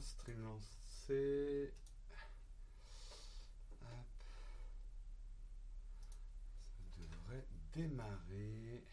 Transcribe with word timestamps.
stream 0.00 0.42
lancé. 0.42 1.72
Ça 6.96 7.02
devrait 7.10 7.46
démarrer. 7.74 8.84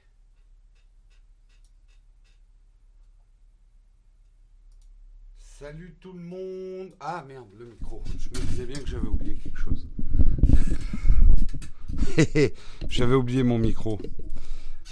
Salut 5.38 5.96
tout 6.02 6.12
le 6.12 6.20
monde. 6.20 6.94
Ah 7.00 7.24
merde, 7.26 7.48
le 7.58 7.66
micro. 7.66 8.04
Je 8.20 8.30
me 8.30 8.46
disais 8.46 8.66
bien 8.66 8.82
que 8.82 8.88
j'avais 8.88 9.08
oublié 9.08 9.36
quelque 9.38 9.58
chose. 9.58 9.88
j'avais 12.90 13.16
oublié 13.16 13.44
mon 13.44 13.58
micro. 13.58 13.98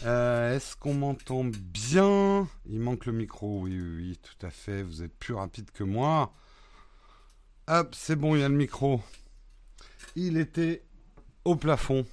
Euh, 0.05 0.55
est-ce 0.55 0.75
qu'on 0.75 0.93
m'entend 0.93 1.45
bien? 1.45 2.47
Il 2.65 2.79
manque 2.79 3.05
le 3.05 3.13
micro, 3.13 3.61
oui, 3.61 3.79
oui, 3.79 3.95
oui, 3.97 4.19
tout 4.21 4.45
à 4.45 4.49
fait. 4.49 4.83
Vous 4.83 5.01
êtes 5.01 5.13
plus 5.17 5.33
rapide 5.33 5.71
que 5.71 5.83
moi. 5.83 6.33
Hop, 7.67 7.95
c'est 7.95 8.17
bon, 8.17 8.35
il 8.35 8.41
y 8.41 8.43
a 8.43 8.49
le 8.49 8.55
micro. 8.55 9.01
Il 10.15 10.37
était 10.37 10.83
au 11.45 11.55
plafond. 11.55 12.05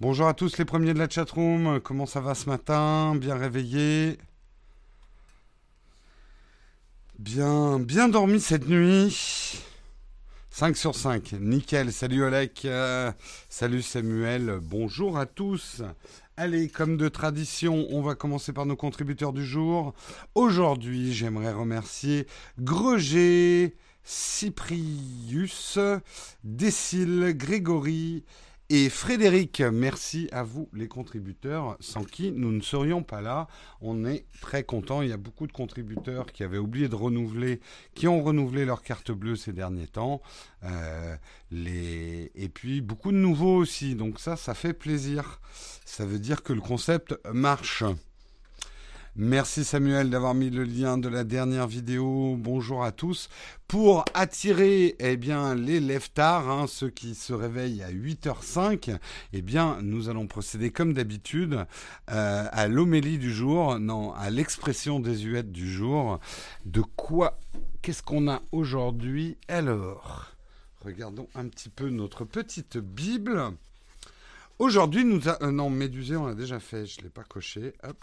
Bonjour 0.00 0.26
à 0.26 0.34
tous 0.34 0.58
les 0.58 0.64
premiers 0.64 0.94
de 0.94 0.98
la 0.98 1.08
chatroom. 1.08 1.80
Comment 1.80 2.06
ça 2.06 2.20
va 2.20 2.34
ce 2.34 2.48
matin? 2.48 3.14
Bien 3.14 3.36
réveillé? 3.36 4.18
Bien, 7.20 7.78
bien 7.78 8.08
dormi 8.08 8.40
cette 8.40 8.66
nuit. 8.66 9.62
5 10.50 10.76
sur 10.76 10.94
5, 10.94 11.32
nickel. 11.40 11.92
Salut 11.92 12.24
Olek, 12.24 12.66
euh, 12.66 13.10
salut 13.48 13.80
Samuel, 13.80 14.58
bonjour 14.60 15.16
à 15.16 15.24
tous. 15.24 15.82
Allez, 16.38 16.68
comme 16.68 16.96
de 16.96 17.08
tradition, 17.08 17.86
on 17.90 18.00
va 18.00 18.14
commencer 18.14 18.54
par 18.54 18.64
nos 18.64 18.74
contributeurs 18.74 19.34
du 19.34 19.44
jour. 19.44 19.92
Aujourd'hui, 20.34 21.12
j'aimerais 21.12 21.52
remercier 21.52 22.26
Greger, 22.58 23.76
Cyprius, 24.02 25.78
Décile, 26.42 27.34
Grégory, 27.36 28.24
et 28.74 28.88
Frédéric, 28.88 29.60
merci 29.60 30.30
à 30.32 30.42
vous 30.42 30.70
les 30.72 30.88
contributeurs, 30.88 31.76
sans 31.80 32.04
qui 32.04 32.32
nous 32.32 32.50
ne 32.50 32.62
serions 32.62 33.02
pas 33.02 33.20
là. 33.20 33.46
On 33.82 34.06
est 34.06 34.24
très 34.40 34.64
content. 34.64 35.02
Il 35.02 35.10
y 35.10 35.12
a 35.12 35.18
beaucoup 35.18 35.46
de 35.46 35.52
contributeurs 35.52 36.32
qui 36.32 36.42
avaient 36.42 36.56
oublié 36.56 36.88
de 36.88 36.94
renouveler, 36.94 37.60
qui 37.94 38.08
ont 38.08 38.22
renouvelé 38.22 38.64
leur 38.64 38.82
carte 38.82 39.10
bleue 39.12 39.36
ces 39.36 39.52
derniers 39.52 39.88
temps. 39.88 40.22
Euh. 40.64 41.16
Et 41.54 42.48
puis 42.48 42.80
beaucoup 42.80 43.12
de 43.12 43.18
nouveaux 43.18 43.58
aussi. 43.58 43.94
Donc 43.94 44.18
ça, 44.18 44.36
ça 44.36 44.54
fait 44.54 44.72
plaisir. 44.72 45.42
Ça 45.84 46.06
veut 46.06 46.18
dire 46.18 46.42
que 46.42 46.54
le 46.54 46.62
concept 46.62 47.14
marche. 47.30 47.84
Merci 49.14 49.62
Samuel 49.62 50.08
d'avoir 50.08 50.32
mis 50.32 50.48
le 50.48 50.64
lien 50.64 50.96
de 50.96 51.10
la 51.10 51.22
dernière 51.22 51.66
vidéo. 51.66 52.34
Bonjour 52.38 52.82
à 52.82 52.92
tous. 52.92 53.28
Pour 53.68 54.06
attirer 54.14 54.96
eh 55.00 55.18
bien, 55.18 55.54
les 55.54 55.80
leftards, 55.80 56.48
hein, 56.48 56.66
ceux 56.66 56.88
qui 56.88 57.14
se 57.14 57.34
réveillent 57.34 57.82
à 57.82 57.92
8h05, 57.92 58.96
eh 59.34 59.42
bien, 59.42 59.76
nous 59.82 60.08
allons 60.08 60.26
procéder 60.26 60.70
comme 60.70 60.94
d'habitude 60.94 61.66
euh, 62.10 62.46
à 62.50 62.68
l'homélie 62.68 63.18
du 63.18 63.30
jour, 63.30 63.78
non, 63.78 64.14
à 64.14 64.30
l'expression 64.30 64.98
désuète 64.98 65.52
du 65.52 65.70
jour. 65.70 66.18
De 66.64 66.80
quoi, 66.80 67.38
qu'est-ce 67.82 68.02
qu'on 68.02 68.30
a 68.30 68.40
aujourd'hui 68.50 69.36
Alors, 69.46 70.32
regardons 70.82 71.28
un 71.34 71.48
petit 71.48 71.68
peu 71.68 71.90
notre 71.90 72.24
petite 72.24 72.78
Bible. 72.78 73.52
Aujourd'hui, 74.58 75.04
nous... 75.04 75.28
A... 75.28 75.36
Euh, 75.42 75.50
non, 75.50 75.68
Médusée, 75.68 76.16
on 76.16 76.26
l'a 76.26 76.34
déjà 76.34 76.60
fait, 76.60 76.86
je 76.86 77.00
ne 77.00 77.04
l'ai 77.04 77.10
pas 77.10 77.24
coché. 77.24 77.74
Hop. 77.82 77.98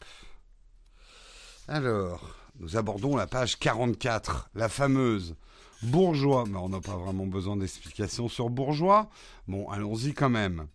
Alors, 1.72 2.36
nous 2.60 2.78
abordons 2.78 3.16
la 3.16 3.28
page 3.28 3.60
44, 3.60 4.50
la 4.56 4.70
fameuse 4.70 5.36
bourgeois. 5.84 6.46
Mais 6.50 6.58
on 6.58 6.70
n'a 6.70 6.82
pas 6.82 6.98
vraiment 6.98 7.28
besoin 7.28 7.58
d'explications 7.58 8.28
sur 8.28 8.50
bourgeois. 8.50 9.08
Bon, 9.48 9.70
allons-y 9.70 10.16
quand 10.16 10.32
même. 10.32 10.66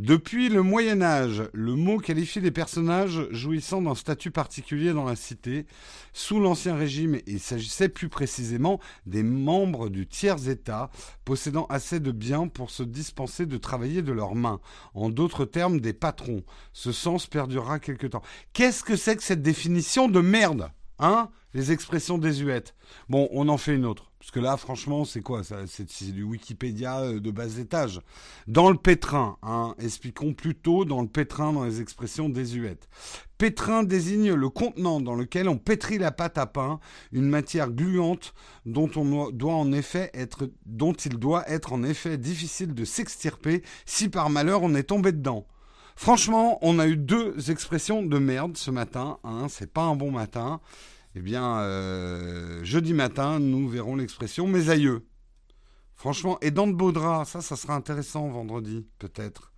Depuis 0.00 0.48
le 0.48 0.62
Moyen 0.62 1.02
Âge, 1.02 1.44
le 1.52 1.76
mot 1.76 1.98
qualifie 1.98 2.40
les 2.40 2.50
personnages 2.50 3.28
jouissant 3.30 3.80
d'un 3.80 3.94
statut 3.94 4.32
particulier 4.32 4.92
dans 4.92 5.04
la 5.04 5.14
cité. 5.14 5.66
Sous 6.12 6.40
l'Ancien 6.40 6.74
Régime, 6.74 7.20
il 7.28 7.38
s'agissait 7.38 7.88
plus 7.88 8.08
précisément 8.08 8.80
des 9.06 9.22
membres 9.22 9.90
du 9.90 10.08
tiers-État, 10.08 10.90
possédant 11.24 11.66
assez 11.66 12.00
de 12.00 12.10
biens 12.10 12.48
pour 12.48 12.70
se 12.70 12.82
dispenser 12.82 13.46
de 13.46 13.56
travailler 13.56 14.02
de 14.02 14.10
leurs 14.10 14.34
mains. 14.34 14.58
En 14.94 15.10
d'autres 15.10 15.44
termes, 15.44 15.78
des 15.78 15.92
patrons. 15.92 16.42
Ce 16.72 16.90
sens 16.90 17.28
perdurera 17.28 17.78
quelque 17.78 18.08
temps. 18.08 18.22
Qu'est-ce 18.52 18.82
que 18.82 18.96
c'est 18.96 19.14
que 19.14 19.22
cette 19.22 19.42
définition 19.42 20.08
de 20.08 20.20
merde 20.20 20.72
Hein? 20.98 21.28
Les 21.54 21.70
expressions 21.70 22.18
désuètes. 22.18 22.74
Bon, 23.08 23.28
on 23.30 23.48
en 23.48 23.58
fait 23.58 23.76
une 23.76 23.86
autre. 23.86 24.10
Parce 24.24 24.30
que 24.30 24.40
là, 24.40 24.56
franchement, 24.56 25.04
c'est 25.04 25.20
quoi 25.20 25.42
C'est 25.44 26.10
du 26.10 26.22
Wikipédia 26.22 27.00
euh, 27.00 27.20
de 27.20 27.30
bas 27.30 27.58
étage. 27.58 28.00
Dans 28.46 28.70
le 28.70 28.76
pétrin, 28.78 29.36
hein, 29.42 29.74
expliquons 29.78 30.32
plutôt 30.32 30.86
dans 30.86 31.02
le 31.02 31.08
pétrin 31.08 31.52
dans 31.52 31.64
les 31.64 31.82
expressions 31.82 32.30
désuètes. 32.30 32.88
Pétrin 33.36 33.82
désigne 33.82 34.32
le 34.32 34.48
contenant 34.48 35.02
dans 35.02 35.14
lequel 35.14 35.46
on 35.46 35.58
pétrit 35.58 35.98
la 35.98 36.10
pâte 36.10 36.38
à 36.38 36.46
pain, 36.46 36.80
une 37.12 37.28
matière 37.28 37.70
gluante 37.70 38.32
dont 38.64 38.90
on 38.96 39.30
doit 39.30 39.56
en 39.56 39.72
effet 39.72 40.10
être, 40.14 40.50
dont 40.64 40.94
il 40.94 41.18
doit 41.18 41.46
être 41.46 41.74
en 41.74 41.82
effet 41.82 42.16
difficile 42.16 42.72
de 42.72 42.86
s'extirper 42.86 43.62
si 43.84 44.08
par 44.08 44.30
malheur 44.30 44.62
on 44.62 44.74
est 44.74 44.84
tombé 44.84 45.12
dedans. 45.12 45.46
Franchement, 45.96 46.58
on 46.62 46.78
a 46.78 46.86
eu 46.86 46.96
deux 46.96 47.50
expressions 47.50 48.02
de 48.02 48.18
merde 48.18 48.56
ce 48.56 48.70
matin. 48.70 49.18
Hein, 49.22 49.48
c'est 49.50 49.70
pas 49.70 49.82
un 49.82 49.96
bon 49.96 50.10
matin. 50.10 50.62
Eh 51.16 51.20
bien, 51.20 51.58
euh, 51.60 52.64
jeudi 52.64 52.92
matin, 52.92 53.38
nous 53.38 53.68
verrons 53.68 53.96
l'expression 53.96 54.46
mes 54.48 54.68
aïeux. 54.68 55.06
Franchement, 55.94 56.38
et 56.40 56.50
dans 56.50 56.66
de 56.66 56.72
beaux 56.72 56.92
draps, 56.92 57.30
ça, 57.30 57.40
ça 57.40 57.56
sera 57.56 57.74
intéressant 57.74 58.28
vendredi, 58.28 58.86
peut-être. 58.98 59.52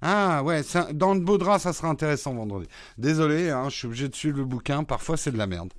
Ah 0.00 0.42
ouais, 0.42 0.62
dans 0.92 1.14
de 1.14 1.20
beaux 1.20 1.38
draps, 1.38 1.62
ça 1.62 1.72
sera 1.72 1.88
intéressant 1.88 2.34
vendredi. 2.34 2.68
Désolé, 2.98 3.50
hein, 3.50 3.68
je 3.68 3.76
suis 3.76 3.86
obligé 3.86 4.08
de 4.08 4.14
suivre 4.14 4.38
le 4.38 4.44
bouquin, 4.44 4.84
parfois 4.84 5.16
c'est 5.16 5.32
de 5.32 5.38
la 5.38 5.46
merde. 5.46 5.72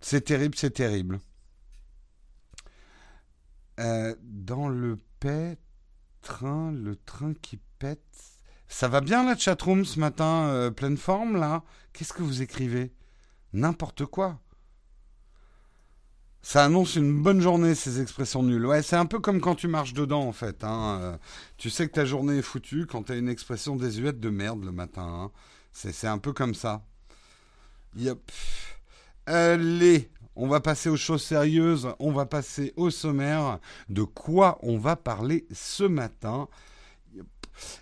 C'est 0.00 0.22
terrible, 0.22 0.54
c'est 0.56 0.70
terrible. 0.70 1.20
Euh, 3.80 4.14
dans 4.22 4.68
le 4.68 4.98
pétrin, 5.20 6.72
le 6.72 6.96
train 6.96 7.34
qui 7.34 7.58
pète. 7.78 8.00
Ça 8.68 8.88
va 8.88 9.00
bien 9.00 9.24
la 9.24 9.36
chatroom 9.36 9.84
ce 9.84 10.00
matin, 10.00 10.48
euh, 10.48 10.70
pleine 10.70 10.96
forme 10.96 11.36
là? 11.36 11.62
Qu'est-ce 11.92 12.12
que 12.12 12.22
vous 12.22 12.42
écrivez? 12.42 12.92
N'importe 13.52 14.06
quoi. 14.06 14.40
Ça 16.42 16.64
annonce 16.64 16.94
une 16.94 17.22
bonne 17.22 17.40
journée, 17.40 17.74
ces 17.74 18.00
expressions 18.00 18.42
nulles. 18.42 18.66
Ouais, 18.66 18.80
c'est 18.80 18.94
un 18.94 19.06
peu 19.06 19.18
comme 19.18 19.40
quand 19.40 19.56
tu 19.56 19.66
marches 19.66 19.94
dedans, 19.94 20.22
en 20.22 20.32
fait. 20.32 20.62
Hein. 20.62 20.98
Euh, 21.00 21.16
tu 21.56 21.70
sais 21.70 21.88
que 21.88 21.92
ta 21.94 22.04
journée 22.04 22.38
est 22.38 22.42
foutue 22.42 22.86
quand 22.86 23.02
tu 23.04 23.12
as 23.12 23.16
une 23.16 23.28
expression 23.28 23.74
désuète 23.74 24.20
de 24.20 24.30
merde 24.30 24.62
le 24.64 24.70
matin. 24.70 25.02
Hein. 25.02 25.30
C'est 25.72 26.06
un 26.06 26.18
peu 26.18 26.32
comme 26.32 26.54
ça. 26.54 26.84
Yep. 27.96 28.30
Allez, 29.26 30.10
on 30.36 30.46
va 30.46 30.60
passer 30.60 30.88
aux 30.88 30.96
choses 30.96 31.24
sérieuses. 31.24 31.88
On 31.98 32.12
va 32.12 32.26
passer 32.26 32.72
au 32.76 32.90
sommaire. 32.90 33.58
De 33.88 34.04
quoi 34.04 34.58
on 34.62 34.78
va 34.78 34.94
parler 34.94 35.46
ce 35.52 35.82
matin? 35.82 36.48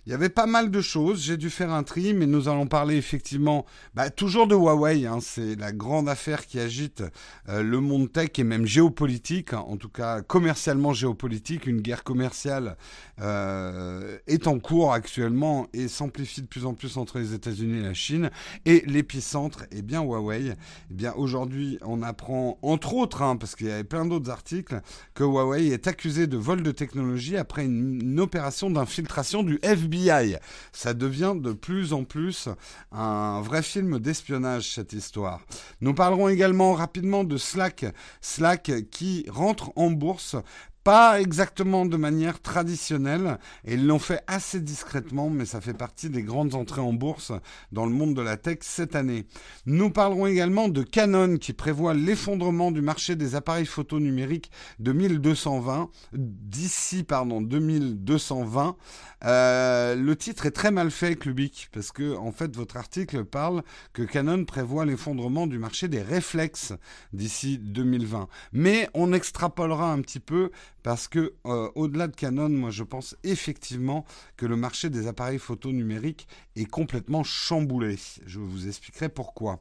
Il 0.06 0.12
y 0.12 0.14
avait 0.14 0.28
pas 0.28 0.46
mal 0.46 0.70
de 0.70 0.80
choses, 0.80 1.22
j'ai 1.22 1.36
dû 1.36 1.50
faire 1.50 1.72
un 1.72 1.82
tri, 1.82 2.14
mais 2.14 2.26
nous 2.26 2.48
allons 2.48 2.66
parler 2.66 2.96
effectivement 2.96 3.64
bah, 3.94 4.10
toujours 4.10 4.46
de 4.46 4.54
Huawei. 4.54 5.06
Hein, 5.06 5.18
c'est 5.20 5.56
la 5.56 5.72
grande 5.72 6.08
affaire 6.08 6.46
qui 6.46 6.60
agite 6.60 7.02
euh, 7.48 7.62
le 7.62 7.80
monde 7.80 8.12
tech 8.12 8.30
et 8.38 8.44
même 8.44 8.66
géopolitique, 8.66 9.52
hein, 9.52 9.64
en 9.66 9.76
tout 9.76 9.88
cas 9.88 10.22
commercialement 10.22 10.92
géopolitique. 10.92 11.66
Une 11.66 11.80
guerre 11.80 12.04
commerciale 12.04 12.76
euh, 13.20 14.18
est 14.26 14.46
en 14.46 14.58
cours 14.58 14.92
actuellement 14.92 15.66
et 15.72 15.88
s'amplifie 15.88 16.42
de 16.42 16.46
plus 16.46 16.66
en 16.66 16.74
plus 16.74 16.96
entre 16.96 17.18
les 17.18 17.34
États-Unis 17.34 17.78
et 17.78 17.82
la 17.82 17.94
Chine. 17.94 18.30
Et 18.66 18.82
l'épicentre 18.86 19.64
est 19.70 19.82
bien 19.82 20.02
Huawei. 20.02 20.54
Eh 20.90 20.94
bien 20.94 21.12
aujourd'hui, 21.14 21.78
on 21.82 22.02
apprend 22.02 22.58
entre 22.62 22.94
autres, 22.94 23.22
hein, 23.22 23.36
parce 23.36 23.54
qu'il 23.54 23.66
y 23.66 23.70
avait 23.70 23.84
plein 23.84 24.04
d'autres 24.04 24.30
articles, 24.30 24.80
que 25.14 25.24
Huawei 25.24 25.68
est 25.68 25.86
accusé 25.86 26.26
de 26.26 26.36
vol 26.36 26.62
de 26.62 26.70
technologie 26.70 27.36
après 27.36 27.64
une 27.64 28.20
opération 28.20 28.70
d'infiltration 28.70 29.42
du 29.42 29.58
FBI. 29.64 30.36
Ça 30.72 30.94
devient 30.94 31.34
de 31.36 31.52
plus 31.52 31.92
en 31.92 32.04
plus 32.04 32.48
un 32.92 33.40
vrai 33.40 33.62
film 33.62 33.98
d'espionnage, 33.98 34.74
cette 34.74 34.92
histoire. 34.92 35.40
Nous 35.80 35.94
parlerons 35.94 36.28
également 36.28 36.74
rapidement 36.74 37.24
de 37.24 37.36
Slack. 37.36 37.86
Slack 38.20 38.70
qui 38.90 39.26
rentre 39.28 39.72
en 39.76 39.90
bourse 39.90 40.36
Pas 40.84 41.18
exactement 41.18 41.86
de 41.86 41.96
manière 41.96 42.42
traditionnelle, 42.42 43.38
et 43.64 43.74
ils 43.74 43.86
l'ont 43.86 43.98
fait 43.98 44.20
assez 44.26 44.60
discrètement, 44.60 45.30
mais 45.30 45.46
ça 45.46 45.62
fait 45.62 45.72
partie 45.72 46.10
des 46.10 46.22
grandes 46.22 46.54
entrées 46.54 46.82
en 46.82 46.92
bourse 46.92 47.32
dans 47.72 47.86
le 47.86 47.92
monde 47.92 48.14
de 48.14 48.20
la 48.20 48.36
tech 48.36 48.58
cette 48.60 48.94
année. 48.94 49.26
Nous 49.64 49.88
parlerons 49.88 50.26
également 50.26 50.68
de 50.68 50.82
Canon 50.82 51.38
qui 51.38 51.54
prévoit 51.54 51.94
l'effondrement 51.94 52.70
du 52.70 52.82
marché 52.82 53.16
des 53.16 53.34
appareils 53.34 53.64
photo 53.64 53.98
numériques 53.98 54.50
de 54.78 54.92
1220 54.92 55.88
d'ici 56.12 57.02
pardon 57.02 57.40
2220. 57.40 58.76
Euh, 59.24 59.94
le 59.94 60.16
titre 60.16 60.44
est 60.44 60.50
très 60.50 60.70
mal 60.70 60.90
fait, 60.90 61.16
Clubic, 61.16 61.70
parce 61.72 61.92
que 61.92 62.14
en 62.14 62.30
fait 62.30 62.54
votre 62.54 62.76
article 62.76 63.24
parle 63.24 63.62
que 63.94 64.02
Canon 64.02 64.44
prévoit 64.44 64.84
l'effondrement 64.84 65.46
du 65.46 65.58
marché 65.58 65.88
des 65.88 66.02
réflexes 66.02 66.74
d'ici 67.14 67.58
2020. 67.58 68.28
Mais 68.52 68.90
on 68.92 69.14
extrapolera 69.14 69.90
un 69.90 70.02
petit 70.02 70.20
peu 70.20 70.50
parce 70.84 71.08
que 71.08 71.32
euh, 71.46 71.70
au-delà 71.74 72.06
de 72.08 72.14
Canon, 72.14 72.50
moi 72.50 72.70
je 72.70 72.84
pense 72.84 73.16
effectivement 73.24 74.04
que 74.36 74.44
le 74.44 74.54
marché 74.54 74.90
des 74.90 75.08
appareils 75.08 75.38
photo 75.38 75.72
numériques 75.72 76.28
est 76.56 76.66
complètement 76.66 77.24
chamboulé. 77.24 77.96
Je 78.26 78.38
vous 78.38 78.68
expliquerai 78.68 79.08
pourquoi. 79.08 79.60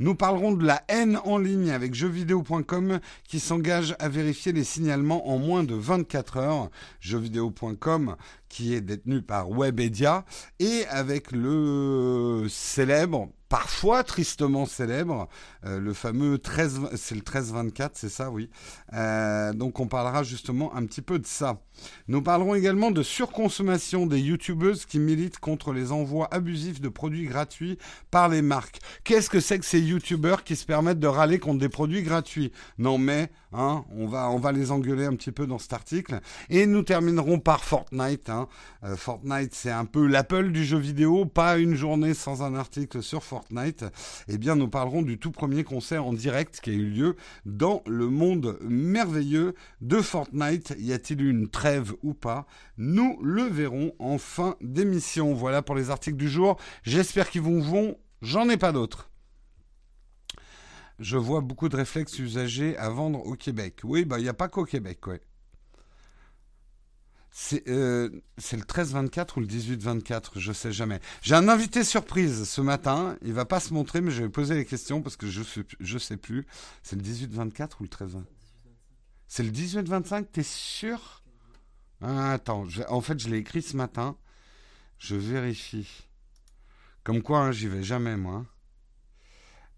Nous 0.00 0.16
parlerons 0.16 0.52
de 0.52 0.66
la 0.66 0.82
haine 0.88 1.20
en 1.24 1.38
ligne 1.38 1.70
avec 1.70 1.94
jeuxvideo.com 1.94 2.98
qui 3.22 3.38
s'engage 3.38 3.94
à 4.00 4.08
vérifier 4.08 4.50
les 4.50 4.64
signalements 4.64 5.30
en 5.30 5.38
moins 5.38 5.62
de 5.62 5.76
24 5.76 6.36
heures. 6.38 6.70
Jeuxvideo.com 6.98 8.16
qui 8.48 8.74
est 8.74 8.80
détenu 8.80 9.22
par 9.22 9.48
Webedia 9.50 10.24
et 10.58 10.84
avec 10.88 11.30
le 11.30 12.46
célèbre 12.48 13.28
parfois 13.54 14.02
tristement 14.02 14.66
célèbre, 14.66 15.28
euh, 15.64 15.78
le 15.78 15.92
fameux 15.94 16.38
13, 16.38 16.88
c'est 16.96 17.14
le 17.14 17.20
13-24, 17.20 17.90
c'est 17.92 18.08
ça, 18.08 18.28
oui. 18.32 18.50
Euh, 18.94 19.52
donc 19.52 19.78
on 19.78 19.86
parlera 19.86 20.24
justement 20.24 20.74
un 20.74 20.84
petit 20.86 21.02
peu 21.02 21.20
de 21.20 21.26
ça. 21.26 21.60
Nous 22.08 22.20
parlerons 22.20 22.56
également 22.56 22.90
de 22.90 23.04
surconsommation 23.04 24.06
des 24.06 24.18
youtubeuses 24.18 24.86
qui 24.86 24.98
militent 24.98 25.38
contre 25.38 25.72
les 25.72 25.92
envois 25.92 26.26
abusifs 26.34 26.80
de 26.80 26.88
produits 26.88 27.26
gratuits 27.26 27.78
par 28.10 28.28
les 28.28 28.42
marques. 28.42 28.80
Qu'est-ce 29.04 29.30
que 29.30 29.38
c'est 29.38 29.60
que 29.60 29.64
ces 29.64 29.80
youtubeurs 29.80 30.42
qui 30.42 30.56
se 30.56 30.66
permettent 30.66 30.98
de 30.98 31.06
râler 31.06 31.38
contre 31.38 31.60
des 31.60 31.68
produits 31.68 32.02
gratuits? 32.02 32.50
Non 32.78 32.98
mais, 32.98 33.30
hein, 33.52 33.84
on 33.96 34.08
va, 34.08 34.30
on 34.30 34.38
va 34.38 34.50
les 34.50 34.72
engueuler 34.72 35.04
un 35.04 35.14
petit 35.14 35.32
peu 35.32 35.46
dans 35.46 35.60
cet 35.60 35.74
article. 35.74 36.18
Et 36.50 36.66
nous 36.66 36.82
terminerons 36.82 37.38
par 37.38 37.62
Fortnite. 37.62 38.30
Hein. 38.30 38.48
Euh, 38.82 38.96
Fortnite, 38.96 39.54
c'est 39.54 39.70
un 39.70 39.84
peu 39.84 40.08
l'Apple 40.08 40.50
du 40.50 40.64
jeu 40.64 40.78
vidéo, 40.78 41.24
pas 41.24 41.58
une 41.58 41.76
journée 41.76 42.14
sans 42.14 42.42
un 42.42 42.56
article 42.56 43.00
sur 43.00 43.22
Fortnite 43.22 43.43
Fortnite, 43.44 43.84
eh 44.28 44.38
bien 44.38 44.56
nous 44.56 44.68
parlerons 44.68 45.02
du 45.02 45.18
tout 45.18 45.30
premier 45.30 45.64
concert 45.64 46.06
en 46.06 46.12
direct 46.12 46.60
qui 46.60 46.70
a 46.70 46.72
eu 46.72 46.88
lieu 46.88 47.16
dans 47.44 47.82
le 47.86 48.08
monde 48.08 48.58
merveilleux 48.62 49.54
de 49.80 50.00
Fortnite. 50.00 50.74
Y 50.78 50.92
a-t-il 50.92 51.20
eu 51.20 51.30
une 51.30 51.48
trêve 51.48 51.92
ou 52.02 52.14
pas? 52.14 52.46
Nous 52.78 53.18
le 53.22 53.42
verrons 53.42 53.92
en 53.98 54.18
fin 54.18 54.56
d'émission. 54.60 55.34
Voilà 55.34 55.62
pour 55.62 55.74
les 55.74 55.90
articles 55.90 56.16
du 56.16 56.28
jour. 56.28 56.58
J'espère 56.82 57.28
qu'ils 57.28 57.42
vous 57.42 57.60
vont. 57.60 57.98
J'en 58.22 58.48
ai 58.48 58.56
pas 58.56 58.72
d'autres. 58.72 59.10
Je 60.98 61.16
vois 61.16 61.40
beaucoup 61.40 61.68
de 61.68 61.76
réflexes 61.76 62.18
usagés 62.18 62.76
à 62.78 62.88
vendre 62.88 63.26
au 63.26 63.34
Québec. 63.34 63.80
Oui, 63.84 64.04
bah 64.04 64.18
il 64.18 64.22
n'y 64.22 64.28
a 64.28 64.34
pas 64.34 64.48
qu'au 64.48 64.64
Québec, 64.64 65.06
ouais. 65.06 65.20
Euh, 67.66 68.10
c'est 68.38 68.56
le 68.56 68.62
13-24 68.62 69.36
ou 69.36 69.40
le 69.40 69.46
18-24, 69.46 70.38
je 70.38 70.52
sais 70.52 70.72
jamais. 70.72 71.00
J'ai 71.22 71.34
un 71.34 71.48
invité 71.48 71.82
surprise 71.82 72.48
ce 72.48 72.60
matin. 72.60 73.16
Il 73.22 73.32
va 73.32 73.44
pas 73.44 73.60
se 73.60 73.74
montrer, 73.74 74.00
mais 74.00 74.12
je 74.12 74.22
vais 74.22 74.28
poser 74.28 74.54
les 74.54 74.64
questions 74.64 75.02
parce 75.02 75.16
que 75.16 75.26
je 75.26 75.40
ne 75.94 75.98
sais 75.98 76.16
plus. 76.16 76.46
C'est 76.82 76.96
le 76.96 77.02
18-24 77.02 77.70
ou 77.80 77.82
le 77.82 77.88
13 77.88 78.18
C'est 79.26 79.42
le 79.42 79.50
18-25, 79.50 80.26
t'es 80.30 80.44
sûr? 80.44 81.22
Ah, 82.00 82.32
Attends, 82.32 82.66
en 82.88 83.00
fait, 83.00 83.18
je 83.18 83.28
l'ai 83.28 83.38
écrit 83.38 83.62
ce 83.62 83.76
matin. 83.76 84.16
Je 84.98 85.16
vérifie. 85.16 86.06
Comme 87.02 87.20
quoi, 87.20 87.40
hein, 87.40 87.52
j'y 87.52 87.66
vais 87.66 87.82
jamais, 87.82 88.16
moi. 88.16 88.46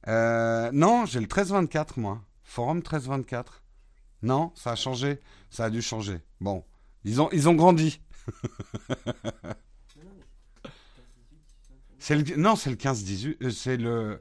Euh, 0.09 0.71
non, 0.73 1.07
j'ai 1.07 1.21
le 1.21 1.27
13-24, 1.27 1.99
moi. 1.99 2.23
Forum 2.45 2.81
13-24. 2.81 3.45
Non, 4.23 4.53
ça 4.55 4.73
a 4.73 4.77
changé. 4.77 5.21
Ça 5.51 5.65
a 5.65 5.71
dû 5.71 5.81
changer. 5.81 6.21
Bon. 6.41 6.65
Ils 7.07 7.23
ont, 7.23 7.31
ils 7.31 7.49
ont 7.49 7.55
grandi. 7.55 8.01
c'est 12.01 12.17
le, 12.17 12.37
non, 12.37 12.57
c'est 12.57 12.69
le 12.71 12.77
15-18. 12.77 13.37
Euh, 13.43 13.51
c'est 13.51 13.77
le. 13.77 14.21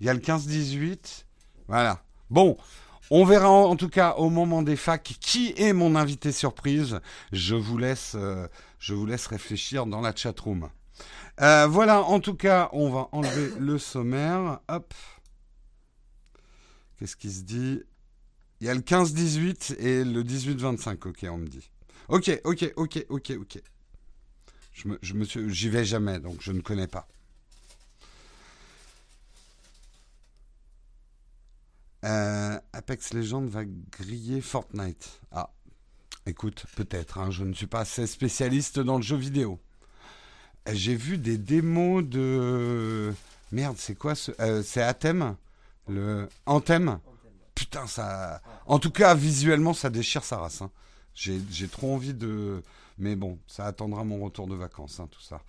Il 0.00 0.06
y 0.06 0.10
a 0.10 0.14
le 0.14 0.18
15-18. 0.18 1.24
Voilà. 1.68 2.02
Bon. 2.28 2.58
On 3.12 3.24
verra 3.24 3.50
en, 3.50 3.74
tout 3.74 3.88
cas 3.88 4.14
au 4.18 4.30
moment 4.30 4.62
des 4.62 4.76
facs 4.76 5.16
qui 5.20 5.52
est 5.56 5.72
mon 5.72 5.96
invité 5.96 6.30
surprise. 6.30 7.00
Je 7.32 7.56
vous 7.56 7.76
laisse, 7.78 8.12
euh, 8.14 8.46
je 8.78 8.94
vous 8.94 9.04
laisse 9.06 9.26
réfléchir 9.26 9.86
dans 9.86 10.00
la 10.00 10.14
chatroom. 10.14 10.68
Euh, 11.40 11.66
voilà, 11.66 12.02
en 12.02 12.20
tout 12.20 12.34
cas, 12.34 12.68
on 12.72 12.90
va 12.90 13.08
enlever 13.12 13.52
le 13.58 13.78
sommaire. 13.78 14.60
Hop. 14.68 14.94
Qu'est-ce 16.98 17.16
qui 17.16 17.30
se 17.30 17.42
dit? 17.42 17.82
Il 18.60 18.66
y 18.66 18.70
a 18.70 18.74
le 18.74 18.80
15-18 18.80 19.76
et 19.78 20.04
le 20.04 20.22
18-25. 20.22 21.08
Ok, 21.08 21.26
on 21.28 21.38
me 21.38 21.48
dit. 21.48 21.70
Ok, 22.10 22.40
ok, 22.42 22.72
ok, 22.76 23.06
ok, 23.08 23.32
ok. 23.40 23.62
Je 24.72 24.88
me, 24.88 24.98
je 25.00 25.14
me 25.14 25.24
suis, 25.24 25.48
j'y 25.54 25.68
vais 25.68 25.84
jamais, 25.84 26.18
donc 26.18 26.38
je 26.40 26.50
ne 26.50 26.60
connais 26.60 26.88
pas. 26.88 27.06
Euh, 32.04 32.58
Apex 32.72 33.14
Legends 33.14 33.46
va 33.46 33.62
griller 33.64 34.40
Fortnite. 34.40 35.20
Ah, 35.30 35.50
écoute, 36.26 36.66
peut-être. 36.74 37.18
Hein, 37.18 37.30
je 37.30 37.44
ne 37.44 37.52
suis 37.52 37.68
pas 37.68 37.80
assez 37.80 38.08
spécialiste 38.08 38.80
dans 38.80 38.96
le 38.96 39.02
jeu 39.02 39.16
vidéo. 39.16 39.60
Euh, 40.66 40.72
j'ai 40.74 40.96
vu 40.96 41.16
des 41.16 41.38
démos 41.38 42.02
de 42.02 43.14
merde. 43.52 43.76
C'est 43.78 43.94
quoi 43.94 44.16
ce 44.16 44.32
euh, 44.40 44.64
C'est 44.64 44.82
Athem, 44.82 45.36
le 45.88 46.28
Anthem. 46.44 46.98
Putain, 47.54 47.86
ça. 47.86 48.42
En 48.66 48.80
tout 48.80 48.90
cas, 48.90 49.14
visuellement, 49.14 49.74
ça 49.74 49.90
déchire 49.90 50.24
sa 50.24 50.38
race. 50.38 50.62
Hein. 50.62 50.72
J'ai 51.20 51.68
trop 51.68 51.94
envie 51.94 52.14
de. 52.14 52.62
Mais 52.98 53.14
bon, 53.14 53.38
ça 53.46 53.66
attendra 53.66 54.04
mon 54.04 54.22
retour 54.22 54.46
de 54.46 54.54
vacances, 54.54 55.00
hein, 55.00 55.08
tout 55.10 55.20
ça. 55.20 55.42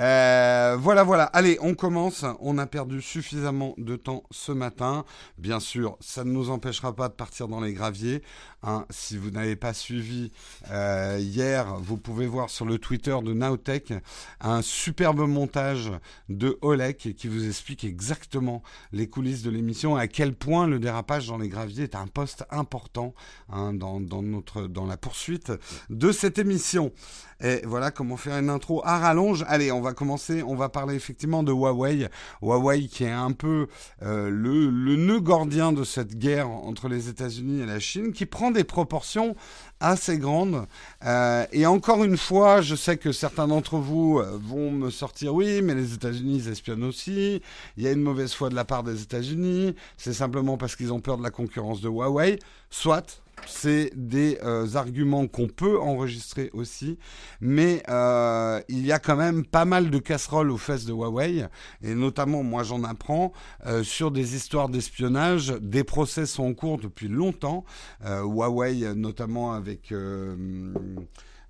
Euh, 0.00 0.78
voilà, 0.80 1.02
voilà. 1.02 1.24
Allez, 1.24 1.58
on 1.60 1.74
commence. 1.74 2.24
On 2.40 2.56
a 2.56 2.66
perdu 2.66 3.02
suffisamment 3.02 3.74
de 3.76 3.96
temps 3.96 4.22
ce 4.30 4.50
matin. 4.50 5.04
Bien 5.36 5.60
sûr, 5.60 5.98
ça 6.00 6.24
ne 6.24 6.30
nous 6.30 6.48
empêchera 6.50 6.94
pas 6.96 7.08
de 7.08 7.14
partir 7.14 7.48
dans 7.48 7.60
les 7.60 7.74
graviers. 7.74 8.22
Hein. 8.62 8.84
si 8.90 9.16
vous 9.16 9.30
n'avez 9.30 9.56
pas 9.56 9.72
suivi 9.72 10.32
euh, 10.70 11.16
hier, 11.18 11.76
vous 11.76 11.96
pouvez 11.96 12.26
voir 12.26 12.50
sur 12.50 12.66
le 12.66 12.78
Twitter 12.78 13.16
de 13.22 13.32
Nowtech 13.32 13.94
un 14.38 14.60
superbe 14.60 15.20
montage 15.20 15.90
de 16.28 16.58
Olek 16.60 17.14
qui 17.16 17.26
vous 17.26 17.46
explique 17.48 17.84
exactement 17.84 18.62
les 18.92 19.08
coulisses 19.08 19.42
de 19.42 19.50
l'émission 19.50 19.96
à 19.96 20.08
quel 20.08 20.34
point 20.34 20.66
le 20.66 20.78
dérapage 20.78 21.28
dans 21.28 21.38
les 21.38 21.48
graviers 21.48 21.84
est 21.84 21.94
un 21.94 22.06
poste 22.06 22.44
important 22.50 23.14
hein, 23.50 23.72
dans 23.72 24.86
la 24.86 24.96
poursuite 24.98 25.52
de 25.88 26.12
cette 26.12 26.38
émission. 26.38 26.92
Et 27.42 27.62
voilà 27.64 27.90
comment 27.90 28.16
faire 28.16 28.38
une 28.38 28.50
intro 28.50 28.82
à 28.84 28.98
rallonge. 28.98 29.44
Allez, 29.48 29.72
on 29.72 29.80
va 29.80 29.92
commencer. 29.92 30.42
On 30.42 30.54
va 30.54 30.68
parler 30.68 30.94
effectivement 30.94 31.42
de 31.42 31.52
Huawei. 31.52 32.08
Huawei 32.42 32.88
qui 32.88 33.04
est 33.04 33.10
un 33.10 33.32
peu 33.32 33.68
euh, 34.02 34.28
le, 34.30 34.70
le 34.70 34.96
nœud 34.96 35.20
gordien 35.20 35.72
de 35.72 35.84
cette 35.84 36.18
guerre 36.18 36.48
entre 36.48 36.88
les 36.88 37.08
États-Unis 37.08 37.62
et 37.62 37.66
la 37.66 37.80
Chine, 37.80 38.12
qui 38.12 38.26
prend 38.26 38.50
des 38.50 38.64
proportions 38.64 39.34
assez 39.80 40.18
grandes. 40.18 40.66
Euh, 41.04 41.46
et 41.52 41.66
encore 41.66 42.04
une 42.04 42.16
fois, 42.16 42.60
je 42.60 42.74
sais 42.74 42.96
que 42.96 43.12
certains 43.12 43.48
d'entre 43.48 43.76
vous 43.76 44.18
euh, 44.18 44.38
vont 44.42 44.70
me 44.70 44.90
sortir, 44.90 45.34
oui, 45.34 45.62
mais 45.62 45.74
les 45.74 45.94
États-Unis 45.94 46.46
espionnent 46.48 46.84
aussi. 46.84 47.42
Il 47.76 47.82
y 47.82 47.88
a 47.88 47.92
une 47.92 48.02
mauvaise 48.02 48.32
foi 48.32 48.50
de 48.50 48.54
la 48.54 48.64
part 48.64 48.82
des 48.82 49.02
États-Unis. 49.02 49.74
C'est 49.96 50.12
simplement 50.12 50.56
parce 50.56 50.76
qu'ils 50.76 50.92
ont 50.92 51.00
peur 51.00 51.16
de 51.16 51.22
la 51.22 51.30
concurrence 51.30 51.80
de 51.80 51.88
Huawei. 51.88 52.38
Soit, 52.68 53.22
c'est 53.46 53.90
des 53.94 54.38
euh, 54.42 54.74
arguments 54.74 55.26
qu'on 55.26 55.48
peut 55.48 55.78
enregistrer 55.80 56.50
aussi, 56.52 56.98
mais 57.40 57.82
euh, 57.88 58.60
il 58.68 58.84
y 58.84 58.92
a 58.92 58.98
quand 58.98 59.16
même 59.16 59.44
pas 59.44 59.64
mal 59.64 59.90
de 59.90 59.98
casseroles 59.98 60.50
aux 60.50 60.58
fesses 60.58 60.84
de 60.84 60.92
Huawei, 60.92 61.46
et 61.82 61.94
notamment, 61.94 62.42
moi 62.42 62.62
j'en 62.62 62.84
apprends, 62.84 63.32
euh, 63.66 63.82
sur 63.82 64.10
des 64.10 64.36
histoires 64.36 64.68
d'espionnage. 64.68 65.54
Des 65.60 65.84
procès 65.84 66.26
sont 66.26 66.44
en 66.44 66.54
cours 66.54 66.78
depuis 66.78 67.08
longtemps. 67.08 67.64
Huawei, 68.04 68.94
notamment 68.94 69.52
avec 69.52 69.92
euh, 69.92 70.36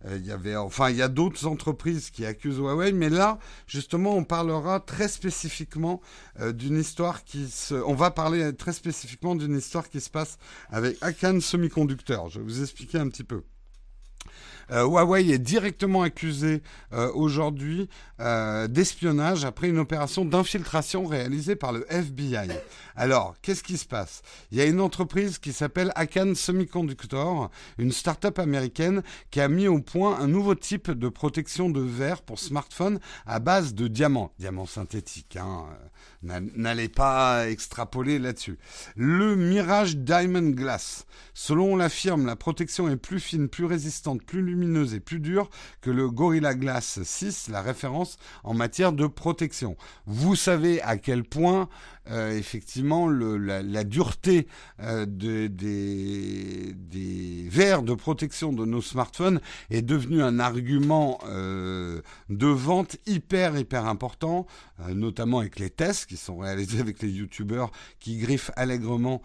il 0.08 0.26
y 0.26 0.32
avait, 0.32 0.56
enfin, 0.56 0.90
il 0.90 0.96
y 0.96 1.02
a 1.02 1.08
d'autres 1.08 1.46
entreprises 1.46 2.10
qui 2.10 2.24
accusent 2.24 2.58
Huawei, 2.58 2.92
mais 2.92 3.10
là, 3.10 3.38
justement, 3.66 4.16
on 4.16 4.24
parlera 4.24 4.80
très 4.80 5.08
spécifiquement 5.08 6.00
euh, 6.40 6.52
d'une 6.52 6.78
histoire 6.78 7.24
qui 7.24 7.48
se, 7.48 7.74
on 7.74 7.94
va 7.94 8.10
parler 8.10 8.54
très 8.54 8.72
spécifiquement 8.72 9.34
d'une 9.34 9.56
histoire 9.56 9.88
qui 9.88 10.00
se 10.00 10.10
passe 10.10 10.38
avec 10.70 10.96
Akan 11.02 11.40
Semiconductor. 11.40 12.28
Je 12.30 12.38
vais 12.38 12.44
vous 12.44 12.62
expliquer 12.62 12.98
un 12.98 13.08
petit 13.08 13.24
peu. 13.24 13.42
Euh, 14.72 14.84
Huawei 14.84 15.30
est 15.30 15.38
directement 15.38 16.02
accusé 16.02 16.62
euh, 16.92 17.10
aujourd'hui 17.12 17.88
euh, 18.20 18.68
d'espionnage 18.68 19.44
après 19.44 19.68
une 19.68 19.78
opération 19.78 20.24
d'infiltration 20.24 21.06
réalisée 21.06 21.56
par 21.56 21.72
le 21.72 21.84
FBI. 21.92 22.48
Alors, 22.94 23.34
qu'est-ce 23.42 23.62
qui 23.62 23.76
se 23.76 23.86
passe? 23.86 24.22
Il 24.52 24.58
y 24.58 24.60
a 24.60 24.66
une 24.66 24.80
entreprise 24.80 25.38
qui 25.38 25.52
s'appelle 25.52 25.90
Akan 25.96 26.34
Semiconductor, 26.34 27.50
une 27.78 27.92
start-up 27.92 28.38
américaine 28.38 29.02
qui 29.30 29.40
a 29.40 29.48
mis 29.48 29.66
au 29.66 29.80
point 29.80 30.18
un 30.20 30.28
nouveau 30.28 30.54
type 30.54 30.90
de 30.90 31.08
protection 31.08 31.68
de 31.70 31.80
verre 31.80 32.22
pour 32.22 32.38
smartphone 32.38 33.00
à 33.26 33.40
base 33.40 33.74
de 33.74 33.88
diamants, 33.88 34.32
diamants 34.38 34.66
synthétiques. 34.66 35.36
Hein. 35.36 35.66
N'allez 36.22 36.88
pas 36.88 37.48
extrapoler 37.48 38.18
là-dessus. 38.18 38.58
Le 38.96 39.34
Mirage 39.36 39.96
Diamond 39.96 40.50
Glass. 40.50 41.06
Selon 41.34 41.76
la 41.76 41.88
firme, 41.88 42.26
la 42.26 42.36
protection 42.36 42.88
est 42.88 42.96
plus 42.96 43.20
fine, 43.20 43.48
plus 43.48 43.64
résistante, 43.64 44.22
plus 44.22 44.42
lumineuse 44.42 44.59
et 44.94 45.00
plus 45.00 45.20
dure 45.20 45.48
que 45.80 45.90
le 45.90 46.10
Gorilla 46.10 46.54
Glass 46.54 47.00
6, 47.02 47.48
la 47.48 47.62
référence 47.62 48.18
en 48.44 48.54
matière 48.54 48.92
de 48.92 49.06
protection. 49.06 49.76
Vous 50.06 50.36
savez 50.36 50.80
à 50.82 50.96
quel 50.96 51.24
point 51.24 51.68
euh, 52.10 52.36
effectivement 52.36 53.08
la, 53.08 53.84
dureté 53.84 54.48
euh, 54.80 55.06
des, 55.06 56.74
verres 57.48 57.82
de 57.82 57.94
protection 57.94 58.52
de 58.52 58.64
nos 58.64 58.82
smartphones 58.82 59.40
est 59.68 59.82
devenue 59.82 60.22
un 60.22 60.40
argument 60.40 61.20
euh, 61.26 62.00
de 62.28 62.46
vente 62.46 62.96
hyper 63.06 63.56
hyper 63.56 63.86
important, 63.86 64.46
notamment 64.88 65.40
avec 65.40 65.58
les 65.58 65.70
tests 65.70 66.06
qui 66.06 66.16
sont 66.16 66.38
réalisés 66.38 66.80
avec 66.80 67.02
les 67.02 67.10
youtubeurs 67.10 67.70
qui 68.00 68.16
griffent 68.16 68.50
allègrement 68.56 69.20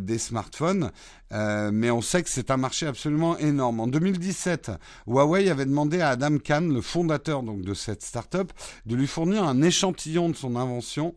des 0.00 0.18
smartphones. 0.18 0.90
mais 1.30 1.90
on 1.90 2.02
sait 2.02 2.22
que 2.22 2.30
c'est 2.30 2.50
un 2.50 2.56
marché 2.56 2.86
absolument 2.86 3.38
énorme. 3.38 3.80
En 3.80 3.86
2017, 3.86 4.67
Huawei 5.06 5.50
avait 5.50 5.66
demandé 5.66 6.00
à 6.00 6.10
Adam 6.10 6.38
Khan, 6.38 6.60
le 6.60 6.80
fondateur 6.80 7.42
donc 7.42 7.62
de 7.62 7.74
cette 7.74 8.02
startup, 8.02 8.52
de 8.86 8.96
lui 8.96 9.06
fournir 9.06 9.44
un 9.44 9.62
échantillon 9.62 10.28
de 10.28 10.36
son 10.36 10.56
invention 10.56 11.14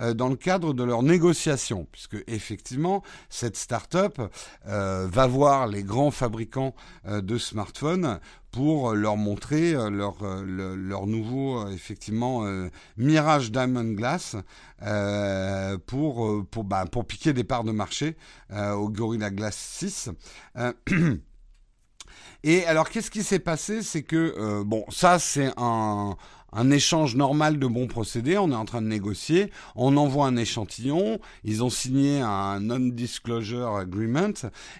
euh, 0.00 0.14
dans 0.14 0.28
le 0.28 0.36
cadre 0.36 0.72
de 0.72 0.82
leurs 0.84 1.02
négociations, 1.02 1.86
puisque 1.92 2.16
effectivement 2.26 3.02
cette 3.28 3.56
start-up 3.56 4.20
euh, 4.66 5.06
va 5.10 5.26
voir 5.26 5.66
les 5.66 5.82
grands 5.82 6.10
fabricants 6.10 6.74
euh, 7.06 7.20
de 7.20 7.36
smartphones 7.38 8.18
pour 8.50 8.94
leur 8.94 9.16
montrer 9.16 9.72
leur, 9.72 10.16
leur, 10.44 11.06
nouveau 11.06 11.66
effectivement 11.70 12.44
Mirage 12.98 13.50
Diamond 13.50 13.94
Glass 13.94 14.36
pour 15.86 16.44
pour 16.50 16.64
bah, 16.64 16.84
pour 16.84 17.06
piquer 17.06 17.32
des 17.32 17.44
parts 17.44 17.64
de 17.64 17.72
marché 17.72 18.14
au 18.54 18.90
Gorilla 18.90 19.30
Glass 19.30 19.56
6. 19.56 20.10
Et 22.44 22.64
alors, 22.66 22.90
qu'est-ce 22.90 23.10
qui 23.10 23.22
s'est 23.22 23.38
passé? 23.38 23.82
C'est 23.82 24.02
que, 24.02 24.62
bon, 24.64 24.84
ça, 24.90 25.18
c'est 25.18 25.52
un, 25.56 26.16
un 26.52 26.70
échange 26.70 27.16
normal 27.16 27.58
de 27.58 27.66
bons 27.66 27.86
procédés, 27.86 28.36
on 28.36 28.50
est 28.50 28.54
en 28.54 28.66
train 28.66 28.82
de 28.82 28.86
négocier, 28.86 29.50
on 29.74 29.96
envoie 29.96 30.26
un 30.26 30.36
échantillon, 30.36 31.18
ils 31.44 31.64
ont 31.64 31.70
signé 31.70 32.20
un 32.20 32.60
non-disclosure 32.60 33.76
agreement, 33.76 34.32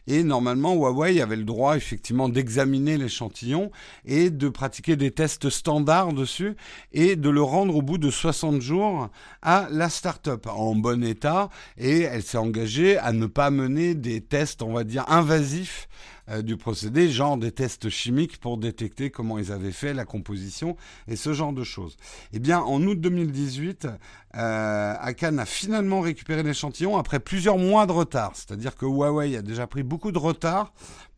et 0.06 0.22
normalement 0.22 0.74
Huawei 0.74 1.22
avait 1.22 1.36
le 1.36 1.44
droit 1.44 1.76
effectivement 1.76 2.28
d'examiner 2.28 2.98
l'échantillon 2.98 3.70
et 4.04 4.28
de 4.28 4.48
pratiquer 4.50 4.96
des 4.96 5.12
tests 5.12 5.48
standards 5.48 6.12
dessus 6.12 6.56
et 6.92 7.16
de 7.16 7.30
le 7.30 7.42
rendre 7.42 7.76
au 7.76 7.82
bout 7.82 7.98
de 7.98 8.10
60 8.10 8.60
jours 8.60 9.08
à 9.40 9.68
la 9.70 9.88
start-up 9.88 10.46
en 10.48 10.74
bon 10.74 11.02
état, 11.02 11.48
et 11.78 12.00
elle 12.00 12.22
s'est 12.22 12.38
engagée 12.38 12.98
à 12.98 13.12
ne 13.12 13.26
pas 13.26 13.50
mener 13.50 13.94
des 13.94 14.20
tests, 14.20 14.62
on 14.62 14.74
va 14.74 14.84
dire, 14.84 15.04
invasifs 15.08 15.88
euh, 16.28 16.42
du 16.42 16.56
procédé, 16.56 17.10
genre 17.10 17.36
des 17.36 17.50
tests 17.50 17.88
chimiques 17.88 18.38
pour 18.38 18.56
détecter 18.56 19.10
comment 19.10 19.38
ils 19.38 19.50
avaient 19.50 19.72
fait 19.72 19.92
la 19.92 20.04
composition 20.04 20.76
et 21.08 21.16
ce 21.16 21.32
genre 21.32 21.52
de 21.52 21.64
choses. 21.64 21.96
Eh 22.32 22.38
bien, 22.38 22.60
en 22.60 22.80
août 22.82 23.00
2018, 23.00 23.88
euh, 24.36 24.94
Akan 25.00 25.38
a 25.38 25.44
finalement 25.44 26.00
récupéré 26.00 26.42
l'échantillon 26.42 26.96
après 26.96 27.18
plusieurs 27.18 27.58
mois 27.58 27.86
de 27.86 27.92
retard. 27.92 28.32
C'est-à-dire 28.34 28.76
que 28.76 28.86
Huawei 28.86 29.36
a 29.36 29.42
déjà 29.42 29.66
pris 29.66 29.82
beaucoup 29.82 30.12
de 30.12 30.18
retard 30.18 30.72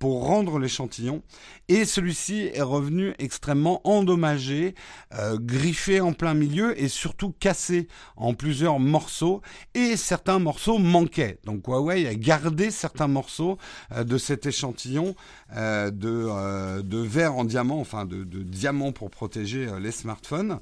pour 0.05 0.27
rendre 0.27 0.59
l'échantillon 0.59 1.23
et 1.69 1.87
celui-ci 1.87 2.51
est 2.53 2.61
revenu 2.61 3.15
extrêmement 3.19 3.81
endommagé, 3.89 4.75
euh, 5.15 5.39
griffé 5.41 6.01
en 6.01 6.13
plein 6.13 6.35
milieu 6.35 6.79
et 6.79 6.89
surtout 6.89 7.33
cassé 7.41 7.89
en 8.17 8.35
plusieurs 8.35 8.79
morceaux 8.79 9.41
et 9.75 9.97
certains 9.97 10.39
morceaux 10.39 10.79
manquaient. 10.79 11.39
Donc 11.45 11.67
Huawei 11.67 12.07
a 12.07 12.15
gardé 12.15 12.71
certains 12.71 13.09
morceaux 13.09 13.57
euh, 13.93 14.05
de 14.05 14.19
cet 14.19 14.45
échantillon 14.45 15.15
euh, 15.57 15.91
de, 15.91 16.83
de 16.83 16.99
verre 16.99 17.37
en 17.37 17.45
diamant, 17.45 17.81
enfin 17.81 18.05
de, 18.05 18.25
de 18.25 18.43
diamant 18.43 18.93
pour 18.93 19.11
protéger 19.11 19.67
les 19.81 19.91
smartphones. 19.91 20.61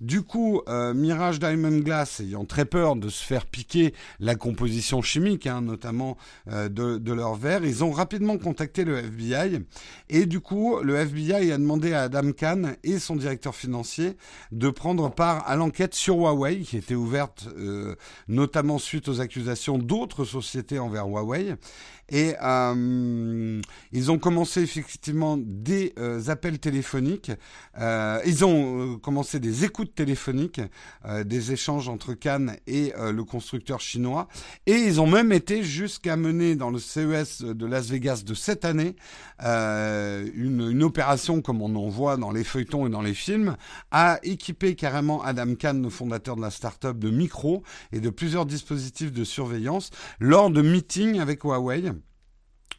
du 0.00 0.22
coup, 0.22 0.62
Mirage 0.94 1.40
Diamond 1.40 1.78
Glass 1.78 2.20
ayant 2.20 2.44
très 2.44 2.66
peur 2.66 2.94
de 2.94 3.08
se 3.08 3.24
faire 3.24 3.46
piquer 3.46 3.94
la 4.20 4.36
composition 4.36 5.02
chimique, 5.02 5.46
hein, 5.46 5.60
notamment 5.62 6.16
de, 6.46 6.68
de 6.68 7.12
leur 7.12 7.34
verre, 7.34 7.63
ils 7.64 7.84
ont 7.84 7.90
rapidement 7.90 8.38
contacté 8.38 8.84
le 8.84 8.98
FBI 8.98 9.60
et 10.08 10.26
du 10.26 10.40
coup, 10.40 10.78
le 10.82 10.96
FBI 10.96 11.52
a 11.52 11.58
demandé 11.58 11.92
à 11.92 12.02
Adam 12.02 12.32
Khan 12.32 12.74
et 12.82 12.98
son 12.98 13.16
directeur 13.16 13.54
financier 13.54 14.16
de 14.52 14.70
prendre 14.70 15.10
part 15.10 15.48
à 15.48 15.56
l'enquête 15.56 15.94
sur 15.94 16.16
Huawei 16.16 16.60
qui 16.60 16.76
était 16.76 16.94
ouverte 16.94 17.48
euh, 17.56 17.96
notamment 18.28 18.78
suite 18.78 19.08
aux 19.08 19.20
accusations 19.20 19.78
d'autres 19.78 20.24
sociétés 20.24 20.78
envers 20.78 21.06
Huawei. 21.06 21.56
Et 22.10 22.34
euh, 22.42 23.60
ils 23.92 24.10
ont 24.10 24.18
commencé 24.18 24.60
effectivement 24.62 25.38
des 25.38 25.94
euh, 25.98 26.28
appels 26.28 26.58
téléphoniques. 26.58 27.32
Euh, 27.78 28.20
ils 28.26 28.44
ont 28.44 28.98
commencé 28.98 29.40
des 29.40 29.64
écoutes 29.64 29.94
téléphoniques, 29.94 30.60
des 31.24 31.52
échanges 31.52 31.88
entre 31.88 32.14
Cannes 32.14 32.56
et 32.66 32.92
le 32.98 33.24
constructeur 33.24 33.80
chinois. 33.80 34.28
Et 34.66 34.74
ils 34.74 35.00
ont 35.00 35.06
même 35.06 35.32
été 35.32 35.62
jusqu'à 35.62 36.16
mener 36.16 36.56
dans 36.56 36.70
le 36.70 36.78
CES 36.78 37.42
de 37.42 37.66
Las 37.66 37.88
Vegas 37.88 38.22
de 38.24 38.34
cette 38.34 38.64
année 38.64 38.96
une, 39.40 40.68
une, 40.70 40.82
opération 40.82 41.40
comme 41.40 41.62
on 41.62 41.74
en 41.74 41.88
voit 41.88 42.16
dans 42.16 42.30
les 42.30 42.44
feuilletons 42.44 42.86
et 42.86 42.90
dans 42.90 43.02
les 43.02 43.14
films, 43.14 43.56
à 43.90 44.18
équiper 44.22 44.74
carrément 44.74 45.22
Adam 45.22 45.54
Kahn, 45.54 45.82
le 45.82 45.90
fondateur 45.90 46.36
de 46.36 46.42
la 46.42 46.50
start-up, 46.50 46.98
de 46.98 47.10
micros 47.10 47.62
et 47.92 48.00
de 48.00 48.10
plusieurs 48.10 48.46
dispositifs 48.46 49.12
de 49.12 49.24
surveillance 49.24 49.90
lors 50.20 50.50
de 50.50 50.62
meetings 50.62 51.20
avec 51.20 51.44
Huawei. 51.44 51.94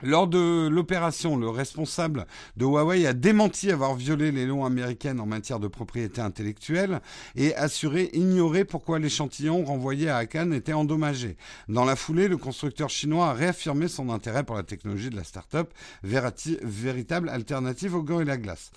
Lors 0.04 0.28
de 0.28 0.68
l'opération, 0.68 1.38
le 1.38 1.48
responsable 1.48 2.26
de 2.58 2.66
Huawei 2.66 3.08
a 3.08 3.14
démenti 3.14 3.72
avoir 3.72 3.96
violé 3.96 4.32
les 4.32 4.46
lois 4.46 4.68
américaines 4.68 5.22
en 5.22 5.26
matière 5.26 5.60
de 5.60 5.68
propriété 5.68 6.20
intellectuelle 6.20 7.00
et 7.36 7.56
assuré 7.56 8.10
ignorer 8.14 8.66
pourquoi 8.66 9.00
l'échantillon 9.00 9.64
renvoyé 9.64 10.10
à 10.10 10.18
Akan 10.18 10.52
était 10.52 10.74
endommagé. 10.74 11.38
Dans 11.70 11.86
la 11.86 11.96
foulée, 11.96 12.28
le 12.28 12.36
constructeur 12.36 12.90
chinois 12.90 13.30
a 13.30 13.34
réaffirmé 13.34 13.88
son 13.88 14.10
intérêt 14.10 14.44
pour 14.44 14.58
la 14.58 14.64
technologie 14.64 15.10
de 15.10 15.16
la 15.16 15.24
start-up, 15.24 15.74
véritable 16.04 17.30
alternative 17.30 17.96
au 17.96 18.04
Gorilla 18.04 18.38
Glass. 18.38 18.72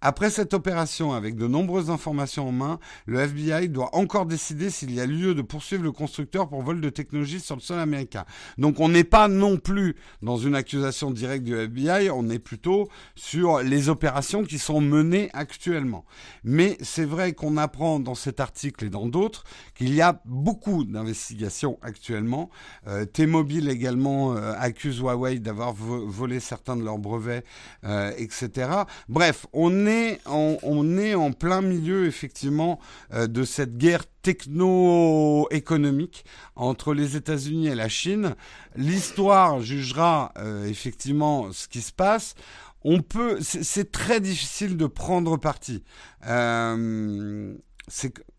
Après 0.00 0.30
cette 0.30 0.54
opération, 0.54 1.12
avec 1.12 1.36
de 1.36 1.46
nombreuses 1.46 1.90
informations 1.90 2.48
en 2.48 2.52
main, 2.52 2.80
le 3.06 3.20
FBI 3.20 3.68
doit 3.68 3.94
encore 3.94 4.26
décider 4.26 4.70
s'il 4.70 4.92
y 4.92 5.00
a 5.00 5.06
lieu 5.06 5.34
de 5.34 5.42
poursuivre 5.42 5.84
le 5.84 5.92
constructeur 5.92 6.48
pour 6.48 6.62
vol 6.62 6.80
de 6.80 6.90
technologie 6.90 7.40
sur 7.40 7.54
le 7.54 7.60
sol 7.60 7.78
américain. 7.78 8.24
Donc 8.58 8.80
on 8.80 8.88
n'est 8.88 9.04
pas 9.04 9.28
non 9.28 9.56
plus 9.56 9.94
dans 10.20 10.36
une 10.36 10.54
accusation 10.64 11.10
directe 11.10 11.44
du 11.44 11.54
FBI, 11.54 12.08
on 12.10 12.30
est 12.30 12.38
plutôt 12.38 12.88
sur 13.14 13.58
les 13.58 13.90
opérations 13.90 14.44
qui 14.44 14.58
sont 14.58 14.80
menées 14.80 15.28
actuellement. 15.34 16.06
Mais 16.42 16.78
c'est 16.80 17.04
vrai 17.04 17.34
qu'on 17.34 17.58
apprend 17.58 18.00
dans 18.00 18.14
cet 18.14 18.40
article 18.40 18.86
et 18.86 18.88
dans 18.88 19.04
d'autres 19.04 19.44
qu'il 19.74 19.94
y 19.94 20.00
a 20.00 20.22
beaucoup 20.24 20.84
d'investigations 20.84 21.78
actuellement. 21.82 22.48
Euh, 22.86 23.04
T-Mobile 23.04 23.68
également 23.68 24.34
euh, 24.34 24.54
accuse 24.56 25.00
Huawei 25.00 25.38
d'avoir 25.38 25.74
volé 25.74 26.40
certains 26.40 26.76
de 26.76 26.82
leurs 26.82 26.98
brevets, 26.98 27.44
euh, 27.84 28.10
etc. 28.16 28.70
Bref, 29.10 29.44
on 29.52 29.86
est 29.86 30.18
en, 30.24 30.56
on 30.62 30.96
est 30.96 31.14
en 31.14 31.32
plein 31.32 31.60
milieu 31.60 32.06
effectivement 32.06 32.80
de 33.12 33.44
cette 33.44 33.76
guerre 33.76 34.04
techno-économique 34.24 36.24
entre 36.56 36.94
les 36.94 37.14
États-Unis 37.14 37.68
et 37.68 37.74
la 37.74 37.90
Chine. 37.90 38.36
L'histoire 38.74 39.60
jugera 39.60 40.32
euh, 40.38 40.64
effectivement 40.64 41.52
ce 41.52 41.68
qui 41.68 41.82
se 41.82 41.92
passe. 41.92 42.34
On 42.82 43.02
peut, 43.02 43.38
c'est 43.40 43.92
très 43.92 44.20
difficile 44.20 44.76
de 44.76 44.86
prendre 44.86 45.36
parti. 45.36 45.84
Euh, 46.26 47.54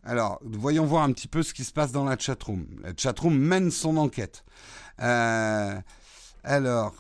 alors, 0.03 0.39
voyons 0.43 0.85
voir 0.85 1.03
un 1.03 1.13
petit 1.13 1.27
peu 1.27 1.43
ce 1.43 1.53
qui 1.53 1.63
se 1.63 1.71
passe 1.71 1.91
dans 1.91 2.05
la 2.05 2.17
chatroom. 2.17 2.65
La 2.83 2.93
chatroom 2.97 3.37
mène 3.37 3.69
son 3.69 3.97
enquête. 3.97 4.43
Euh, 5.01 5.79
alors, 6.43 6.95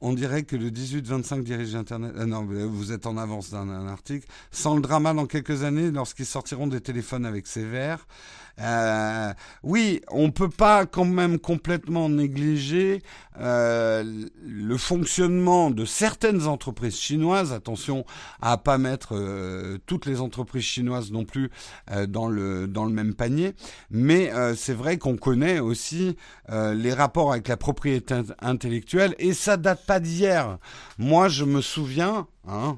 on 0.00 0.12
dirait 0.12 0.44
que 0.44 0.56
le 0.56 0.70
18-25 0.70 1.42
dirige 1.42 1.74
Internet. 1.74 2.12
Ah 2.16 2.26
non, 2.26 2.44
vous 2.44 2.92
êtes 2.92 3.06
en 3.06 3.16
avance 3.16 3.50
d'un 3.50 3.86
article. 3.88 4.26
Sans 4.50 4.76
le 4.76 4.80
drama 4.80 5.12
dans 5.12 5.26
quelques 5.26 5.64
années, 5.64 5.90
lorsqu'ils 5.90 6.26
sortiront 6.26 6.66
des 6.66 6.80
téléphones 6.80 7.26
avec 7.26 7.46
ces 7.46 7.64
verres. 7.64 8.06
Euh, 8.60 9.32
oui, 9.62 10.00
on 10.08 10.30
peut 10.30 10.48
pas 10.48 10.86
quand 10.86 11.04
même 11.04 11.38
complètement 11.38 12.08
négliger 12.08 13.02
euh, 13.40 14.26
le 14.44 14.76
fonctionnement 14.76 15.70
de 15.70 15.84
certaines 15.84 16.46
entreprises 16.46 16.96
chinoises. 16.98 17.52
Attention 17.52 18.04
à 18.42 18.56
pas 18.56 18.78
mettre 18.78 19.10
euh, 19.12 19.78
toutes 19.86 20.06
les 20.06 20.20
entreprises 20.20 20.64
chinoises 20.64 21.12
non 21.12 21.24
plus 21.24 21.50
euh, 21.92 22.06
dans 22.06 22.28
le 22.28 22.66
dans 22.66 22.84
le 22.84 22.92
même 22.92 23.14
panier, 23.14 23.54
mais 23.90 24.32
c'est 24.56 24.74
vrai 24.74 24.98
qu'on 24.98 25.16
connaît 25.16 25.60
aussi 25.60 26.16
les 26.48 26.92
rapports 26.92 27.32
avec 27.32 27.48
la 27.48 27.56
propriété 27.56 28.20
intellectuelle 28.40 29.14
et 29.18 29.32
ça 29.32 29.56
date 29.56 29.84
pas 29.86 30.00
d'hier. 30.00 30.58
Moi, 30.98 31.28
je 31.28 31.44
me 31.44 31.60
souviens, 31.60 32.26
hein, 32.46 32.76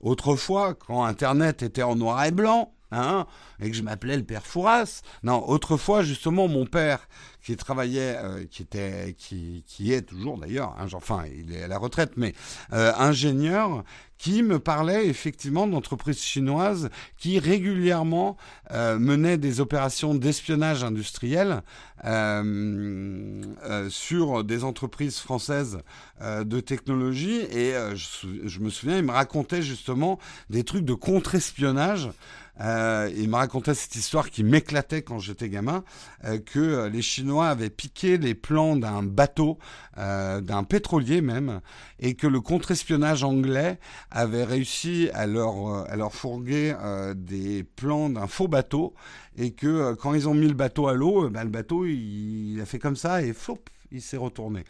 autrefois 0.00 0.74
quand 0.74 1.04
Internet 1.04 1.62
était 1.62 1.82
en 1.82 1.96
noir 1.96 2.24
et 2.24 2.30
blanc. 2.30 2.72
Hein, 2.92 3.26
et 3.60 3.70
que 3.70 3.76
je 3.76 3.82
m'appelais 3.82 4.16
le 4.16 4.24
père 4.24 4.46
Fouras. 4.46 5.02
Non, 5.22 5.48
autrefois 5.48 6.02
justement 6.02 6.48
mon 6.48 6.66
père 6.66 7.08
qui 7.42 7.56
travaillait, 7.56 8.16
euh, 8.18 8.44
qui 8.50 8.62
était, 8.62 9.14
qui, 9.16 9.64
qui 9.66 9.92
est 9.92 10.02
toujours 10.02 10.38
d'ailleurs, 10.38 10.76
hein, 10.78 10.86
enfin 10.92 11.24
il 11.34 11.54
est 11.54 11.62
à 11.62 11.68
la 11.68 11.78
retraite, 11.78 12.12
mais 12.16 12.34
euh, 12.72 12.92
ingénieur, 12.96 13.84
qui 14.18 14.42
me 14.42 14.58
parlait 14.58 15.06
effectivement 15.06 15.66
d'entreprises 15.66 16.20
chinoises 16.20 16.90
qui 17.16 17.38
régulièrement 17.38 18.36
euh, 18.70 18.98
menaient 18.98 19.38
des 19.38 19.60
opérations 19.60 20.14
d'espionnage 20.14 20.84
industriel 20.84 21.62
euh, 22.04 23.42
sur 23.88 24.44
des 24.44 24.62
entreprises 24.62 25.18
françaises 25.18 25.78
de 26.20 26.60
technologie. 26.60 27.40
Et 27.50 27.72
je, 27.94 28.58
me 28.60 28.68
souviens, 28.68 28.98
il 28.98 29.04
me 29.04 29.12
racontait 29.12 29.62
justement 29.62 30.18
des 30.50 30.64
trucs 30.64 30.84
de 30.84 30.94
contre-espionnage 30.94 32.10
il 32.58 33.28
me 33.28 33.36
racontait 33.50 33.74
cette 33.74 33.96
histoire 33.96 34.30
qui 34.30 34.44
m'éclatait 34.44 35.02
quand 35.02 35.18
j'étais 35.18 35.48
gamin, 35.48 35.82
euh, 36.24 36.38
que 36.38 36.60
euh, 36.60 36.88
les 36.88 37.02
Chinois 37.02 37.48
avaient 37.48 37.68
piqué 37.68 38.16
les 38.16 38.36
plans 38.36 38.76
d'un 38.76 39.02
bateau, 39.02 39.58
euh, 39.98 40.40
d'un 40.40 40.62
pétrolier 40.62 41.20
même, 41.20 41.60
et 41.98 42.14
que 42.14 42.28
le 42.28 42.40
contre-espionnage 42.40 43.24
anglais 43.24 43.80
avait 44.12 44.44
réussi 44.44 45.10
à 45.14 45.26
leur, 45.26 45.90
à 45.90 45.96
leur 45.96 46.14
fourguer 46.14 46.76
des 47.16 47.64
plans 47.64 48.08
d'un 48.08 48.28
faux 48.28 48.46
bateau, 48.46 48.94
et 49.36 49.50
que 49.50 49.94
quand 49.94 50.14
ils 50.14 50.28
ont 50.28 50.34
mis 50.34 50.46
le 50.46 50.54
bateau 50.54 50.86
à 50.86 50.94
l'eau, 50.94 51.28
ben, 51.28 51.42
le 51.42 51.50
bateau 51.50 51.86
il, 51.86 52.52
il, 52.54 52.60
a 52.60 52.66
fait 52.66 52.78
comme 52.78 52.96
ça 52.96 53.22
et 53.22 53.32
flop, 53.32 53.58
il 53.90 54.00
s'est 54.00 54.16
retourné. 54.16 54.64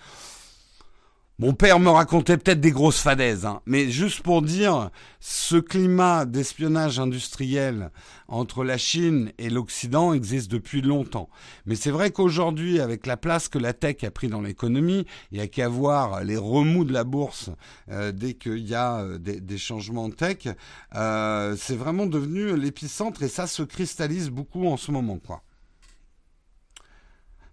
Mon 1.41 1.55
père 1.55 1.81
me 1.81 1.89
racontait 1.89 2.37
peut-être 2.37 2.61
des 2.61 2.71
grosses 2.71 3.01
fadaises, 3.01 3.47
hein, 3.47 3.63
mais 3.65 3.89
juste 3.91 4.21
pour 4.21 4.43
dire, 4.43 4.91
ce 5.21 5.57
climat 5.57 6.27
d'espionnage 6.27 6.99
industriel 6.99 7.93
entre 8.29 8.63
la 8.63 8.77
Chine 8.77 9.33
et 9.39 9.49
l'Occident 9.49 10.13
existe 10.13 10.51
depuis 10.51 10.83
longtemps. 10.83 11.31
Mais 11.65 11.77
c'est 11.77 11.91
vrai 11.91 12.11
qu'aujourd'hui, 12.11 12.79
avec 12.79 13.07
la 13.07 13.17
place 13.17 13.49
que 13.49 13.59
la 13.59 13.73
tech 13.73 14.05
a 14.05 14.11
pris 14.11 14.29
dans 14.29 14.43
l'économie, 14.43 15.07
il 15.33 15.39
n'y 15.39 15.43
a 15.43 15.49
qu'à 15.49 15.71
voir 15.71 16.23
les 16.25 16.37
remous 16.37 16.85
de 16.85 16.93
la 16.93 17.05
bourse 17.05 17.49
euh, 17.91 18.13
dès 18.13 18.35
qu'il 18.35 18.69
y 18.69 18.75
a 18.75 18.99
euh, 18.99 19.17
des, 19.17 19.41
des, 19.41 19.57
changements 19.57 20.11
tech. 20.11 20.47
Euh, 20.95 21.57
c'est 21.59 21.75
vraiment 21.75 22.05
devenu 22.05 22.55
l'épicentre 22.55 23.23
et 23.23 23.29
ça 23.29 23.47
se 23.47 23.63
cristallise 23.63 24.29
beaucoup 24.29 24.67
en 24.67 24.77
ce 24.77 24.93
moment, 24.93 25.17
quoi. 25.17 25.43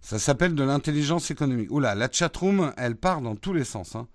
Ça 0.08 0.20
s'appelle 0.20 0.56
de 0.56 0.64
l'intelligence 0.64 1.32
économique. 1.32 1.70
Oula, 1.70 1.94
la 1.94 2.10
chatroom, 2.10 2.72
elle 2.78 2.96
part 2.96 3.20
dans 3.20 3.36
tous 3.36 3.52
les 3.52 3.66
sens. 3.66 3.98
Hein. 3.98 4.08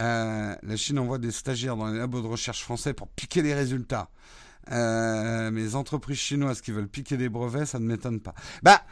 Euh, 0.00 0.52
la 0.60 0.76
Chine 0.76 0.98
envoie 0.98 1.18
des 1.18 1.30
stagiaires 1.30 1.76
dans 1.76 1.86
les 1.86 1.96
labos 1.96 2.22
de 2.22 2.26
recherche 2.26 2.60
français 2.60 2.92
pour 2.92 3.06
piquer 3.06 3.40
les 3.40 3.54
résultats. 3.54 4.10
Euh, 4.72 5.52
mais 5.52 5.60
les 5.60 5.76
entreprises 5.76 6.18
chinoises 6.18 6.60
qui 6.60 6.72
veulent 6.72 6.88
piquer 6.88 7.16
des 7.16 7.28
brevets, 7.28 7.66
ça 7.66 7.78
ne 7.78 7.86
m'étonne 7.86 8.18
pas. 8.18 8.34
Bah, 8.64 8.82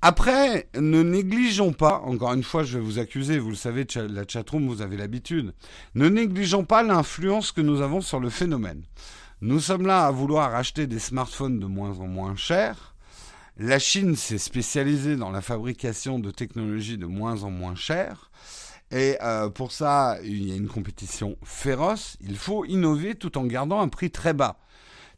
après, 0.00 0.70
ne 0.76 1.02
négligeons 1.02 1.74
pas, 1.74 1.98
encore 2.06 2.32
une 2.32 2.42
fois, 2.42 2.62
je 2.62 2.78
vais 2.78 2.82
vous 2.82 2.98
accuser, 2.98 3.38
vous 3.38 3.50
le 3.50 3.54
savez, 3.54 3.86
la 3.96 4.26
chatroom, 4.26 4.66
vous 4.66 4.80
avez 4.80 4.96
l'habitude, 4.96 5.52
ne 5.94 6.08
négligeons 6.08 6.64
pas 6.64 6.82
l'influence 6.82 7.52
que 7.52 7.60
nous 7.60 7.82
avons 7.82 8.00
sur 8.00 8.18
le 8.18 8.30
phénomène. 8.30 8.82
Nous 9.42 9.60
sommes 9.60 9.86
là 9.86 10.06
à 10.06 10.10
vouloir 10.10 10.54
acheter 10.54 10.86
des 10.86 10.98
smartphones 10.98 11.60
de 11.60 11.66
moins 11.66 11.98
en 11.98 12.06
moins 12.06 12.34
chers, 12.34 12.89
la 13.62 13.78
Chine 13.78 14.16
s'est 14.16 14.38
spécialisée 14.38 15.16
dans 15.16 15.30
la 15.30 15.42
fabrication 15.42 16.18
de 16.18 16.30
technologies 16.30 16.96
de 16.96 17.04
moins 17.04 17.42
en 17.42 17.50
moins 17.50 17.74
chères. 17.74 18.30
Et 18.90 19.18
euh, 19.22 19.50
pour 19.50 19.70
ça, 19.70 20.16
il 20.24 20.48
y 20.48 20.52
a 20.52 20.56
une 20.56 20.66
compétition 20.66 21.36
féroce. 21.44 22.16
Il 22.22 22.38
faut 22.38 22.64
innover 22.64 23.16
tout 23.16 23.36
en 23.36 23.44
gardant 23.44 23.78
un 23.80 23.88
prix 23.88 24.10
très 24.10 24.32
bas. 24.32 24.56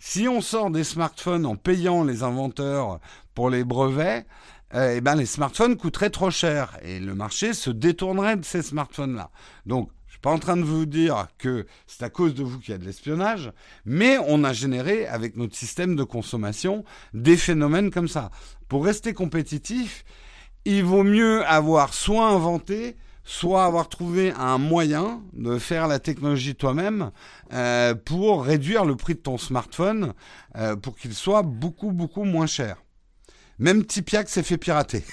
Si 0.01 0.27
on 0.27 0.41
sort 0.41 0.73
des 0.73 0.83
smartphones 0.83 1.47
en 1.47 1.55
payant 1.55 2.03
les 2.03 2.25
inventeurs 2.25 2.99
pour 3.33 3.49
les 3.49 3.63
brevets, 3.63 4.27
euh, 4.75 4.95
eh 4.97 5.01
ben 5.01 5.15
les 5.15 5.27
smartphones 5.27 5.77
coûteraient 5.77 6.11
trop 6.11 6.33
cher 6.33 6.77
et 6.83 6.99
le 6.99 7.15
marché 7.15 7.55
se 7.55 7.71
détournerait 7.71 8.37
de 8.37 8.45
ces 8.45 8.63
smartphones-là. 8.63 9.31
Donc 9.67 9.89
pas 10.23 10.31
en 10.31 10.39
train 10.39 10.57
de 10.57 10.63
vous 10.63 10.87
dire 10.87 11.27
que 11.37 11.67
c'est 11.87 12.05
à 12.05 12.11
cause 12.11 12.35
de 12.35 12.45
vous 12.45 12.61
qu'il 12.61 12.71
y 12.71 12.75
a 12.75 12.79
de 12.79 12.85
l'espionnage, 12.85 13.53
mais 13.85 14.17
on 14.27 14.45
a 14.45 14.53
généré 14.53 15.07
avec 15.07 15.37
notre 15.37 15.57
système 15.57 15.97
de 15.97 16.05
consommation 16.05 16.85
des 17.13 17.37
phénomènes 17.37 17.91
comme 17.91 18.09
ça. 18.09 18.31
Pour 18.69 18.85
rester 18.85 19.13
compétitif, 19.13 20.05
il 20.65 20.85
vaut 20.85 21.03
mieux 21.03 21.45
avoir 21.45 21.93
soit 21.93 22.29
inventé, 22.29 22.97
soit 23.25 23.65
avoir 23.65 23.89
trouvé 23.89 24.33
un 24.33 24.59
moyen 24.59 25.23
de 25.33 25.59
faire 25.59 25.89
la 25.89 25.99
technologie 25.99 26.55
toi-même 26.55 27.11
euh, 27.53 27.95
pour 27.95 28.45
réduire 28.45 28.85
le 28.85 28.95
prix 28.95 29.15
de 29.15 29.21
ton 29.21 29.39
smartphone 29.39 30.13
euh, 30.57 30.77
pour 30.77 30.97
qu'il 30.97 31.15
soit 31.15 31.43
beaucoup 31.43 31.91
beaucoup 31.91 32.25
moins 32.25 32.47
cher. 32.47 32.77
Même 33.59 33.85
Tipiak 33.85 34.29
s'est 34.29 34.45
fait 34.45 34.59
pirater. 34.59 35.05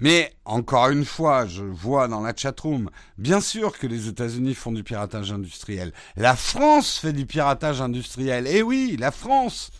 Mais 0.00 0.32
encore 0.44 0.90
une 0.90 1.04
fois, 1.04 1.46
je 1.46 1.64
vois 1.64 2.08
dans 2.08 2.20
la 2.20 2.34
chatroom, 2.34 2.90
bien 3.16 3.40
sûr 3.40 3.76
que 3.78 3.86
les 3.86 4.08
États-Unis 4.08 4.54
font 4.54 4.72
du 4.72 4.84
piratage 4.84 5.32
industriel. 5.32 5.92
La 6.16 6.36
France 6.36 6.98
fait 6.98 7.12
du 7.12 7.26
piratage 7.26 7.80
industriel. 7.80 8.46
Eh 8.48 8.62
oui, 8.62 8.96
la 8.98 9.10
France. 9.10 9.70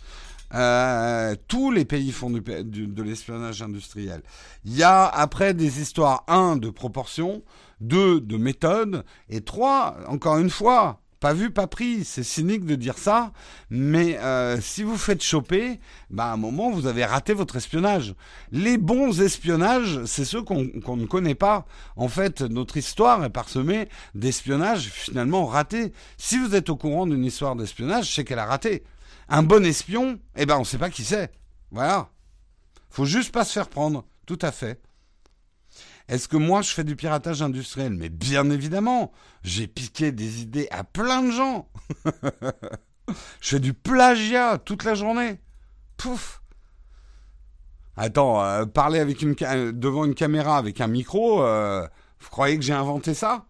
Euh, 0.55 1.35
tous 1.47 1.69
les 1.69 1.85
pays 1.85 2.11
font 2.11 2.31
de 2.31 3.03
l'espionnage 3.03 3.61
industriel. 3.61 4.23
Il 4.65 4.75
y 4.75 4.81
a 4.81 5.05
après 5.05 5.53
des 5.53 5.79
histoires, 5.79 6.23
un, 6.27 6.55
de 6.55 6.71
proportion, 6.71 7.43
deux, 7.81 8.19
de 8.19 8.35
méthode, 8.35 9.05
et 9.29 9.41
trois, 9.41 9.97
encore 10.07 10.39
une 10.39 10.49
fois, 10.49 11.01
pas 11.19 11.33
vu, 11.33 11.51
pas 11.51 11.67
pris. 11.67 12.03
C'est 12.05 12.23
cynique 12.23 12.65
de 12.65 12.75
dire 12.75 12.97
ça, 12.97 13.31
mais 13.69 14.17
euh, 14.19 14.59
si 14.61 14.83
vous 14.83 14.97
faites 14.97 15.23
choper, 15.23 15.79
bah 16.09 16.25
à 16.25 16.33
un 16.33 16.37
moment 16.37 16.71
vous 16.71 16.87
avez 16.87 17.05
raté 17.05 17.33
votre 17.33 17.55
espionnage. 17.55 18.15
Les 18.51 18.77
bons 18.77 19.21
espionnages, 19.21 20.03
c'est 20.05 20.25
ceux 20.25 20.41
qu'on 20.41 20.67
qu 20.67 20.91
ne 20.91 21.05
connaît 21.05 21.35
pas. 21.35 21.65
En 21.95 22.07
fait, 22.07 22.41
notre 22.41 22.77
histoire 22.77 23.23
est 23.23 23.29
parsemée 23.29 23.89
d'espionnages 24.15 24.89
finalement 24.89 25.45
ratés. 25.45 25.93
Si 26.17 26.37
vous 26.37 26.55
êtes 26.55 26.69
au 26.69 26.75
courant 26.75 27.05
d'une 27.05 27.25
histoire 27.25 27.55
d'espionnage, 27.55 28.13
c'est 28.13 28.23
qu'elle 28.23 28.39
a 28.39 28.45
raté. 28.45 28.83
Un 29.27 29.43
bon 29.43 29.65
espion, 29.65 30.19
eh 30.35 30.45
ben 30.45 30.55
on 30.55 30.61
ne 30.61 30.65
sait 30.65 30.77
pas 30.77 30.89
qui 30.89 31.03
c'est. 31.03 31.31
Voilà. 31.71 32.09
Faut 32.89 33.05
juste 33.05 33.31
pas 33.31 33.45
se 33.45 33.53
faire 33.53 33.69
prendre. 33.69 34.05
Tout 34.25 34.39
à 34.41 34.51
fait. 34.51 34.81
Est-ce 36.09 36.27
que 36.27 36.37
moi 36.37 36.63
je 36.63 36.71
fais 36.71 36.83
du 36.83 36.95
piratage 36.95 37.43
industriel? 37.43 37.93
Mais 37.93 38.09
bien 38.09 38.49
évidemment, 38.49 39.11
j'ai 39.43 39.67
piqué 39.67 40.11
des 40.11 40.41
idées 40.41 40.67
à 40.71 40.83
plein 40.83 41.21
de 41.21 41.29
gens. 41.29 41.69
je 43.41 43.49
fais 43.49 43.59
du 43.59 43.75
plagiat 43.75 44.57
toute 44.57 44.83
la 44.85 44.95
journée. 44.95 45.39
Pouf. 45.97 46.41
Attends, 47.95 48.43
euh, 48.43 48.65
parler 48.65 48.99
une 49.21 49.35
devant 49.71 50.03
une 50.03 50.15
caméra 50.15 50.57
avec 50.57 50.81
un 50.81 50.87
micro, 50.87 51.43
euh, 51.43 51.87
vous 52.19 52.29
croyez 52.29 52.57
que 52.57 52.63
j'ai 52.63 52.73
inventé 52.73 53.13
ça? 53.13 53.45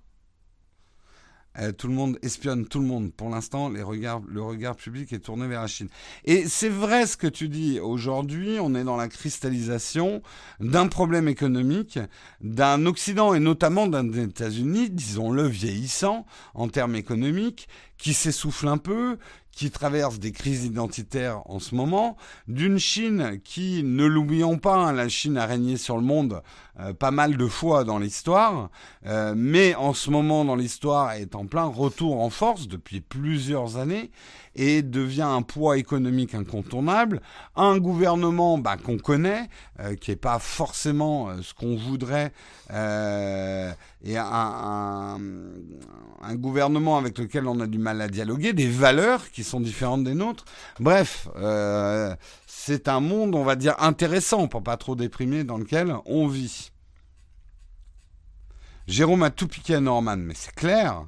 Euh, 1.59 1.71
tout 1.71 1.87
le 1.87 1.93
monde 1.93 2.17
espionne 2.21 2.65
tout 2.67 2.79
le 2.79 2.85
monde. 2.85 3.11
Pour 3.13 3.29
l'instant, 3.29 3.69
regards, 3.83 4.21
le 4.27 4.41
regard 4.41 4.75
public 4.75 5.11
est 5.13 5.19
tourné 5.19 5.47
vers 5.47 5.61
la 5.61 5.67
Chine. 5.67 5.89
Et 6.25 6.47
c'est 6.47 6.69
vrai 6.69 7.05
ce 7.05 7.17
que 7.17 7.27
tu 7.27 7.49
dis. 7.49 7.79
Aujourd'hui, 7.79 8.57
on 8.61 8.75
est 8.75 8.83
dans 8.83 8.95
la 8.95 9.07
cristallisation 9.07 10.21
d'un 10.59 10.87
problème 10.87 11.27
économique, 11.27 11.99
d'un 12.41 12.85
Occident 12.85 13.33
et 13.33 13.39
notamment 13.39 13.87
d'un 13.87 14.11
États-Unis, 14.11 14.89
disons-le, 14.89 15.43
vieillissant 15.43 16.25
en 16.53 16.67
termes 16.67 16.95
économiques, 16.95 17.67
qui 17.99 18.13
s'essouffle 18.13 18.67
un 18.67 18.77
peu, 18.77 19.19
qui 19.51 19.71
traverse 19.71 20.19
des 20.19 20.31
crises 20.31 20.63
identitaires 20.63 21.41
en 21.45 21.59
ce 21.59 21.75
moment, 21.75 22.15
d'une 22.47 22.79
Chine 22.79 23.41
qui, 23.43 23.83
ne 23.83 24.05
l'oublions 24.05 24.57
pas, 24.57 24.75
hein, 24.75 24.93
la 24.93 25.09
Chine 25.09 25.37
a 25.37 25.45
régné 25.45 25.75
sur 25.75 25.97
le 25.97 26.03
monde 26.03 26.41
euh, 26.79 26.93
pas 26.93 27.11
mal 27.11 27.35
de 27.35 27.45
fois 27.45 27.83
dans 27.83 27.99
l'histoire, 27.99 28.69
euh, 29.05 29.33
mais 29.35 29.75
en 29.75 29.93
ce 29.93 30.09
moment 30.11 30.45
dans 30.45 30.55
l'histoire 30.55 31.11
est 31.11 31.35
en 31.35 31.45
plein 31.45 31.65
retour 31.65 32.21
en 32.21 32.29
force 32.29 32.69
depuis 32.69 33.01
plusieurs 33.01 33.75
années 33.75 34.11
et 34.55 34.81
devient 34.81 35.21
un 35.21 35.41
poids 35.41 35.77
économique 35.77 36.33
incontournable, 36.35 37.21
un 37.55 37.77
gouvernement 37.77 38.57
bah, 38.57 38.77
qu'on 38.77 38.97
connaît, 38.97 39.49
euh, 39.79 39.95
qui 39.95 40.11
n'est 40.11 40.17
pas 40.17 40.39
forcément 40.39 41.29
euh, 41.29 41.41
ce 41.41 41.53
qu'on 41.53 41.75
voudrait, 41.75 42.31
euh, 42.71 43.71
et 44.03 44.17
un, 44.17 45.17
gouvernement 46.33 46.97
avec 46.97 47.17
lequel 47.17 47.47
on 47.47 47.59
a 47.59 47.67
du 47.67 47.79
mal 47.79 48.01
à 48.01 48.07
dialoguer, 48.07 48.53
des 48.53 48.69
valeurs 48.69 49.29
qui 49.31 49.43
sont 49.43 49.59
différentes 49.59 50.03
des 50.03 50.13
nôtres. 50.13 50.45
Bref, 50.79 51.27
c'est 52.45 52.87
un 52.87 52.99
monde, 52.99 53.35
on 53.35 53.43
va 53.43 53.55
dire, 53.55 53.75
intéressant, 53.79 54.47
pour 54.47 54.63
pas 54.63 54.77
trop 54.77 54.95
déprimer, 54.95 55.43
dans 55.43 55.57
lequel 55.57 55.95
on 56.05 56.27
vit. 56.27 56.71
Jérôme 58.87 59.23
a 59.23 59.29
tout 59.29 59.47
piqué 59.47 59.75
à 59.75 59.79
Norman, 59.79 60.17
mais 60.17 60.33
c'est 60.33 60.55
clair. 60.55 61.05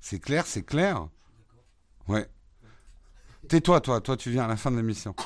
C'est 0.00 0.20
clair, 0.20 0.46
c'est 0.46 0.62
clair. 0.62 1.08
Ouais. 2.08 2.26
Tais-toi, 3.48 3.80
toi, 3.80 4.00
toi, 4.00 4.16
tu 4.16 4.30
viens 4.30 4.44
à 4.44 4.48
la 4.48 4.56
fin 4.56 4.70
de 4.70 4.76
l'émission. 4.76 5.14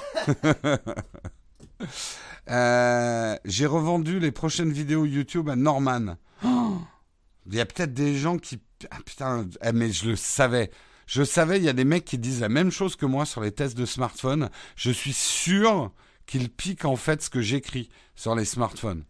Euh, 2.51 3.37
j'ai 3.45 3.67
revendu 3.67 4.19
les 4.19 4.33
prochaines 4.33 4.73
vidéos 4.73 5.05
YouTube 5.05 5.49
à 5.49 5.55
Norman. 5.55 6.17
il 6.45 7.55
y 7.55 7.61
a 7.61 7.67
peut-être 7.67 7.95
des 7.95 8.17
gens 8.17 8.37
qui... 8.37 8.61
Ah 8.91 8.99
putain, 9.05 9.47
eh, 9.63 9.71
mais 9.73 9.91
je 9.93 10.11
le 10.11 10.17
savais. 10.17 10.71
Je 11.07 11.23
savais, 11.23 11.59
il 11.59 11.63
y 11.63 11.69
a 11.69 11.73
des 11.73 11.85
mecs 11.85 12.05
qui 12.05 12.19
disent 12.19 12.41
la 12.41 12.49
même 12.49 12.73
chose 12.73 12.97
que 12.97 13.07
moi 13.07 13.27
sur 13.27 13.43
les 13.43 13.53
tests 13.53 13.77
de 13.77 13.87
smartphone. 13.87 14.51
Je 14.75 14.91
suis 14.91 15.13
sûr 15.13 15.93
qu'ils 16.27 16.51
piquent 16.51 16.85
en 16.85 16.97
fait 16.97 17.23
ce 17.23 17.31
que 17.31 17.41
j'écris 17.41 17.91
sur 18.17 18.35
les 18.35 18.45
smartphones. 18.45 19.05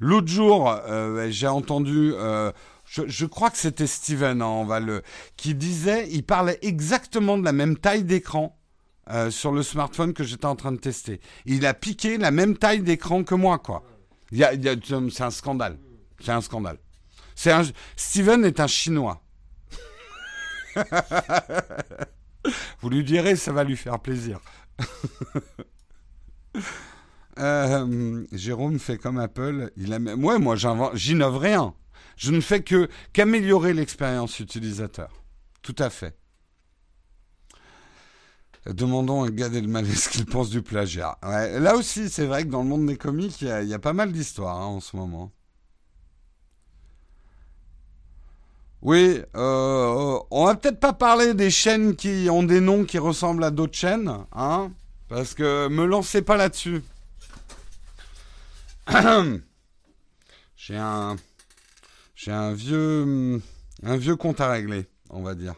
L'autre 0.00 0.28
jour, 0.28 0.68
euh, 0.68 1.28
j'ai 1.30 1.48
entendu... 1.48 2.12
Euh, 2.14 2.50
je, 2.86 3.26
crois 3.26 3.50
que 3.50 3.58
c'était 3.58 3.86
Steven, 3.86 4.40
hein, 4.40 4.46
on 4.46 4.64
va 4.64 4.80
le, 4.80 5.02
qui 5.36 5.54
disait, 5.54 6.08
il 6.10 6.24
parlait 6.24 6.58
exactement 6.62 7.36
de 7.36 7.44
la 7.44 7.52
même 7.52 7.76
taille 7.76 8.04
d'écran 8.04 8.58
euh, 9.10 9.30
sur 9.30 9.52
le 9.52 9.62
smartphone 9.62 10.12
que 10.14 10.24
j'étais 10.24 10.46
en 10.46 10.56
train 10.56 10.72
de 10.72 10.78
tester. 10.78 11.20
Il 11.44 11.66
a 11.66 11.74
piqué 11.74 12.16
la 12.16 12.30
même 12.30 12.56
taille 12.56 12.80
d'écran 12.80 13.24
que 13.24 13.34
moi, 13.34 13.58
quoi. 13.58 13.82
Il 14.32 14.38
y 14.38 14.44
a, 14.44 14.52
c'est 15.10 15.22
un 15.22 15.30
scandale. 15.30 15.78
C'est 16.20 16.32
un 16.32 16.40
scandale. 16.40 16.78
C'est 17.34 17.52
un, 17.52 17.62
Steven 17.96 18.44
est 18.44 18.60
un 18.60 18.66
Chinois. 18.66 19.22
Vous 22.80 22.90
lui 22.90 23.04
direz, 23.04 23.36
ça 23.36 23.52
va 23.52 23.64
lui 23.64 23.76
faire 23.76 23.98
plaisir. 24.00 24.40
Euh, 27.38 28.24
Jérôme 28.32 28.78
fait 28.78 28.96
comme 28.96 29.18
Apple. 29.18 29.70
Il 29.76 29.92
ouais, 29.92 30.38
moi, 30.38 30.56
j'innove 30.94 31.36
rien. 31.36 31.74
Je 32.16 32.32
ne 32.32 32.40
fais 32.40 32.62
que 32.62 32.88
qu'améliorer 33.12 33.74
l'expérience 33.74 34.40
utilisateur. 34.40 35.10
Tout 35.62 35.76
à 35.78 35.90
fait. 35.90 36.16
Demandons 38.66 39.22
à 39.22 39.30
Gad 39.30 39.54
Elmaleh 39.54 39.94
ce 39.94 40.08
qu'il 40.08 40.26
pense 40.26 40.50
du 40.50 40.60
plagiat. 40.62 41.18
là 41.22 41.76
aussi, 41.76 42.08
c'est 42.08 42.26
vrai 42.26 42.42
que 42.44 42.48
dans 42.48 42.62
le 42.62 42.68
monde 42.68 42.86
des 42.86 42.96
comics, 42.96 43.40
il 43.40 43.46
y, 43.46 43.74
a 43.74 43.78
pas 43.78 43.92
mal 43.92 44.10
d'histoires 44.10 44.60
hein, 44.60 44.66
en 44.66 44.80
ce 44.80 44.96
moment. 44.96 45.30
Oui, 48.82 49.20
euh, 49.36 50.18
on 50.30 50.46
va 50.46 50.54
peut-être 50.54 50.80
pas 50.80 50.92
parler 50.92 51.34
des 51.34 51.50
chaînes 51.50 51.96
qui 51.96 52.28
ont 52.30 52.42
des 52.42 52.60
noms 52.60 52.84
qui 52.84 52.98
ressemblent 52.98 53.44
à 53.44 53.50
d'autres 53.50 53.76
chaînes, 53.76 54.12
hein, 54.32 54.70
parce 55.08 55.34
que 55.34 55.68
me 55.68 55.84
lancez 55.86 56.22
pas 56.22 56.36
là-dessus. 56.36 56.82
j'ai 60.56 60.76
un, 60.76 61.16
j'ai 62.16 62.32
un 62.32 62.52
vieux, 62.52 63.40
un 63.82 63.96
vieux 63.96 64.16
compte 64.16 64.40
à 64.40 64.50
régler, 64.50 64.88
on 65.10 65.22
va 65.22 65.34
dire. 65.34 65.54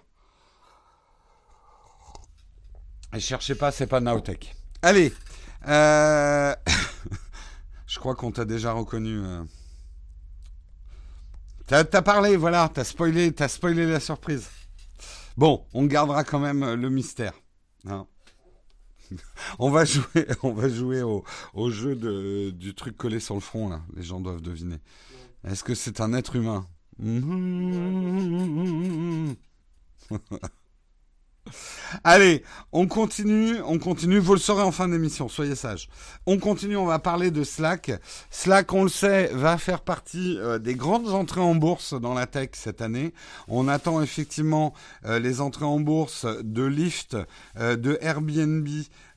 Et 3.14 3.20
cherchez 3.20 3.54
pas, 3.54 3.70
c'est 3.72 3.86
pas 3.86 4.00
Naotech. 4.00 4.54
Allez, 4.82 5.14
euh, 5.66 6.54
je 7.86 7.98
crois 7.98 8.14
qu'on 8.14 8.32
t'a 8.32 8.44
déjà 8.44 8.72
reconnu. 8.72 9.20
Euh. 9.20 9.44
T'as 11.66 11.84
as 11.90 12.02
parlé, 12.02 12.36
voilà, 12.36 12.70
t'as 12.72 12.84
spoilé, 12.84 13.32
as 13.38 13.48
spoilé 13.48 13.86
la 13.86 14.00
surprise. 14.00 14.48
Bon, 15.36 15.64
on 15.72 15.84
gardera 15.86 16.24
quand 16.24 16.40
même 16.40 16.62
euh, 16.64 16.76
le 16.76 16.90
mystère. 16.90 17.34
Hein. 17.86 18.06
on 19.60 19.70
va 19.70 19.84
jouer, 19.84 20.26
on 20.42 20.52
va 20.52 20.68
jouer 20.68 21.02
au, 21.02 21.70
jeu 21.70 21.94
du 22.52 22.74
truc 22.74 22.96
collé 22.96 23.20
sur 23.20 23.34
le 23.34 23.40
front 23.40 23.68
là. 23.68 23.80
Les 23.94 24.02
gens 24.02 24.18
doivent 24.18 24.42
deviner. 24.42 24.80
Est-ce 25.44 25.64
que 25.64 25.74
c'est 25.74 26.00
un 26.00 26.12
être 26.12 26.36
humain 26.36 26.66
Allez, 32.04 32.42
on 32.72 32.86
continue, 32.86 33.56
on 33.64 33.78
continue. 33.78 34.18
Vous 34.18 34.34
le 34.34 34.40
saurez 34.40 34.62
en 34.62 34.72
fin 34.72 34.88
d'émission, 34.88 35.28
soyez 35.28 35.54
sages. 35.54 35.88
On 36.26 36.38
continue, 36.38 36.76
on 36.76 36.86
va 36.86 36.98
parler 36.98 37.30
de 37.30 37.44
Slack. 37.44 37.90
Slack, 38.30 38.72
on 38.72 38.82
le 38.82 38.88
sait, 38.88 39.30
va 39.32 39.58
faire 39.58 39.80
partie 39.80 40.36
euh, 40.38 40.58
des 40.58 40.74
grandes 40.74 41.08
entrées 41.08 41.40
en 41.40 41.54
bourse 41.54 41.94
dans 41.94 42.14
la 42.14 42.26
tech 42.26 42.50
cette 42.52 42.82
année. 42.82 43.12
On 43.48 43.68
attend 43.68 44.02
effectivement 44.02 44.74
euh, 45.06 45.18
les 45.18 45.40
entrées 45.40 45.64
en 45.64 45.80
bourse 45.80 46.26
de 46.42 46.64
Lyft, 46.64 47.16
euh, 47.58 47.76
de 47.76 47.98
Airbnb, 48.00 48.68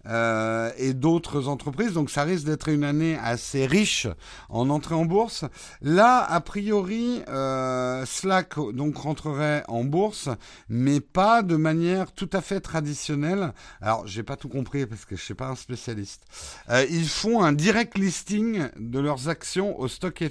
euh, 0.08 0.72
et 0.78 0.94
d'autres 0.94 1.48
entreprises. 1.48 1.94
Donc 1.94 2.10
ça 2.10 2.24
risque 2.24 2.46
d'être 2.46 2.70
une 2.70 2.84
année 2.84 3.18
assez 3.22 3.66
riche 3.66 4.08
en 4.50 4.70
entrée 4.70 4.96
en 4.96 5.06
bourse. 5.06 5.46
Là, 5.82 6.26
a 6.28 6.42
priori, 6.42 7.22
euh, 7.28 8.06
Slack 8.06 8.56
donc 8.74 8.98
rentrerait 8.98 9.64
en 9.68 9.84
bourse, 9.84 10.30
mais 10.70 11.00
pas 11.00 11.42
de 11.44 11.56
manière 11.56 12.12
tout 12.12 12.30
à 12.34 12.42
fait 12.42 12.60
traditionnelle. 12.60 13.54
Alors 13.82 14.08
j'ai 14.08 14.24
pas 14.24 14.36
tout 14.36 14.50
compris 14.50 14.86
parce 14.86 15.06
que 15.06 15.16
je 15.16 15.22
suis 15.22 15.34
pas 15.34 15.48
un 15.48 15.56
spécialiste. 15.56 16.24
Euh, 16.70 16.86
ils 16.90 17.08
font 17.08 17.44
un 17.44 17.54
direct 17.54 17.98
listing 17.98 18.68
de 18.78 19.00
leurs 19.00 19.30
actions 19.30 19.80
au 19.80 19.88
Stock 19.88 20.24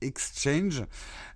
Exchange. 0.00 0.84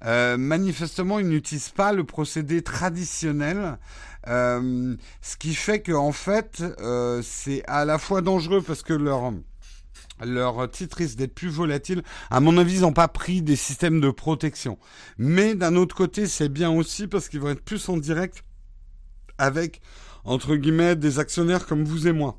Euh, 0.05 0.37
manifestement, 0.37 1.19
ils 1.19 1.29
n'utilisent 1.29 1.71
pas 1.71 1.93
le 1.93 2.05
procédé 2.05 2.63
traditionnel 2.63 3.79
euh, 4.29 4.97
ce 5.23 5.37
qui 5.37 5.55
fait 5.55 5.81
que 5.81 5.93
en 5.93 6.13
fait, 6.13 6.63
euh, 6.81 7.21
c'est 7.23 7.63
à 7.67 7.85
la 7.85 7.99
fois 7.99 8.23
dangereux 8.23 8.63
parce 8.63 8.83
que 8.83 8.93
leur 8.93 9.33
leur 10.25 10.71
titre 10.71 11.03
d'être 11.17 11.35
plus 11.35 11.49
volatile. 11.49 12.03
À 12.31 12.41
mon 12.41 12.57
avis, 12.57 12.77
ils 12.77 12.81
n'ont 12.81 12.93
pas 12.93 13.09
pris 13.09 13.43
des 13.43 13.57
systèmes 13.57 14.01
de 14.01 14.11
protection. 14.11 14.79
Mais 15.19 15.55
d'un 15.55 15.77
autre 15.77 15.95
côté, 15.95 16.27
c'est 16.27 16.49
bien 16.49 16.71
aussi 16.71 17.07
parce 17.07 17.29
qu'ils 17.29 17.41
vont 17.41 17.51
être 17.51 17.65
plus 17.65 17.89
en 17.89 17.99
direct 17.99 18.43
avec, 19.39 19.83
entre 20.25 20.57
guillemets, 20.57 20.97
des 20.97 21.19
actionnaires 21.19 21.67
comme 21.67 21.85
vous 21.85 22.09
et 22.09 22.13
moi. 22.13 22.39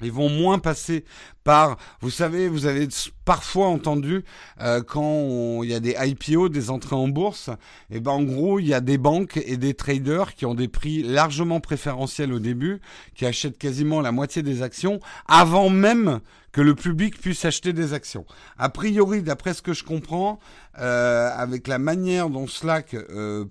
Ils 0.00 0.12
vont 0.12 0.28
moins 0.28 0.58
passer 0.58 1.04
par, 1.42 1.78
vous 2.00 2.10
savez, 2.10 2.48
vous 2.48 2.66
avez 2.66 2.88
parfois 3.24 3.68
entendu 3.68 4.24
euh, 4.60 4.82
quand 4.82 5.62
il 5.62 5.70
y 5.70 5.74
a 5.74 5.80
des 5.80 5.96
IPO, 5.98 6.48
des 6.48 6.70
entrées 6.70 6.94
en 6.94 7.08
bourse, 7.08 7.48
et 7.90 7.96
eh 7.96 8.00
ben 8.00 8.12
en 8.12 8.22
gros 8.22 8.58
il 8.58 8.66
y 8.66 8.74
a 8.74 8.80
des 8.80 8.98
banques 8.98 9.38
et 9.38 9.56
des 9.56 9.74
traders 9.74 10.34
qui 10.34 10.46
ont 10.46 10.54
des 10.54 10.68
prix 10.68 11.02
largement 11.02 11.60
préférentiels 11.60 12.32
au 12.32 12.38
début, 12.38 12.80
qui 13.14 13.26
achètent 13.26 13.58
quasiment 13.58 14.00
la 14.00 14.12
moitié 14.12 14.42
des 14.42 14.62
actions 14.62 15.00
avant 15.26 15.70
même 15.70 16.20
que 16.52 16.60
le 16.60 16.74
public 16.74 17.20
puisse 17.20 17.44
acheter 17.44 17.72
des 17.72 17.92
actions. 17.92 18.24
A 18.56 18.68
priori, 18.68 19.22
d'après 19.22 19.54
ce 19.54 19.62
que 19.62 19.72
je 19.72 19.84
comprends, 19.84 20.40
euh, 20.78 21.30
avec 21.34 21.66
la 21.66 21.78
manière 21.78 22.30
dont 22.30 22.46
Slack 22.46 22.94
euh, 22.94 23.46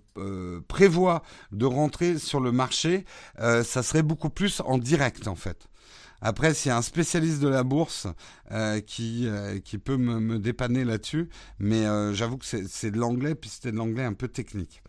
prévoit 0.68 1.24
de 1.52 1.66
rentrer 1.66 2.18
sur 2.18 2.40
le 2.40 2.52
marché, 2.52 3.06
ça 3.38 3.84
serait 3.84 4.02
beaucoup 4.02 4.30
plus 4.30 4.62
en 4.66 4.78
direct 4.78 5.28
en 5.28 5.36
fait. 5.36 5.68
Après, 6.22 6.54
a 6.68 6.78
un 6.78 6.82
spécialiste 6.82 7.40
de 7.42 7.48
la 7.48 7.64
bourse 7.64 8.08
euh, 8.52 8.80
qui, 8.80 9.28
euh, 9.28 9.60
qui 9.60 9.78
peut 9.78 9.98
me, 9.98 10.20
me 10.20 10.40
dépanner 10.40 10.84
là-dessus, 10.84 11.30
mais 11.60 11.86
euh, 11.86 12.14
j'avoue 12.14 12.38
que 12.38 12.46
c'est 12.46 12.92
de 12.92 12.98
l'anglais, 12.98 13.36
puis 13.36 13.50
c'était 13.50 13.72
de 13.72 13.78
l'anglais 13.78 14.04
un 14.04 14.14
peu 14.14 14.28
technique. 14.28 14.82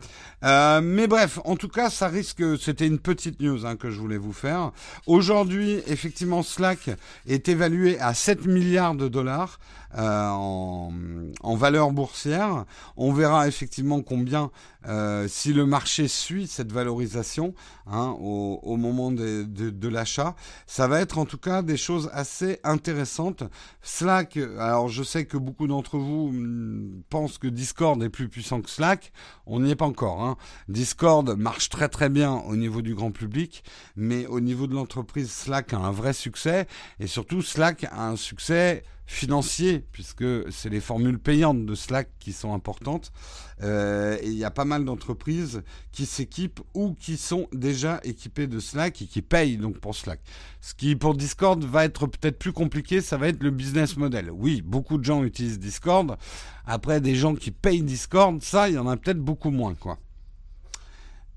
mais 0.43 1.07
bref, 1.07 1.39
en 1.45 1.57
tout 1.57 1.69
cas, 1.69 1.91
ça 1.91 2.09
risque, 2.09 2.43
c'était 2.59 2.87
une 2.87 2.99
petite 2.99 3.41
news 3.41 3.67
hein, 3.67 3.77
que 3.77 3.91
je 3.91 4.01
voulais 4.01 4.17
vous 4.17 4.33
faire. 4.33 4.73
Aujourd'hui, 5.07 5.83
effectivement, 5.87 6.43
Slack 6.43 6.91
est 7.27 7.49
évalué 7.49 7.99
à 8.01 8.15
7 8.15 8.47
milliards 8.47 8.95
de 8.95 9.09
dollars. 9.09 9.59
Euh, 9.97 10.29
en, 10.29 10.93
en, 11.43 11.57
valeur 11.57 11.93
boursière. 11.93 12.67
On 12.99 13.11
verra 13.11 13.49
effectivement 13.49 14.03
combien, 14.03 14.51
euh, 14.87 15.27
si 15.29 15.55
le 15.55 15.65
marché 15.65 16.09
suit 16.09 16.47
cette 16.47 16.73
valorisation 16.73 17.55
hein, 17.87 18.15
au, 18.21 18.61
au, 18.63 18.77
moment 18.77 19.11
de, 19.11 19.45
de, 19.45 19.71
de 19.71 19.89
l'achat, 19.89 20.37
ça 20.67 20.89
va 20.89 21.01
être 21.01 21.17
en 21.17 21.25
tout 21.25 21.39
cas 21.39 21.63
des 21.63 21.79
choses 21.79 22.11
assez 22.13 22.61
intéressantes. 22.65 23.45
Slack, 23.81 24.37
alors 24.59 24.89
je 24.89 25.03
sais 25.03 25.25
que 25.25 25.39
beaucoup 25.39 25.67
d'entre 25.67 25.97
vous 25.97 26.33
mm, 26.33 27.05
pensent 27.09 27.39
que 27.39 27.49
Discord 27.49 28.03
est 28.03 28.11
plus 28.11 28.29
puissant 28.29 28.61
que 28.61 28.69
Slack. 28.69 29.11
On 29.47 29.61
n'y 29.61 29.71
est 29.71 29.77
pas 29.77 29.87
encore. 29.87 30.23
Hein. 30.23 30.37
Discord 30.69 31.35
marche 31.39 31.71
très 31.71 31.89
très 31.89 32.11
bien 32.11 32.35
au 32.47 32.57
niveau 32.57 32.83
du 32.83 32.95
grand 32.95 33.11
public, 33.11 33.65
mais 33.97 34.27
au 34.27 34.41
niveau 34.41 34.67
de 34.67 34.75
l'entreprise, 34.75 35.31
Slack 35.31 35.73
a 35.73 35.79
un 35.79 35.93
vrai 35.93 36.13
succès 36.13 36.67
et 37.01 37.07
surtout 37.07 37.41
Slack 37.41 37.85
a 37.85 38.07
un 38.09 38.17
succès 38.17 38.83
financier, 39.09 39.87
puisque 39.91 40.53
c'est 40.53 40.69
les 40.69 40.81
formules 40.81 41.19
payantes 41.19 41.65
de 41.65 41.75
Slack 41.75 42.11
qui 42.21 42.35
sont 42.35 42.53
importantes. 42.53 43.11
Euh, 43.63 44.19
et 44.21 44.29
il 44.29 44.37
y 44.37 44.45
a 44.45 44.51
pas 44.51 44.67
mal 44.67 44.85
d'entreprises 44.85 45.63
qui 45.93 46.05
s'équipent 46.05 46.61
ou 46.75 46.93
qui 46.93 47.17
sont 47.17 47.49
déjà 47.53 48.01
équipées 48.05 48.47
de 48.47 48.61
Slack 48.61 49.01
et 49.01 49.07
qui 49.07 49.23
payent 49.23 49.57
donc 49.57 49.79
pour 49.79 49.97
Slack. 49.97 50.21
Ce 50.61 50.75
qui 50.75 50.95
pour 50.95 51.15
Discord 51.15 51.65
va 51.65 51.87
être 51.87 52.07
peut-être 52.07 52.39
plus 52.39 52.53
compliqué, 52.53 53.01
ça 53.01 53.17
va 53.17 53.29
être 53.29 53.43
le 53.43 53.51
business 53.51 53.97
model. 53.97 54.31
Oui, 54.31 54.61
beaucoup 54.61 54.99
de 54.99 55.05
gens 55.05 55.25
utilisent 55.25 55.59
Discord. 55.59 56.19
Après, 56.67 57.01
des 57.01 57.15
gens 57.15 57.35
qui 57.35 57.51
payent 57.51 57.83
Discord, 57.83 58.43
ça, 58.43 58.69
il 58.69 58.75
y 58.75 58.79
en 58.79 58.87
a 58.87 58.99
peut-être 58.99 59.21
beaucoup 59.21 59.51
moins, 59.51 59.75
quoi. 59.75 59.99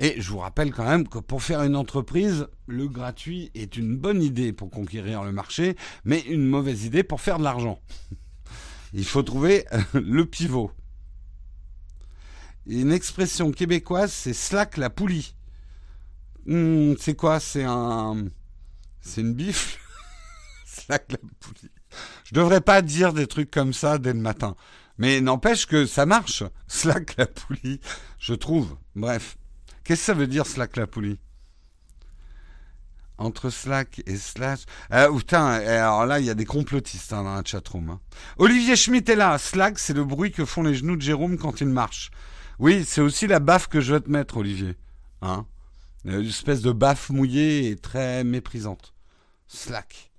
Et 0.04 0.20
je 0.20 0.32
vous 0.32 0.40
rappelle 0.40 0.74
quand 0.74 0.84
même 0.84 1.08
que 1.08 1.20
pour 1.20 1.44
faire 1.44 1.62
une 1.62 1.76
entreprise, 1.76 2.48
le 2.66 2.88
gratuit 2.88 3.52
est 3.54 3.78
une 3.78 3.96
bonne 3.96 4.24
idée 4.24 4.52
pour 4.52 4.72
conquérir 4.72 5.24
le 5.24 5.32
marché, 5.32 5.76
mais 6.06 6.22
une 6.22 6.48
mauvaise 6.48 6.86
idée 6.86 7.04
pour 7.04 7.22
faire 7.22 7.38
de 7.38 7.44
l'argent. 7.44 7.80
Il 8.94 9.06
faut 9.06 9.22
trouver 9.22 9.64
le 9.94 10.26
pivot. 10.26 10.72
Une 12.66 12.92
expression 12.92 13.52
québécoise, 13.52 14.12
c'est 14.12 14.34
slack 14.34 14.78
la 14.78 14.90
poulie. 14.90 15.36
Hmm, 16.48 16.96
c'est 17.00 17.16
quoi? 17.16 17.40
C'est 17.40 17.64
un. 17.64 18.26
C'est 19.02 19.22
une 19.22 19.36
bifle? 19.36 19.80
Slack 20.66 21.12
la 21.12 21.18
poulie. 21.40 21.72
Je 22.24 22.34
devrais 22.34 22.62
pas 22.62 22.82
dire 22.82 23.14
des 23.14 23.28
trucs 23.28 23.52
comme 23.52 23.74
ça 23.74 24.00
dès 24.00 24.14
le 24.14 24.20
matin. 24.20 24.56
Mais 24.98 25.22
n'empêche 25.22 25.68
que 25.68 25.86
ça 25.86 26.08
marche. 26.08 26.44
Slack 26.68 27.18
la 27.18 27.28
poulie, 27.28 27.80
je 28.18 28.34
trouve. 28.34 28.78
Bref. 28.96 29.38
Qu'est-ce 29.91 30.04
que 30.04 30.06
ça 30.06 30.13
veut 30.13 30.27
dire 30.27 30.47
slack 30.47 30.77
la 30.77 30.88
poulie? 30.88 31.19
Entre 33.17 33.49
slack 33.49 34.01
et 34.06 34.15
slash. 34.15 34.60
Ah, 34.89 35.10
putain, 35.10 35.47
alors 35.47 36.06
là, 36.06 36.21
il 36.21 36.25
y 36.25 36.30
a 36.30 36.34
des 36.34 36.45
complotistes 36.45 37.12
hein, 37.12 37.23
dans 37.23 37.36
la 37.36 37.43
chatroom. 37.43 37.89
Hein. 37.89 37.99
Olivier 38.38 38.77
Schmitt 38.77 39.10
est 39.10 39.17
là. 39.17 39.38
Slack, 39.38 39.77
c'est 39.80 39.91
le 39.91 40.06
bruit 40.06 40.32
que 40.32 40.45
font 40.45 40.63
les 40.63 40.75
genoux 40.75 40.95
de 40.95 41.01
Jérôme 41.01 41.38
quand 41.38 41.60
il 41.60 41.67
marche. 41.67 42.10
Oui, 42.58 42.86
c'est 42.88 43.01
aussi 43.01 43.27
la 43.27 43.41
baffe 43.41 43.67
que 43.67 43.82
je 43.82 43.93
vais 43.93 43.99
te 43.99 44.10
mettre, 44.10 44.38
Olivier. 44.38 44.77
Hein 45.21 45.45
Une 46.06 46.25
espèce 46.25 46.62
de 46.62 46.71
baffe 46.71 47.10
mouillée 47.10 47.71
et 47.71 47.75
très 47.75 48.23
méprisante. 48.23 48.93
Slack. 49.49 50.11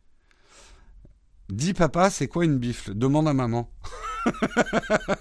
Dis 1.48 1.74
papa, 1.74 2.11
c'est 2.11 2.28
quoi 2.28 2.44
une 2.44 2.59
bifle? 2.59 2.94
Demande 2.94 3.28
à 3.28 3.35
maman. 3.35 3.70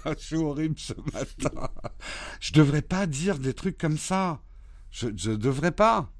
je 0.06 0.14
suis 0.18 0.36
horrible 0.36 0.78
ce 0.78 0.94
matin. 1.12 1.68
Je 2.40 2.52
devrais 2.52 2.82
pas 2.82 3.06
dire 3.06 3.38
des 3.38 3.54
trucs 3.54 3.78
comme 3.78 3.98
ça. 3.98 4.40
Je, 4.90 5.08
ne 5.08 5.36
devrais 5.36 5.72
pas. 5.72 6.10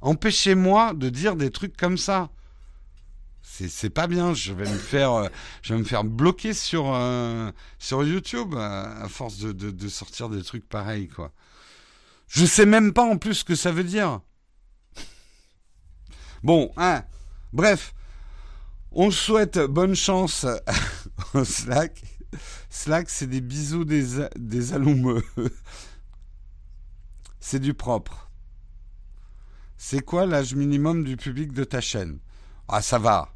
Empêchez-moi 0.00 0.94
de 0.94 1.08
dire 1.08 1.36
des 1.36 1.50
trucs 1.50 1.76
comme 1.76 1.96
ça. 1.98 2.30
C'est 3.42 3.90
pas 3.90 4.06
bien. 4.06 4.34
Je 4.34 4.52
vais 4.52 4.70
me 4.70 4.78
faire, 4.78 5.12
euh, 5.12 5.28
je 5.62 5.74
vais 5.74 5.80
me 5.80 5.84
faire 5.84 6.04
bloquer 6.04 6.54
sur 6.54 6.94
euh, 6.94 7.50
sur 7.78 8.02
YouTube 8.02 8.54
à, 8.56 9.06
force 9.08 9.38
de, 9.38 9.52
de, 9.52 9.88
sortir 9.88 10.28
des 10.28 10.42
trucs 10.42 10.68
pareils 10.68 11.08
quoi. 11.08 11.32
Je 12.28 12.46
sais 12.46 12.66
même 12.66 12.92
pas 12.92 13.02
en 13.02 13.18
plus 13.18 13.34
ce 13.34 13.44
que 13.44 13.54
ça 13.54 13.72
veut 13.72 13.84
dire. 13.84 14.20
Bon, 16.42 16.72
hein. 16.76 17.04
Bref, 17.52 17.94
on 18.94 19.10
souhaite 19.10 19.58
bonne 19.58 19.94
chance 19.94 20.46
au 21.34 21.44
Slack. 21.44 22.02
Slack, 22.70 23.10
c'est 23.10 23.26
des 23.26 23.40
bisous 23.40 23.84
des, 23.84 24.26
des 24.36 24.72
c'est 27.40 27.58
du 27.58 27.74
propre. 27.74 28.30
C'est 29.76 30.00
quoi 30.00 30.26
l'âge 30.26 30.54
minimum 30.54 31.04
du 31.04 31.16
public 31.16 31.52
de 31.52 31.64
ta 31.64 31.80
chaîne? 31.80 32.18
Ah, 32.68 32.80
ça 32.80 32.98
va. 32.98 33.28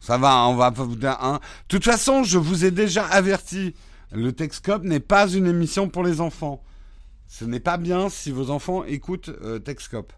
Ça 0.00 0.16
va, 0.16 0.46
on 0.46 0.56
va. 0.56 0.72
Hein. 1.20 1.34
De 1.34 1.68
toute 1.68 1.84
façon, 1.84 2.24
je 2.24 2.38
vous 2.38 2.64
ai 2.64 2.70
déjà 2.70 3.06
averti. 3.06 3.74
Le 4.12 4.32
Texcop 4.32 4.82
n'est 4.82 4.98
pas 4.98 5.28
une 5.28 5.46
émission 5.46 5.88
pour 5.88 6.02
les 6.02 6.20
enfants. 6.20 6.62
Ce 7.28 7.44
n'est 7.44 7.60
pas 7.60 7.76
bien 7.76 8.08
si 8.08 8.32
vos 8.32 8.50
enfants 8.50 8.82
écoutent 8.84 9.28
euh, 9.28 9.58
Texcop. 9.58 10.12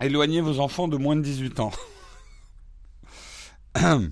Éloignez 0.00 0.40
vos 0.40 0.60
enfants 0.60 0.88
de 0.88 0.96
moins 0.96 1.16
de 1.16 1.22
18 1.22 1.60
ans. 1.60 1.72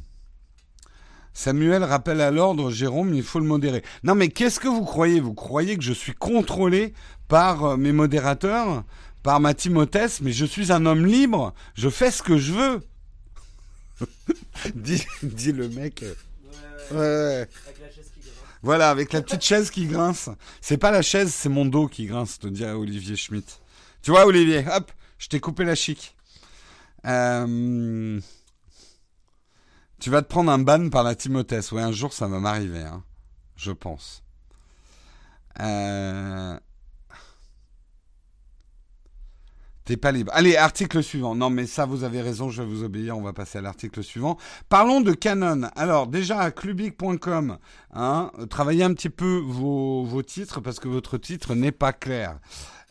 Samuel 1.32 1.84
rappelle 1.84 2.22
à 2.22 2.30
l'ordre, 2.30 2.70
Jérôme, 2.70 3.12
il 3.12 3.22
faut 3.22 3.40
le 3.40 3.44
modérer. 3.44 3.82
Non 4.02 4.14
mais 4.14 4.28
qu'est-ce 4.28 4.58
que 4.58 4.68
vous 4.68 4.84
croyez? 4.84 5.20
Vous 5.20 5.34
croyez 5.34 5.76
que 5.76 5.82
je 5.84 5.92
suis 5.92 6.14
contrôlé 6.14 6.94
par 7.28 7.64
euh, 7.64 7.76
mes 7.76 7.92
modérateurs, 7.92 8.84
par 9.22 9.40
ma 9.40 9.52
Timothée, 9.52 10.06
mais 10.22 10.32
je 10.32 10.46
suis 10.46 10.72
un 10.72 10.86
homme 10.86 11.04
libre, 11.04 11.52
je 11.74 11.90
fais 11.90 12.10
ce 12.10 12.22
que 12.22 12.38
je 12.38 12.52
veux? 12.52 12.80
dit, 14.74 15.52
le 15.52 15.68
mec. 15.68 16.04
Ouais, 16.92 17.48
Voilà, 18.62 18.90
avec 18.90 19.12
la 19.12 19.20
petite 19.20 19.42
chaise 19.42 19.70
qui 19.70 19.86
grince. 19.86 20.30
C'est 20.60 20.78
pas 20.78 20.90
la 20.90 21.02
chaise, 21.02 21.34
c'est 21.34 21.48
mon 21.48 21.66
dos 21.66 21.88
qui 21.88 22.06
grince, 22.06 22.38
te 22.38 22.46
dirait 22.46 22.72
Olivier 22.72 23.16
Schmitt. 23.16 23.60
Tu 24.02 24.10
vois, 24.10 24.24
Olivier, 24.26 24.64
hop, 24.72 24.90
je 25.18 25.28
t'ai 25.28 25.40
coupé 25.40 25.64
la 25.64 25.74
chic. 25.74 26.14
Euh... 27.04 28.20
Tu 29.98 30.10
vas 30.10 30.22
te 30.22 30.28
prendre 30.28 30.50
un 30.50 30.58
ban 30.58 30.88
par 30.90 31.02
la 31.02 31.14
Timothée. 31.14 31.60
Ouais, 31.72 31.82
un 31.82 31.92
jour, 31.92 32.12
ça 32.12 32.26
va 32.26 32.38
m'arriver, 32.38 32.82
hein. 32.82 33.02
je 33.56 33.72
pense. 33.72 34.22
Euh... 35.60 36.58
T'es 39.86 39.96
pas 39.96 40.10
libre. 40.10 40.32
Allez, 40.34 40.56
article 40.56 41.00
suivant. 41.00 41.36
Non, 41.36 41.48
mais 41.48 41.64
ça, 41.64 41.86
vous 41.86 42.02
avez 42.02 42.20
raison, 42.20 42.50
je 42.50 42.60
vais 42.60 42.68
vous 42.68 42.82
obéir. 42.82 43.16
On 43.16 43.22
va 43.22 43.32
passer 43.32 43.58
à 43.58 43.60
l'article 43.60 44.02
suivant. 44.02 44.36
Parlons 44.68 45.00
de 45.00 45.12
Canon. 45.12 45.68
Alors, 45.76 46.08
déjà, 46.08 46.40
à 46.40 46.50
clubic.com, 46.50 47.58
hein, 47.94 48.32
travaillez 48.50 48.82
un 48.82 48.92
petit 48.94 49.10
peu 49.10 49.40
vos, 49.46 50.02
vos 50.02 50.22
titres 50.22 50.60
parce 50.60 50.80
que 50.80 50.88
votre 50.88 51.18
titre 51.18 51.54
n'est 51.54 51.70
pas 51.70 51.92
clair. 51.92 52.40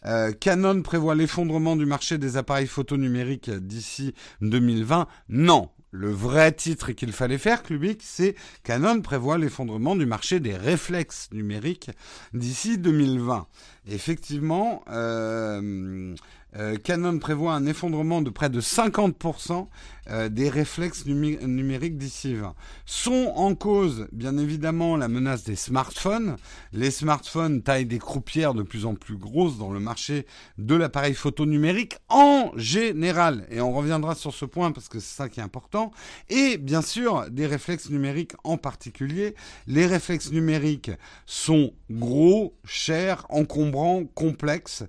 Euh, 0.05 0.31
Canon 0.31 0.83
prévoit 0.83 1.15
l'effondrement 1.15 1.75
du 1.75 1.85
marché 1.85 2.17
des 2.17 2.37
appareils 2.37 2.67
photo 2.67 2.95
numériques 2.95 3.49
d'ici 3.49 4.13
2020. 4.39 5.07
Non, 5.27 5.71
le 5.95 6.11
vrai 6.11 6.51
titre 6.51 6.91
qu'il 6.91 7.13
fallait 7.13 7.37
faire, 7.37 7.63
Clubic, 7.63 8.01
c'est 8.03 8.35
Canon 8.63 9.01
prévoit 9.01 9.37
l'effondrement 9.37 9.95
du 9.95 10.05
marché 10.05 10.39
des 10.39 10.55
réflexes 10.55 11.29
numériques 11.31 11.89
d'ici 12.33 12.77
2020. 12.77 13.47
Effectivement, 13.87 14.83
euh, 14.89 16.13
euh, 16.57 16.77
Canon 16.77 17.19
prévoit 17.19 17.53
un 17.53 17.65
effondrement 17.65 18.21
de 18.21 18.29
près 18.29 18.49
de 18.49 18.61
50% 18.61 19.67
euh, 20.09 20.29
des 20.29 20.49
réflexes 20.49 21.05
numériques 21.05 21.97
d'ici 21.97 22.35
20. 22.35 22.53
Sont 22.85 23.33
en 23.35 23.55
cause, 23.55 24.07
bien 24.11 24.37
évidemment, 24.37 24.97
la 24.97 25.07
menace 25.07 25.43
des 25.43 25.55
smartphones. 25.55 26.35
Les 26.73 26.91
smartphones 26.91 27.63
taillent 27.63 27.87
des 27.87 27.99
croupières 27.99 28.53
de 28.53 28.61
plus 28.61 28.85
en 28.85 28.93
plus 28.95 29.17
grosses 29.17 29.57
dans 29.57 29.71
le 29.71 29.79
marché 29.79 30.27
de 30.57 30.75
l'appareil 30.75 31.15
photo 31.15 31.45
numérique 31.45 31.97
en 32.07 32.51
général. 32.55 33.47
Et 33.49 33.61
on 33.61 33.73
reviendra 33.73 34.15
sur 34.15 34.33
ce 34.33 34.45
point 34.45 34.71
parce 34.71 34.87
que 34.87 34.99
c'est 34.99 35.15
ça 35.15 35.27
qui 35.27 35.39
est 35.39 35.43
important. 35.43 35.91
Et 36.29 36.57
bien 36.57 36.81
sûr, 36.81 37.29
des 37.31 37.47
réflexes 37.47 37.89
numériques 37.89 38.33
en 38.43 38.57
particulier. 38.57 39.35
Les 39.67 39.87
réflexes 39.87 40.31
numériques 40.31 40.91
sont 41.25 41.73
gros, 41.89 42.55
chers, 42.63 43.25
encombrants, 43.29 44.05
complexes. 44.05 44.83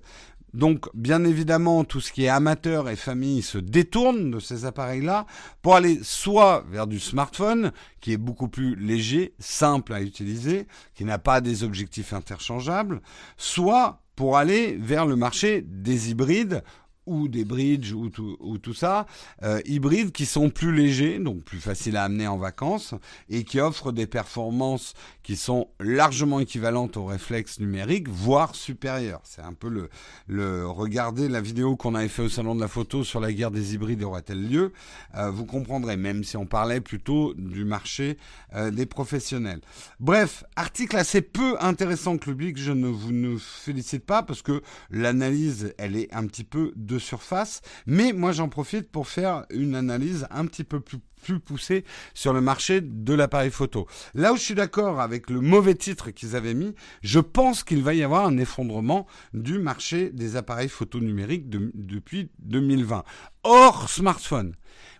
Donc, 0.53 0.85
bien 0.93 1.23
évidemment, 1.25 1.83
tout 1.83 1.99
ce 1.99 2.11
qui 2.11 2.25
est 2.25 2.29
amateur 2.29 2.89
et 2.89 2.95
famille 2.95 3.41
se 3.41 3.57
détourne 3.57 4.31
de 4.31 4.39
ces 4.39 4.65
appareils-là 4.65 5.25
pour 5.61 5.75
aller 5.75 5.99
soit 6.03 6.65
vers 6.69 6.87
du 6.87 6.99
smartphone, 6.99 7.71
qui 7.99 8.13
est 8.13 8.17
beaucoup 8.17 8.47
plus 8.47 8.75
léger, 8.75 9.33
simple 9.39 9.93
à 9.93 10.01
utiliser, 10.01 10.67
qui 10.95 11.03
n'a 11.05 11.19
pas 11.19 11.41
des 11.41 11.63
objectifs 11.63 12.13
interchangeables, 12.13 13.01
soit 13.37 14.01
pour 14.15 14.37
aller 14.37 14.77
vers 14.79 15.05
le 15.05 15.15
marché 15.15 15.63
des 15.67 16.09
hybrides 16.09 16.63
ou 17.07 17.27
des 17.27 17.45
bridges 17.45 17.93
ou 17.93 18.09
tout, 18.09 18.37
ou 18.39 18.57
tout 18.57 18.73
ça, 18.73 19.07
euh, 19.43 19.59
hybrides 19.65 20.11
qui 20.11 20.25
sont 20.25 20.49
plus 20.49 20.73
légers, 20.73 21.19
donc 21.19 21.43
plus 21.43 21.59
faciles 21.59 21.97
à 21.97 22.03
amener 22.03 22.27
en 22.27 22.37
vacances, 22.37 22.93
et 23.29 23.43
qui 23.43 23.59
offrent 23.59 23.91
des 23.91 24.05
performances 24.05 24.93
qui 25.23 25.35
sont 25.35 25.67
largement 25.79 26.39
équivalentes 26.39 26.97
aux 26.97 27.05
réflexes 27.05 27.59
numériques, 27.59 28.07
voire 28.07 28.55
supérieures. 28.55 29.21
C'est 29.23 29.41
un 29.41 29.53
peu 29.53 29.69
le, 29.69 29.89
le 30.27 30.67
regarder 30.67 31.27
la 31.27 31.41
vidéo 31.41 31.75
qu'on 31.75 31.95
avait 31.95 32.07
fait 32.07 32.21
au 32.21 32.29
salon 32.29 32.55
de 32.55 32.61
la 32.61 32.67
photo 32.67 33.03
sur 33.03 33.19
la 33.19 33.33
guerre 33.33 33.51
des 33.51 33.73
hybrides 33.73 34.03
aura-t-elle 34.03 34.47
lieu, 34.47 34.73
euh, 35.15 35.31
vous 35.31 35.45
comprendrez, 35.45 35.97
même 35.97 36.23
si 36.23 36.37
on 36.37 36.45
parlait 36.45 36.81
plutôt 36.81 37.33
du 37.33 37.65
marché 37.65 38.17
euh, 38.53 38.71
des 38.71 38.85
professionnels. 38.85 39.61
Bref, 39.99 40.43
article 40.55 40.97
assez 40.97 41.21
peu 41.21 41.55
intéressant 41.59 42.17
que 42.17 42.25
public, 42.25 42.57
je 42.57 42.71
ne 42.71 42.87
vous 42.87 43.11
ne 43.11 43.37
félicite 43.37 44.05
pas 44.05 44.23
parce 44.23 44.41
que 44.41 44.61
l'analyse, 44.89 45.73
elle 45.77 45.95
est 45.95 46.13
un 46.13 46.27
petit 46.27 46.43
peu 46.43 46.73
de 46.75 46.96
surface, 46.99 47.61
mais 47.85 48.13
moi 48.13 48.31
j'en 48.31 48.49
profite 48.49 48.91
pour 48.91 49.07
faire 49.07 49.45
une 49.49 49.75
analyse 49.75 50.27
un 50.31 50.45
petit 50.45 50.63
peu 50.63 50.79
plus 50.79 50.99
plus 51.21 51.39
poussé 51.39 51.83
sur 52.13 52.31
le 52.31 52.41
marché 52.41 52.79
de 52.81 53.13
l'appareil 53.13 53.51
photo. 53.51 53.87
Là 54.13 54.33
où 54.33 54.37
je 54.37 54.41
suis 54.41 54.55
d'accord 54.55 55.01
avec 55.01 55.29
le 55.29 55.41
mauvais 55.41 55.75
titre 55.75 56.11
qu'ils 56.11 56.35
avaient 56.35 56.53
mis, 56.53 56.73
je 57.01 57.19
pense 57.19 57.63
qu'il 57.63 57.83
va 57.83 57.93
y 57.93 58.03
avoir 58.03 58.25
un 58.25 58.37
effondrement 58.37 59.07
du 59.33 59.59
marché 59.59 60.09
des 60.09 60.35
appareils 60.35 60.69
photo 60.69 60.99
numériques 60.99 61.49
depuis 61.49 62.29
2020. 62.39 63.03
Hors 63.43 63.89
smartphone. 63.89 64.53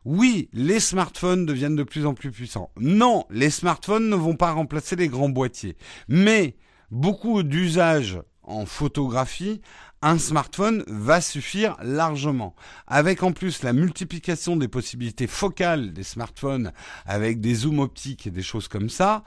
Oui, 0.06 0.50
les 0.54 0.80
smartphones 0.80 1.46
deviennent 1.46 1.76
de 1.76 1.84
plus 1.84 2.06
en 2.06 2.14
plus 2.14 2.32
puissants. 2.32 2.72
Non, 2.78 3.26
les 3.30 3.50
smartphones 3.50 4.10
ne 4.10 4.16
vont 4.16 4.36
pas 4.36 4.52
remplacer 4.52 4.96
les 4.96 5.08
grands 5.08 5.30
boîtiers. 5.30 5.78
Mais 6.08 6.56
beaucoup 6.92 7.44
d'usages 7.44 8.20
en 8.44 8.66
photographie 8.66 9.62
un 10.02 10.18
smartphone 10.18 10.84
va 10.88 11.22
suffire 11.22 11.76
largement. 11.82 12.56
Avec 12.88 13.24
en 13.24 13.32
plus 13.32 13.64
la 13.64 13.74
multiplication 13.74 14.56
des 14.56 14.68
possibilités 14.68 15.28
focales 15.28 15.94
des 15.94 16.04
smartphones 16.04 16.72
avec 17.06 17.42
des 17.42 17.56
zooms 17.56 17.80
optiques 17.80 18.28
et 18.28 18.32
des 18.32 18.44
choses 18.44 18.68
comme 18.68 18.90
ça, 18.90 19.24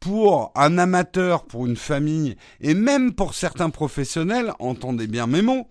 pour 0.00 0.52
un 0.54 0.78
amateur, 0.78 1.44
pour 1.44 1.66
une 1.66 1.76
famille, 1.76 2.36
et 2.60 2.74
même 2.74 3.14
pour 3.14 3.34
certains 3.34 3.70
professionnels, 3.70 4.52
entendez 4.60 5.08
bien 5.08 5.26
mes 5.26 5.42
mots, 5.42 5.68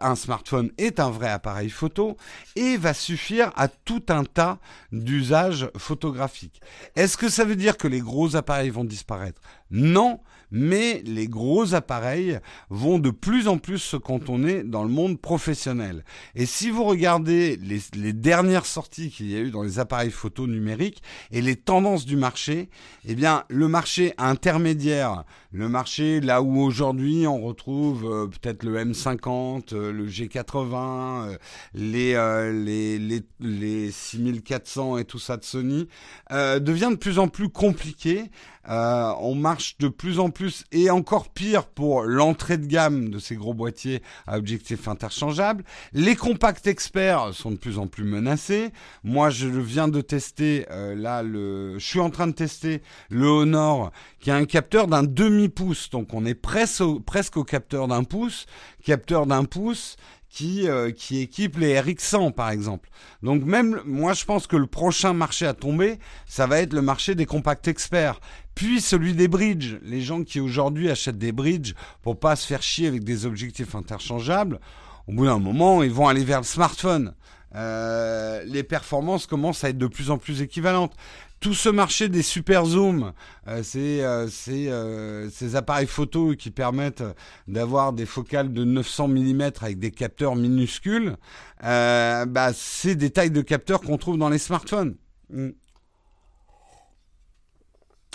un, 0.00 0.14
smartphone 0.16 0.70
est 0.78 1.00
un 1.00 1.10
vrai 1.10 1.30
appareil 1.30 1.70
photo 1.70 2.16
et 2.56 2.76
va 2.76 2.94
suffire 2.94 3.52
à 3.56 3.68
tout 3.68 4.02
un 4.08 4.24
tas 4.24 4.58
d'usages 4.92 5.70
photographiques. 5.76 6.60
Est-ce 6.94 7.16
que 7.16 7.28
ça 7.28 7.44
veut 7.44 7.56
dire 7.56 7.76
que 7.76 7.88
les 7.88 8.00
gros 8.00 8.36
appareils 8.36 8.70
vont 8.70 8.84
disparaître? 8.84 9.40
Non, 9.70 10.20
mais 10.50 11.02
les 11.04 11.28
gros 11.28 11.74
appareils 11.74 12.38
vont 12.70 12.98
de 12.98 13.10
plus 13.10 13.48
en 13.48 13.58
plus 13.58 13.78
se 13.78 13.96
cantonner 13.96 14.62
dans 14.62 14.82
le 14.82 14.88
monde 14.88 15.20
professionnel. 15.20 16.04
Et 16.34 16.46
si 16.46 16.70
vous 16.70 16.84
regardez 16.84 17.56
les, 17.56 18.12
dernières 18.12 18.66
sorties 18.66 19.10
qu'il 19.10 19.30
y 19.30 19.36
a 19.36 19.40
eu 19.40 19.50
dans 19.50 19.62
les 19.62 19.78
appareils 19.78 20.10
photo 20.10 20.46
numériques 20.46 21.02
et 21.30 21.40
les 21.40 21.56
tendances 21.56 22.06
du 22.06 22.16
marché, 22.16 22.68
eh 23.04 23.14
bien, 23.14 23.44
le 23.48 23.68
marché 23.68 24.14
intermédiaire, 24.18 25.24
le 25.52 25.68
marché 25.68 26.20
là 26.20 26.42
où 26.42 26.60
aujourd'hui 26.60 27.26
on 27.26 27.40
retrouve 27.40 28.04
euh, 28.04 28.26
peut-être 28.26 28.62
le 28.62 28.76
M50, 28.84 29.74
euh, 29.74 29.92
le 29.92 30.06
G80, 30.06 31.28
euh, 31.28 31.36
les, 31.74 32.14
les, 32.52 32.98
les, 32.98 33.22
les 33.40 33.90
6400 33.90 34.98
et 34.98 35.04
tout 35.04 35.18
ça 35.18 35.36
de 35.36 35.44
Sony, 35.44 35.88
devient 36.30 36.88
de 36.90 36.96
plus 36.96 37.18
en 37.18 37.28
plus 37.28 37.48
compliqué 37.48 38.24
euh, 38.68 39.12
on 39.20 39.34
marche 39.34 39.76
de 39.78 39.88
plus 39.88 40.18
en 40.18 40.30
plus 40.30 40.64
et 40.72 40.90
encore 40.90 41.28
pire 41.28 41.66
pour 41.66 42.02
l'entrée 42.02 42.58
de 42.58 42.66
gamme 42.66 43.10
de 43.10 43.18
ces 43.18 43.36
gros 43.36 43.54
boîtiers 43.54 44.02
à 44.26 44.38
objectifs 44.38 44.88
interchangeables. 44.88 45.64
Les 45.92 46.16
compacts 46.16 46.66
experts 46.66 47.32
sont 47.32 47.52
de 47.52 47.56
plus 47.56 47.78
en 47.78 47.86
plus 47.86 48.04
menacés. 48.04 48.70
Moi, 49.04 49.30
je 49.30 49.48
viens 49.48 49.88
de 49.88 50.00
tester 50.00 50.66
euh, 50.70 50.94
là 50.94 51.22
je 51.24 51.78
suis 51.78 52.00
en 52.00 52.10
train 52.10 52.26
de 52.26 52.32
tester 52.32 52.82
le 53.10 53.26
Honor 53.26 53.90
qui 54.20 54.30
a 54.30 54.36
un 54.36 54.44
capteur 54.44 54.86
d'un 54.86 55.02
demi 55.02 55.48
pouce, 55.48 55.90
donc 55.90 56.12
on 56.12 56.24
est 56.24 56.34
presque 56.34 56.80
au, 56.80 57.00
presque 57.00 57.36
au 57.36 57.44
capteur 57.44 57.88
d'un 57.88 58.04
pouce. 58.04 58.46
Capteur 58.84 59.26
d'un 59.26 59.44
pouce, 59.44 59.96
qui, 60.36 60.68
euh, 60.68 60.90
qui 60.90 61.20
équipe 61.20 61.56
les 61.56 61.80
RX100 61.80 62.32
par 62.32 62.50
exemple. 62.50 62.90
Donc 63.22 63.42
même 63.42 63.80
moi 63.86 64.12
je 64.12 64.26
pense 64.26 64.46
que 64.46 64.56
le 64.56 64.66
prochain 64.66 65.14
marché 65.14 65.46
à 65.46 65.54
tomber, 65.54 65.98
ça 66.26 66.46
va 66.46 66.60
être 66.60 66.74
le 66.74 66.82
marché 66.82 67.14
des 67.14 67.24
compacts 67.24 67.68
experts. 67.68 68.20
Puis 68.56 68.80
celui 68.80 69.14
des 69.14 69.28
bridges. 69.28 69.76
Les 69.82 70.00
gens 70.00 70.24
qui 70.24 70.40
aujourd'hui 70.40 70.90
achètent 70.90 71.18
des 71.18 71.30
bridges 71.30 71.74
pour 72.02 72.18
pas 72.18 72.34
se 72.34 72.44
faire 72.44 72.62
chier 72.62 72.88
avec 72.88 73.04
des 73.04 73.24
objectifs 73.24 73.76
interchangeables, 73.76 74.58
au 75.06 75.12
bout 75.12 75.26
d'un 75.26 75.38
moment, 75.38 75.84
ils 75.84 75.92
vont 75.92 76.08
aller 76.08 76.24
vers 76.24 76.40
le 76.40 76.44
smartphone. 76.44 77.14
Euh, 77.54 78.42
les 78.44 78.64
performances 78.64 79.26
commencent 79.26 79.62
à 79.62 79.68
être 79.68 79.78
de 79.78 79.86
plus 79.86 80.10
en 80.10 80.18
plus 80.18 80.42
équivalentes 80.42 80.94
tout 81.40 81.54
ce 81.54 81.68
marché 81.68 82.08
des 82.08 82.22
super 82.22 82.64
zooms, 82.64 83.12
euh, 83.46 83.62
euh, 83.76 84.28
euh, 84.48 85.30
ces 85.30 85.56
appareils 85.56 85.86
photo 85.86 86.34
qui 86.36 86.50
permettent 86.50 87.04
d'avoir 87.46 87.92
des 87.92 88.06
focales 88.06 88.52
de 88.52 88.64
900 88.64 89.08
mm 89.08 89.42
avec 89.60 89.78
des 89.78 89.90
capteurs 89.90 90.36
minuscules, 90.36 91.16
bah, 91.60 92.50
c'est 92.54 92.94
des 92.94 93.10
tailles 93.10 93.30
de 93.30 93.42
capteurs 93.42 93.80
qu'on 93.80 93.98
trouve 93.98 94.18
dans 94.18 94.28
les 94.28 94.38
smartphones. 94.38 94.96
Mm. 95.30 95.50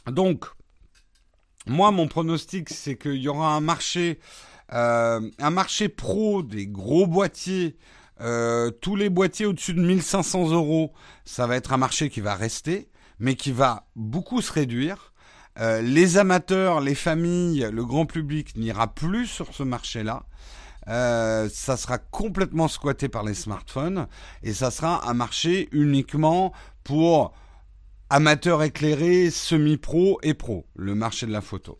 Donc, 0.08 0.46
moi, 1.68 1.92
mon 1.92 2.08
pronostic, 2.08 2.70
c'est 2.70 2.98
qu'il 2.98 3.18
y 3.22 3.28
aura 3.28 3.56
un 3.56 3.62
marché, 3.62 4.20
un 4.70 5.50
marché 5.52 5.90
pro 5.90 6.42
des 6.44 6.68
gros 6.68 7.06
boîtiers. 7.06 7.78
tous 8.20 8.96
les 8.96 9.10
boîtiers 9.10 9.46
au-dessus 9.46 9.74
de 9.74 9.82
1500 9.82 10.52
euros, 10.52 10.94
ça 11.26 11.46
va 11.46 11.56
être 11.56 11.74
un 11.74 11.78
marché 11.78 12.10
qui 12.10 12.22
va 12.22 12.36
rester 12.36 12.92
mais 13.22 13.36
qui 13.36 13.52
va 13.52 13.86
beaucoup 13.96 14.42
se 14.42 14.52
réduire. 14.52 15.14
Euh, 15.60 15.82
les 15.82 16.18
amateurs, 16.18 16.82
les 16.82 16.96
familles, 16.96 17.70
le 17.72 17.86
grand 17.86 18.06
public 18.06 18.58
n'ira 18.58 18.88
plus 18.88 19.28
sur 19.28 19.54
ce 19.54 19.64
marché-là. 19.64 20.24
Euh, 20.88 21.48
ça 21.54 21.78
sera 21.78 22.00
complètement 22.00 22.68
squatté 22.68 23.10
par 23.10 23.24
les 23.24 23.36
smartphones 23.36 24.08
et 24.42 24.54
ça 24.54 24.72
sera 24.72 25.08
un 25.08 25.14
marché 25.14 25.70
uniquement 25.72 26.52
pour 26.84 27.34
amateurs 28.12 28.62
éclairés, 28.62 29.32
semi-pro 29.32 30.19
et 30.21 30.34
pro, 30.34 30.67
le 30.76 30.95
marché 30.95 31.26
de 31.26 31.32
la 31.32 31.39
photo. 31.39 31.80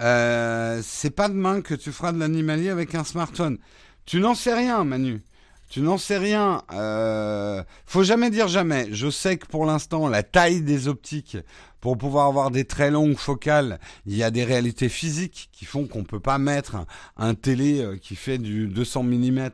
Euh, 0.00 0.80
c'est 0.82 1.10
pas 1.10 1.28
demain 1.28 1.62
que 1.62 1.74
tu 1.74 1.92
feras 1.92 2.10
de 2.10 2.18
l'animalier 2.18 2.70
avec 2.70 2.96
un 2.96 3.04
smartphone. 3.04 3.58
Tu 4.06 4.18
n'en 4.18 4.34
sais 4.34 4.54
rien, 4.54 4.82
Manu. 4.82 5.22
Tu 5.70 5.82
n'en 5.82 5.98
sais 5.98 6.18
rien. 6.18 6.64
Euh, 6.72 7.62
faut 7.86 8.02
jamais 8.02 8.30
dire 8.30 8.48
jamais. 8.48 8.88
Je 8.90 9.08
sais 9.08 9.36
que 9.36 9.46
pour 9.46 9.64
l'instant, 9.66 10.08
la 10.08 10.24
taille 10.24 10.62
des 10.62 10.88
optiques, 10.88 11.36
pour 11.80 11.96
pouvoir 11.96 12.26
avoir 12.26 12.50
des 12.50 12.64
très 12.64 12.90
longues 12.90 13.16
focales, 13.16 13.78
il 14.04 14.16
y 14.16 14.24
a 14.24 14.32
des 14.32 14.42
réalités 14.42 14.88
physiques 14.88 15.48
qui 15.52 15.66
font 15.66 15.86
qu'on 15.86 16.02
peut 16.02 16.18
pas 16.18 16.38
mettre 16.38 16.84
un, 17.16 17.34
télé 17.34 17.82
euh, 17.82 17.96
qui 17.96 18.16
fait 18.16 18.38
du 18.38 18.66
200 18.66 19.04
mm 19.04 19.48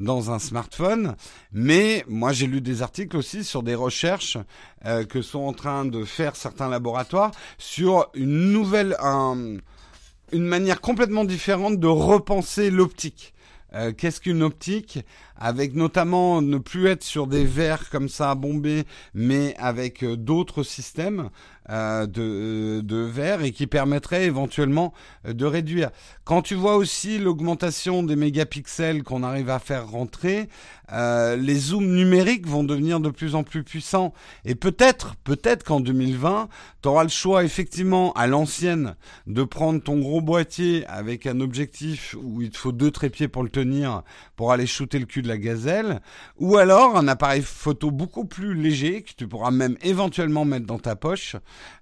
dans 0.00 0.30
un 0.30 0.38
smartphone. 0.38 1.16
Mais 1.50 2.04
moi, 2.08 2.32
j'ai 2.32 2.46
lu 2.46 2.60
des 2.60 2.82
articles 2.82 3.16
aussi 3.16 3.42
sur 3.42 3.62
des 3.62 3.74
recherches 3.74 4.36
euh, 4.84 5.04
que 5.06 5.22
sont 5.22 5.40
en 5.40 5.54
train 5.54 5.86
de 5.86 6.04
faire 6.04 6.36
certains 6.36 6.68
laboratoires 6.68 7.30
sur 7.56 8.10
une 8.12 8.52
nouvelle, 8.52 8.98
une 9.00 10.44
manière 10.44 10.82
complètement 10.82 11.24
différente 11.24 11.80
de 11.80 11.88
repenser 11.88 12.70
l'optique. 12.70 13.33
Euh, 13.74 13.92
qu'est-ce 13.92 14.20
qu'une 14.20 14.42
optique? 14.42 15.00
Avec 15.36 15.74
notamment 15.74 16.40
ne 16.40 16.58
plus 16.58 16.86
être 16.86 17.02
sur 17.02 17.26
des 17.26 17.44
verres 17.44 17.90
comme 17.90 18.08
ça 18.08 18.30
à 18.30 18.34
bomber, 18.34 18.84
mais 19.14 19.54
avec 19.58 20.04
euh, 20.04 20.16
d'autres 20.16 20.62
systèmes 20.62 21.30
euh, 21.70 22.06
de, 22.06 22.80
de 22.82 22.96
verres 22.96 23.42
et 23.42 23.50
qui 23.50 23.66
permettraient 23.66 24.26
éventuellement 24.26 24.92
de 25.24 25.44
réduire. 25.44 25.90
Quand 26.24 26.42
tu 26.42 26.54
vois 26.54 26.76
aussi 26.76 27.18
l'augmentation 27.18 28.02
des 28.02 28.16
mégapixels 28.16 29.02
qu'on 29.02 29.22
arrive 29.22 29.50
à 29.50 29.58
faire 29.58 29.88
rentrer, 29.88 30.48
euh, 30.92 31.36
les 31.36 31.56
zooms 31.56 31.94
numériques 31.94 32.46
vont 32.46 32.64
devenir 32.64 33.00
de 33.00 33.10
plus 33.10 33.34
en 33.34 33.42
plus 33.42 33.62
puissants. 33.62 34.12
Et 34.44 34.54
peut-être, 34.54 35.14
peut-être 35.24 35.64
qu'en 35.64 35.80
2020, 35.80 36.48
tu 36.82 36.88
auras 36.88 37.02
le 37.02 37.08
choix 37.08 37.44
effectivement 37.44 38.12
à 38.12 38.26
l'ancienne 38.26 38.94
de 39.26 39.42
prendre 39.42 39.82
ton 39.82 39.98
gros 39.98 40.20
boîtier 40.20 40.86
avec 40.86 41.26
un 41.26 41.40
objectif 41.40 42.14
où 42.22 42.42
il 42.42 42.50
te 42.50 42.58
faut 42.58 42.72
deux 42.72 42.90
trépieds 42.90 43.28
pour 43.28 43.42
le 43.42 43.48
tenir 43.48 44.02
pour 44.36 44.52
aller 44.52 44.66
shooter 44.66 44.98
le 44.98 45.06
cul 45.06 45.22
de 45.22 45.28
la 45.28 45.38
gazelle, 45.38 46.00
ou 46.38 46.56
alors 46.56 46.96
un 46.96 47.08
appareil 47.08 47.42
photo 47.42 47.90
beaucoup 47.90 48.24
plus 48.24 48.54
léger 48.54 49.02
que 49.02 49.12
tu 49.16 49.28
pourras 49.28 49.50
même 49.50 49.76
éventuellement 49.82 50.44
mettre 50.44 50.66
dans 50.66 50.78
ta 50.78 50.96
poche 50.96 51.36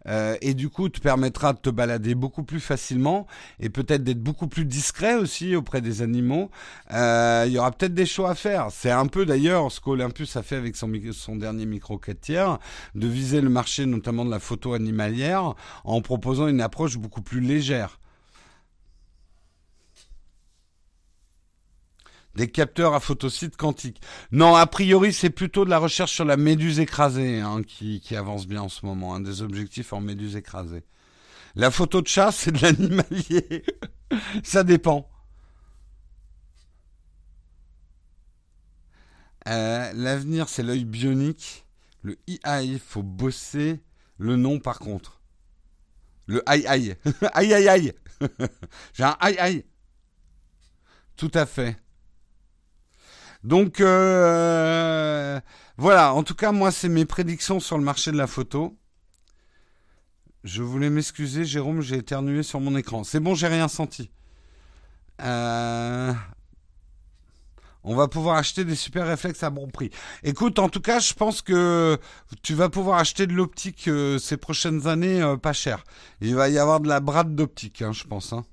euh, 0.07 0.37
et 0.41 0.55
du 0.55 0.69
coup 0.69 0.88
te 0.88 1.01
permettra 1.01 1.53
de 1.53 1.59
te 1.59 1.71
balader 1.71 2.15
beaucoup 2.15 2.43
plus 2.43 2.61
facilement 2.61 3.27
et 3.61 3.69
peut-être 3.69 4.03
d'être 4.03 4.23
beaucoup 4.23 4.49
plus 4.49 4.65
discret 4.65 5.15
aussi 5.15 5.55
auprès 5.57 5.81
des 5.81 6.03
animaux. 6.03 6.51
Euh, 6.93 7.45
il 7.47 7.53
y 7.53 7.59
aura 7.59 7.71
peut-être 7.71 7.95
des 7.95 8.07
choix 8.07 8.31
à 8.31 8.35
faire. 8.35 8.69
C'est 8.71 8.91
un 8.91 9.07
peu 9.07 9.27
d'ailleurs 9.27 9.71
ce 9.71 9.81
qu'Olympus 9.81 10.37
a 10.37 10.43
fait 10.43 10.57
avec 10.57 10.77
son, 10.77 10.91
son 11.12 11.37
dernier 11.37 11.67
micro 11.67 11.99
4 11.99 12.21
tiers, 12.21 12.59
de 12.95 13.07
viser 13.07 13.41
le 13.41 13.49
marché 13.49 13.87
notamment 13.87 14.25
de 14.25 14.31
la 14.31 14.41
photo 14.41 14.75
animalière 14.75 15.55
en 15.85 16.01
proposant 16.01 16.49
une 16.49 16.61
approche 16.61 16.99
beaucoup 16.99 17.23
plus 17.23 17.41
légère. 17.41 17.99
Des 22.35 22.49
capteurs 22.49 22.95
à 22.95 23.01
photosite 23.01 23.57
quantique. 23.57 24.01
Non, 24.31 24.55
a 24.55 24.66
priori, 24.66 25.12
c'est 25.12 25.31
plutôt 25.31 25.64
de 25.64 25.71
la 25.71 25.79
recherche 25.79 26.12
sur 26.12 26.25
la 26.25 26.38
méduse 26.38 26.81
écrasée 26.81 27.40
hein, 27.40 27.62
qui, 27.62 28.01
avance 28.16 28.47
bien 28.47 28.62
en 28.62 28.68
ce 28.68 28.87
moment. 28.87 29.14
Hein, 29.14 29.21
des 29.21 29.42
objectifs 29.42 29.92
en 29.92 30.01
méduse 30.01 30.37
écrasée. 30.37 30.85
La 31.55 31.71
photo 31.71 32.01
de 32.01 32.09
chat, 32.09 32.33
c'est 32.33 32.53
de 32.53 32.62
l'animalier. 32.62 33.64
Ça 34.42 34.64
dépend. 34.64 35.09
Euh, 39.49 39.92
l'avenir, 39.95 40.49
c'est 40.49 40.62
l'œil 40.62 40.85
bionique. 40.85 41.66
Le 42.03 42.18
AI, 42.27 42.66
il 42.66 42.79
faut 42.79 43.03
bosser. 43.03 43.83
Le 44.18 44.37
nom, 44.37 44.59
par 44.59 44.79
contre. 44.79 45.21
Le 46.27 46.42
aïe. 46.49 46.66
aïe 46.66 46.97
aïe 47.53 47.68
aïe. 47.68 47.92
J'ai 48.95 49.05
un 49.05 49.16
aïe 49.21 49.38
aïe. 49.38 49.64
Tout 51.16 51.31
à 51.35 51.45
fait. 51.45 51.77
Donc 53.44 53.81
euh, 53.81 55.40
voilà, 55.76 56.14
en 56.14 56.22
tout 56.22 56.35
cas 56.35 56.52
moi 56.52 56.70
c'est 56.70 56.88
mes 56.88 57.05
prédictions 57.05 57.59
sur 57.61 57.76
le 57.76 57.85
marché 57.85 58.12
de 58.12 58.16
la 58.16 58.26
photo. 58.26 58.76
Je 60.44 60.62
voulais 60.62 60.90
m'excuser, 60.90 61.44
Jérôme, 61.44 61.83
j'ai 61.83 61.96
éternué 61.96 62.42
sur 62.42 62.61
mon 62.61 62.76
écran. 62.76 63.05
C'est 63.05 63.20
bon, 63.20 63.35
j'ai 63.35 63.46
rien 63.46 63.68
senti. 63.68 64.11
Euh, 65.20 66.12
on 67.85 67.94
va 67.94 68.09
pouvoir 68.09 68.37
acheter 68.37 68.64
des 68.64 68.74
super 68.74 69.07
réflexes 69.07 69.42
à 69.44 69.50
bon 69.50 69.68
prix. 69.68 69.90
Écoute, 70.24 70.59
en 70.59 70.68
tout 70.68 70.81
cas, 70.81 70.98
je 70.98 71.14
pense 71.14 71.42
que 71.42 71.98
tu 72.42 72.55
vas 72.55 72.68
pouvoir 72.68 72.98
acheter 72.98 73.28
de 73.28 73.35
l'optique 73.35 73.87
euh, 73.87 74.18
ces 74.18 74.37
prochaines 74.37 74.88
années 74.88 75.37
pas 75.40 75.52
cher. 75.52 75.85
Il 76.20 76.35
va 76.35 76.48
y 76.48 76.59
avoir 76.59 76.81
de 76.81 76.88
la 76.88 77.00
brade 77.00 77.37
d'optique, 77.37 77.83
hein, 77.83 77.92
je 77.92 78.05
pense. 78.05 78.33
Hein. 78.33 78.44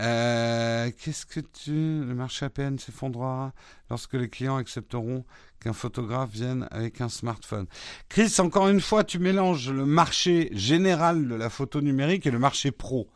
Euh, 0.00 0.90
Qu'est-ce 0.98 1.26
que 1.26 1.40
tu... 1.40 1.72
Le 1.72 2.14
marché 2.14 2.46
APN 2.46 2.78
s'effondrera 2.78 3.52
lorsque 3.90 4.14
les 4.14 4.28
clients 4.28 4.56
accepteront 4.56 5.24
qu'un 5.60 5.72
photographe 5.72 6.30
vienne 6.30 6.66
avec 6.70 7.00
un 7.00 7.08
smartphone? 7.08 7.66
Chris, 8.08 8.34
encore 8.38 8.68
une 8.68 8.80
fois, 8.80 9.04
tu 9.04 9.18
mélanges 9.18 9.70
le 9.70 9.84
marché 9.84 10.48
général 10.52 11.28
de 11.28 11.34
la 11.34 11.50
photo 11.50 11.80
numérique 11.80 12.26
et 12.26 12.30
le 12.30 12.38
marché 12.38 12.70
pro. 12.70 13.08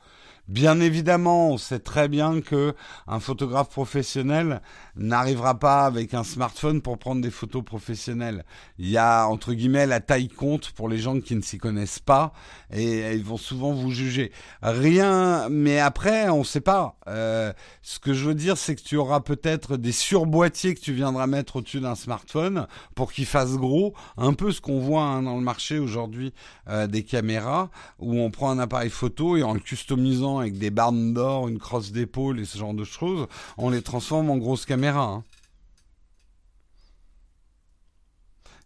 Bien 0.49 0.78
évidemment, 0.80 1.53
on 1.53 1.57
sait 1.57 1.78
très 1.78 2.07
bien 2.07 2.42
que 2.42 2.74
un 3.07 3.18
photographe 3.18 3.70
professionnel 3.70 4.61
n'arrivera 4.95 5.59
pas 5.59 5.86
avec 5.86 6.12
un 6.12 6.22
smartphone 6.22 6.82
pour 6.82 6.99
prendre 6.99 7.22
des 7.22 7.30
photos 7.30 7.64
professionnelles. 7.64 8.45
Il 8.78 8.90
y 8.90 8.99
a 8.99 9.26
entre 9.26 9.55
guillemets 9.55 9.86
la 9.86 10.01
taille 10.01 10.28
compte 10.28 10.72
pour 10.72 10.90
les 10.90 10.99
gens 10.99 11.18
qui 11.20 11.34
ne 11.34 11.40
s'y 11.40 11.57
connaissent 11.57 11.99
pas 11.99 12.34
et 12.70 13.12
ils 13.14 13.24
vont 13.24 13.38
souvent 13.38 13.72
vous 13.72 13.90
juger. 13.90 14.32
Rien, 14.61 15.49
mais 15.49 15.78
après, 15.78 16.28
on 16.28 16.40
ne 16.40 16.45
sait 16.45 16.61
pas. 16.61 16.99
Euh, 17.09 17.55
ce 17.80 17.99
que 17.99 18.12
je 18.12 18.26
veux 18.26 18.34
dire, 18.34 18.59
c'est 18.59 18.74
que 18.74 18.82
tu 18.82 18.99
auras 18.99 19.20
peut-être 19.20 19.78
des 19.78 19.92
surboîtiers 19.92 20.74
que 20.74 20.80
tu 20.80 20.92
viendras 20.92 21.26
mettre 21.26 21.57
au-dessus 21.57 21.80
d'un 21.80 21.95
smartphone 21.95 22.66
pour 22.95 23.12
qu'il 23.12 23.26
fasse 23.26 23.57
gros, 23.57 23.95
un 24.18 24.34
peu 24.34 24.53
ce 24.53 24.61
qu'on 24.61 24.80
voit 24.80 25.05
hein, 25.05 25.22
dans 25.22 25.36
le 25.36 25.42
marché 25.42 25.78
aujourd'hui 25.78 26.34
euh, 26.68 26.86
des 26.86 27.03
caméras 27.03 27.70
où 27.99 28.20
on 28.20 28.30
prend 28.30 28.51
un 28.51 28.59
appareil 28.59 28.90
photo 28.90 29.38
et 29.38 29.42
en 29.42 29.55
le 29.55 29.61
customisant 29.61 30.34
avec 30.41 30.59
des 30.59 30.70
barnes 30.70 31.14
d'or, 31.14 31.49
une 31.49 31.59
crosse 31.59 31.93
d'épaule 31.93 32.41
et 32.41 32.45
ce 32.45 32.59
genre 32.59 32.74
de 32.74 32.85
choses, 32.85 33.26
on 33.57 33.70
les 33.70 33.82
transforme 33.82 34.30
en 34.30 34.37
grosses 34.37 34.66
caméras. 34.66 35.05
Hein. 35.05 35.24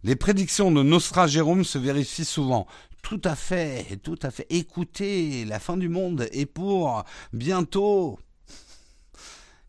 Les 0.04 0.16
prédictions 0.16 0.70
de 0.70 0.82
Nostra 0.82 1.26
Jérôme 1.26 1.64
se 1.64 1.78
vérifient 1.78 2.24
souvent. 2.24 2.66
Tout 3.02 3.20
à 3.24 3.34
fait, 3.34 3.98
tout 4.02 4.18
à 4.22 4.30
fait. 4.30 4.46
Écoutez, 4.50 5.44
la 5.44 5.58
fin 5.58 5.76
du 5.76 5.88
monde 5.88 6.28
est 6.32 6.46
pour 6.46 7.04
bientôt. 7.32 8.18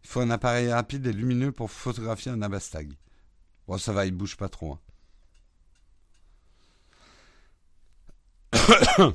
Il 0.03 0.09
faut 0.09 0.21
un 0.21 0.29
appareil 0.29 0.71
rapide 0.71 1.07
et 1.07 1.13
lumineux 1.13 1.51
pour 1.51 1.71
photographier 1.71 2.31
un 2.31 2.41
abastag. 2.41 2.91
Bon, 3.67 3.77
ça 3.77 3.93
va, 3.93 4.05
il 4.05 4.11
bouge 4.11 4.37
pas 4.37 4.49
trop. 4.49 4.77
Hein. 8.97 9.13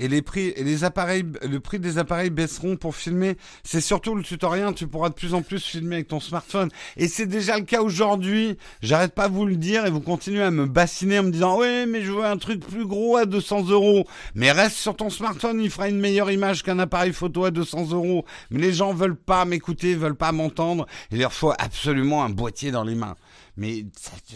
Et 0.00 0.08
les 0.08 0.22
prix 0.22 0.52
et 0.56 0.64
les 0.64 0.82
appareils, 0.82 1.24
le 1.48 1.60
prix 1.60 1.78
des 1.78 1.98
appareils 1.98 2.30
baisseront 2.30 2.76
pour 2.76 2.96
filmer. 2.96 3.36
C'est 3.62 3.82
surtout 3.82 4.14
le 4.14 4.22
tutoriel. 4.22 4.74
Tu 4.74 4.86
pourras 4.86 5.10
de 5.10 5.14
plus 5.14 5.34
en 5.34 5.42
plus 5.42 5.62
filmer 5.62 5.96
avec 5.96 6.08
ton 6.08 6.20
smartphone. 6.20 6.70
Et 6.96 7.06
c'est 7.06 7.26
déjà 7.26 7.58
le 7.58 7.64
cas 7.64 7.82
aujourd'hui. 7.82 8.56
J'arrête 8.82 9.14
pas 9.14 9.28
de 9.28 9.34
vous 9.34 9.46
le 9.46 9.56
dire 9.56 9.84
et 9.86 9.90
vous 9.90 10.00
continuez 10.00 10.42
à 10.42 10.50
me 10.50 10.66
bassiner 10.66 11.18
en 11.18 11.24
me 11.24 11.30
disant 11.30 11.60
oui 11.60 11.86
mais 11.86 12.02
je 12.02 12.12
veux 12.12 12.24
un 12.24 12.38
truc 12.38 12.66
plus 12.66 12.86
gros 12.86 13.16
à 13.16 13.26
200 13.26 13.68
euros. 13.68 14.06
Mais 14.34 14.50
reste 14.50 14.76
sur 14.76 14.96
ton 14.96 15.10
smartphone, 15.10 15.60
il 15.60 15.70
fera 15.70 15.88
une 15.88 16.00
meilleure 16.00 16.30
image 16.30 16.62
qu'un 16.62 16.78
appareil 16.78 17.12
photo 17.12 17.44
à 17.44 17.50
200 17.50 17.90
euros. 17.90 18.24
Mais 18.50 18.60
les 18.60 18.72
gens 18.72 18.94
veulent 18.94 19.16
pas 19.16 19.44
m'écouter, 19.44 19.94
veulent 19.94 20.14
pas 20.14 20.32
m'entendre. 20.32 20.86
Il 21.10 21.18
leur 21.18 21.32
faut 21.32 21.52
absolument 21.58 22.24
un 22.24 22.30
boîtier 22.30 22.70
dans 22.70 22.84
les 22.84 22.94
mains. 22.94 23.16
Mais 23.56 23.86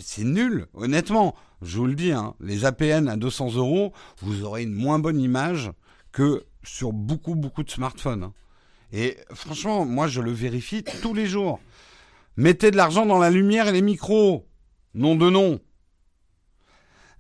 c'est 0.01 0.25
nul, 0.25 0.67
honnêtement. 0.75 1.35
Je 1.63 1.79
vous 1.79 1.87
le 1.87 1.95
dis, 1.95 2.13
hein, 2.13 2.35
les 2.41 2.65
APN 2.65 3.09
à 3.09 3.17
200 3.17 3.55
euros, 3.55 3.93
vous 4.21 4.45
aurez 4.45 4.63
une 4.63 4.75
moins 4.75 4.99
bonne 4.99 5.21
image 5.21 5.71
que 6.13 6.45
sur 6.63 6.93
beaucoup, 6.93 7.35
beaucoup 7.35 7.63
de 7.63 7.71
smartphones. 7.71 8.25
Hein. 8.25 8.33
Et 8.93 9.17
franchement, 9.33 9.85
moi, 9.85 10.07
je 10.07 10.21
le 10.21 10.31
vérifie 10.31 10.85
tous 11.03 11.15
les 11.15 11.27
jours. 11.27 11.61
Mettez 12.37 12.71
de 12.71 12.77
l'argent 12.77 13.07
dans 13.07 13.19
la 13.19 13.31
lumière 13.31 13.69
et 13.69 13.73
les 13.73 13.83
micros. 13.83 14.47
Nom 14.95 15.17
de 15.17 15.29
nom. 15.31 15.61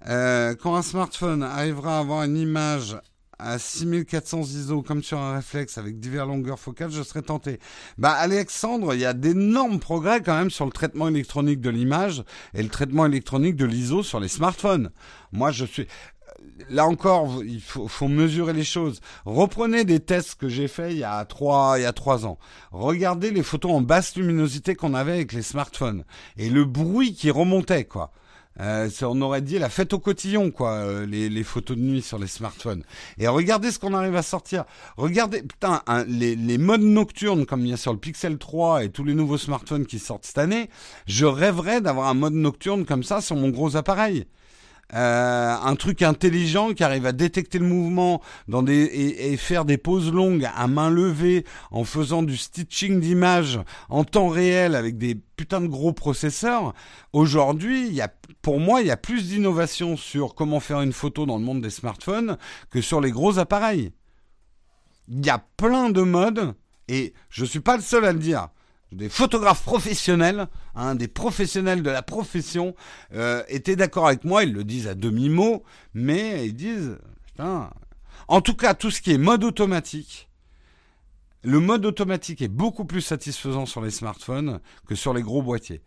Euh, 0.06 0.54
quand 0.54 0.76
un 0.76 0.82
smartphone 0.82 1.42
arrivera 1.42 1.96
à 1.96 2.00
avoir 2.00 2.24
une 2.24 2.36
image 2.36 2.96
à 3.44 3.58
6400 3.58 4.40
ISO 4.42 4.82
comme 4.82 5.02
sur 5.02 5.18
un 5.18 5.36
réflexe 5.36 5.76
avec 5.76 6.00
diverses 6.00 6.28
longueurs 6.28 6.58
focales, 6.58 6.90
je 6.90 7.02
serais 7.02 7.22
tenté. 7.22 7.58
Bah 7.98 8.12
Alexandre, 8.12 8.94
il 8.94 9.00
y 9.00 9.04
a 9.04 9.12
d'énormes 9.12 9.78
progrès 9.78 10.22
quand 10.22 10.36
même 10.36 10.50
sur 10.50 10.64
le 10.64 10.72
traitement 10.72 11.08
électronique 11.08 11.60
de 11.60 11.70
l'image 11.70 12.24
et 12.54 12.62
le 12.62 12.70
traitement 12.70 13.04
électronique 13.04 13.56
de 13.56 13.66
l'ISO 13.66 14.02
sur 14.02 14.18
les 14.18 14.28
smartphones. 14.28 14.90
Moi 15.32 15.50
je 15.50 15.66
suis 15.66 15.86
là 16.70 16.86
encore, 16.86 17.42
il 17.44 17.60
faut, 17.60 17.86
faut, 17.86 18.08
mesurer 18.08 18.54
les 18.54 18.64
choses. 18.64 19.00
Reprenez 19.26 19.84
des 19.84 20.00
tests 20.00 20.36
que 20.36 20.48
j'ai 20.48 20.68
faits 20.68 20.92
il 20.92 20.98
y 20.98 21.04
a 21.04 21.24
trois, 21.26 21.78
il 21.78 21.82
y 21.82 21.86
a 21.86 21.92
trois 21.92 22.26
ans. 22.26 22.38
Regardez 22.72 23.30
les 23.30 23.42
photos 23.42 23.72
en 23.72 23.80
basse 23.82 24.16
luminosité 24.16 24.74
qu'on 24.74 24.94
avait 24.94 25.12
avec 25.12 25.32
les 25.32 25.42
smartphones 25.42 26.04
et 26.36 26.48
le 26.48 26.64
bruit 26.64 27.14
qui 27.14 27.30
remontait, 27.30 27.84
quoi. 27.84 28.12
Euh, 28.60 28.88
on 29.02 29.20
aurait 29.20 29.42
dit 29.42 29.58
la 29.58 29.68
fête 29.68 29.92
au 29.92 29.98
cotillon, 29.98 30.50
quoi, 30.50 30.72
euh, 30.72 31.06
les, 31.06 31.42
photos 31.42 31.76
de 31.76 31.82
nuit 31.82 32.02
sur 32.02 32.18
les 32.18 32.26
smartphones. 32.26 32.84
Et 33.18 33.28
regardez 33.28 33.70
ce 33.70 33.78
qu'on 33.78 33.94
arrive 33.94 34.16
à 34.16 34.22
sortir. 34.22 34.64
Regardez, 34.96 35.42
putain, 35.42 35.82
les, 36.06 36.36
les 36.36 36.58
modes 36.58 36.82
nocturnes, 36.82 37.46
comme 37.46 37.60
il 37.60 37.70
y 37.70 37.72
a 37.72 37.76
sur 37.76 37.92
le 37.92 37.98
Pixel 37.98 38.38
3 38.38 38.84
et 38.84 38.90
tous 38.90 39.04
les 39.04 39.14
nouveaux 39.14 39.38
smartphones 39.38 39.86
qui 39.86 39.98
sortent 39.98 40.24
cette 40.24 40.38
année, 40.38 40.70
je 41.06 41.26
rêverais 41.26 41.80
d'avoir 41.80 42.08
un 42.08 42.14
mode 42.14 42.34
nocturne 42.34 42.84
comme 42.84 43.02
ça 43.02 43.20
sur 43.20 43.36
mon 43.36 43.48
gros 43.48 43.76
appareil. 43.76 44.26
Euh, 44.94 45.56
un 45.60 45.74
truc 45.74 46.02
intelligent 46.02 46.72
qui 46.72 46.84
arrive 46.84 47.04
à 47.06 47.12
détecter 47.12 47.58
le 47.58 47.66
mouvement 47.66 48.22
dans 48.46 48.62
des, 48.62 48.84
et, 48.84 49.36
faire 49.36 49.64
des 49.64 49.76
pauses 49.76 50.12
longues 50.12 50.48
à 50.54 50.68
main 50.68 50.88
levée 50.88 51.44
en 51.72 51.82
faisant 51.82 52.22
du 52.22 52.36
stitching 52.36 53.00
d'images 53.00 53.58
en 53.88 54.04
temps 54.04 54.28
réel 54.28 54.76
avec 54.76 54.96
des 54.96 55.16
putains 55.36 55.60
de 55.60 55.66
gros 55.66 55.92
processeurs. 55.92 56.74
Aujourd'hui, 57.12 57.88
il 57.88 57.94
y 57.94 58.02
a, 58.02 58.12
pour 58.40 58.60
moi, 58.60 58.82
il 58.82 58.86
y 58.86 58.92
a 58.92 58.96
plus 58.96 59.28
d'innovation 59.28 59.96
sur 59.96 60.36
comment 60.36 60.60
faire 60.60 60.80
une 60.80 60.92
photo 60.92 61.26
dans 61.26 61.38
le 61.38 61.44
monde 61.44 61.60
des 61.60 61.70
smartphones 61.70 62.38
que 62.70 62.80
sur 62.80 63.00
les 63.00 63.10
gros 63.10 63.40
appareils. 63.40 63.90
Il 65.08 65.26
y 65.26 65.30
a 65.30 65.44
plein 65.56 65.90
de 65.90 66.02
modes 66.02 66.54
et 66.86 67.14
je 67.30 67.44
suis 67.44 67.60
pas 67.60 67.76
le 67.76 67.82
seul 67.82 68.04
à 68.04 68.12
le 68.12 68.20
dire 68.20 68.48
des 68.94 69.08
photographes 69.08 69.62
professionnels, 69.62 70.48
hein, 70.74 70.94
des 70.94 71.08
professionnels 71.08 71.82
de 71.82 71.90
la 71.90 72.02
profession, 72.02 72.74
euh, 73.14 73.42
étaient 73.48 73.76
d'accord 73.76 74.06
avec 74.06 74.24
moi. 74.24 74.44
Ils 74.44 74.52
le 74.52 74.64
disent 74.64 74.88
à 74.88 74.94
demi-mot, 74.94 75.64
mais 75.92 76.46
ils 76.46 76.54
disent, 76.54 76.96
putain. 77.26 77.70
En 78.28 78.40
tout 78.40 78.54
cas, 78.54 78.74
tout 78.74 78.90
ce 78.90 79.02
qui 79.02 79.12
est 79.12 79.18
mode 79.18 79.44
automatique, 79.44 80.30
le 81.42 81.60
mode 81.60 81.84
automatique 81.84 82.40
est 82.40 82.48
beaucoup 82.48 82.86
plus 82.86 83.02
satisfaisant 83.02 83.66
sur 83.66 83.82
les 83.82 83.90
smartphones 83.90 84.60
que 84.86 84.94
sur 84.94 85.12
les 85.12 85.22
gros 85.22 85.42
boîtiers. 85.42 85.82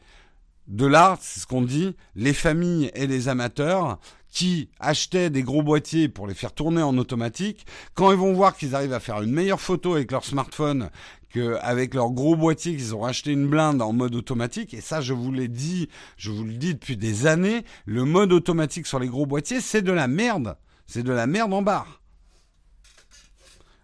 De 0.67 0.85
là, 0.85 1.17
c'est 1.21 1.39
ce 1.39 1.47
qu'on 1.47 1.61
dit, 1.61 1.95
les 2.15 2.33
familles 2.33 2.91
et 2.93 3.07
les 3.07 3.29
amateurs 3.29 3.99
qui 4.29 4.69
achetaient 4.79 5.29
des 5.29 5.41
gros 5.41 5.63
boîtiers 5.63 6.09
pour 6.09 6.27
les 6.27 6.33
faire 6.33 6.53
tourner 6.53 6.83
en 6.83 6.97
automatique, 6.97 7.65
quand 7.95 8.11
ils 8.11 8.17
vont 8.17 8.33
voir 8.33 8.55
qu'ils 8.55 8.75
arrivent 8.75 8.93
à 8.93 8.99
faire 8.99 9.21
une 9.21 9.31
meilleure 9.31 9.61
photo 9.61 9.95
avec 9.95 10.11
leur 10.11 10.25
smartphone 10.25 10.89
qu'avec 11.29 11.93
leur 11.93 12.11
gros 12.11 12.35
boîtier 12.35 12.75
qu'ils 12.75 12.95
ont 12.95 13.03
acheté 13.03 13.31
une 13.31 13.47
blinde 13.47 13.81
en 13.81 13.93
mode 13.93 14.15
automatique, 14.15 14.73
et 14.73 14.81
ça 14.81 15.01
je 15.01 15.13
vous 15.13 15.31
l'ai 15.31 15.47
dit, 15.47 15.89
je 16.17 16.31
vous 16.31 16.43
le 16.43 16.53
dis 16.53 16.73
depuis 16.73 16.97
des 16.97 17.27
années, 17.27 17.63
le 17.85 18.05
mode 18.05 18.33
automatique 18.33 18.87
sur 18.87 18.99
les 18.99 19.07
gros 19.07 19.25
boîtiers, 19.25 19.61
c'est 19.61 19.81
de 19.81 19.91
la 19.91 20.07
merde. 20.07 20.57
C'est 20.85 21.03
de 21.03 21.11
la 21.11 21.27
merde 21.27 21.53
en 21.53 21.61
barre. 21.61 22.01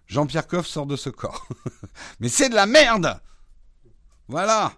Jean-Pierre 0.08 0.48
Coff 0.48 0.68
sort 0.68 0.86
de 0.86 0.96
ce 0.96 1.10
corps. 1.10 1.48
Mais 2.20 2.30
c'est 2.30 2.50
de 2.50 2.56
la 2.56 2.66
merde 2.66 3.20
Voilà 4.28 4.74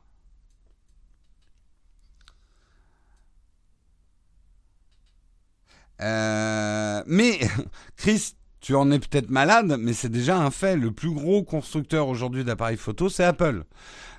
Euh, 6.02 7.04
mais, 7.08 7.40
Chris, 7.98 8.36
tu 8.66 8.74
en 8.74 8.90
es 8.90 8.98
peut-être 8.98 9.30
malade, 9.30 9.78
mais 9.80 9.94
c'est 9.94 10.10
déjà 10.10 10.40
un 10.40 10.50
fait. 10.50 10.76
Le 10.76 10.90
plus 10.90 11.12
gros 11.12 11.44
constructeur 11.44 12.08
aujourd'hui 12.08 12.44
d'appareils 12.44 12.78
photo, 12.78 13.10
c'est 13.10 13.24
Apple. 13.24 13.64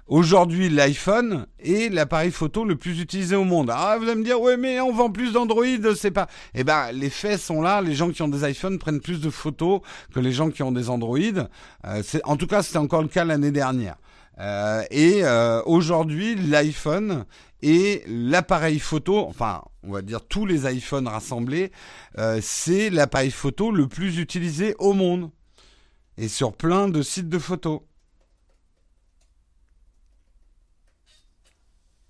Aujourd'hui, 0.06 0.68
l'iPhone 0.68 1.46
est 1.58 1.92
l'appareil 1.92 2.30
photo 2.30 2.64
le 2.64 2.76
plus 2.76 3.00
utilisé 3.00 3.34
au 3.34 3.42
monde. 3.42 3.72
Ah, 3.74 3.96
vous 3.98 4.04
allez 4.04 4.14
me 4.14 4.22
dire, 4.22 4.40
ouais, 4.40 4.56
mais 4.56 4.80
on 4.80 4.92
vend 4.92 5.10
plus 5.10 5.32
d'Android, 5.32 5.64
c'est 5.96 6.12
pas. 6.12 6.28
Eh 6.54 6.62
ben, 6.62 6.92
les 6.92 7.10
faits 7.10 7.40
sont 7.40 7.60
là. 7.60 7.80
Les 7.80 7.96
gens 7.96 8.10
qui 8.10 8.22
ont 8.22 8.28
des 8.28 8.48
iPhones 8.48 8.78
prennent 8.78 9.00
plus 9.00 9.20
de 9.20 9.30
photos 9.30 9.80
que 10.14 10.20
les 10.20 10.30
gens 10.30 10.50
qui 10.50 10.62
ont 10.62 10.70
des 10.70 10.90
Android. 10.90 11.18
Euh, 11.84 12.02
en 12.22 12.36
tout 12.36 12.46
cas, 12.46 12.62
c'était 12.62 12.78
encore 12.78 13.02
le 13.02 13.08
cas 13.08 13.24
l'année 13.24 13.50
dernière. 13.50 13.96
Euh, 14.38 14.84
et 14.90 15.24
euh, 15.24 15.62
aujourd'hui, 15.64 16.34
l'iPhone 16.34 17.24
et 17.62 18.02
l'appareil 18.06 18.78
photo, 18.78 19.18
enfin, 19.26 19.62
on 19.82 19.92
va 19.92 20.02
dire 20.02 20.26
tous 20.26 20.44
les 20.44 20.70
iPhones 20.70 21.08
rassemblés, 21.08 21.72
euh, 22.18 22.40
c'est 22.42 22.90
l'appareil 22.90 23.30
photo 23.30 23.70
le 23.70 23.88
plus 23.88 24.18
utilisé 24.18 24.74
au 24.78 24.92
monde 24.92 25.30
et 26.18 26.28
sur 26.28 26.54
plein 26.54 26.88
de 26.88 27.02
sites 27.02 27.28
de 27.28 27.38
photos. 27.38 27.80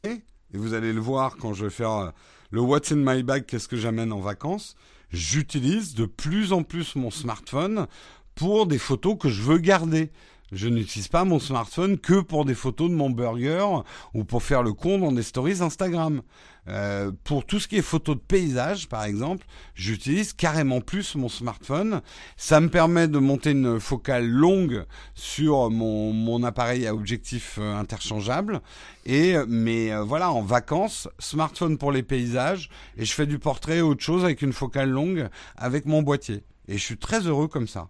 Et 0.05 0.23
vous 0.53 0.75
allez 0.75 0.93
le 0.93 1.01
voir 1.01 1.37
quand 1.37 1.55
je 1.55 1.65
vais 1.65 1.71
faire 1.71 2.13
le 2.51 2.61
What's 2.61 2.93
in 2.93 2.97
my 2.97 3.23
bag, 3.23 3.47
qu'est-ce 3.47 3.69
que 3.69 3.77
j'amène 3.77 4.13
en 4.13 4.21
vacances. 4.21 4.77
J'utilise 5.11 5.95
de 5.95 6.07
plus 6.07 6.53
en 6.53 6.63
plus 6.63 6.97
mon 6.97 7.11
smartphone 7.11 7.87
pour 8.35 8.67
des 8.67 8.79
photos 8.79 9.17
que 9.19 9.29
je 9.29 9.43
veux 9.43 9.59
garder. 9.59 10.13
Je 10.53 10.69
n'utilise 10.69 11.09
pas 11.09 11.25
mon 11.25 11.41
smartphone 11.41 11.99
que 11.99 12.21
pour 12.21 12.45
des 12.45 12.55
photos 12.55 12.89
de 12.89 12.95
mon 12.95 13.11
burger 13.11 13.67
ou 14.15 14.23
pour 14.23 14.45
faire 14.45 14.63
le 14.63 14.73
con 14.73 14.99
dans 14.99 15.11
des 15.11 15.25
stories 15.25 15.61
Instagram. 15.61 16.23
Euh, 16.69 17.11
pour 17.25 17.45
tout 17.45 17.59
ce 17.59 17.67
qui 17.67 17.77
est 17.77 17.83
photos 17.83 18.17
de 18.17 18.21
paysage, 18.21 18.89
par 18.89 19.05
exemple, 19.05 19.47
j'utilise 19.75 20.33
carrément 20.33 20.81
plus 20.81 21.17
mon 21.17 21.29
smartphone. 21.29 22.01
Ça 22.37 22.61
me 22.61 22.69
permet 22.69 23.09
de 23.09 23.19
monter 23.19 23.53
une 23.53 23.81
focale 23.81 24.27
longue 24.29 24.85
sur 25.15 25.71
mon, 25.71 26.13
mon 26.13 26.43
appareil 26.45 26.87
à 26.87 26.95
objectif 26.95 27.59
euh, 27.61 27.77
interchangeable. 27.77 28.61
Et 29.05 29.35
mais 29.49 29.93
euh, 29.93 30.03
voilà, 30.03 30.31
en 30.31 30.43
vacances, 30.43 31.09
smartphone 31.19 31.77
pour 31.77 31.91
les 31.91 32.03
paysages 32.05 32.71
et 32.97 33.05
je 33.05 33.13
fais 33.13 33.27
du 33.27 33.41
portrait 33.41 33.81
autre 33.81 34.03
chose 34.03 34.25
avec 34.25 34.43
une 34.43 34.53
focale 34.53 34.91
longue 34.91 35.29
avec 35.57 35.87
mon 35.87 36.03
boîtier. 36.03 36.45
Et 36.69 36.79
je 36.79 36.83
suis 36.83 36.99
très 36.99 37.27
heureux 37.27 37.49
comme 37.49 37.69
ça. 37.69 37.89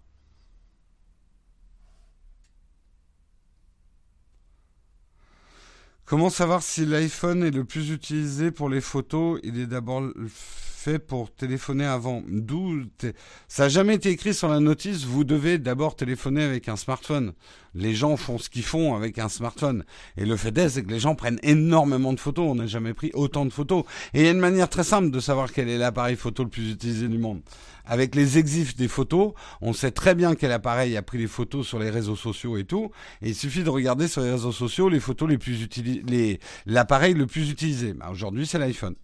Comment 6.07 6.29
savoir 6.29 6.63
si 6.63 6.85
l'iPhone 6.85 7.43
est 7.43 7.51
le 7.51 7.65
plus 7.65 7.91
utilisé 7.91 8.49
pour 8.49 8.69
les 8.69 8.79
photos? 8.79 9.41
Il 9.43 9.59
est 9.59 9.67
d'abord 9.67 10.01
fait 10.87 10.99
pour 10.99 11.35
téléphoner 11.35 11.83
avant. 11.83 12.23
D'où 12.29 12.83
ça 13.49 13.63
n'a 13.63 13.69
jamais 13.69 13.95
été 13.95 14.09
écrit 14.09 14.33
sur 14.33 14.47
la 14.47 14.61
notice. 14.61 15.03
Vous 15.03 15.25
devez 15.25 15.57
d'abord 15.57 15.97
téléphoner 15.97 16.43
avec 16.43 16.69
un 16.69 16.77
smartphone. 16.77 17.33
Les 17.75 17.93
gens 17.93 18.15
font 18.15 18.37
ce 18.37 18.49
qu'ils 18.49 18.63
font 18.63 18.95
avec 18.95 19.19
un 19.19 19.27
smartphone. 19.27 19.83
Et 20.15 20.25
le 20.25 20.37
fait 20.37 20.57
est, 20.57 20.69
c'est 20.69 20.83
que 20.83 20.89
les 20.89 21.01
gens 21.01 21.13
prennent 21.13 21.39
énormément 21.43 22.13
de 22.13 22.21
photos. 22.21 22.47
On 22.49 22.55
n'a 22.55 22.67
jamais 22.67 22.93
pris 22.93 23.11
autant 23.15 23.43
de 23.43 23.51
photos. 23.51 23.83
Et 24.13 24.21
il 24.21 24.25
y 24.25 24.29
a 24.29 24.31
une 24.31 24.39
manière 24.39 24.69
très 24.69 24.85
simple 24.85 25.11
de 25.11 25.19
savoir 25.19 25.51
quel 25.51 25.67
est 25.67 25.77
l'appareil 25.77 26.15
photo 26.15 26.43
le 26.45 26.49
plus 26.49 26.71
utilisé 26.71 27.09
du 27.09 27.17
monde 27.17 27.41
avec 27.89 28.15
les 28.15 28.37
exifs 28.37 28.75
des 28.75 28.89
photos, 28.89 29.31
on 29.61 29.71
sait 29.71 29.91
très 29.91 30.13
bien 30.13 30.35
quel 30.35 30.51
appareil 30.51 30.97
a 30.97 31.01
pris 31.01 31.19
les 31.19 31.27
photos 31.27 31.65
sur 31.65 31.79
les 31.79 31.89
réseaux 31.89 32.17
sociaux 32.17 32.57
et 32.57 32.65
tout. 32.65 32.91
Et 33.21 33.29
il 33.29 33.35
suffit 33.35 33.63
de 33.63 33.69
regarder 33.69 34.09
sur 34.09 34.21
les 34.21 34.31
réseaux 34.31 34.51
sociaux 34.51 34.89
les 34.89 34.99
photos 34.99 35.29
les 35.29 35.37
plus 35.37 35.63
utilisées, 35.63 36.41
l'appareil 36.65 37.13
le 37.13 37.27
plus 37.27 37.49
utilisé. 37.49 37.93
Bah, 37.93 38.09
aujourd'hui, 38.11 38.45
c'est 38.45 38.59
l'iPhone. 38.59 38.95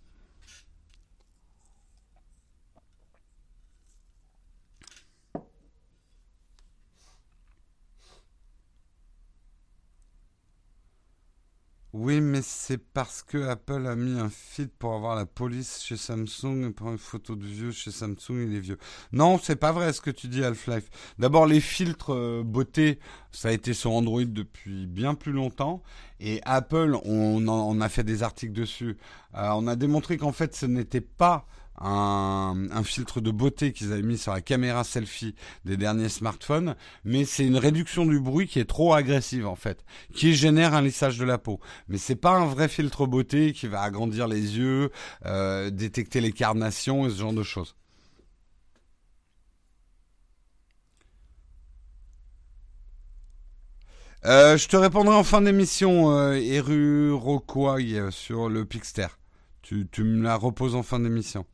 Oui, 11.94 12.22
mais 12.22 12.42
c'est 12.42 12.80
parce 12.80 13.22
que 13.22 13.38
Apple 13.50 13.86
a 13.86 13.96
mis 13.96 14.20
un 14.20 14.30
filtre 14.30 14.74
pour 14.80 14.96
avoir 14.96 15.16
la 15.16 15.28
police 15.28 15.84
chez 15.84 15.96
Samsung 15.96 16.66
et 16.68 16.72
pour 16.72 16.90
une 16.90 16.98
photo 16.98 17.36
de 17.36 17.46
vieux 17.46 17.72
chez 17.72 17.92
Samsung, 17.92 18.48
il 18.48 18.56
est 18.56 18.60
vieux. 18.60 18.80
Non, 19.12 19.38
c'est 19.38 19.56
pas 19.56 19.72
vrai 19.72 19.94
ce 19.94 20.02
que 20.02 20.10
tu 20.10 20.28
dis, 20.28 20.44
Half-Life. 20.44 20.90
D'abord, 21.20 21.46
les 21.46 21.62
filtres 21.62 22.12
euh, 22.12 22.42
beauté, 22.44 22.98
ça 23.32 23.50
a 23.50 23.52
été 23.52 23.76
sur 23.76 23.92
Android 23.92 24.26
depuis 24.26 24.88
bien 24.88 25.14
plus 25.14 25.34
longtemps. 25.34 25.84
Et 26.20 26.42
Apple, 26.46 26.98
on, 27.06 27.80
a 27.80 27.90
fait 27.90 28.04
des 28.04 28.24
articles 28.24 28.54
dessus. 28.54 28.98
Euh, 29.36 29.50
on 29.52 29.68
a 29.68 29.76
démontré 29.76 30.18
qu'en 30.18 30.32
fait, 30.32 30.56
ce 30.56 30.66
n'était 30.66 31.00
pas 31.00 31.46
un, 31.80 32.84
filtre 32.84 33.22
de 33.22 33.32
beauté 33.32 33.72
qu'ils 33.72 33.92
avaient 33.94 34.02
mis 34.02 34.18
sur 34.18 34.34
la 34.34 34.42
caméra 34.42 34.84
selfie 34.84 35.36
des 35.66 35.78
derniers 35.78 36.10
smartphones, 36.10 36.76
mais 37.04 37.26
c'est 37.26 37.46
une 37.46 37.58
réduction 37.58 38.06
du 38.06 38.20
bruit 38.20 38.48
qui 38.48 38.60
est 38.60 38.66
trop 38.66 38.94
agressive 38.94 39.48
en 39.48 39.56
fait, 39.56 39.84
qui 40.14 40.34
génère 40.34 40.74
un 40.74 40.82
lissage 40.82 41.18
de 41.18 41.26
la 41.26 41.38
peau. 41.38 41.60
Mais 41.88 41.98
c'est 41.98 42.16
pas 42.16 42.32
un 42.32 42.46
vrai 42.46 42.68
filtre 42.68 43.06
beauté 43.06 43.54
qui 43.54 43.68
va 43.68 43.82
agrandir 43.82 44.28
les 44.28 44.58
yeux, 44.58 44.92
euh, 45.26 45.70
détecter 45.70 46.22
les 46.22 46.32
carnations 46.32 47.08
et 47.08 47.10
ce 47.10 47.20
genre 47.20 47.34
de 47.34 47.44
choses. 47.44 47.76
Euh, 54.26 54.56
je 54.56 54.68
te 54.70 54.78
répondrai 54.78 55.16
en 55.16 55.24
fin 55.24 55.42
d'émission, 55.42 56.12
euh, 56.12 56.40
euh, 56.40 58.12
sur 58.12 58.50
le 58.50 58.66
Pixter. 58.66 59.08
Tu, 59.62 59.88
tu 59.92 60.04
me 60.04 60.24
la 60.24 60.38
reposes 60.38 60.76
en 60.76 60.84
fin 60.84 61.00
d'émission. 61.00 61.46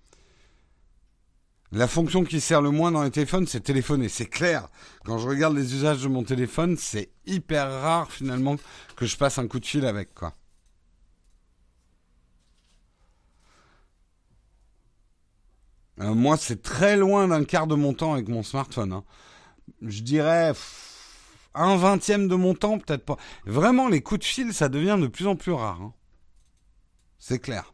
La 1.72 1.88
fonction 1.88 2.24
qui 2.24 2.42
sert 2.42 2.62
le 2.62 2.72
moins 2.72 2.92
dans 2.92 3.04
les 3.04 3.12
téléphones, 3.12 3.46
c'est 3.46 3.60
téléphoner. 3.60 4.10
C'est 4.10 4.26
clair. 4.26 4.70
Quand 5.06 5.20
je 5.20 5.28
regarde 5.28 5.56
les 5.56 5.76
usages 5.76 6.02
de 6.02 6.08
mon 6.08 6.24
téléphone, 6.24 6.78
c'est 6.78 7.12
hyper 7.28 7.70
rare 7.70 8.12
finalement 8.12 8.56
que 8.96 9.06
je 9.06 9.16
passe 9.18 9.38
un 9.38 9.48
coup 9.48 9.60
de 9.60 9.66
fil 9.66 9.86
avec 9.86 10.16
quoi. 10.16 10.34
Euh, 16.00 16.14
moi, 16.14 16.38
c'est 16.38 16.62
très 16.62 16.98
loin 16.98 17.28
d'un 17.28 17.44
quart 17.44 17.68
de 17.68 17.76
mon 17.76 17.94
temps 17.94 18.14
avec 18.14 18.30
mon 18.30 18.42
smartphone. 18.42 18.94
Hein. 18.94 19.04
Je 19.82 20.02
dirais 20.02 20.54
un 21.54 21.76
vingtième 21.76 22.28
de 22.28 22.36
mon 22.36 22.56
temps, 22.56 22.80
peut-être 22.80 23.06
pas. 23.06 23.18
Vraiment, 23.46 23.90
les 23.90 24.02
coups 24.02 24.22
de 24.22 24.26
fil, 24.26 24.54
ça 24.54 24.70
devient 24.70 24.98
de 25.00 25.08
plus 25.08 25.28
en 25.28 25.36
plus 25.36 25.52
rare. 25.52 25.82
Hein. 25.82 25.94
C'est 27.20 27.40
clair. 27.40 27.74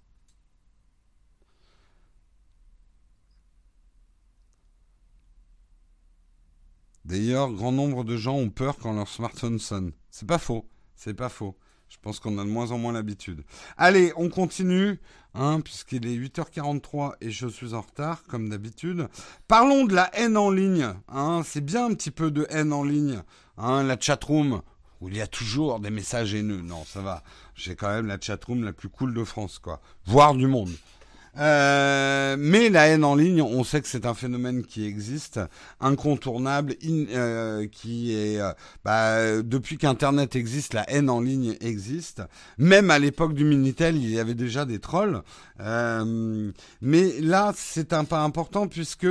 D'ailleurs, 7.06 7.52
grand 7.52 7.72
nombre 7.72 8.04
de 8.04 8.18
gens 8.18 8.36
ont 8.36 8.50
peur 8.50 8.78
quand 8.78 8.92
leur 8.92 9.08
smartphone 9.08 9.60
sonne. 9.60 9.92
C'est 10.10 10.28
pas 10.28 10.40
faux, 10.40 10.68
c'est 10.96 11.14
pas 11.14 11.30
faux. 11.30 11.56
Je 11.88 11.98
pense 12.02 12.20
qu'on 12.20 12.40
a 12.40 12.44
de 12.44 12.50
moins 12.50 12.72
en 12.72 12.80
moins 12.80 12.94
l'habitude. 12.94 13.44
Allez, 13.78 14.12
on 14.16 14.30
continue, 14.30 15.00
hein, 15.36 15.62
puisqu'il 15.62 16.08
est 16.08 16.18
8h43 16.18 17.14
et 17.22 17.30
je 17.30 17.48
suis 17.48 17.76
en 17.76 17.82
retard, 17.82 18.24
comme 18.24 18.50
d'habitude. 18.50 19.08
Parlons 19.48 19.86
de 19.86 19.94
la 19.94 20.10
haine 20.16 20.36
en 20.36 20.50
ligne. 20.50 20.96
Hein, 21.08 21.44
c'est 21.46 21.64
bien 21.64 21.86
un 21.86 21.94
petit 21.94 22.10
peu 22.10 22.32
de 22.32 22.48
haine 22.50 22.74
en 22.74 22.84
ligne. 22.84 23.22
Hein, 23.58 23.84
la 23.84 24.00
chatroom, 24.00 24.64
où 25.00 25.08
il 25.08 25.16
y 25.16 25.22
a 25.22 25.28
toujours 25.28 25.80
des 25.80 25.92
messages 25.92 26.34
haineux. 26.34 26.62
Non, 26.62 26.84
ça 26.86 27.02
va. 27.02 27.22
J'ai 27.54 27.76
quand 27.76 27.90
même 27.90 28.08
la 28.08 28.20
chatroom 28.20 28.64
la 28.64 28.74
plus 28.74 28.90
cool 28.90 29.14
de 29.14 29.24
France, 29.24 29.60
quoi. 29.60 29.80
Voire 30.06 30.34
du 30.34 30.48
monde. 30.48 30.74
Euh, 31.38 32.36
mais 32.40 32.70
la 32.70 32.88
haine 32.88 33.04
en 33.04 33.16
ligne, 33.16 33.42
on 33.42 33.64
sait 33.64 33.82
que 33.82 33.88
c'est 33.88 34.06
un 34.06 34.14
phénomène 34.14 34.64
qui 34.64 34.86
existe, 34.86 35.40
incontournable, 35.80 36.76
euh, 36.86 37.68
qui 37.68 38.16
est 38.16 38.40
euh, 38.40 38.52
bah, 38.84 39.42
depuis 39.42 39.78
qu'Internet 39.78 40.36
existe, 40.36 40.74
la 40.74 40.90
haine 40.90 41.10
en 41.10 41.20
ligne 41.20 41.56
existe. 41.62 42.22
Même 42.58 42.90
à 42.90 43.00
l'époque 43.00 43.34
du 43.34 43.44
Minitel, 43.44 43.98
il 43.98 44.10
y 44.10 44.20
avait 44.20 44.34
déjà 44.34 44.66
des 44.66 44.80
trolls. 44.80 45.22
mais 45.60 47.20
là, 47.22 47.54
c'est 47.56 47.94
un 47.94 48.06
pas 48.06 48.22
important 48.22 48.68
puisque 48.68 49.08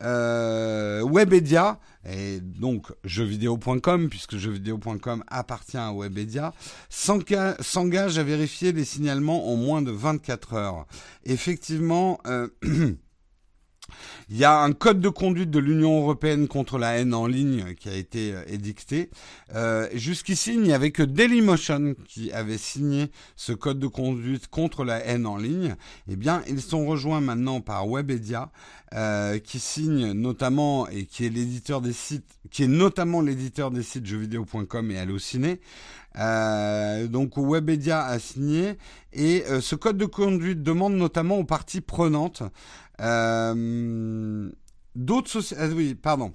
Webedia 0.00 1.78
et 2.08 2.40
donc 2.40 2.92
jeuxvideo.com, 3.04 4.08
puisque 4.08 4.36
jeuxvideo.com 4.36 5.24
appartient 5.28 5.76
à 5.76 5.92
Webedia, 5.92 6.52
s'engage 6.88 8.18
à 8.18 8.22
vérifier 8.22 8.72
les 8.72 8.84
signalements 8.84 9.52
en 9.52 9.56
moins 9.56 9.82
de 9.82 9.90
24 9.90 10.54
heures. 10.54 10.86
Effectivement, 11.24 12.20
euh, 12.26 12.48
Il 14.30 14.36
y 14.36 14.44
a 14.44 14.58
un 14.60 14.72
code 14.72 15.00
de 15.00 15.08
conduite 15.08 15.50
de 15.50 15.58
l'Union 15.58 16.02
européenne 16.02 16.48
contre 16.48 16.76
la 16.76 16.98
haine 16.98 17.14
en 17.14 17.26
ligne 17.26 17.74
qui 17.74 17.88
a 17.88 17.94
été 17.94 18.34
euh, 18.34 18.42
édicté. 18.46 19.08
Euh, 19.54 19.88
Jusqu'ici, 19.94 20.52
il 20.52 20.60
n'y 20.60 20.74
avait 20.74 20.90
que 20.90 21.02
Dailymotion 21.02 21.94
qui 22.06 22.30
avait 22.32 22.58
signé 22.58 23.10
ce 23.36 23.52
code 23.52 23.78
de 23.78 23.86
conduite 23.86 24.48
contre 24.48 24.84
la 24.84 24.98
haine 24.98 25.24
en 25.24 25.38
ligne. 25.38 25.76
Eh 26.10 26.16
bien, 26.16 26.42
ils 26.46 26.60
sont 26.60 26.84
rejoints 26.86 27.22
maintenant 27.22 27.62
par 27.62 27.88
Webedia, 27.88 28.50
euh, 28.94 29.38
qui 29.38 29.58
signe 29.58 30.12
notamment 30.12 30.86
et 30.88 31.06
qui 31.06 31.24
est 31.24 31.30
l'éditeur 31.30 31.80
des 31.80 31.94
sites, 31.94 32.38
qui 32.50 32.64
est 32.64 32.68
notamment 32.68 33.22
l'éditeur 33.22 33.70
des 33.70 33.82
sites 33.82 34.04
jeuxvideo.com 34.04 34.90
et 34.90 34.98
Allociné. 34.98 35.58
Euh, 36.18 37.06
donc 37.06 37.36
Webedia 37.36 38.04
a 38.04 38.18
signé 38.18 38.76
et 39.12 39.44
euh, 39.48 39.60
ce 39.60 39.76
code 39.76 39.96
de 39.96 40.06
conduite 40.06 40.62
demande 40.62 40.94
notamment 40.94 41.38
aux 41.38 41.44
parties 41.44 41.80
prenantes 41.80 42.42
euh, 43.00 44.50
d'autres 44.96 45.30
sociétés. 45.30 45.62
Ah 45.62 45.94
pardon, 46.02 46.34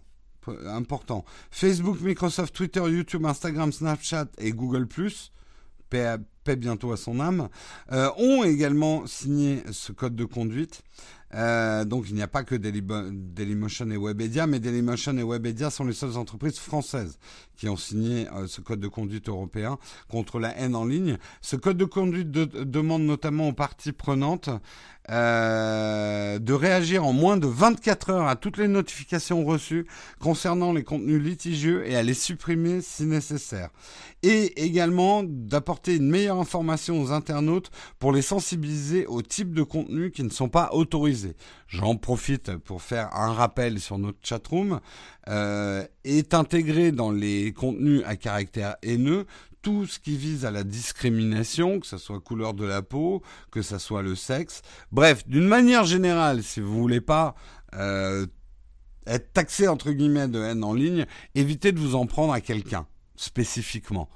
important. 0.68 1.26
Facebook, 1.52 2.00
Microsoft, 2.02 2.56
Twitter, 2.56 2.82
YouTube, 2.82 3.26
Instagram, 3.26 3.72
Snapchat 3.72 4.28
et 4.38 4.52
Google 4.52 4.88
paix, 5.90 6.16
paix 6.44 6.56
bientôt 6.56 6.92
à 6.92 6.98
son 6.98 7.20
âme, 7.20 7.50
ont 7.92 8.44
également 8.44 9.06
signé 9.06 9.64
ce 9.72 9.92
code 9.92 10.16
de 10.16 10.26
conduite. 10.26 10.82
Euh, 11.36 11.84
donc 11.86 12.06
il 12.10 12.16
n'y 12.16 12.22
a 12.22 12.28
pas 12.28 12.44
que 12.44 12.56
Dailymotion 12.56 13.90
et 13.92 13.98
Webedia, 13.98 14.48
mais 14.48 14.60
Dailymotion 14.60 15.18
et 15.18 15.24
Webedia 15.24 15.70
sont 15.70 15.84
les 15.84 15.94
seules 15.94 16.18
entreprises 16.18 16.60
françaises 16.60 17.18
qui 17.56 17.70
ont 17.70 17.78
signé 17.78 18.28
euh, 18.30 18.48
ce 18.48 18.62
code 18.62 18.80
de 18.80 18.88
conduite 18.88 19.30
européen 19.30 19.78
contre 20.10 20.40
la 20.40 20.58
haine 20.58 20.76
en 20.76 20.86
ligne. 20.86 21.18
Ce 21.42 21.56
code 21.56 21.78
de 21.78 21.86
conduite 21.86 22.32
demande 22.32 23.04
notamment 23.04 23.48
aux 23.50 23.54
parties 23.54 23.92
prenantes 23.94 24.50
euh, 25.12 26.40
de 26.40 26.54
réagir 26.54 27.06
en 27.06 27.12
moins 27.12 27.36
de 27.36 27.48
24 27.48 28.10
heures 28.10 28.28
à 28.28 28.38
toutes 28.38 28.58
les 28.58 28.70
notifications 28.70 29.44
reçues 29.44 29.86
concernant 30.20 30.72
les 30.72 30.84
contenus 30.84 31.22
litigieux 31.22 31.86
et 31.86 31.98
à 31.98 32.04
les 32.04 32.14
supprimer 32.14 32.82
si 32.82 33.04
nécessaire. 33.04 33.70
Et 34.22 34.64
également 34.64 35.24
d'apporter 35.24 35.98
une 35.98 36.10
meilleure 36.10 36.40
information 36.40 37.02
aux 37.02 37.12
internautes 37.12 37.70
pour 38.00 38.14
les 38.14 38.22
sensibiliser 38.22 39.06
aux 39.06 39.22
types 39.22 39.54
de 39.54 39.64
contenus 39.64 40.14
qui 40.14 40.24
ne 40.24 40.30
sont 40.30 40.48
pas 40.48 40.70
autorisés. 40.72 41.36
J'en 41.68 41.98
profite 41.98 42.56
pour 42.58 42.82
faire 42.82 43.14
un 43.14 43.34
rappel 43.34 43.82
sur 43.82 43.98
notre 43.98 44.20
chatroom. 44.24 44.80
Euh, 45.30 45.86
est 46.04 46.34
intégré 46.34 46.92
dans 46.92 47.10
les 47.10 47.54
contenus 47.54 48.02
à 48.06 48.18
caractère 48.18 48.76
haineux 48.84 49.26
tout 49.64 49.88
ce 49.88 49.98
qui 49.98 50.18
vise 50.18 50.46
à 50.46 50.52
la 50.52 50.64
discrimination, 50.64 51.80
que 51.80 51.88
ce 51.88 51.98
soit 51.98 52.20
couleur 52.20 52.54
de 52.54 52.66
la 52.66 52.84
peau, 52.84 53.24
que 53.50 53.64
ce 53.64 53.80
soit 53.80 54.04
le 54.04 54.14
sexe. 54.14 54.62
Bref, 54.92 55.28
d'une 55.28 55.48
manière 55.48 55.86
générale, 55.86 56.44
si 56.44 56.60
vous 56.60 56.80
voulez 56.80 57.02
pas 57.02 57.34
euh, 57.74 58.28
être 59.08 59.34
taxé 59.34 59.68
entre 59.68 59.92
guillemets 59.92 60.28
de 60.28 60.40
haine 60.40 60.64
en 60.64 60.74
ligne, 60.74 61.06
évitez 61.34 61.72
de 61.72 61.80
vous 61.80 61.96
en 61.96 62.06
prendre 62.06 62.34
à 62.34 62.42
quelqu'un 62.42 62.86
spécifiquement. 63.16 64.10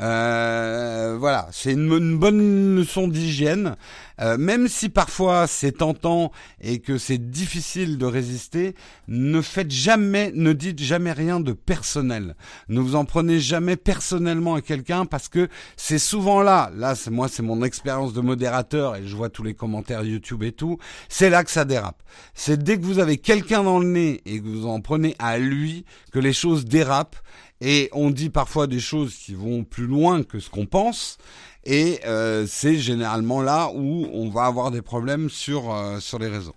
Euh, 0.00 1.16
voilà, 1.18 1.48
c'est 1.52 1.72
une, 1.72 2.18
bonne 2.18 2.76
leçon 2.76 3.08
d'hygiène, 3.08 3.76
euh, 4.20 4.38
même 4.38 4.66
si 4.66 4.88
parfois 4.88 5.46
c'est 5.46 5.72
tentant 5.72 6.32
et 6.60 6.78
que 6.80 6.96
c'est 6.96 7.18
difficile 7.30 7.98
de 7.98 8.06
résister. 8.06 8.74
Ne 9.06 9.42
faites 9.42 9.70
jamais, 9.70 10.32
ne 10.34 10.52
dites 10.54 10.80
jamais 10.80 11.12
rien 11.12 11.40
de 11.40 11.52
personnel. 11.52 12.36
Ne 12.68 12.80
vous 12.80 12.96
en 12.96 13.04
prenez 13.04 13.38
jamais 13.38 13.76
personnellement 13.76 14.54
à 14.54 14.62
quelqu'un 14.62 15.04
parce 15.04 15.28
que 15.28 15.48
c'est 15.76 15.98
souvent 15.98 16.42
là. 16.42 16.70
Là, 16.74 16.94
c'est 16.94 17.10
moi, 17.10 17.28
c'est 17.28 17.42
mon 17.42 17.62
expérience 17.62 18.14
de 18.14 18.22
modérateur 18.22 18.96
et 18.96 19.06
je 19.06 19.14
vois 19.14 19.28
tous 19.28 19.42
les 19.42 19.54
commentaires 19.54 20.04
YouTube 20.04 20.42
et 20.42 20.52
tout. 20.52 20.78
C'est 21.08 21.30
là 21.30 21.44
que 21.44 21.50
ça 21.50 21.64
dérape. 21.64 22.02
C'est 22.34 22.62
dès 22.62 22.78
que 22.78 22.84
vous 22.84 22.98
avez 22.98 23.18
quelqu'un 23.18 23.62
dans 23.62 23.78
le 23.78 23.86
nez 23.86 24.22
et 24.24 24.40
que 24.40 24.46
vous 24.46 24.66
en 24.66 24.80
prenez 24.80 25.14
à 25.18 25.38
lui 25.38 25.84
que 26.12 26.18
les 26.18 26.32
choses 26.32 26.64
dérapent 26.64 27.16
et 27.64 27.88
on 27.92 28.10
dit 28.10 28.28
parfois 28.28 28.66
des 28.66 28.80
choses 28.80 29.14
qui 29.14 29.34
vont 29.34 29.62
plus 29.62 29.86
loin 29.86 30.24
que 30.24 30.40
ce 30.40 30.50
qu'on 30.50 30.66
pense. 30.66 31.16
Et 31.64 32.00
euh, 32.04 32.44
c'est 32.48 32.76
généralement 32.76 33.40
là 33.40 33.70
où 33.72 34.08
on 34.12 34.28
va 34.30 34.46
avoir 34.46 34.72
des 34.72 34.82
problèmes 34.82 35.30
sur, 35.30 35.72
euh, 35.72 36.00
sur 36.00 36.18
les 36.18 36.26
réseaux. 36.26 36.56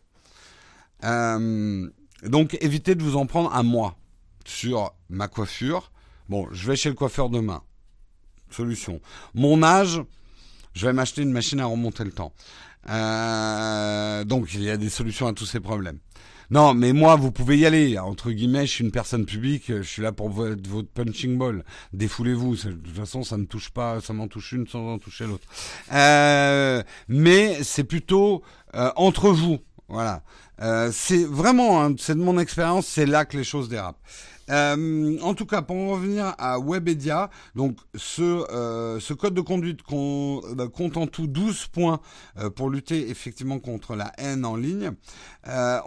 Euh, 1.04 1.88
donc 2.24 2.58
évitez 2.60 2.96
de 2.96 3.04
vous 3.04 3.18
en 3.18 3.28
prendre 3.28 3.54
à 3.54 3.62
moi 3.62 3.96
sur 4.46 4.96
ma 5.10 5.28
coiffure. 5.28 5.92
Bon, 6.28 6.48
je 6.52 6.66
vais 6.66 6.76
chez 6.76 6.90
le 6.90 6.96
coiffeur 6.96 7.30
demain. 7.30 7.62
Solution. 8.50 9.00
Mon 9.36 9.62
âge, 9.62 10.02
je 10.74 10.88
vais 10.88 10.94
m'acheter 10.94 11.22
une 11.22 11.32
machine 11.32 11.60
à 11.60 11.68
remonter 11.68 12.04
le 12.04 12.12
temps. 12.12 12.34
donc 14.26 14.56
il 14.56 14.64
y 14.64 14.72
a 14.72 14.78
des 14.78 14.90
solutions 14.90 15.28
à 15.28 15.34
tous 15.34 15.46
ces 15.46 15.60
problèmes. 15.60 16.00
Non, 16.52 16.74
mais 16.74 16.94
moi, 16.94 17.16
vous 17.16 17.32
pouvez 17.32 17.58
y 17.58 17.66
aller. 17.66 17.98
Entre 17.98 18.32
guillemets, 18.32 18.66
je 18.66 18.72
suis 18.72 18.84
une 18.84 18.92
personne 18.92 19.26
publique. 19.26 19.66
Je 19.68 19.82
suis 19.82 20.02
là 20.02 20.12
pour 20.12 20.30
votre, 20.30 20.88
punching 20.94 21.38
ball. 21.38 21.64
Défoulez-vous. 21.94 22.56
De 22.56 22.72
toute 22.72 22.96
façon, 22.96 23.24
ça 23.24 23.38
ne 23.38 23.46
touche 23.46 23.70
pas. 23.70 24.02
Ça 24.02 24.14
m'en 24.14 24.28
touche 24.28 24.52
une 24.52 24.68
sans 24.68 24.88
en 24.88 25.00
toucher 25.00 25.26
l'autre. 25.26 25.48
Euh, 25.94 26.84
mais 27.08 27.64
c'est 27.64 27.84
plutôt 27.84 28.44
euh, 28.76 28.92
entre 28.96 29.30
vous. 29.30 29.60
Voilà. 29.88 30.24
Euh, 30.62 30.90
c'est 30.94 31.26
vraiment, 31.26 31.84
hein, 31.84 31.96
c'est 32.00 32.16
de 32.16 32.22
mon 32.22 32.40
expérience, 32.40 32.88
c'est 32.88 33.06
là 33.06 33.26
que 33.26 33.38
les 33.38 33.44
choses 33.44 33.70
dérapent. 33.70 34.00
Euh, 34.50 35.18
en 35.22 35.34
tout 35.34 35.46
cas, 35.46 35.62
pour 35.62 35.76
en 35.76 35.90
revenir 35.90 36.36
à 36.38 36.60
Webedia, 36.60 37.30
donc 37.56 37.78
ce, 37.96 38.22
euh, 38.22 39.00
code 39.18 39.34
de 39.34 39.42
conduite 39.42 39.80
euh, 39.92 40.70
compte 40.70 40.98
en 40.98 41.08
tout 41.08 41.28
12 41.28 41.68
points 41.68 42.00
pour 42.56 42.70
lutter 42.70 43.10
effectivement 43.10 43.60
contre 43.60 43.96
la 43.96 44.12
haine 44.18 44.46
en 44.46 44.56
ligne. 44.56 44.92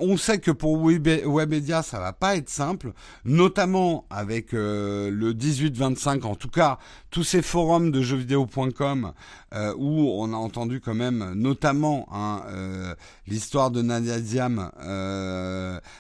on 0.00 0.16
sait 0.16 0.38
que 0.38 0.50
pour 0.50 0.78
Webedia, 0.82 1.82
ça 1.82 1.98
va 1.98 2.12
pas 2.12 2.36
être 2.36 2.48
simple, 2.48 2.92
notamment 3.24 4.06
avec 4.10 4.52
le 4.52 5.32
18-25, 5.32 6.24
en 6.24 6.34
tout 6.34 6.48
cas 6.48 6.78
tous 7.10 7.24
ces 7.24 7.42
forums 7.42 7.90
de 7.90 8.02
jeuxvideo.com 8.02 9.12
où 9.76 10.10
on 10.22 10.32
a 10.32 10.36
entendu 10.36 10.80
quand 10.80 10.94
même 10.94 11.32
notamment 11.34 12.08
hein, 12.12 12.42
l'histoire 13.26 13.70
de 13.70 13.82
Nadia 13.82 14.20
Diam 14.20 14.70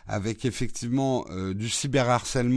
avec 0.06 0.44
effectivement 0.44 1.26
du 1.54 1.68
cyberharcèlement 1.68 2.47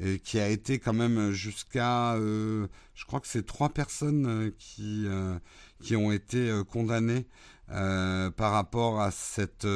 et 0.00 0.18
qui 0.18 0.38
a 0.38 0.48
été 0.48 0.78
quand 0.78 0.92
même 0.92 1.32
jusqu'à, 1.32 2.14
euh, 2.14 2.66
je 2.94 3.04
crois 3.04 3.20
que 3.20 3.26
c'est 3.26 3.46
trois 3.46 3.68
personnes 3.68 4.26
euh, 4.26 4.50
qui 4.58 5.04
euh, 5.06 5.38
qui 5.82 5.96
ont 5.96 6.10
été 6.10 6.62
condamnées 6.70 7.26
par 7.68 8.52
rapport 8.52 9.00
à 9.00 9.10
cette 9.10 9.66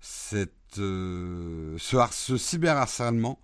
cette 0.00 0.52
ce, 0.74 1.78
ce 1.78 2.36
cyberharcèlement. 2.36 3.40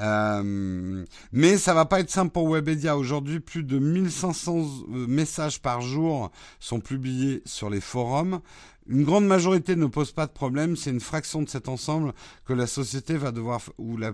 Euh, 0.00 1.04
mais 1.32 1.56
ça 1.56 1.74
va 1.74 1.84
pas 1.84 2.00
être 2.00 2.10
simple 2.10 2.32
pour 2.32 2.48
Webedia. 2.48 2.96
Aujourd'hui, 2.96 3.40
plus 3.40 3.62
de 3.62 3.78
1500 3.78 4.86
messages 4.88 5.60
par 5.60 5.80
jour 5.80 6.30
sont 6.58 6.80
publiés 6.80 7.42
sur 7.44 7.70
les 7.70 7.80
forums. 7.80 8.40
Une 8.86 9.04
grande 9.04 9.26
majorité 9.26 9.76
ne 9.76 9.86
pose 9.86 10.12
pas 10.12 10.26
de 10.26 10.32
problème, 10.32 10.76
c'est 10.76 10.90
une 10.90 11.00
fraction 11.00 11.40
de 11.40 11.48
cet 11.48 11.68
ensemble 11.70 12.12
que 12.44 12.52
la 12.52 12.66
société 12.66 13.16
va 13.16 13.32
devoir 13.32 13.62
ou 13.78 13.96
la 13.96 14.12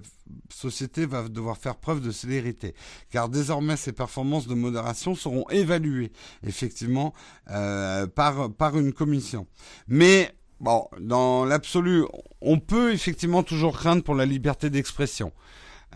société 0.48 1.06
va 1.06 1.28
devoir 1.28 1.56
faire 1.56 1.74
preuve 1.74 2.00
de 2.00 2.12
célérité, 2.12 2.76
car 3.10 3.28
désormais 3.28 3.76
ces 3.76 3.90
performances 3.90 4.46
de 4.46 4.54
modération 4.54 5.16
seront 5.16 5.44
évaluées 5.50 6.12
effectivement 6.46 7.14
euh, 7.50 8.06
par 8.06 8.52
par 8.52 8.78
une 8.78 8.92
commission. 8.92 9.48
Mais 9.88 10.32
bon, 10.60 10.86
dans 11.00 11.44
l'absolu, 11.44 12.04
on 12.40 12.60
peut 12.60 12.92
effectivement 12.92 13.42
toujours 13.42 13.76
craindre 13.76 14.04
pour 14.04 14.14
la 14.14 14.24
liberté 14.24 14.70
d'expression. 14.70 15.32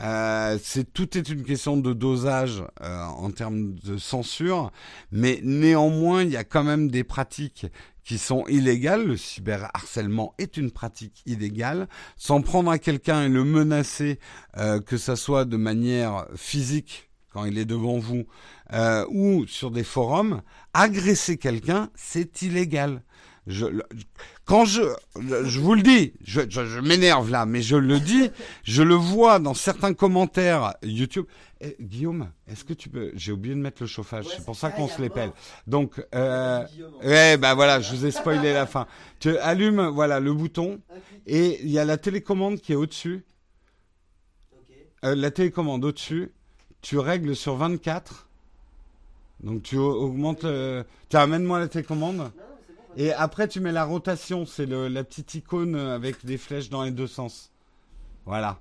Euh, 0.01 0.59
c'est 0.62 0.92
tout 0.92 1.16
est 1.16 1.28
une 1.28 1.45
question 1.45 1.76
de 1.76 1.92
dosage 1.92 2.64
euh, 2.82 3.05
en 3.05 3.30
termes 3.30 3.74
de 3.74 3.97
censure, 3.97 4.72
mais 5.12 5.40
néanmoins 5.42 6.22
il 6.22 6.30
y 6.30 6.36
a 6.36 6.45
quand 6.45 6.64
même 6.64 6.90
des 6.90 7.05
pratiques 7.05 7.66
qui 8.05 8.18
sont 8.18 8.47
illégales. 8.49 9.07
Le 9.07 9.16
cyberharcèlement 9.16 10.34
est 10.38 10.57
une 10.57 10.70
pratique 10.70 11.22
illégale. 11.26 11.88
S'en 12.16 12.42
prendre 12.42 12.70
à 12.70 12.78
quelqu'un 12.78 13.24
et 13.24 13.28
le 13.28 13.45
menacer, 13.45 14.18
euh, 14.57 14.80
que 14.80 14.97
ça 14.97 15.16
soit 15.16 15.45
de 15.45 15.57
manière 15.57 16.26
physique 16.36 17.11
quand 17.34 17.45
il 17.45 17.59
est 17.59 17.64
devant 17.64 17.99
vous 17.99 18.24
euh, 18.72 19.05
ou 19.11 19.47
sur 19.47 19.72
des 19.72 19.82
forums, 19.82 20.42
agresser 20.72 21.36
quelqu'un, 21.36 21.90
c'est 21.97 22.42
illégal. 22.42 23.03
Je, 23.47 23.66
quand 24.45 24.66
je, 24.66 24.82
je 25.16 25.59
vous 25.59 25.74
le 25.74 25.82
dis, 25.82 26.12
je, 26.22 26.42
je, 26.49 26.80
m'énerve 26.80 27.30
là, 27.30 27.47
mais 27.47 27.62
je 27.62 27.76
le 27.76 27.99
dis, 27.99 28.30
je 28.62 28.82
le 28.82 28.95
vois 28.95 29.38
dans 29.38 29.55
certains 29.55 29.95
commentaires 29.95 30.74
YouTube. 30.82 31.24
Eh, 31.62 31.76
Guillaume, 31.80 32.28
est-ce 32.47 32.62
que 32.62 32.74
tu 32.74 32.90
peux 32.90 33.11
J'ai 33.14 33.32
oublié 33.32 33.55
de 33.55 33.61
mettre 33.61 33.82
le 33.82 33.86
chauffage, 33.86 34.26
c'est 34.28 34.45
pour 34.45 34.55
ça 34.55 34.70
qu'on 34.70 34.86
se 34.86 35.01
l'épelle. 35.01 35.32
Donc, 35.66 36.05
euh, 36.14 36.62
ouais, 37.03 37.38
bah 37.38 37.55
voilà, 37.55 37.80
je 37.80 37.95
vous 37.95 38.05
ai 38.05 38.11
spoilé 38.11 38.53
la 38.53 38.66
fin. 38.66 38.86
Tu 39.18 39.34
allumes, 39.38 39.86
voilà, 39.88 40.20
le 40.20 40.34
bouton, 40.34 40.80
et 41.26 41.61
il 41.62 41.70
y 41.70 41.78
a 41.78 41.86
la 41.86 41.97
télécommande 41.97 42.61
qui 42.61 42.72
est 42.72 42.76
au-dessus. 42.76 43.24
Euh, 45.07 45.14
la 45.14 45.30
télécommande 45.30 45.86
au-dessus, 45.86 46.32
tu 46.82 46.99
règles 46.99 47.34
sur 47.34 47.57
24. 47.57 48.28
Donc 49.42 49.62
tu 49.62 49.76
augmentes. 49.76 50.47
Tu 51.09 51.16
amènes-moi 51.16 51.61
la 51.61 51.68
télécommande. 51.68 52.30
Et 52.97 53.12
après, 53.12 53.49
tu 53.49 53.61
mets 53.61 53.72
la 53.72 53.84
rotation, 53.84 54.47
c'est 54.47 54.66
la 54.66 55.05
petite 55.05 55.34
icône 55.34 55.74
avec 55.76 56.24
des 56.24 56.38
flèches 56.38 56.70
dans 56.70 56.84
les 56.84 56.92
deux 56.92 57.07
sens. 57.07 57.51
Voilà. 58.24 58.59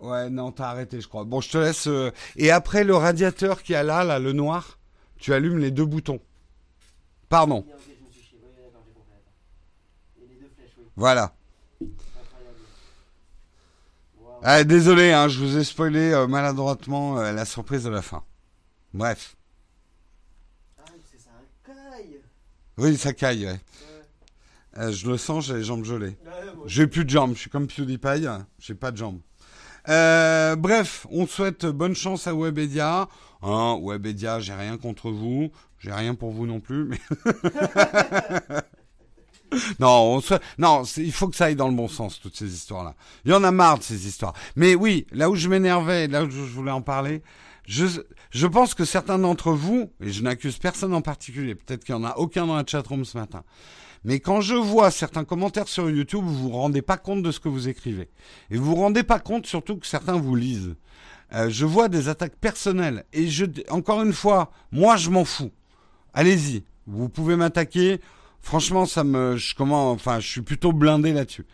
Ouais, 0.00 0.30
non, 0.30 0.50
t'as 0.50 0.68
arrêté, 0.68 1.00
je 1.00 1.08
crois. 1.08 1.24
Bon, 1.24 1.40
je 1.40 1.50
te 1.50 1.58
laisse. 1.58 1.86
Euh, 1.86 2.10
et 2.36 2.50
après, 2.50 2.84
le 2.84 2.94
radiateur 2.94 3.62
qui 3.62 3.74
a 3.74 3.82
là, 3.82 4.02
là, 4.02 4.18
le 4.18 4.32
noir, 4.32 4.78
tu 5.18 5.34
allumes 5.34 5.58
les 5.58 5.70
deux 5.70 5.84
boutons. 5.84 6.20
Pardon. 7.28 7.66
Voilà. 10.96 11.34
Ah, 14.42 14.64
désolé, 14.64 15.12
hein, 15.12 15.28
je 15.28 15.38
vous 15.38 15.58
ai 15.58 15.64
spoilé 15.64 16.12
euh, 16.12 16.26
maladroitement 16.26 17.18
euh, 17.18 17.32
la 17.32 17.44
surprise 17.44 17.84
de 17.84 17.90
la 17.90 18.00
fin. 18.00 18.22
Bref. 18.94 19.36
Oui, 22.80 22.96
ça 22.96 23.12
caille, 23.12 23.44
ouais. 23.44 23.60
Euh, 24.78 24.90
je 24.90 25.10
le 25.10 25.18
sens, 25.18 25.46
j'ai 25.46 25.54
les 25.54 25.64
jambes 25.64 25.84
gelées. 25.84 26.16
J'ai 26.64 26.86
plus 26.86 27.04
de 27.04 27.10
jambes, 27.10 27.34
je 27.34 27.40
suis 27.40 27.50
comme 27.50 27.66
PewDiePie, 27.66 28.26
j'ai 28.58 28.74
pas 28.74 28.90
de 28.90 28.96
jambes. 28.96 29.20
Euh, 29.88 30.56
bref, 30.56 31.06
on 31.10 31.26
souhaite 31.26 31.66
bonne 31.66 31.94
chance 31.94 32.26
à 32.26 32.34
Webedia. 32.34 33.06
Hein, 33.42 33.78
Webedia, 33.82 34.40
j'ai 34.40 34.54
rien 34.54 34.78
contre 34.78 35.10
vous, 35.10 35.50
j'ai 35.78 35.92
rien 35.92 36.14
pour 36.14 36.30
vous 36.30 36.46
non 36.46 36.60
plus. 36.60 36.86
Mais... 36.86 36.98
non, 39.78 40.18
on 40.18 40.38
non, 40.56 40.84
il 40.96 41.12
faut 41.12 41.28
que 41.28 41.36
ça 41.36 41.46
aille 41.46 41.56
dans 41.56 41.68
le 41.68 41.74
bon 41.74 41.88
sens 41.88 42.18
toutes 42.18 42.36
ces 42.36 42.50
histoires-là. 42.50 42.94
Il 43.26 43.30
y 43.30 43.34
en 43.34 43.44
a 43.44 43.50
marre 43.50 43.78
de 43.78 43.82
ces 43.82 44.06
histoires. 44.06 44.32
Mais 44.56 44.74
oui, 44.74 45.06
là 45.12 45.28
où 45.28 45.34
je 45.34 45.48
m'énervais, 45.48 46.06
là 46.08 46.24
où 46.24 46.30
je 46.30 46.38
voulais 46.38 46.70
en 46.70 46.82
parler, 46.82 47.22
je, 47.66 47.86
je 48.30 48.46
pense 48.46 48.74
que 48.74 48.84
certains 48.84 49.18
d'entre 49.18 49.52
vous, 49.52 49.90
et 50.00 50.10
je 50.10 50.22
n'accuse 50.22 50.58
personne 50.58 50.94
en 50.94 51.02
particulier, 51.02 51.54
peut-être 51.54 51.84
qu'il 51.84 51.94
n'y 51.94 52.02
en 52.02 52.08
a 52.08 52.16
aucun 52.16 52.46
dans 52.46 52.56
la 52.56 52.64
chatroom 52.66 53.04
ce 53.04 53.18
matin, 53.18 53.44
mais 54.04 54.18
quand 54.18 54.40
je 54.40 54.54
vois 54.54 54.90
certains 54.90 55.24
commentaires 55.24 55.68
sur 55.68 55.90
YouTube, 55.90 56.24
vous 56.24 56.34
vous 56.34 56.50
rendez 56.50 56.80
pas 56.82 56.96
compte 56.96 57.22
de 57.22 57.30
ce 57.30 57.38
que 57.38 57.50
vous 57.50 57.68
écrivez. 57.68 58.08
Et 58.50 58.56
vous 58.56 58.64
vous 58.64 58.74
rendez 58.76 59.02
pas 59.02 59.18
compte 59.18 59.46
surtout 59.46 59.76
que 59.76 59.86
certains 59.86 60.16
vous 60.16 60.34
lisent. 60.34 60.74
euh, 61.34 61.50
je 61.50 61.66
vois 61.66 61.88
des 61.88 62.08
attaques 62.08 62.36
personnelles. 62.36 63.04
Et 63.12 63.28
je, 63.28 63.44
encore 63.68 64.02
une 64.02 64.14
fois, 64.14 64.50
moi, 64.72 64.96
je 64.96 65.10
m'en 65.10 65.24
fous. 65.24 65.52
Allez-y, 66.14 66.64
vous 66.86 67.08
pouvez 67.08 67.36
m'attaquer. 67.36 68.00
Franchement, 68.42 68.86
ça 68.86 69.04
me, 69.04 69.36
je 69.36 69.54
comment, 69.54 69.90
enfin, 69.90 70.18
je 70.20 70.26
suis 70.26 70.42
plutôt 70.42 70.72
blindé 70.72 71.12
là-dessus. 71.12 71.46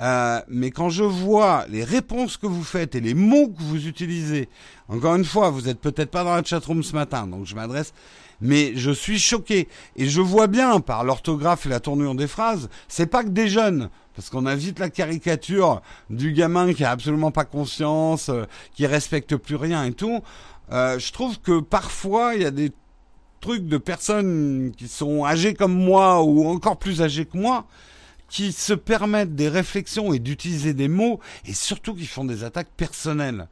Euh, 0.00 0.40
mais 0.48 0.70
quand 0.70 0.90
je 0.90 1.02
vois 1.02 1.66
les 1.68 1.82
réponses 1.82 2.36
que 2.36 2.46
vous 2.46 2.62
faites 2.62 2.94
et 2.94 3.00
les 3.00 3.14
mots 3.14 3.48
que 3.48 3.60
vous 3.62 3.88
utilisez, 3.88 4.48
encore 4.88 5.16
une 5.16 5.24
fois, 5.24 5.50
vous 5.50 5.68
êtes 5.68 5.80
peut-être 5.80 6.10
pas 6.10 6.22
dans 6.22 6.34
la 6.34 6.44
chatroom 6.44 6.82
ce 6.84 6.94
matin, 6.94 7.26
donc 7.26 7.46
je 7.46 7.56
m'adresse, 7.56 7.92
mais 8.40 8.72
je 8.76 8.92
suis 8.92 9.18
choqué 9.18 9.68
et 9.96 10.06
je 10.06 10.20
vois 10.20 10.46
bien 10.46 10.78
par 10.78 11.02
l'orthographe 11.02 11.66
et 11.66 11.68
la 11.68 11.80
tournure 11.80 12.14
des 12.14 12.28
phrases, 12.28 12.68
c'est 12.86 13.06
pas 13.06 13.24
que 13.24 13.30
des 13.30 13.48
jeunes, 13.48 13.90
parce 14.14 14.30
qu'on 14.30 14.46
a 14.46 14.54
vite 14.54 14.78
la 14.78 14.88
caricature 14.88 15.82
du 16.10 16.32
gamin 16.32 16.72
qui 16.72 16.84
a 16.84 16.92
absolument 16.92 17.32
pas 17.32 17.44
conscience, 17.44 18.28
euh, 18.28 18.44
qui 18.74 18.86
respecte 18.86 19.34
plus 19.36 19.56
rien 19.56 19.84
et 19.84 19.92
tout. 19.92 20.20
Euh, 20.70 20.98
je 21.00 21.12
trouve 21.12 21.40
que 21.40 21.58
parfois 21.58 22.36
il 22.36 22.42
y 22.42 22.44
a 22.44 22.52
des 22.52 22.70
trucs 23.40 23.66
de 23.66 23.78
personnes 23.78 24.72
qui 24.76 24.88
sont 24.88 25.24
âgées 25.24 25.54
comme 25.54 25.74
moi 25.74 26.22
ou 26.22 26.46
encore 26.48 26.78
plus 26.78 27.02
âgées 27.02 27.24
que 27.26 27.36
moi 27.36 27.66
qui 28.28 28.52
se 28.52 28.74
permettent 28.74 29.34
des 29.34 29.48
réflexions 29.48 30.12
et 30.12 30.18
d'utiliser 30.18 30.74
des 30.74 30.88
mots 30.88 31.18
et 31.46 31.54
surtout 31.54 31.94
qui 31.94 32.06
font 32.06 32.24
des 32.24 32.44
attaques 32.44 32.70
personnelles. 32.76 33.48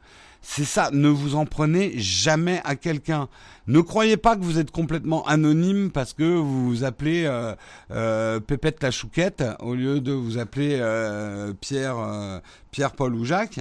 C'est 0.49 0.65
ça, 0.65 0.91
ne 0.93 1.09
vous 1.09 1.35
en 1.35 1.45
prenez 1.45 1.99
jamais 1.99 2.63
à 2.65 2.77
quelqu'un. 2.77 3.29
Ne 3.67 3.81
croyez 3.81 4.17
pas 4.17 4.37
que 4.37 4.43
vous 4.43 4.59
êtes 4.59 4.71
complètement 4.71 5.27
anonyme 5.27 5.91
parce 5.91 6.15
que 6.15 6.23
vous 6.23 6.69
vous 6.69 6.85
appelez 6.85 7.25
euh, 7.27 7.55
euh, 7.91 8.41
Pépette 8.41 8.83
la 8.83 8.91
Chouquette 8.93 9.43
au 9.59 9.75
lieu 9.75 10.01
de 10.01 10.13
vous 10.13 10.39
appeler 10.39 10.79
euh, 10.81 11.53
Pierre, 11.61 11.99
euh, 11.99 12.39
Pierre, 12.71 12.93
Paul 12.93 13.17
ou 13.17 13.25
Jacques. 13.25 13.59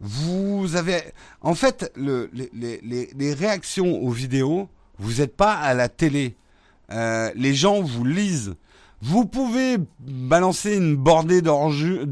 Vous 0.00 0.76
avez, 0.76 1.02
en 1.42 1.54
fait, 1.54 1.92
le, 1.96 2.30
les, 2.32 2.48
les, 2.54 3.10
les, 3.14 3.34
réactions 3.34 4.00
aux 4.00 4.12
vidéos, 4.12 4.68
vous 4.98 5.14
n'êtes 5.14 5.36
pas 5.36 5.54
à 5.54 5.74
la 5.74 5.88
télé. 5.90 6.36
les 6.90 7.54
gens 7.54 7.82
vous 7.82 8.04
lisent. 8.04 8.54
Vous 9.02 9.26
pouvez 9.26 9.76
balancer 9.98 10.76
une 10.76 10.96
bordée 10.96 11.42
d'ordures, 11.42 12.06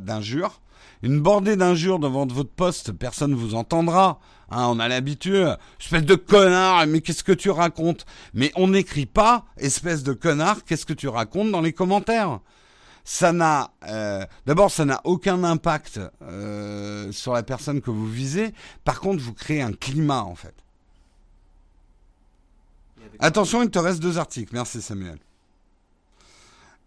d'injures 0.00 0.60
une 1.02 1.20
bordée 1.20 1.56
d'injures 1.56 1.98
devant 1.98 2.26
votre 2.26 2.50
poste, 2.50 2.92
personne 2.92 3.32
ne 3.32 3.36
vous 3.36 3.54
entendra. 3.54 4.20
Hein, 4.50 4.66
on 4.66 4.80
a 4.80 4.88
l'habitude, 4.88 5.56
espèce 5.80 6.04
de 6.04 6.16
connard, 6.16 6.86
mais 6.86 7.00
qu'est-ce 7.00 7.24
que 7.24 7.32
tu 7.32 7.50
racontes? 7.50 8.04
Mais 8.34 8.52
on 8.56 8.68
n'écrit 8.68 9.06
pas, 9.06 9.44
espèce 9.56 10.02
de 10.02 10.12
connard, 10.12 10.64
qu'est-ce 10.64 10.86
que 10.86 10.92
tu 10.92 11.08
racontes 11.08 11.52
dans 11.52 11.60
les 11.60 11.72
commentaires? 11.72 12.40
Ça 13.04 13.32
n'a 13.32 13.70
euh, 13.88 14.26
d'abord 14.44 14.70
ça 14.70 14.84
n'a 14.84 15.00
aucun 15.04 15.42
impact 15.42 16.00
euh, 16.22 17.10
sur 17.12 17.32
la 17.32 17.42
personne 17.42 17.80
que 17.80 17.90
vous 17.90 18.06
visez. 18.06 18.52
Par 18.84 19.00
contre, 19.00 19.22
vous 19.22 19.32
créez 19.32 19.62
un 19.62 19.72
climat 19.72 20.22
en 20.22 20.34
fait. 20.34 20.54
Attention, 23.18 23.62
il 23.62 23.70
te 23.70 23.78
reste 23.78 24.00
deux 24.00 24.18
articles. 24.18 24.52
Merci 24.52 24.82
Samuel. 24.82 25.18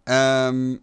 Euh, 0.08 0.76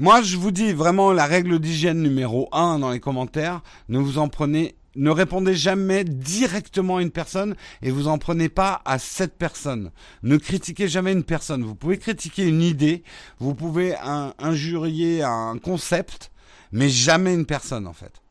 moi, 0.00 0.22
je 0.22 0.38
vous 0.38 0.50
dis 0.50 0.72
vraiment 0.72 1.12
la 1.12 1.26
règle 1.26 1.58
d'hygiène 1.58 2.02
numéro 2.02 2.48
un 2.52 2.78
dans 2.78 2.90
les 2.90 3.00
commentaires. 3.00 3.60
Ne 3.90 3.98
vous 3.98 4.16
en 4.16 4.28
prenez, 4.28 4.74
ne 4.96 5.10
répondez 5.10 5.54
jamais 5.54 6.04
directement 6.04 6.96
à 6.96 7.02
une 7.02 7.10
personne 7.10 7.54
et 7.82 7.90
vous 7.90 8.08
en 8.08 8.16
prenez 8.16 8.48
pas 8.48 8.80
à 8.86 8.98
cette 8.98 9.36
personne. 9.36 9.90
Ne 10.22 10.38
critiquez 10.38 10.88
jamais 10.88 11.12
une 11.12 11.22
personne. 11.22 11.64
Vous 11.64 11.74
pouvez 11.74 11.98
critiquer 11.98 12.48
une 12.48 12.62
idée, 12.62 13.02
vous 13.40 13.54
pouvez 13.54 13.94
injurier 14.38 15.22
un 15.22 15.58
concept, 15.58 16.30
mais 16.72 16.88
jamais 16.88 17.34
une 17.34 17.44
personne 17.44 17.86
en 17.86 17.92
fait. 17.92 18.22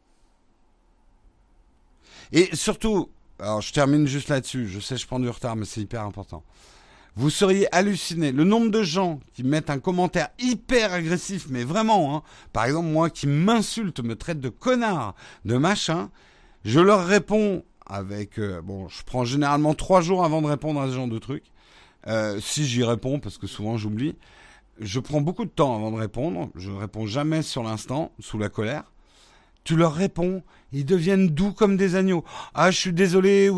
Et 2.31 2.49
surtout, 2.55 3.11
alors 3.37 3.61
je 3.61 3.71
termine 3.73 4.07
juste 4.07 4.29
là-dessus. 4.29 4.67
Je 4.67 4.79
sais, 4.79 4.97
je 4.97 5.05
prends 5.05 5.19
du 5.19 5.29
retard, 5.29 5.55
mais 5.55 5.65
c'est 5.65 5.81
hyper 5.81 6.01
important. 6.01 6.43
Vous 7.19 7.29
seriez 7.29 7.67
halluciné. 7.75 8.31
Le 8.31 8.45
nombre 8.45 8.71
de 8.71 8.81
gens 8.81 9.19
qui 9.33 9.43
mettent 9.43 9.69
un 9.69 9.79
commentaire 9.79 10.29
hyper 10.39 10.93
agressif, 10.93 11.47
mais 11.49 11.65
vraiment, 11.65 12.15
hein, 12.15 12.23
par 12.53 12.63
exemple 12.63 12.87
moi 12.87 13.09
qui 13.09 13.27
m'insulte, 13.27 14.01
me 14.01 14.15
traite 14.15 14.39
de 14.39 14.47
connard, 14.47 15.15
de 15.43 15.57
machin, 15.57 16.11
je 16.63 16.79
leur 16.79 17.05
réponds 17.05 17.65
avec... 17.85 18.39
Euh, 18.39 18.61
bon, 18.61 18.87
je 18.87 19.03
prends 19.03 19.25
généralement 19.25 19.73
trois 19.73 19.99
jours 19.99 20.23
avant 20.23 20.41
de 20.41 20.47
répondre 20.47 20.79
à 20.79 20.87
ce 20.87 20.93
genre 20.93 21.09
de 21.09 21.19
truc. 21.19 21.43
Euh, 22.07 22.39
si 22.39 22.65
j'y 22.65 22.85
réponds, 22.85 23.19
parce 23.19 23.37
que 23.37 23.47
souvent 23.47 23.75
j'oublie. 23.75 24.15
Je 24.79 25.01
prends 25.01 25.19
beaucoup 25.19 25.43
de 25.43 25.49
temps 25.49 25.75
avant 25.75 25.91
de 25.91 25.97
répondre. 25.97 26.49
Je 26.55 26.71
ne 26.71 26.77
réponds 26.77 27.05
jamais 27.05 27.41
sur 27.41 27.63
l'instant, 27.63 28.13
sous 28.21 28.37
la 28.37 28.47
colère. 28.47 28.93
Tu 29.69 29.75
leur 29.75 29.93
réponds, 29.93 30.41
ils 30.73 30.83
deviennent 30.83 31.27
doux 31.27 31.51
comme 31.51 31.77
des 31.77 31.93
agneaux. 31.93 32.25
Ah, 32.55 32.71
je 32.71 32.77
suis 32.79 32.91
désolé. 32.91 33.51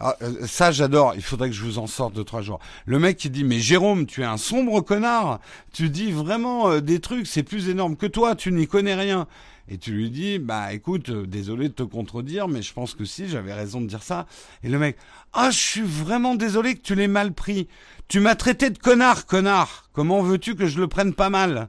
Ah, 0.00 0.16
euh, 0.20 0.44
ça, 0.44 0.72
j'adore. 0.72 1.12
Il 1.14 1.22
faudrait 1.22 1.50
que 1.50 1.54
je 1.54 1.62
vous 1.62 1.78
en 1.78 1.86
sorte 1.86 2.14
de 2.14 2.24
trois 2.24 2.42
jours. 2.42 2.58
Le 2.84 2.98
mec 2.98 3.16
qui 3.16 3.30
dit, 3.30 3.44
mais 3.44 3.60
Jérôme, 3.60 4.06
tu 4.06 4.22
es 4.22 4.24
un 4.24 4.38
sombre 4.38 4.80
connard. 4.80 5.38
Tu 5.72 5.88
dis 5.88 6.10
vraiment 6.10 6.68
euh, 6.68 6.80
des 6.80 6.98
trucs, 6.98 7.28
c'est 7.28 7.44
plus 7.44 7.68
énorme 7.68 7.94
que 7.94 8.06
toi. 8.06 8.34
Tu 8.34 8.50
n'y 8.50 8.66
connais 8.66 8.96
rien. 8.96 9.28
Et 9.68 9.78
tu 9.78 9.92
lui 9.92 10.10
dis, 10.10 10.40
bah 10.40 10.72
écoute, 10.72 11.10
euh, 11.10 11.26
désolé 11.28 11.68
de 11.68 11.74
te 11.74 11.84
contredire, 11.84 12.48
mais 12.48 12.60
je 12.60 12.72
pense 12.72 12.94
que 12.94 13.04
si, 13.04 13.28
j'avais 13.28 13.54
raison 13.54 13.80
de 13.80 13.86
dire 13.86 14.02
ça. 14.02 14.26
Et 14.64 14.68
le 14.68 14.80
mec, 14.80 14.96
ah, 15.32 15.52
je 15.52 15.58
suis 15.58 15.82
vraiment 15.82 16.34
désolé 16.34 16.74
que 16.74 16.82
tu 16.82 16.96
l'aies 16.96 17.06
mal 17.06 17.32
pris. 17.32 17.68
Tu 18.08 18.18
m'as 18.18 18.34
traité 18.34 18.68
de 18.70 18.78
connard, 18.78 19.26
connard. 19.26 19.90
Comment 19.92 20.22
veux-tu 20.22 20.56
que 20.56 20.66
je 20.66 20.80
le 20.80 20.88
prenne 20.88 21.14
pas 21.14 21.30
mal? 21.30 21.68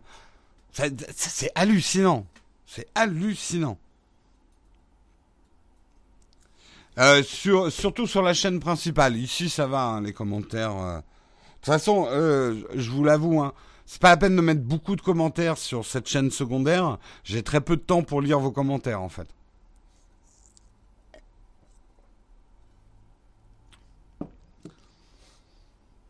C'est 1.15 1.51
hallucinant. 1.53 2.25
C'est 2.67 2.87
hallucinant. 2.93 3.77
Euh, 6.99 7.23
sur, 7.23 7.71
surtout 7.71 8.07
sur 8.07 8.21
la 8.21 8.33
chaîne 8.33 8.59
principale. 8.59 9.15
Ici, 9.15 9.49
ça 9.49 9.67
va, 9.67 9.83
hein, 9.83 10.01
les 10.01 10.13
commentaires. 10.13 10.75
Euh. 10.77 10.97
De 10.97 11.01
toute 11.61 11.65
façon, 11.65 12.07
euh, 12.09 12.61
je 12.75 12.91
vous 12.91 13.03
l'avoue, 13.03 13.41
hein, 13.41 13.53
c'est 13.85 14.01
pas 14.01 14.09
la 14.09 14.17
peine 14.17 14.35
de 14.35 14.41
mettre 14.41 14.61
beaucoup 14.61 14.95
de 14.95 15.01
commentaires 15.01 15.57
sur 15.57 15.85
cette 15.85 16.07
chaîne 16.07 16.29
secondaire. 16.29 16.97
J'ai 17.23 17.43
très 17.43 17.61
peu 17.61 17.77
de 17.77 17.81
temps 17.81 18.03
pour 18.03 18.21
lire 18.21 18.39
vos 18.39 18.51
commentaires, 18.51 19.01
en 19.01 19.09
fait. 19.09 19.27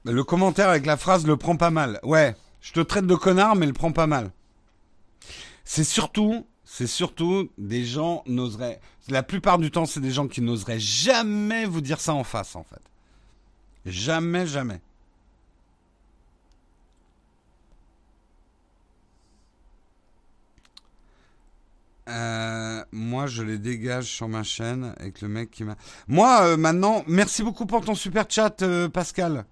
Le 0.06 0.24
commentaire 0.24 0.70
avec 0.70 0.86
la 0.86 0.96
phrase 0.96 1.28
le 1.28 1.36
prend 1.36 1.58
pas 1.58 1.70
mal. 1.70 2.00
Ouais, 2.02 2.36
je 2.62 2.72
te 2.72 2.80
traite 2.80 3.06
de 3.06 3.16
connard, 3.16 3.58
mais 3.58 3.66
le 3.66 3.74
prend 3.74 3.92
pas 3.92 4.08
mal. 4.08 4.32
C'est 5.70 5.84
surtout, 5.84 6.48
c'est 6.64 6.88
surtout 6.88 7.50
des 7.58 7.84
gens 7.84 8.24
n'oseraient. 8.26 8.80
La 9.10 9.22
plupart 9.22 9.58
du 9.58 9.70
temps, 9.70 9.86
c'est 9.86 10.00
des 10.00 10.12
gens 10.12 10.30
qui 10.30 10.40
n'oseraient 10.40 10.80
jamais 10.80 11.66
vous 11.66 11.82
dire 11.82 12.00
ça 12.00 12.14
en 12.14 12.24
face, 12.24 12.56
en 12.56 12.64
fait. 12.64 12.80
Jamais, 13.86 14.48
jamais. 14.48 14.80
Euh, 22.08 22.86
moi, 22.94 23.28
je 23.28 23.44
les 23.44 23.58
dégage 23.58 24.06
sur 24.06 24.30
ma 24.30 24.44
chaîne 24.44 24.96
avec 24.98 25.20
le 25.20 25.28
mec 25.28 25.52
qui 25.52 25.66
m'a. 25.66 25.76
Moi, 26.08 26.44
euh, 26.44 26.58
maintenant, 26.58 27.04
merci 27.08 27.44
beaucoup 27.44 27.66
pour 27.66 27.84
ton 27.84 27.94
super 27.94 28.26
chat, 28.30 28.62
euh, 28.62 28.88
Pascal. 28.88 29.46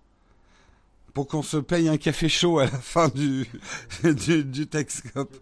Pour 1.14 1.28
qu'on 1.28 1.44
se 1.44 1.58
paye 1.58 1.90
un 1.90 1.98
café 1.98 2.30
chaud 2.30 2.60
à 2.60 2.66
la 2.66 2.80
fin 2.80 3.10
du, 3.10 3.46
du, 4.04 4.46
du 4.46 4.68
Texcope. 4.68 5.36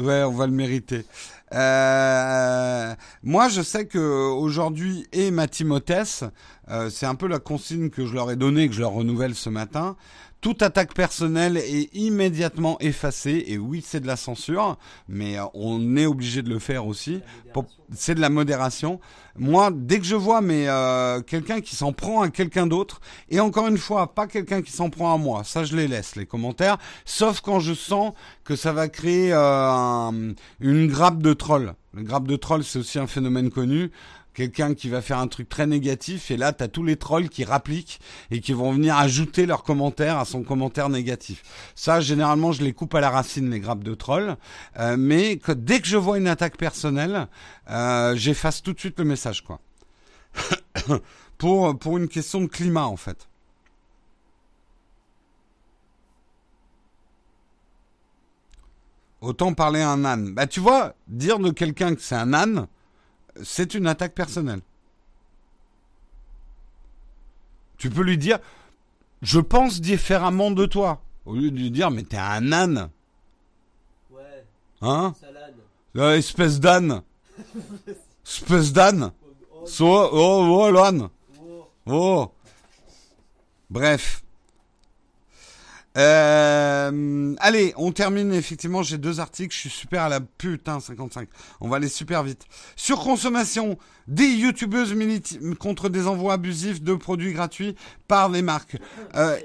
Ouais, 0.00 0.22
on 0.22 0.32
va 0.32 0.46
le 0.46 0.52
mériter. 0.52 1.04
Euh, 1.52 2.94
moi, 3.22 3.48
je 3.48 3.60
sais 3.60 3.86
que 3.86 3.98
aujourd'hui 3.98 5.06
et 5.12 5.30
ma 5.30 5.46
euh, 6.70 6.90
c'est 6.90 7.06
un 7.06 7.14
peu 7.14 7.26
la 7.26 7.38
consigne 7.38 7.90
que 7.90 8.06
je 8.06 8.14
leur 8.14 8.30
ai 8.30 8.36
donnée, 8.36 8.68
que 8.68 8.74
je 8.74 8.80
leur 8.80 8.92
renouvelle 8.92 9.34
ce 9.34 9.50
matin 9.50 9.96
toute 10.40 10.62
attaque 10.62 10.94
personnelle 10.94 11.56
est 11.56 11.94
immédiatement 11.94 12.78
effacée. 12.80 13.44
Et 13.48 13.58
oui, 13.58 13.84
c'est 13.86 14.00
de 14.00 14.06
la 14.06 14.16
censure, 14.16 14.78
mais 15.08 15.38
euh, 15.38 15.44
on 15.54 15.96
est 15.96 16.06
obligé 16.06 16.42
de 16.42 16.48
le 16.48 16.58
faire 16.58 16.86
aussi. 16.86 17.20
C'est 17.92 18.14
de 18.14 18.20
la 18.20 18.30
modération. 18.30 19.00
Moi, 19.36 19.70
dès 19.74 19.98
que 19.98 20.04
je 20.04 20.14
vois 20.14 20.40
mais 20.40 20.68
euh, 20.68 21.20
quelqu'un 21.22 21.60
qui 21.60 21.74
s'en 21.74 21.92
prend 21.92 22.22
à 22.22 22.30
quelqu'un 22.30 22.66
d'autre, 22.66 23.00
et 23.28 23.40
encore 23.40 23.66
une 23.66 23.78
fois, 23.78 24.14
pas 24.14 24.26
quelqu'un 24.26 24.62
qui 24.62 24.72
s'en 24.72 24.90
prend 24.90 25.12
à 25.12 25.18
moi, 25.18 25.44
ça 25.44 25.64
je 25.64 25.76
les 25.76 25.88
laisse 25.88 26.16
les 26.16 26.26
commentaires, 26.26 26.78
sauf 27.04 27.40
quand 27.40 27.58
je 27.60 27.74
sens 27.74 28.12
que 28.44 28.56
ça 28.56 28.72
va 28.72 28.88
créer 28.88 29.32
euh, 29.32 30.32
une 30.60 30.86
grappe 30.86 31.22
de 31.22 31.32
trolls. 31.32 31.74
Le 31.92 32.02
grappe 32.02 32.28
de 32.28 32.36
trolls, 32.36 32.62
c'est 32.62 32.78
aussi 32.78 33.00
un 33.00 33.08
phénomène 33.08 33.50
connu 33.50 33.90
quelqu'un 34.40 34.72
qui 34.72 34.88
va 34.88 35.02
faire 35.02 35.18
un 35.18 35.26
truc 35.26 35.50
très 35.50 35.66
négatif 35.66 36.30
et 36.30 36.38
là 36.38 36.54
tu 36.54 36.64
as 36.64 36.68
tous 36.68 36.82
les 36.82 36.96
trolls 36.96 37.28
qui 37.28 37.44
rappliquent 37.44 38.00
et 38.30 38.40
qui 38.40 38.54
vont 38.54 38.72
venir 38.72 38.96
ajouter 38.96 39.44
leurs 39.44 39.62
commentaires 39.64 40.18
à 40.18 40.24
son 40.24 40.42
commentaire 40.42 40.88
négatif. 40.88 41.42
Ça 41.74 42.00
généralement 42.00 42.50
je 42.50 42.62
les 42.62 42.72
coupe 42.72 42.94
à 42.94 43.02
la 43.02 43.10
racine 43.10 43.50
les 43.50 43.60
grappes 43.60 43.84
de 43.84 43.94
trolls, 43.94 44.38
euh, 44.78 44.96
mais 44.98 45.38
dès 45.56 45.80
que 45.80 45.86
je 45.86 45.98
vois 45.98 46.16
une 46.16 46.26
attaque 46.26 46.56
personnelle, 46.56 47.28
euh, 47.68 48.16
j'efface 48.16 48.62
tout 48.62 48.72
de 48.72 48.80
suite 48.80 48.98
le 48.98 49.04
message 49.04 49.44
quoi. 49.44 49.60
pour 51.36 51.78
pour 51.78 51.98
une 51.98 52.08
question 52.08 52.40
de 52.40 52.46
climat 52.46 52.86
en 52.86 52.96
fait. 52.96 53.28
autant 59.20 59.52
parler 59.52 59.82
à 59.82 59.90
un 59.90 60.02
âne. 60.06 60.32
Bah 60.32 60.46
tu 60.46 60.60
vois, 60.60 60.94
dire 61.06 61.38
de 61.38 61.50
quelqu'un 61.50 61.94
que 61.94 62.00
c'est 62.00 62.14
un 62.14 62.32
âne, 62.32 62.68
c'est 63.42 63.74
une 63.74 63.86
attaque 63.86 64.14
personnelle. 64.14 64.60
Tu 67.78 67.90
peux 67.90 68.02
lui 68.02 68.18
dire, 68.18 68.38
je 69.22 69.40
pense 69.40 69.80
différemment 69.80 70.50
de 70.50 70.66
toi, 70.66 71.00
au 71.24 71.34
lieu 71.34 71.50
de 71.50 71.56
lui 71.56 71.70
dire, 71.70 71.90
mais 71.90 72.02
t'es 72.02 72.18
un 72.18 72.52
âne. 72.52 72.90
Ouais. 74.10 74.44
Hein? 74.82 75.14
Salade. 75.20 75.54
Euh, 75.96 76.16
Espèce 76.16 76.60
d'âne. 76.60 77.02
Espèce 78.24 78.72
d'âne. 78.72 79.12
So, 79.66 79.86
oh, 79.86 80.46
oh, 80.50 80.70
l'âne. 80.70 81.08
Oh. 81.40 81.66
Oh. 81.86 82.32
Bref. 83.70 84.22
Euh, 85.96 87.34
allez, 87.40 87.72
on 87.76 87.92
termine 87.92 88.32
effectivement. 88.32 88.82
J'ai 88.82 88.98
deux 88.98 89.20
articles. 89.20 89.54
Je 89.54 89.60
suis 89.60 89.70
super 89.70 90.02
à 90.02 90.08
la 90.08 90.20
putain 90.20 90.80
55. 90.80 91.28
On 91.60 91.68
va 91.68 91.76
aller 91.76 91.88
super 91.88 92.22
vite. 92.22 92.44
Surconsommation 92.76 93.78
des 94.06 94.28
youtubeuses 94.28 94.94
militent 94.94 95.38
contre 95.58 95.88
des 95.88 96.06
envois 96.06 96.34
abusifs 96.34 96.82
de 96.82 96.94
produits 96.94 97.32
gratuits 97.32 97.74
par 98.08 98.28
les 98.28 98.42
marques. 98.42 98.76
Euh, 99.14 99.36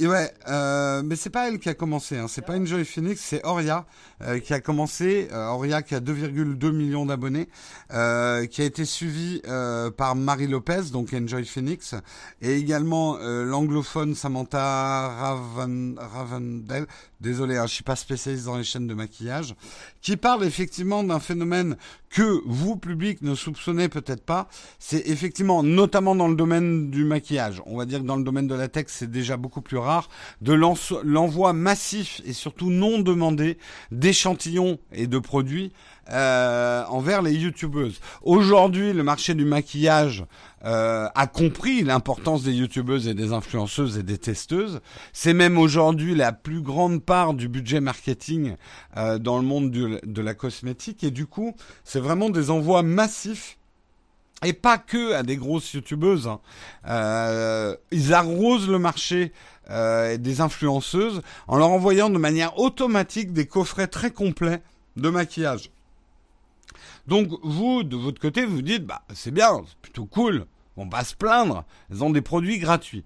ouais, 0.00 0.32
euh, 0.48 1.02
mais 1.04 1.16
c'est 1.16 1.30
pas 1.30 1.48
elle 1.48 1.58
qui 1.58 1.68
a 1.68 1.74
commencé. 1.74 2.16
Hein. 2.16 2.26
C'est 2.28 2.42
pas 2.42 2.56
Enjoy 2.56 2.84
Phoenix, 2.84 3.20
c'est 3.20 3.44
Oria 3.44 3.86
euh, 4.22 4.38
qui 4.38 4.54
a 4.54 4.60
commencé. 4.60 5.28
Euh, 5.32 5.80
qui 5.80 5.94
a 5.94 6.00
2,2 6.00 6.72
millions 6.72 7.06
d'abonnés, 7.06 7.48
euh, 7.92 8.46
qui 8.46 8.60
a 8.62 8.64
été 8.64 8.84
suivi 8.84 9.40
euh, 9.46 9.90
par 9.90 10.14
Marie 10.16 10.48
Lopez, 10.48 10.90
donc 10.92 11.14
Enjoy 11.14 11.44
Phoenix, 11.44 11.94
et 12.42 12.56
également 12.56 13.16
euh, 13.18 13.44
l'anglophone 13.44 14.14
Samantha 14.14 15.08
Raven, 15.08 15.98
Ravendell. 15.98 16.86
Désolé, 17.20 17.56
hein, 17.56 17.66
je 17.66 17.74
suis 17.74 17.84
pas 17.84 17.94
spécialiste 17.94 18.46
dans 18.46 18.56
les 18.56 18.64
chaînes 18.64 18.88
de 18.88 18.94
maquillage, 18.94 19.54
qui 20.00 20.16
parle 20.16 20.44
effectivement 20.44 21.04
d'un 21.04 21.20
phénomène 21.20 21.76
que 22.10 22.42
vous, 22.44 22.76
public, 22.76 23.22
ne 23.22 23.36
soupçonnez 23.36 23.88
peut-être 23.88 24.24
pas. 24.24 24.48
C'est 24.80 25.08
effectivement, 25.08 25.62
notamment 25.62 26.16
dans 26.16 26.26
le 26.26 26.34
domaine 26.34 26.90
du 26.90 27.04
maquillage, 27.04 27.62
on 27.64 27.76
va 27.76 27.86
dire 27.86 28.00
que 28.00 28.06
dans 28.06 28.16
le 28.16 28.24
domaine 28.24 28.48
de 28.48 28.56
la 28.56 28.66
tech, 28.66 28.86
c'est 28.88 29.10
déjà 29.10 29.36
beaucoup 29.36 29.62
plus 29.62 29.78
rare, 29.78 30.08
de 30.40 30.52
l'envoi 30.52 31.52
massif 31.52 32.20
et 32.24 32.32
surtout 32.32 32.70
non 32.70 32.98
demandé 32.98 33.56
d'échantillons 34.12 34.78
et 34.92 35.06
de 35.06 35.18
produits 35.18 35.72
euh, 36.10 36.84
envers 36.88 37.22
les 37.22 37.32
youtubeuses. 37.32 37.98
Aujourd'hui, 38.20 38.92
le 38.92 39.02
marché 39.02 39.32
du 39.32 39.46
maquillage 39.46 40.26
euh, 40.66 41.08
a 41.14 41.26
compris 41.26 41.82
l'importance 41.82 42.42
des 42.42 42.52
youtubeuses 42.52 43.08
et 43.08 43.14
des 43.14 43.32
influenceuses 43.32 43.96
et 43.96 44.02
des 44.02 44.18
testeuses. 44.18 44.80
C'est 45.14 45.32
même 45.32 45.56
aujourd'hui 45.56 46.14
la 46.14 46.32
plus 46.32 46.60
grande 46.60 47.02
part 47.02 47.32
du 47.32 47.48
budget 47.48 47.80
marketing 47.80 48.56
euh, 48.98 49.18
dans 49.18 49.38
le 49.38 49.44
monde 49.44 49.70
de 49.70 50.20
la 50.20 50.34
cosmétique. 50.34 51.02
Et 51.04 51.10
du 51.10 51.24
coup, 51.24 51.56
c'est 51.82 52.00
vraiment 52.00 52.28
des 52.28 52.50
envois 52.50 52.82
massifs. 52.82 53.56
Et 54.44 54.52
pas 54.52 54.76
que 54.76 55.14
à 55.14 55.22
des 55.22 55.36
grosses 55.36 55.72
youtubeuses. 55.72 56.28
hein. 56.28 57.76
Ils 57.92 58.12
arrosent 58.12 58.68
le 58.68 58.78
marché 58.78 59.32
euh, 59.70 60.16
des 60.16 60.40
influenceuses 60.40 61.22
en 61.48 61.56
leur 61.56 61.70
envoyant 61.70 62.10
de 62.10 62.18
manière 62.18 62.58
automatique 62.58 63.32
des 63.32 63.46
coffrets 63.46 63.86
très 63.86 64.10
complets 64.10 64.62
de 64.96 65.08
maquillage. 65.08 65.70
Donc 67.06 67.30
vous, 67.42 67.82
de 67.82 67.96
votre 67.96 68.20
côté, 68.20 68.44
vous 68.44 68.62
dites, 68.62 68.86
bah 68.86 69.02
c'est 69.14 69.32
bien, 69.32 69.62
c'est 69.66 69.76
plutôt 69.78 70.06
cool, 70.06 70.46
on 70.76 70.86
va 70.86 71.04
se 71.04 71.14
plaindre, 71.14 71.64
elles 71.90 72.02
ont 72.04 72.10
des 72.10 72.20
produits 72.22 72.58
gratuits. 72.58 73.04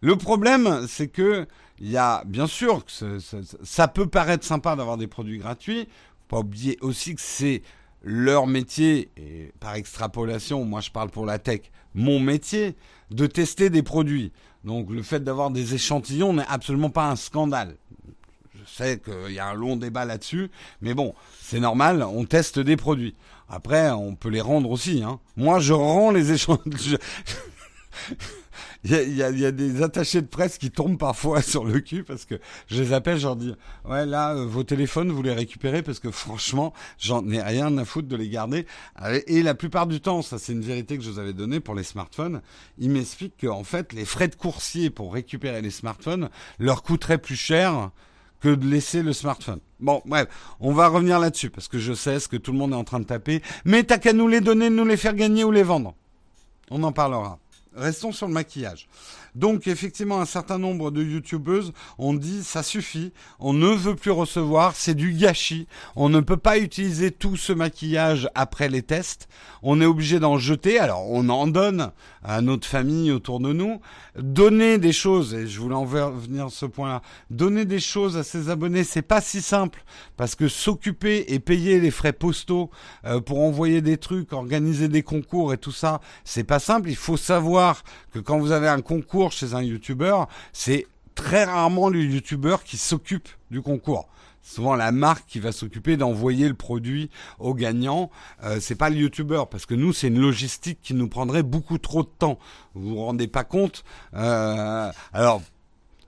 Le 0.00 0.16
problème, 0.16 0.86
c'est 0.88 1.08
que 1.08 1.46
il 1.78 1.90
y 1.90 1.96
a, 1.96 2.22
bien 2.26 2.46
sûr, 2.46 2.84
ce- 2.86 3.18
ça 3.62 3.88
peut 3.88 4.06
paraître 4.06 4.44
sympa 4.44 4.76
d'avoir 4.76 4.98
des 4.98 5.06
produits 5.06 5.38
gratuits. 5.38 5.88
Faut 6.28 6.36
pas 6.36 6.38
oublier 6.40 6.76
aussi 6.82 7.14
que 7.14 7.20
c'est 7.22 7.62
leur 8.02 8.46
métier 8.46 9.10
et 9.16 9.52
par 9.60 9.74
extrapolation, 9.74 10.64
moi 10.64 10.80
je 10.80 10.90
parle 10.90 11.10
pour 11.10 11.24
la 11.26 11.38
tech, 11.38 11.60
mon 11.94 12.20
métier 12.20 12.76
de 13.10 13.26
tester 13.26 13.70
des 13.70 13.82
produits. 13.82 14.32
Donc 14.64 14.90
le 14.90 15.02
fait 15.02 15.20
d'avoir 15.20 15.50
des 15.50 15.74
échantillons 15.74 16.32
n'est 16.34 16.46
absolument 16.48 16.90
pas 16.90 17.10
un 17.10 17.16
scandale. 17.16 17.76
Je 18.54 18.70
sais 18.70 18.98
qu'il 18.98 19.32
y 19.32 19.38
a 19.38 19.46
un 19.46 19.54
long 19.54 19.76
débat 19.76 20.04
là-dessus, 20.04 20.50
mais 20.80 20.94
bon, 20.94 21.14
c'est 21.40 21.60
normal, 21.60 22.02
on 22.02 22.24
teste 22.24 22.58
des 22.58 22.76
produits. 22.76 23.14
Après, 23.48 23.90
on 23.90 24.14
peut 24.14 24.28
les 24.28 24.40
rendre 24.40 24.70
aussi. 24.70 25.02
Hein. 25.02 25.18
Moi, 25.36 25.58
je 25.58 25.72
rends 25.72 26.10
les 26.12 26.32
échantillons. 26.32 26.98
Il 28.84 28.90
y, 28.90 28.94
a, 28.94 29.02
y 29.02 29.22
a, 29.22 29.30
y 29.30 29.44
a 29.46 29.52
des 29.52 29.82
attachés 29.82 30.22
de 30.22 30.26
presse 30.26 30.58
qui 30.58 30.70
tombent 30.70 30.98
parfois 30.98 31.42
sur 31.52 31.64
le 31.64 31.80
cul 31.80 32.02
parce 32.04 32.24
que 32.24 32.36
je 32.68 32.82
les 32.82 32.92
appelle, 32.92 33.18
je 33.18 33.26
leur 33.26 33.36
dis 33.36 33.54
ouais 33.88 34.06
là 34.06 34.34
euh, 34.34 34.46
vos 34.46 34.64
téléphones 34.64 35.10
vous 35.10 35.22
les 35.22 35.32
récupérez 35.32 35.82
parce 35.82 35.98
que 35.98 36.10
franchement 36.10 36.72
j'en 36.98 37.28
ai 37.28 37.40
rien 37.42 37.76
à 37.78 37.84
foutre 37.84 38.08
de 38.08 38.16
les 38.16 38.28
garder 38.28 38.66
Euh, 39.02 39.20
et 39.26 39.42
la 39.42 39.54
plupart 39.54 39.86
du 39.86 40.00
temps 40.00 40.22
ça 40.22 40.38
c'est 40.38 40.52
une 40.52 40.62
vérité 40.62 40.96
que 40.98 41.04
je 41.04 41.10
vous 41.10 41.18
avais 41.18 41.32
donnée 41.32 41.60
pour 41.60 41.74
les 41.74 41.84
smartphones 41.84 42.40
ils 42.78 42.90
m'expliquent 42.90 43.40
qu'en 43.40 43.64
fait 43.64 43.92
les 43.92 44.04
frais 44.04 44.28
de 44.28 44.34
coursier 44.34 44.90
pour 44.90 45.12
récupérer 45.12 45.62
les 45.62 45.70
smartphones 45.70 46.28
leur 46.58 46.82
coûteraient 46.82 47.18
plus 47.18 47.36
cher 47.36 47.90
que 48.40 48.48
de 48.48 48.66
laisser 48.66 49.02
le 49.02 49.12
smartphone. 49.12 49.60
Bon, 49.80 50.02
bref, 50.06 50.28
on 50.60 50.72
va 50.72 50.88
revenir 50.88 51.18
là-dessus 51.18 51.50
parce 51.50 51.68
que 51.68 51.78
je 51.78 51.92
sais 51.92 52.18
ce 52.18 52.26
que 52.26 52.36
tout 52.36 52.52
le 52.52 52.58
monde 52.58 52.72
est 52.72 52.76
en 52.76 52.84
train 52.84 53.00
de 53.00 53.04
taper. 53.04 53.42
Mais 53.64 53.82
t'as 53.84 53.98
qu'à 53.98 54.12
nous 54.12 54.28
les 54.28 54.40
donner, 54.40 54.70
nous 54.70 54.84
les 54.84 54.96
faire 54.96 55.14
gagner 55.14 55.44
ou 55.44 55.50
les 55.50 55.62
vendre. 55.62 55.94
On 56.70 56.82
en 56.82 56.92
parlera. 56.92 57.38
Restons 57.74 58.12
sur 58.12 58.26
le 58.26 58.32
maquillage. 58.32 58.88
Donc 59.34 59.66
effectivement, 59.66 60.20
un 60.20 60.26
certain 60.26 60.58
nombre 60.58 60.90
de 60.90 61.02
youtubeuses 61.02 61.72
ont 61.98 62.14
dit 62.14 62.42
ça 62.42 62.62
suffit, 62.62 63.12
on 63.38 63.52
ne 63.52 63.68
veut 63.68 63.94
plus 63.94 64.10
recevoir, 64.10 64.74
c'est 64.74 64.94
du 64.94 65.12
gâchis, 65.12 65.66
on 65.96 66.08
ne 66.08 66.20
peut 66.20 66.36
pas 66.36 66.58
utiliser 66.58 67.10
tout 67.10 67.36
ce 67.36 67.52
maquillage 67.52 68.28
après 68.34 68.68
les 68.68 68.82
tests, 68.82 69.28
on 69.62 69.80
est 69.80 69.86
obligé 69.86 70.18
d'en 70.18 70.38
jeter, 70.38 70.78
alors 70.78 71.08
on 71.10 71.28
en 71.28 71.46
donne 71.46 71.92
à 72.22 72.40
notre 72.40 72.66
famille 72.66 73.10
autour 73.12 73.40
de 73.40 73.52
nous, 73.52 73.80
donner 74.18 74.78
des 74.78 74.92
choses, 74.92 75.34
et 75.34 75.46
je 75.46 75.60
voulais 75.60 75.74
en 75.74 75.84
venir 75.84 76.46
à 76.46 76.50
ce 76.50 76.66
point-là, 76.66 77.02
donner 77.30 77.64
des 77.64 77.80
choses 77.80 78.16
à 78.16 78.22
ses 78.22 78.50
abonnés, 78.50 78.84
c'est 78.84 79.02
pas 79.02 79.20
si 79.20 79.40
simple, 79.40 79.84
parce 80.16 80.34
que 80.34 80.48
s'occuper 80.48 81.24
et 81.28 81.38
payer 81.38 81.80
les 81.80 81.90
frais 81.90 82.12
postaux 82.12 82.70
euh, 83.04 83.20
pour 83.20 83.40
envoyer 83.40 83.80
des 83.80 83.96
trucs, 83.96 84.32
organiser 84.32 84.88
des 84.88 85.02
concours 85.02 85.52
et 85.52 85.58
tout 85.58 85.72
ça, 85.72 86.00
c'est 86.24 86.44
pas 86.44 86.58
simple, 86.58 86.90
il 86.90 86.96
faut 86.96 87.16
savoir 87.16 87.82
que 88.12 88.18
quand 88.18 88.38
vous 88.38 88.52
avez 88.52 88.68
un 88.68 88.80
concours 88.80 89.19
chez 89.28 89.54
un 89.54 89.62
youtubeur, 89.62 90.26
c'est 90.52 90.86
très 91.14 91.44
rarement 91.44 91.88
le 91.88 92.02
youtubeur 92.02 92.64
qui 92.64 92.78
s'occupe 92.78 93.28
du 93.50 93.60
concours. 93.60 94.08
Souvent 94.42 94.74
la 94.74 94.90
marque 94.90 95.26
qui 95.26 95.38
va 95.38 95.52
s'occuper 95.52 95.98
d'envoyer 95.98 96.48
le 96.48 96.54
produit 96.54 97.10
au 97.38 97.52
gagnant, 97.52 98.10
euh, 98.42 98.58
c'est 98.58 98.74
pas 98.74 98.88
le 98.88 98.96
youtubeur 98.96 99.48
parce 99.50 99.66
que 99.66 99.74
nous 99.74 99.92
c'est 99.92 100.08
une 100.08 100.20
logistique 100.20 100.78
qui 100.82 100.94
nous 100.94 101.08
prendrait 101.08 101.42
beaucoup 101.42 101.76
trop 101.76 102.02
de 102.02 102.08
temps. 102.08 102.38
Vous 102.74 102.90
vous 102.90 103.04
rendez 103.04 103.28
pas 103.28 103.44
compte 103.44 103.84
euh, 104.14 104.90
Alors 105.12 105.42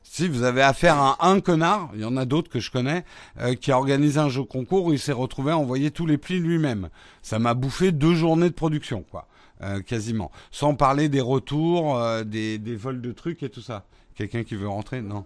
si 0.02 0.28
vous 0.28 0.42
avez 0.42 0.60
affaire 0.60 0.98
à 0.98 1.26
un 1.26 1.40
connard, 1.40 1.90
il 1.94 2.00
y 2.00 2.04
en 2.04 2.18
a 2.18 2.26
d'autres 2.26 2.50
que 2.50 2.60
je 2.60 2.70
connais, 2.70 3.02
euh, 3.40 3.54
qui 3.54 3.72
a 3.72 3.78
organisé 3.78 4.20
un 4.20 4.28
jeu 4.28 4.44
concours 4.44 4.84
où 4.84 4.92
il 4.92 4.98
s'est 4.98 5.10
retrouvé 5.12 5.52
à 5.52 5.56
envoyer 5.56 5.90
tous 5.90 6.04
les 6.04 6.18
plis 6.18 6.38
lui-même. 6.38 6.90
Ça 7.22 7.38
m'a 7.38 7.54
bouffé 7.54 7.92
deux 7.92 8.14
journées 8.14 8.50
de 8.50 8.54
production, 8.54 9.06
quoi, 9.10 9.26
euh, 9.62 9.80
quasiment. 9.80 10.30
Sans 10.50 10.74
parler 10.74 11.08
des 11.08 11.20
retours, 11.20 11.98
euh, 11.98 12.24
des, 12.24 12.58
vols 12.76 13.00
de 13.00 13.12
trucs 13.12 13.42
et 13.42 13.48
tout 13.48 13.62
ça. 13.62 13.86
Quelqu'un 14.14 14.44
qui 14.44 14.56
veut 14.56 14.68
rentrer 14.68 15.00
Non. 15.00 15.24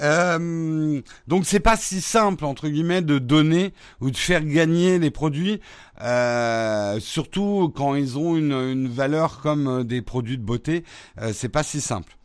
Euh, 0.00 1.02
donc 1.28 1.44
c'est 1.44 1.60
pas 1.60 1.76
si 1.76 2.00
simple 2.00 2.46
entre 2.46 2.68
guillemets 2.68 3.02
de 3.02 3.18
donner 3.18 3.74
ou 4.00 4.10
de 4.10 4.16
faire 4.16 4.42
gagner 4.42 4.98
les 4.98 5.10
produits, 5.10 5.60
euh, 6.00 6.98
surtout 6.98 7.70
quand 7.74 7.94
ils 7.94 8.18
ont 8.18 8.36
une, 8.36 8.88
valeur 8.88 9.40
comme 9.40 9.68
euh, 9.68 9.84
des 9.84 10.00
produits 10.02 10.38
de 10.38 10.44
beauté. 10.44 10.84
Euh, 11.20 11.32
c'est 11.34 11.50
pas 11.50 11.62
si 11.62 11.80
simple. 11.80 12.16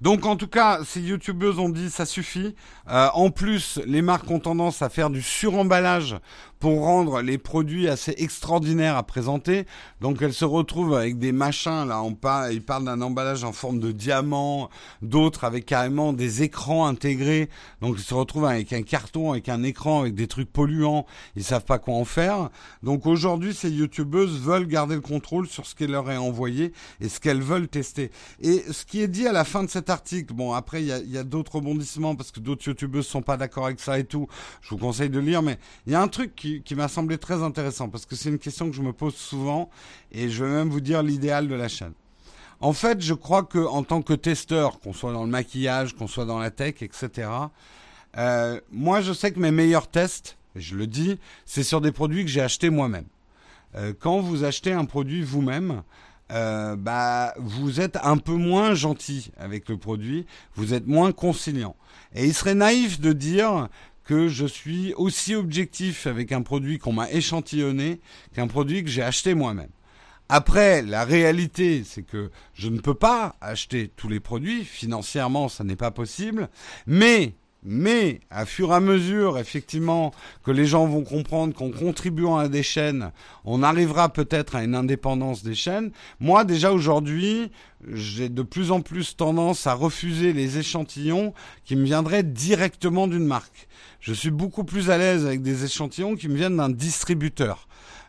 Donc 0.00 0.24
en 0.24 0.36
tout 0.36 0.48
cas, 0.48 0.80
ces 0.84 1.00
youtubeuses 1.00 1.58
ont 1.58 1.68
dit 1.68 1.90
ça 1.90 2.06
suffit. 2.06 2.54
Euh, 2.88 3.08
en 3.12 3.30
plus, 3.30 3.78
les 3.84 4.02
marques 4.02 4.30
ont 4.30 4.38
tendance 4.38 4.80
à 4.82 4.88
faire 4.88 5.10
du 5.10 5.22
suremballage 5.22 6.16
pour 6.60 6.82
rendre 6.82 7.22
les 7.22 7.38
produits 7.38 7.88
assez 7.88 8.14
extraordinaires 8.18 8.96
à 8.96 9.02
présenter. 9.02 9.64
Donc 10.02 10.20
elles 10.20 10.34
se 10.34 10.44
retrouvent 10.44 10.94
avec 10.94 11.18
des 11.18 11.32
machins 11.32 11.88
là, 11.88 12.02
on 12.02 12.14
parle, 12.14 12.52
ils 12.52 12.62
parlent 12.62 12.84
d'un 12.84 13.00
emballage 13.00 13.44
en 13.44 13.52
forme 13.52 13.80
de 13.80 13.92
diamant, 13.92 14.68
d'autres 15.00 15.44
avec 15.44 15.64
carrément 15.64 16.12
des 16.12 16.42
écrans 16.42 16.86
intégrés. 16.86 17.48
Donc 17.80 17.96
ils 17.98 18.04
se 18.04 18.12
retrouvent 18.12 18.44
avec 18.44 18.74
un 18.74 18.82
carton, 18.82 19.32
avec 19.32 19.48
un 19.48 19.62
écran, 19.62 20.02
avec 20.02 20.14
des 20.14 20.26
trucs 20.26 20.52
polluants. 20.52 21.06
Ils 21.34 21.44
savent 21.44 21.64
pas 21.64 21.78
quoi 21.78 21.94
en 21.94 22.04
faire. 22.04 22.50
Donc 22.82 23.06
aujourd'hui, 23.06 23.54
ces 23.54 23.70
youtubeuses 23.70 24.38
veulent 24.38 24.66
garder 24.66 24.96
le 24.96 25.00
contrôle 25.00 25.48
sur 25.48 25.66
ce 25.66 25.74
qui 25.74 25.86
leur 25.86 26.10
est 26.10 26.18
envoyé 26.18 26.72
et 27.00 27.08
ce 27.08 27.20
qu'elles 27.20 27.42
veulent 27.42 27.68
tester. 27.68 28.10
Et 28.42 28.62
ce 28.70 28.84
qui 28.84 29.00
est 29.00 29.08
dit 29.08 29.26
à 29.26 29.32
la 29.32 29.44
fin 29.44 29.64
de 29.64 29.70
cet 29.70 29.88
article, 29.88 30.34
bon 30.34 30.52
après 30.52 30.82
il 30.82 30.88
y 30.88 30.92
a, 30.92 30.98
y 30.98 31.16
a 31.16 31.24
d'autres 31.24 31.56
rebondissements 31.56 32.16
parce 32.16 32.30
que 32.30 32.40
d'autres 32.40 32.68
youtubeuses 32.68 33.06
sont 33.06 33.22
pas 33.22 33.38
d'accord 33.38 33.64
avec 33.64 33.80
ça 33.80 33.98
et 33.98 34.04
tout. 34.04 34.28
Je 34.60 34.68
vous 34.68 34.78
conseille 34.78 35.08
de 35.08 35.18
lire, 35.18 35.40
mais 35.40 35.58
il 35.86 35.92
y 35.92 35.94
a 35.94 36.02
un 36.02 36.08
truc 36.08 36.34
qui 36.36 36.49
qui, 36.64 36.74
m'a 36.74 36.88
semblé 36.88 37.18
très 37.18 37.42
intéressant 37.42 37.88
parce 37.88 38.06
que 38.06 38.16
c'est 38.16 38.28
une 38.28 38.38
question 38.38 38.70
que 38.70 38.76
je 38.76 38.82
me 38.82 38.92
pose 38.92 39.14
souvent 39.14 39.70
et 40.12 40.28
je 40.28 40.44
vais 40.44 40.50
même 40.50 40.68
vous 40.68 40.80
dire 40.80 41.02
l'idéal 41.02 41.48
de 41.48 41.54
la 41.54 41.68
chaîne. 41.68 41.92
En 42.60 42.72
fait, 42.72 43.00
je 43.00 43.14
crois 43.14 43.42
que 43.42 43.58
en 43.58 43.82
tant 43.82 44.02
que 44.02 44.12
testeur, 44.12 44.80
qu'on 44.80 44.92
soit 44.92 45.12
dans 45.12 45.24
le 45.24 45.30
maquillage, 45.30 45.94
qu'on 45.94 46.06
soit 46.06 46.26
dans 46.26 46.38
la 46.38 46.50
tech, 46.50 46.82
etc. 46.82 47.28
euh, 48.18 48.60
moi, 48.70 49.00
je 49.00 49.12
sais 49.12 49.32
que 49.32 49.40
mes 49.40 49.50
meilleurs 49.50 49.88
tests, 49.88 50.36
je 50.56 50.74
le 50.76 50.86
dis, 50.86 51.18
c'est 51.46 51.62
sur 51.62 51.80
des 51.80 51.92
produits 51.92 52.24
que 52.24 52.30
j'ai 52.30 52.42
achetés 52.42 52.68
moi-même. 52.68 53.06
Euh, 53.76 53.92
quand 53.98 54.20
vous 54.20 54.44
achetez 54.44 54.72
un 54.72 54.84
produit 54.84 55.22
vous-même, 55.22 55.82
euh, 56.32 56.76
bah, 56.76 57.34
vous 57.38 57.80
êtes 57.80 57.98
un 58.02 58.16
peu 58.16 58.34
moins 58.34 58.74
gentil 58.74 59.32
avec 59.36 59.68
le 59.68 59.76
produit, 59.76 60.26
vous 60.54 60.74
êtes 60.74 60.86
moins 60.86 61.12
conciliant. 61.12 61.74
Et 62.14 62.26
il 62.26 62.34
serait 62.34 62.54
naïf 62.54 63.00
de 63.00 63.12
dire 63.12 63.68
que 64.10 64.26
je 64.26 64.44
suis 64.44 64.92
aussi 64.94 65.36
objectif 65.36 66.08
avec 66.08 66.32
un 66.32 66.42
produit 66.42 66.78
qu'on 66.78 66.92
m'a 66.92 67.08
échantillonné 67.12 68.00
qu'un 68.34 68.48
produit 68.48 68.82
que 68.82 68.90
j'ai 68.90 69.04
acheté 69.04 69.34
moi-même. 69.34 69.70
Après, 70.28 70.82
la 70.82 71.04
réalité, 71.04 71.84
c'est 71.84 72.02
que 72.02 72.32
je 72.52 72.70
ne 72.70 72.80
peux 72.80 72.94
pas 72.94 73.36
acheter 73.40 73.86
tous 73.86 74.08
les 74.08 74.18
produits. 74.18 74.64
Financièrement, 74.64 75.48
ça 75.48 75.62
n'est 75.62 75.76
pas 75.76 75.92
possible. 75.92 76.48
Mais 76.88 77.34
mais 77.62 78.20
à 78.30 78.46
fur 78.46 78.70
et 78.72 78.74
à 78.74 78.80
mesure, 78.80 79.38
effectivement, 79.38 80.12
que 80.44 80.50
les 80.50 80.66
gens 80.66 80.86
vont 80.86 81.04
comprendre 81.04 81.54
qu'en 81.54 81.70
contribuant 81.70 82.36
à 82.36 82.48
des 82.48 82.62
chaînes, 82.62 83.12
on 83.44 83.62
arrivera 83.62 84.08
peut-être 84.08 84.56
à 84.56 84.64
une 84.64 84.74
indépendance 84.74 85.42
des 85.42 85.54
chaînes. 85.54 85.90
Moi, 86.20 86.44
déjà 86.44 86.72
aujourd'hui, 86.72 87.50
j'ai 87.92 88.28
de 88.28 88.42
plus 88.42 88.70
en 88.70 88.80
plus 88.80 89.16
tendance 89.16 89.66
à 89.66 89.74
refuser 89.74 90.32
les 90.32 90.58
échantillons 90.58 91.34
qui 91.64 91.76
me 91.76 91.84
viendraient 91.84 92.22
directement 92.22 93.06
d'une 93.06 93.26
marque. 93.26 93.68
Je 94.00 94.12
suis 94.12 94.30
beaucoup 94.30 94.64
plus 94.64 94.90
à 94.90 94.98
l'aise 94.98 95.26
avec 95.26 95.42
des 95.42 95.64
échantillons 95.64 96.16
qui 96.16 96.28
me 96.28 96.36
viennent 96.36 96.56
d'un 96.56 96.70
distributeur. 96.70 97.68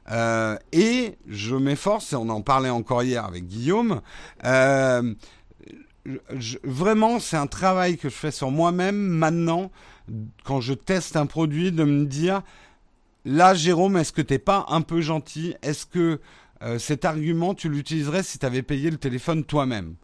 Euh, 0.10 0.58
et 0.72 1.16
je 1.28 1.56
m'efforce, 1.56 2.14
et 2.14 2.16
on 2.16 2.30
en 2.30 2.42
parlait 2.42 2.70
encore 2.70 3.04
hier 3.04 3.24
avec 3.24 3.48
Guillaume, 3.48 4.02
euh, 4.46 5.14
vraiment, 6.64 7.20
c'est 7.20 7.38
un 7.38 7.48
travail 7.48 7.98
que 7.98 8.10
je 8.10 8.16
fais 8.16 8.32
sur 8.32 8.52
moi-même 8.52 8.96
maintenant, 8.96 9.72
quand 10.44 10.62
je 10.62 10.74
teste 10.74 11.16
un 11.16 11.26
produit, 11.26 11.72
de 11.72 11.84
me 11.84 12.06
dire, 12.06 12.42
là, 13.26 13.54
Jérôme, 13.54 13.98
est-ce 13.98 14.12
que 14.12 14.22
t'es 14.22 14.40
pas 14.40 14.66
un 14.70 14.82
peu 14.82 15.02
gentil? 15.02 15.56
Est-ce 15.62 15.86
que 15.86 16.20
euh, 16.64 16.80
cet 16.80 17.06
argument, 17.06 17.54
tu 17.54 17.70
l'utiliserais 17.70 18.24
si 18.24 18.40
tu 18.40 18.46
avais 18.46 18.64
payé 18.64 18.90
le 18.90 18.98
téléphone 18.98 19.44
toi-même? 19.44 19.96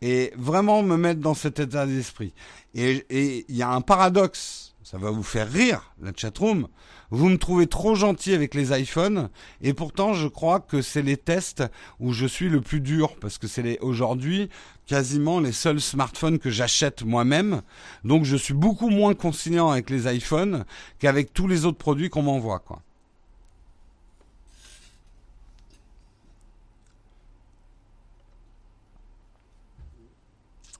Et 0.00 0.32
vraiment 0.36 0.82
me 0.82 0.96
mettre 0.96 1.20
dans 1.20 1.34
cet 1.34 1.60
état 1.60 1.86
d'esprit. 1.86 2.34
Et 2.74 3.44
il 3.48 3.56
y 3.56 3.62
a 3.62 3.70
un 3.70 3.82
paradoxe, 3.82 4.74
ça 4.82 4.98
va 4.98 5.10
vous 5.10 5.22
faire 5.22 5.50
rire, 5.50 5.94
la 6.00 6.12
chatroom. 6.14 6.66
Vous 7.12 7.28
me 7.28 7.36
trouvez 7.36 7.66
trop 7.66 7.94
gentil 7.94 8.32
avec 8.32 8.54
les 8.54 8.72
iPhones 8.72 9.28
et 9.60 9.74
pourtant 9.74 10.14
je 10.14 10.26
crois 10.26 10.60
que 10.60 10.80
c'est 10.80 11.02
les 11.02 11.18
tests 11.18 11.62
où 12.00 12.14
je 12.14 12.24
suis 12.24 12.48
le 12.48 12.62
plus 12.62 12.80
dur 12.80 13.16
parce 13.20 13.36
que 13.36 13.46
c'est 13.46 13.78
aujourd'hui 13.80 14.48
quasiment 14.86 15.38
les 15.38 15.52
seuls 15.52 15.82
smartphones 15.82 16.38
que 16.38 16.48
j'achète 16.48 17.02
moi-même. 17.02 17.60
Donc 18.02 18.24
je 18.24 18.34
suis 18.34 18.54
beaucoup 18.54 18.88
moins 18.88 19.12
conciliant 19.12 19.68
avec 19.68 19.90
les 19.90 20.10
iPhones 20.10 20.64
qu'avec 21.00 21.34
tous 21.34 21.46
les 21.46 21.66
autres 21.66 21.76
produits 21.76 22.08
qu'on 22.08 22.22
m'envoie 22.22 22.60
quoi. 22.60 22.80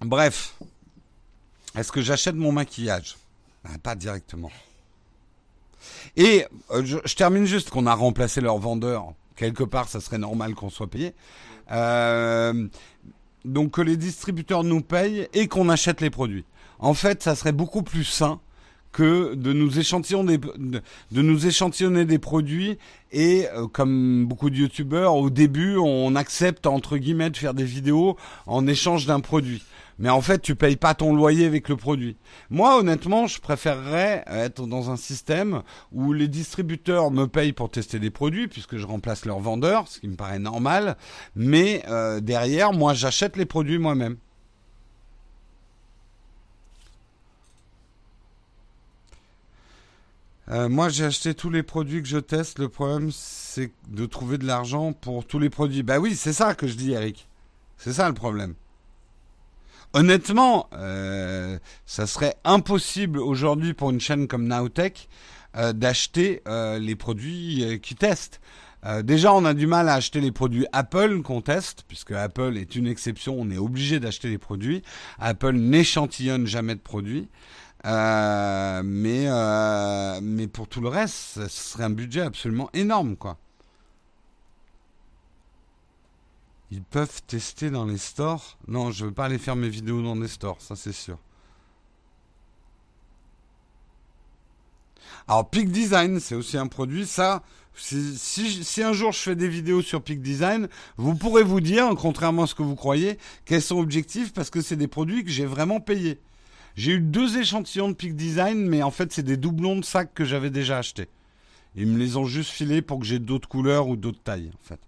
Bref, 0.01 0.55
est-ce 1.75 1.93
que 1.93 2.01
j'achète 2.01 2.37
mon 2.37 2.53
maquillage? 2.53 3.19
Ben, 3.65 3.77
Pas 3.77 3.95
directement. 3.95 4.51
Et 6.17 6.45
euh, 6.71 6.83
je, 6.85 7.15
termine 7.15 7.45
juste 7.45 7.71
qu'on 7.71 7.87
a 7.87 7.95
remplacé 7.95 8.41
leur 8.41 8.59
vendeur. 8.59 9.13
Quelque 9.37 9.65
part, 9.65 9.89
ça 9.89 10.01
serait 10.01 10.19
normal 10.19 10.55
qu'on 10.55 10.71
soit 10.71 10.89
payé. 10.89 11.15
Euh, 11.71 12.69
donc 13.45 13.73
que 13.73 13.81
les 13.81 13.97
distributeurs 13.97 14.65
nous 14.65 14.83
payent 14.83 15.29
et 15.33 15.49
qu'on 15.49 15.69
achète 15.69 16.01
les 16.01 16.11
produits. 16.11 16.45
En 16.79 16.95
fait, 16.95 17.23
ça 17.23 17.35
serait 17.35 17.53
beaucoup 17.53 17.83
plus 17.83 18.05
sain 18.05 18.41
que 18.93 19.35
de 19.35 19.53
nous 19.53 19.79
échantillonner 19.79 20.39
des, 22.05 22.19
produits 22.19 22.79
et 23.11 23.47
euh, 23.55 23.67
comme 23.67 24.27
beaucoup 24.27 24.51
de 24.51 24.57
youtubeurs 24.57 25.15
au 25.17 25.31
début 25.31 25.77
on 25.79 26.15
accepte 26.15 26.67
entre 26.67 26.99
guillemets 26.99 27.31
de 27.31 27.37
faire 27.39 27.55
des 27.55 27.65
vidéos 27.65 28.19
en 28.47 28.67
échange 28.67 29.07
d'un 29.07 29.21
produit 29.21 29.63
mais 29.99 30.09
en 30.09 30.21
fait 30.21 30.41
tu 30.41 30.55
payes 30.55 30.77
pas 30.77 30.95
ton 30.95 31.15
loyer 31.15 31.47
avec 31.47 31.69
le 31.69 31.77
produit. 31.77 32.17
Moi 32.51 32.79
honnêtement, 32.79 33.27
je 33.27 33.41
préférerais 33.41 34.25
être 34.27 34.67
dans 34.67 34.91
un 34.91 34.97
système 34.97 35.63
où 35.93 36.13
les 36.13 36.29
distributeurs 36.29 37.11
me 37.11 37.27
payent 37.27 37.53
pour 37.53 37.71
tester 37.71 37.99
des 37.99 38.11
produits 38.11 38.49
puisque 38.49 38.77
je 38.77 38.87
remplace 38.87 39.25
leurs 39.25 39.41
vendeurs, 39.41 39.89
ce 39.89 40.01
qui 40.01 40.09
me 40.09 40.17
paraît 40.17 40.39
normal, 40.39 40.97
mais 41.37 41.85
euh, 41.89 42.21
derrière 42.21 42.73
moi 42.73 42.95
j'achète 42.95 43.37
les 43.37 43.47
produits 43.47 43.79
moi-même. 43.79 44.17
Euh, 50.53 50.69
moi, 50.69 50.89
j'ai 50.89 51.05
acheté 51.05 51.35
tous 51.35 51.51
les 51.51 51.63
produits 51.63 52.03
que 52.03 52.09
je 52.09 52.19
teste. 52.19 52.59
Le 52.59 52.69
problème, 52.69 53.11
c'est 53.13 53.73
de 53.89 54.07
trouver 54.07 54.39
de 54.39 54.47
l'argent 54.47 54.93
pour 54.93 55.25
tous 55.25 55.39
les 55.39 55.51
produits. 55.51 55.83
Bah 55.83 55.99
oui, 55.99 56.15
c'est 56.15 56.33
ça 56.33 56.55
que 56.55 56.67
je 56.67 56.75
dis, 56.75 56.93
Eric. 56.93 57.29
C'est 57.79 57.93
ça 57.95 58.09
le 58.09 58.15
problème. 58.15 58.55
Honnêtement, 59.95 60.71
euh, 60.73 61.59
ça 61.85 62.07
serait 62.07 62.35
impossible 62.45 63.19
aujourd'hui 63.19 63.75
pour 63.75 63.91
une 63.91 64.01
chaîne 64.01 64.27
comme 64.27 64.47
Nowtech 64.47 65.09
euh, 65.55 65.75
d'acheter 65.75 66.41
euh, 66.49 66.79
les 66.79 66.97
produits 66.97 67.63
euh, 67.63 67.77
qu'ils 67.77 67.99
testent. 67.99 68.41
déjà, 69.03 69.35
on 69.35 69.45
a 69.45 69.53
du 69.53 69.67
mal 69.67 69.89
à 69.91 69.95
acheter 69.95 70.21
les 70.23 70.33
produits 70.33 70.67
Apple 70.73 71.21
qu'on 71.23 71.43
teste, 71.43 71.85
puisque 71.87 72.13
Apple 72.13 72.57
est 72.57 72.75
une 72.75 72.87
exception, 72.87 73.37
on 73.39 73.51
est 73.51 73.59
obligé 73.59 74.01
d'acheter 74.01 74.31
les 74.31 74.39
produits. 74.39 74.83
Apple 75.19 75.53
n'échantillonne 75.53 76.47
jamais 76.47 76.75
de 76.75 76.81
produits. 76.81 77.29
mais, 77.85 79.29
mais 80.23 80.47
pour 80.49 80.69
tout 80.69 80.81
le 80.81 80.89
reste, 80.89 81.47
ce 81.47 81.49
serait 81.49 81.85
un 81.85 81.91
budget 81.91 82.23
absolument 82.23 82.71
énorme, 82.73 83.17
quoi. 83.17 83.39
Ils 86.73 86.83
peuvent 86.83 87.21
tester 87.27 87.69
dans 87.69 87.85
les 87.85 87.99
stores. 87.99 88.57
Non, 88.67 88.93
je 88.93 89.05
ne 89.05 89.09
veux 89.11 89.15
pas 89.15 89.27
aller 89.27 89.37
faire 89.37 89.57
mes 89.57 89.69
vidéos 89.69 90.01
dans 90.01 90.17
des 90.17 90.27
stores, 90.27 90.57
ça 90.59 90.75
c'est 90.75 90.93
sûr. 90.93 91.19
Alors 95.29 95.51
Peak 95.51 95.71
Design, 95.71 96.19
c'est 96.19 96.35
aussi 96.35 96.57
un 96.57 96.69
produit. 96.69 97.05
Ça, 97.05 97.43
si, 97.75 98.17
si, 98.65 98.83
un 98.83 98.95
jour 98.95 99.13
je 99.13 99.19
fais 99.19 99.37
des 99.37 99.49
vidéos 99.49 99.83
sur 99.83 100.03
Peak 100.03 100.23
Design, 100.23 100.67
vous 100.97 101.15
pourrez 101.15 101.43
vous 101.43 101.61
dire, 101.61 101.91
contrairement 101.95 102.45
à 102.45 102.47
ce 102.47 102.55
que 102.55 102.63
vous 102.63 102.75
croyez, 102.75 103.19
quels 103.45 103.61
sont 103.61 103.79
objectifs 103.79 104.33
parce 104.33 104.49
que 104.49 104.63
c'est 104.63 104.77
des 104.77 104.89
produits 104.89 105.25
que 105.25 105.31
j'ai 105.31 105.45
vraiment 105.45 105.79
payés. 105.79 106.21
J'ai 106.75 106.93
eu 106.93 107.01
deux 107.01 107.37
échantillons 107.37 107.91
de 107.91 107.95
Peak 107.95 108.17
Design, 108.17 108.67
mais 108.67 108.83
en 108.83 108.91
fait 108.91 109.13
c'est 109.13 109.23
des 109.23 109.37
doublons 109.37 109.77
de 109.77 109.85
sacs 109.85 110.15
que 110.15 110.25
j'avais 110.25 110.49
déjà 110.49 110.79
achetés. 110.79 111.11
Ils 111.77 111.87
me 111.87 111.99
les 111.99 112.17
ont 112.17 112.25
juste 112.25 112.51
filés 112.51 112.81
pour 112.81 112.99
que 112.99 113.05
j'ai 113.05 113.19
d'autres 113.19 113.49
couleurs 113.49 113.89
ou 113.89 113.97
d'autres 113.97 114.23
tailles, 114.23 114.51
en 114.55 114.67
fait. 114.67 114.81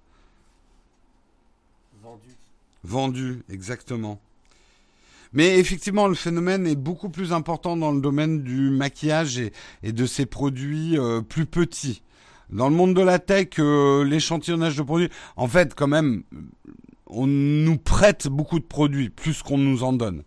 Vendu, 2.84 3.42
exactement. 3.48 4.20
Mais 5.32 5.58
effectivement, 5.58 6.06
le 6.06 6.14
phénomène 6.14 6.66
est 6.66 6.76
beaucoup 6.76 7.08
plus 7.08 7.32
important 7.32 7.76
dans 7.76 7.90
le 7.90 8.00
domaine 8.00 8.42
du 8.42 8.70
maquillage 8.70 9.38
et, 9.82 9.92
de 9.92 10.06
ces 10.06 10.26
produits 10.26 10.96
euh, 10.98 11.22
plus 11.22 11.46
petits. 11.46 12.02
Dans 12.50 12.68
le 12.68 12.76
monde 12.76 12.94
de 12.94 13.00
la 13.00 13.18
tech, 13.18 13.48
euh, 13.58 14.04
l'échantillonnage 14.04 14.76
de 14.76 14.82
produits, 14.82 15.08
en 15.36 15.48
fait, 15.48 15.74
quand 15.74 15.88
même, 15.88 16.22
on 17.06 17.26
nous 17.26 17.78
prête 17.78 18.28
beaucoup 18.28 18.60
de 18.60 18.64
produits, 18.64 19.08
plus 19.08 19.42
qu'on 19.42 19.58
nous 19.58 19.82
en 19.82 19.94
donne. 19.94 20.22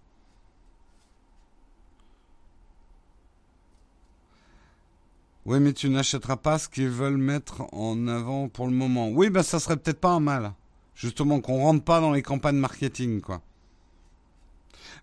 Oui, 5.46 5.60
mais 5.62 5.72
tu 5.72 5.90
n'achèteras 5.90 6.36
pas 6.36 6.58
ce 6.58 6.68
qu'ils 6.68 6.90
veulent 6.90 7.16
mettre 7.18 7.64
en 7.72 8.08
avant 8.08 8.50
pour 8.50 8.66
le 8.66 8.74
moment. 8.74 9.10
Oui, 9.10 9.30
ben 9.30 9.44
ça 9.44 9.60
serait 9.60 9.78
peut-être 9.78 10.02
pas 10.02 10.12
un 10.12 10.20
mal 10.20 10.54
justement 10.98 11.40
qu'on 11.40 11.62
rentre 11.62 11.84
pas 11.86 12.02
dans 12.02 12.12
les 12.12 12.22
campagnes 12.22 12.58
marketing 12.58 13.22
quoi. 13.22 13.42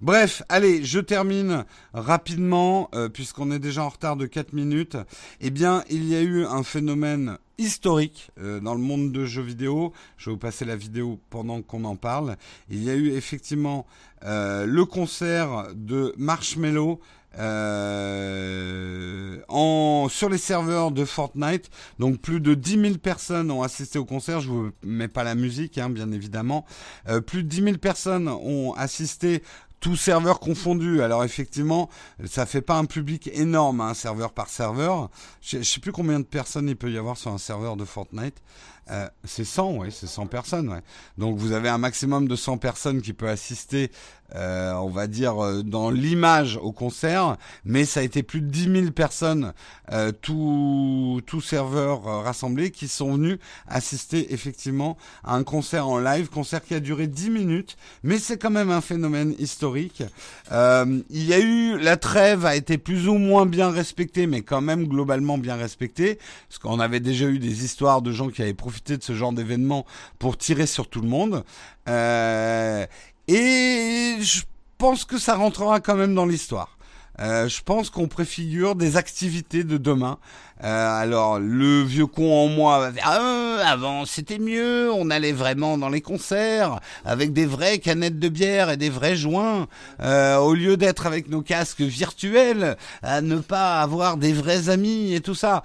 Bref, 0.01 0.43
allez, 0.49 0.85
je 0.85 0.99
termine 0.99 1.65
rapidement, 1.93 2.91
euh, 2.95 3.09
puisqu'on 3.09 3.51
est 3.51 3.59
déjà 3.59 3.85
en 3.85 3.89
retard 3.89 4.17
de 4.17 4.27
4 4.27 4.53
minutes. 4.53 4.97
Eh 5.41 5.51
bien, 5.51 5.85
il 5.89 6.05
y 6.07 6.17
a 6.17 6.21
eu 6.21 6.45
un 6.45 6.63
phénomène 6.63 7.39
historique 7.59 8.31
euh, 8.41 8.61
dans 8.61 8.75
le 8.75 8.81
monde 8.81 9.13
de 9.13 9.25
jeux 9.25 9.43
vidéo. 9.43 9.93
Je 10.17 10.31
vais 10.31 10.35
vous 10.35 10.39
passer 10.39 10.65
la 10.65 10.77
vidéo 10.77 11.21
pendant 11.31 11.63
qu'on 11.63 11.85
en 11.85 11.97
parle. 11.97 12.37
Il 12.69 12.83
y 12.83 12.91
a 12.91 12.95
eu 12.95 13.13
effectivement 13.13 13.87
euh, 14.25 14.67
le 14.67 14.85
concert 14.85 15.69
de 15.75 16.13
Marshmello 16.19 17.01
euh, 17.39 19.25
en, 19.49 20.09
sur 20.09 20.29
les 20.29 20.39
serveurs 20.39 20.91
de 20.91 21.05
Fortnite. 21.05 21.71
Donc 21.99 22.21
plus 22.21 22.41
de 22.41 22.55
10 22.55 22.81
000 22.81 22.95
personnes 22.99 23.51
ont 23.51 23.63
assisté 23.63 23.99
au 23.99 24.05
concert. 24.05 24.41
Je 24.41 24.49
vous 24.49 24.71
mets 24.83 25.09
pas 25.09 25.25
la 25.25 25.35
musique, 25.35 25.79
hein, 25.79 25.91
bien 25.91 26.13
évidemment. 26.13 26.65
Euh, 27.09 27.21
plus 27.21 27.43
de 27.43 27.49
10 27.49 27.63
000 27.63 27.79
personnes 27.79 28.29
ont 28.29 28.75
assisté 28.75 29.43
tous 29.85 29.97
serveurs 29.97 30.41
confondus. 30.41 31.03
Alors 31.03 31.25
effectivement, 31.25 31.91
ça 32.25 32.47
fait 32.47 32.63
pas 32.63 32.79
un 32.79 32.87
public 32.87 33.29
énorme, 33.35 33.83
un 33.83 33.89
hein, 33.89 33.95
serveur 33.95 34.33
par 34.33 34.49
serveur. 34.49 35.11
Je, 35.43 35.63
sais 35.63 35.79
plus 35.79 35.93
combien 35.93 36.21
de 36.21 36.25
personnes 36.25 36.71
il 36.71 36.77
peut 36.77 36.91
y 36.91 36.97
avoir 36.97 37.19
sur 37.19 37.31
un 37.33 37.39
serveur 37.39 37.77
de 37.77 37.85
Fortnite. 37.85 38.41
Euh, 38.91 39.09
c'est 39.25 39.45
100, 39.45 39.77
ouais, 39.77 39.91
c'est 39.91 40.07
100 40.07 40.27
personnes, 40.27 40.71
ouais. 40.71 40.81
Donc 41.19 41.37
vous 41.37 41.53
avez 41.53 41.69
un 41.69 41.77
maximum 41.77 42.29
de 42.29 42.35
100 42.37 42.57
personnes 42.57 43.03
qui 43.03 43.13
peuvent 43.13 43.29
assister, 43.29 43.91
euh, 44.35 44.73
on 44.75 44.89
va 44.89 45.07
dire, 45.07 45.43
euh, 45.43 45.63
dans 45.63 45.91
l'image 45.91 46.59
au 46.63 46.73
concert, 46.73 47.37
mais 47.65 47.85
ça 47.85 48.01
a 48.01 48.03
été 48.03 48.23
plus 48.23 48.41
de 48.41 48.47
10 48.47 48.81
000 48.81 48.91
personnes, 48.91 49.53
euh, 49.93 50.13
tous 50.13 51.21
tout 51.27 51.41
serveurs 51.41 52.07
euh, 52.07 52.21
rassemblés, 52.21 52.71
qui 52.71 52.89
sont 52.89 53.15
venus 53.15 53.39
assister 53.69 54.33
effectivement 54.33 54.97
à 55.23 55.35
un 55.35 55.45
concert 55.45 55.89
en 55.89 55.99
live, 55.99 56.29
concert 56.29 56.65
qui 56.65 56.75
a 56.75 56.81
duré 56.81 57.07
10 57.07 57.31
minutes, 57.31 57.77
mais 58.03 58.19
c'est 58.19 58.39
quand 58.39 58.51
même 58.51 58.71
un 58.71 58.81
phénomène 58.81 59.35
historique. 59.39 60.03
Euh, 60.53 61.01
il 61.11 61.25
y 61.25 61.35
a 61.35 61.41
eu, 61.41 61.79
la 61.79 61.97
trêve 61.97 62.47
a 62.47 62.57
été 62.57 62.79
plus 62.79 63.09
ou 63.09 63.15
moins 63.15 63.47
bien 63.47 63.71
respectée, 63.71 64.27
mais 64.27 64.43
quand 64.43 64.61
même 64.61 64.87
globalement 64.87 65.39
bien 65.39 65.57
respectée, 65.57 66.19
parce 66.49 66.59
qu'on 66.59 66.81
avait 66.81 67.01
déjà 67.01 67.27
eu 67.27 67.39
des 67.39 67.65
histoires 67.65 68.03
de 68.03 68.13
gens 68.13 68.29
qui 68.29 68.43
avaient 68.43 68.55
profité 68.55 68.97
de 68.97 69.03
ce 69.03 69.15
genre 69.15 69.33
d'événement 69.33 69.87
pour 70.19 70.37
tirer 70.37 70.67
sur 70.67 70.89
tout 70.89 71.01
le 71.01 71.09
monde. 71.09 71.45
Euh, 71.89 72.87
et 73.29 74.17
je 74.21 74.43
pense 74.79 75.05
que 75.05 75.19
ça 75.19 75.37
rentrera 75.37 75.81
quand 75.81 75.97
même 75.97 76.15
dans 76.15 76.27
l'histoire. 76.27 76.75
Euh, 77.21 77.49
je 77.49 77.63
pense 77.63 77.91
qu'on 77.91 78.09
préfigure 78.09 78.75
des 78.75 78.97
activités 78.97 79.63
de 79.63 79.77
demain. 79.77 80.19
Euh, 80.65 81.01
alors, 81.01 81.39
le 81.39 81.83
vieux 81.83 82.07
con 82.07 82.33
en 82.33 82.49
moi 82.49 82.91
ah, 83.03 83.59
avant 83.67 84.05
c'était 84.05 84.39
mieux, 84.39 84.91
on 84.93 85.11
allait 85.11 85.33
vraiment 85.33 85.79
dans 85.79 85.89
les 85.89 86.01
concerts 86.01 86.81
avec 87.05 87.33
des 87.33 87.47
vraies 87.47 87.79
canettes 87.79 88.19
de 88.19 88.29
bière 88.29 88.71
et 88.71 88.77
des 88.77 88.91
vrais 88.91 89.17
joints, 89.17 89.69
euh, 90.01 90.37
au 90.39 90.55
lieu 90.55 90.77
d'être 90.77 91.07
avec 91.07 91.29
nos 91.29 91.43
casques 91.43 91.83
virtuels, 91.83 92.77
à 93.03 93.21
ne 93.21 93.37
pas 93.37 93.81
avoir 93.81 94.17
des 94.17 94.33
vrais 94.33 94.69
amis 94.69 95.15
et 95.15 95.21
tout 95.21 95.35
ça. 95.35 95.63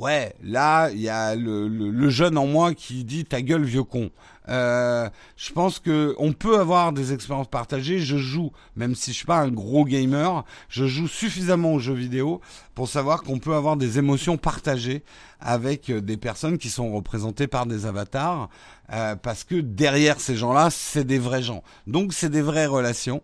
Ouais, 0.00 0.34
là, 0.42 0.88
il 0.90 1.00
y 1.02 1.10
a 1.10 1.36
le, 1.36 2.08
jeune 2.08 2.38
en 2.38 2.46
moi 2.46 2.72
qui 2.72 3.04
dit 3.04 3.26
ta 3.26 3.42
gueule 3.42 3.64
vieux 3.64 3.84
con. 3.84 4.10
Euh, 4.48 5.10
je 5.36 5.52
pense 5.52 5.78
que 5.78 6.14
on 6.18 6.32
peut 6.32 6.58
avoir 6.58 6.94
des 6.94 7.12
expériences 7.12 7.48
partagées. 7.48 7.98
Je 7.98 8.16
joue, 8.16 8.50
même 8.76 8.94
si 8.94 9.12
je 9.12 9.16
suis 9.18 9.26
pas 9.26 9.40
un 9.40 9.50
gros 9.50 9.84
gamer, 9.84 10.46
je 10.70 10.86
joue 10.86 11.06
suffisamment 11.06 11.74
aux 11.74 11.80
jeux 11.80 11.92
vidéo 11.92 12.40
pour 12.74 12.88
savoir 12.88 13.22
qu'on 13.22 13.38
peut 13.38 13.54
avoir 13.54 13.76
des 13.76 13.98
émotions 13.98 14.38
partagées 14.38 15.02
avec 15.38 15.90
des 15.90 16.16
personnes 16.16 16.56
qui 16.56 16.70
sont 16.70 16.90
représentées 16.94 17.46
par 17.46 17.66
des 17.66 17.84
avatars, 17.84 18.48
euh, 18.94 19.16
parce 19.16 19.44
que 19.44 19.56
derrière 19.56 20.18
ces 20.18 20.34
gens-là, 20.34 20.70
c'est 20.70 21.04
des 21.04 21.18
vrais 21.18 21.42
gens. 21.42 21.62
Donc 21.86 22.14
c'est 22.14 22.30
des 22.30 22.42
vraies 22.42 22.64
relations, 22.64 23.20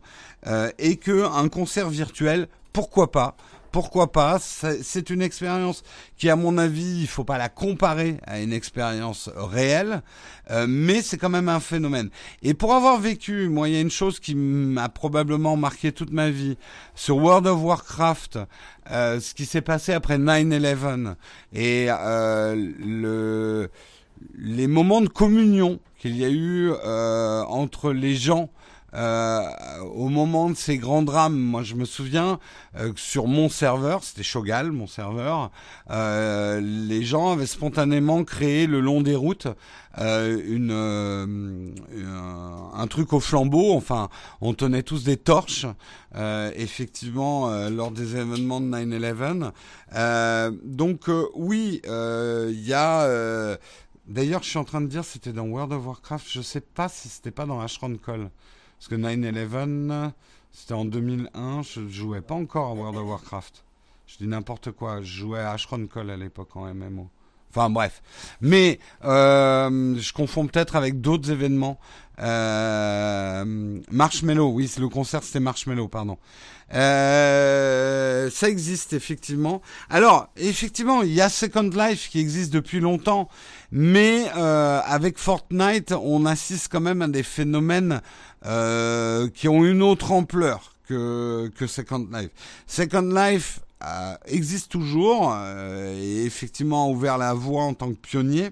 euh, 0.47 0.71
et 0.79 0.97
que 0.99 1.25
un 1.25 1.49
concert 1.49 1.89
virtuel, 1.89 2.49
pourquoi 2.75 3.11
pas 3.11 3.35
pourquoi 3.77 4.11
pas 4.11 4.39
C'est 4.39 5.11
une 5.11 5.21
expérience 5.21 5.83
qui, 6.17 6.31
à 6.31 6.37
mon 6.37 6.57
avis, 6.57 7.03
il 7.03 7.07
faut 7.07 7.25
pas 7.25 7.37
la 7.37 7.51
comparer 7.51 8.17
à 8.27 8.41
une 8.41 8.55
expérience 8.55 9.29
réelle, 9.37 10.01
euh, 10.51 10.65
mais 10.67 11.03
c'est 11.03 11.19
quand 11.19 11.29
même 11.29 11.51
un 11.51 11.61
phénomène. 11.61 12.09
Et 12.43 12.55
pour 12.55 12.73
avoir 12.73 12.99
vécu, 12.99 13.51
moi, 13.51 13.69
il 13.69 13.75
y 13.75 13.77
a 13.77 13.83
une 13.83 13.91
chose 13.91 14.19
qui 14.19 14.35
m'a 14.35 14.89
probablement 14.89 15.59
marqué 15.59 15.93
toute 15.93 16.11
ma 16.11 16.31
vie 16.31 16.57
sur 16.95 17.19
World 17.19 17.47
of 17.47 17.63
Warcraft, 17.63 18.39
euh, 18.91 19.21
ce 19.21 19.35
qui 19.35 19.45
s'est 19.45 19.61
passé 19.61 19.93
après 19.93 20.17
9/11 20.17 21.15
et 21.53 21.89
euh, 21.91 22.55
le 22.79 23.69
les 24.39 24.69
moments 24.69 25.03
de 25.03 25.09
communion 25.11 25.81
qu'il 25.99 26.17
y 26.17 26.25
a 26.25 26.31
eu 26.31 26.71
euh, 26.73 27.43
entre 27.43 27.93
les 27.93 28.15
gens 28.15 28.49
au 28.97 30.09
moment 30.09 30.51
de 30.51 30.55
ces 30.57 30.79
grands 30.79 31.03
drames, 31.03 31.39
moi 31.39 31.63
je 31.63 31.75
me 31.75 31.85
souviens 31.85 32.39
euh, 32.77 32.93
que 32.93 33.01
sur 33.01 33.27
mon 33.27 33.49
serveur, 33.49 34.03
c'était 34.03 34.23
Shogal, 34.23 34.73
mon 34.73 34.87
serveur, 34.87 35.51
euh, 35.91 36.61
les 36.61 37.03
gens 37.03 37.33
avaient 37.33 37.47
spontanément 37.47 38.25
créé 38.25 38.67
le 38.67 38.81
long 38.81 39.01
des 39.01 39.17
routes 39.17 39.49
euh, 39.99 40.39
euh, 40.71 41.71
un 42.75 42.87
truc 42.87 43.13
au 43.13 43.21
flambeau. 43.21 43.73
Enfin, 43.75 44.09
on 44.41 44.53
tenait 44.53 44.83
tous 44.83 45.05
des 45.05 45.17
torches, 45.17 45.67
euh, 46.17 46.51
effectivement, 46.55 47.69
lors 47.71 47.91
des 47.91 48.17
événements 48.17 48.61
de 48.61 48.67
9/11. 48.67 49.53
donc 50.65 51.11
oui, 51.35 51.81
il 51.85 52.61
y 52.61 52.73
a 52.73 53.59
D'ailleurs, 54.09 54.45
je 54.45 54.51
suis 54.51 54.59
en 54.59 54.65
train 54.65 54.81
de 54.81 54.87
dire, 54.87 55.05
c'était 55.05 55.33
dans 55.33 55.47
World 55.47 55.73
of 55.73 55.85
Warcraft. 55.85 56.29
Je 56.31 56.41
sais 56.41 56.61
pas 56.61 56.89
si 56.89 57.09
c'était 57.09 57.33
pas 57.33 57.45
dans 57.45 57.61
Ashron 57.61 57.97
Call. 57.97 58.31
Parce 58.79 58.89
que 58.89 58.95
9-11, 58.95 60.13
c'était 60.53 60.75
en 60.75 60.85
2001, 60.85 61.63
je 61.63 61.89
jouais 61.89 62.21
pas 62.21 62.35
encore 62.35 62.71
à 62.71 62.75
World 62.75 62.97
of 62.99 63.09
Warcraft. 63.09 63.65
Je 64.07 64.19
dis 64.19 64.27
n'importe 64.27 64.71
quoi, 64.71 65.03
je 65.03 65.21
jouais 65.21 65.41
à 65.41 65.53
Ashron 65.53 65.87
Call 65.87 66.11
à 66.11 66.17
l'époque 66.17 66.57
en 66.57 66.73
MMO. 66.73 67.09
Enfin 67.51 67.71
bref. 67.71 68.03
Mais 68.41 68.79
euh, 69.05 69.97
je 69.99 70.13
confonds 70.13 70.47
peut-être 70.47 70.77
avec 70.77 71.01
d'autres 71.01 71.31
événements. 71.31 71.79
Euh, 72.19 73.81
Marshmello, 73.91 74.49
oui, 74.49 74.71
le 74.79 74.89
concert 74.89 75.23
c'était 75.23 75.41
Marshmello, 75.41 75.89
pardon. 75.89 76.19
Euh, 76.75 78.29
ça 78.31 78.49
existe 78.49 78.93
effectivement. 78.93 79.63
Alors, 79.89 80.29
effectivement, 80.37 81.03
il 81.03 81.13
y 81.13 81.21
a 81.21 81.29
Second 81.29 81.71
Life 81.73 82.09
qui 82.11 82.19
existe 82.19 82.53
depuis 82.53 82.81
longtemps, 82.81 83.29
mais 83.71 84.27
euh, 84.37 84.81
avec 84.85 85.19
Fortnite, 85.19 85.93
on 85.93 86.27
assiste 86.27 86.69
quand 86.71 86.81
même 86.81 87.03
à 87.03 87.09
des 87.09 87.23
phénomènes 87.23 88.01
euh, 88.45 89.29
qui 89.29 89.49
ont 89.49 89.65
une 89.65 89.83
autre 89.83 90.13
ampleur 90.13 90.75
que, 90.87 91.51
que 91.57 91.67
Second 91.67 92.09
Life. 92.13 92.31
Second 92.67 93.09
Life 93.15 93.61
euh, 93.83 94.17
existe 94.27 94.71
toujours 94.71 95.33
euh, 95.35 95.95
et 95.99 96.25
effectivement 96.25 96.87
a 96.87 96.89
ouvert 96.89 97.19
la 97.19 97.35
voie 97.35 97.63
en 97.63 97.75
tant 97.75 97.91
que 97.91 97.99
pionnier, 97.99 98.51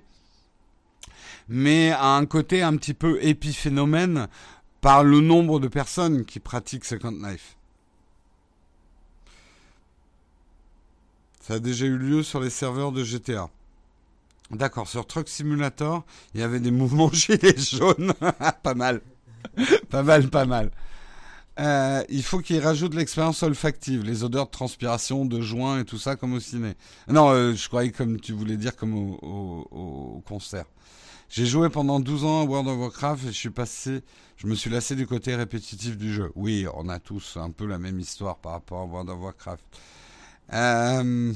mais 1.48 1.90
a 1.90 2.16
un 2.16 2.26
côté 2.26 2.62
un 2.62 2.76
petit 2.76 2.94
peu 2.94 3.22
épiphénomène 3.22 4.28
par 4.80 5.04
le 5.04 5.20
nombre 5.20 5.60
de 5.60 5.68
personnes 5.68 6.24
qui 6.24 6.40
pratiquent 6.40 6.84
Second 6.84 7.16
Life. 7.22 7.56
Ça 11.40 11.54
a 11.54 11.58
déjà 11.58 11.84
eu 11.84 11.98
lieu 11.98 12.22
sur 12.22 12.40
les 12.40 12.50
serveurs 12.50 12.90
de 12.90 13.04
GTA. 13.04 13.50
D'accord, 14.50 14.88
sur 14.88 15.06
Truck 15.06 15.28
Simulator, 15.28 16.04
il 16.34 16.40
y 16.40 16.42
avait 16.42 16.60
des 16.60 16.70
mouvements 16.70 17.12
gilets 17.12 17.56
jaunes. 17.58 18.12
pas 18.62 18.74
mal. 18.74 19.00
pas 19.90 20.02
mal, 20.02 20.28
pas 20.28 20.44
mal. 20.44 20.70
Euh, 21.60 22.02
il 22.08 22.22
faut 22.22 22.40
qu'il 22.40 22.58
rajoute 22.58 22.94
l'expérience 22.94 23.42
olfactive, 23.42 24.04
les 24.04 24.24
odeurs 24.24 24.46
de 24.46 24.50
transpiration, 24.50 25.24
de 25.24 25.40
joint 25.40 25.80
et 25.80 25.84
tout 25.84 25.98
ça 25.98 26.16
comme 26.16 26.34
au 26.34 26.40
ciné. 26.40 26.74
Non, 27.08 27.30
euh, 27.30 27.54
je 27.54 27.68
croyais 27.68 27.92
comme 27.92 28.20
tu 28.20 28.32
voulais 28.32 28.56
dire 28.56 28.74
comme 28.74 28.94
au, 28.94 29.18
au, 29.70 30.22
concert. 30.26 30.64
J'ai 31.28 31.46
joué 31.46 31.68
pendant 31.68 32.00
12 32.00 32.24
ans 32.24 32.42
à 32.42 32.44
World 32.44 32.68
of 32.68 32.78
Warcraft 32.78 33.24
et 33.24 33.28
je 33.28 33.38
suis 33.38 33.50
passé, 33.50 34.02
je 34.36 34.46
me 34.46 34.54
suis 34.54 34.70
lassé 34.70 34.96
du 34.96 35.06
côté 35.06 35.34
répétitif 35.36 35.96
du 35.96 36.12
jeu. 36.12 36.32
Oui, 36.34 36.66
on 36.74 36.88
a 36.88 36.98
tous 36.98 37.36
un 37.36 37.50
peu 37.50 37.66
la 37.66 37.78
même 37.78 38.00
histoire 38.00 38.38
par 38.38 38.52
rapport 38.52 38.80
à 38.80 38.84
World 38.84 39.10
of 39.10 39.20
Warcraft. 39.20 39.64
Euh, 40.52 41.32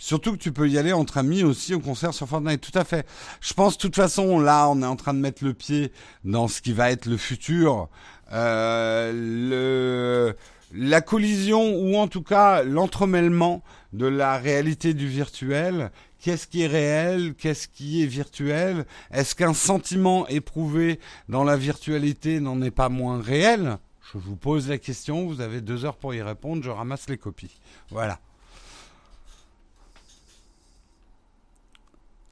surtout 0.00 0.32
que 0.32 0.38
tu 0.38 0.50
peux 0.50 0.68
y 0.68 0.78
aller 0.78 0.92
entre 0.92 1.18
amis 1.18 1.44
aussi 1.44 1.74
au 1.74 1.78
concert 1.78 2.12
sur 2.12 2.26
Fortnite. 2.26 2.60
Tout 2.60 2.76
à 2.76 2.82
fait. 2.82 3.06
Je 3.40 3.54
pense, 3.54 3.76
de 3.76 3.82
toute 3.82 3.94
façon, 3.94 4.40
là, 4.40 4.68
on 4.68 4.82
est 4.82 4.86
en 4.86 4.96
train 4.96 5.14
de 5.14 5.20
mettre 5.20 5.44
le 5.44 5.54
pied 5.54 5.92
dans 6.24 6.48
ce 6.48 6.60
qui 6.60 6.72
va 6.72 6.90
être 6.90 7.06
le 7.06 7.16
futur. 7.16 7.88
Euh, 8.32 9.12
le, 9.12 10.36
la 10.72 11.00
collision 11.00 11.76
ou 11.76 11.96
en 11.96 12.08
tout 12.08 12.22
cas 12.22 12.62
l'entremêlement 12.62 13.62
de 13.92 14.06
la 14.06 14.38
réalité 14.38 14.94
du 14.94 15.06
virtuel. 15.06 15.90
Qu'est-ce 16.20 16.46
qui 16.46 16.62
est 16.62 16.66
réel? 16.66 17.34
Qu'est-ce 17.34 17.66
qui 17.68 18.02
est 18.02 18.06
virtuel? 18.06 18.86
Est-ce 19.10 19.34
qu'un 19.34 19.54
sentiment 19.54 20.28
éprouvé 20.28 21.00
dans 21.28 21.44
la 21.44 21.56
virtualité 21.56 22.40
n'en 22.40 22.60
est 22.62 22.70
pas 22.70 22.88
moins 22.88 23.20
réel? 23.20 23.78
Je 24.12 24.18
vous 24.18 24.36
pose 24.36 24.68
la 24.68 24.78
question, 24.78 25.26
vous 25.26 25.40
avez 25.40 25.60
deux 25.60 25.84
heures 25.84 25.96
pour 25.96 26.14
y 26.14 26.22
répondre, 26.22 26.62
je 26.62 26.70
ramasse 26.70 27.08
les 27.08 27.16
copies. 27.16 27.60
Voilà. 27.90 28.18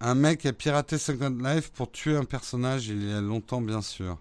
Un 0.01 0.15
mec 0.15 0.47
a 0.47 0.53
piraté 0.53 0.97
Second 0.97 1.37
Life 1.41 1.71
pour 1.73 1.91
tuer 1.91 2.17
un 2.17 2.25
personnage 2.25 2.87
il 2.87 3.09
y 3.09 3.13
a 3.13 3.21
longtemps, 3.21 3.61
bien 3.61 3.83
sûr. 3.83 4.19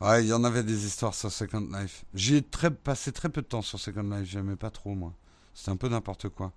Ouais, 0.00 0.24
il 0.24 0.28
y 0.28 0.32
en 0.32 0.42
avait 0.42 0.64
des 0.64 0.86
histoires 0.86 1.14
sur 1.14 1.30
Second 1.30 1.68
Life. 1.72 2.04
J'y 2.14 2.36
ai 2.36 2.42
très, 2.42 2.70
passé 2.70 3.12
très 3.12 3.28
peu 3.28 3.42
de 3.42 3.46
temps 3.46 3.62
sur 3.62 3.78
Second 3.78 4.02
Life, 4.02 4.28
j'aimais 4.28 4.56
pas 4.56 4.70
trop, 4.70 4.94
moi. 4.94 5.12
C'était 5.54 5.70
un 5.70 5.76
peu 5.76 5.88
n'importe 5.88 6.28
quoi. 6.28 6.52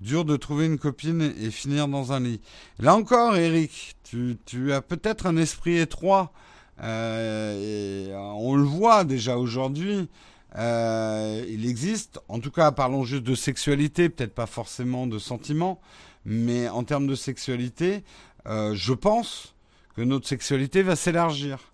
Dur 0.00 0.24
de 0.24 0.36
trouver 0.36 0.66
une 0.66 0.78
copine 0.78 1.22
et 1.22 1.50
finir 1.50 1.88
dans 1.88 2.12
un 2.12 2.20
lit. 2.20 2.40
Là 2.78 2.94
encore, 2.94 3.36
Eric, 3.36 3.96
tu, 4.04 4.36
tu 4.44 4.72
as 4.72 4.82
peut-être 4.82 5.26
un 5.26 5.36
esprit 5.36 5.78
étroit. 5.78 6.32
Euh, 6.80 8.08
et 8.10 8.14
on 8.14 8.54
le 8.54 8.62
voit 8.62 9.04
déjà 9.04 9.38
aujourd'hui. 9.38 10.08
Euh, 10.56 11.44
il 11.48 11.68
existe, 11.68 12.20
en 12.28 12.40
tout 12.40 12.50
cas, 12.50 12.72
parlons 12.72 13.04
juste 13.04 13.24
de 13.24 13.34
sexualité, 13.34 14.08
peut-être 14.08 14.34
pas 14.34 14.46
forcément 14.46 15.06
de 15.06 15.18
sentiments, 15.18 15.80
mais 16.24 16.68
en 16.68 16.84
termes 16.84 17.06
de 17.06 17.14
sexualité, 17.14 18.02
euh, 18.46 18.74
je 18.74 18.92
pense 18.92 19.54
que 19.94 20.02
notre 20.02 20.26
sexualité 20.26 20.82
va 20.82 20.96
s'élargir. 20.96 21.72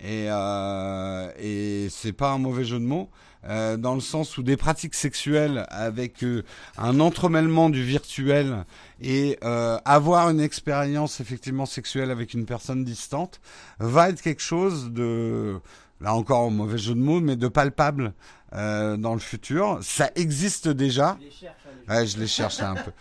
et 0.00 0.26
euh, 0.30 1.30
et 1.38 1.88
c'est 1.90 2.12
pas 2.12 2.32
un 2.32 2.38
mauvais 2.38 2.64
jeu 2.64 2.78
de 2.78 2.84
mots. 2.84 3.10
Euh, 3.44 3.76
dans 3.76 3.94
le 3.96 4.00
sens 4.00 4.38
où 4.38 4.44
des 4.44 4.56
pratiques 4.56 4.94
sexuelles 4.94 5.66
avec 5.70 6.22
euh, 6.22 6.44
un 6.78 7.00
entremêlement 7.00 7.70
du 7.70 7.82
virtuel 7.82 8.64
et 9.00 9.36
euh, 9.42 9.78
avoir 9.84 10.30
une 10.30 10.38
expérience 10.38 11.20
effectivement 11.20 11.66
sexuelle 11.66 12.12
avec 12.12 12.34
une 12.34 12.46
personne 12.46 12.84
distante 12.84 13.40
va 13.80 14.10
être 14.10 14.22
quelque 14.22 14.42
chose 14.42 14.92
de 14.92 15.58
là 16.02 16.14
encore 16.14 16.50
mauvais 16.50 16.78
jeu 16.78 16.94
de 16.94 17.00
mots 17.00 17.20
mais 17.20 17.36
de 17.36 17.48
palpable 17.48 18.12
euh, 18.54 18.96
dans 18.96 19.14
le 19.14 19.20
futur 19.20 19.78
ça 19.82 20.10
existe 20.14 20.68
déjà 20.68 21.16
Tu 21.18 21.24
les 21.24 21.30
les 21.30 21.48
Ouais, 21.88 22.06
je 22.06 22.18
les 22.18 22.28
cherchais 22.28 22.62
un 22.62 22.74
peu. 22.74 22.92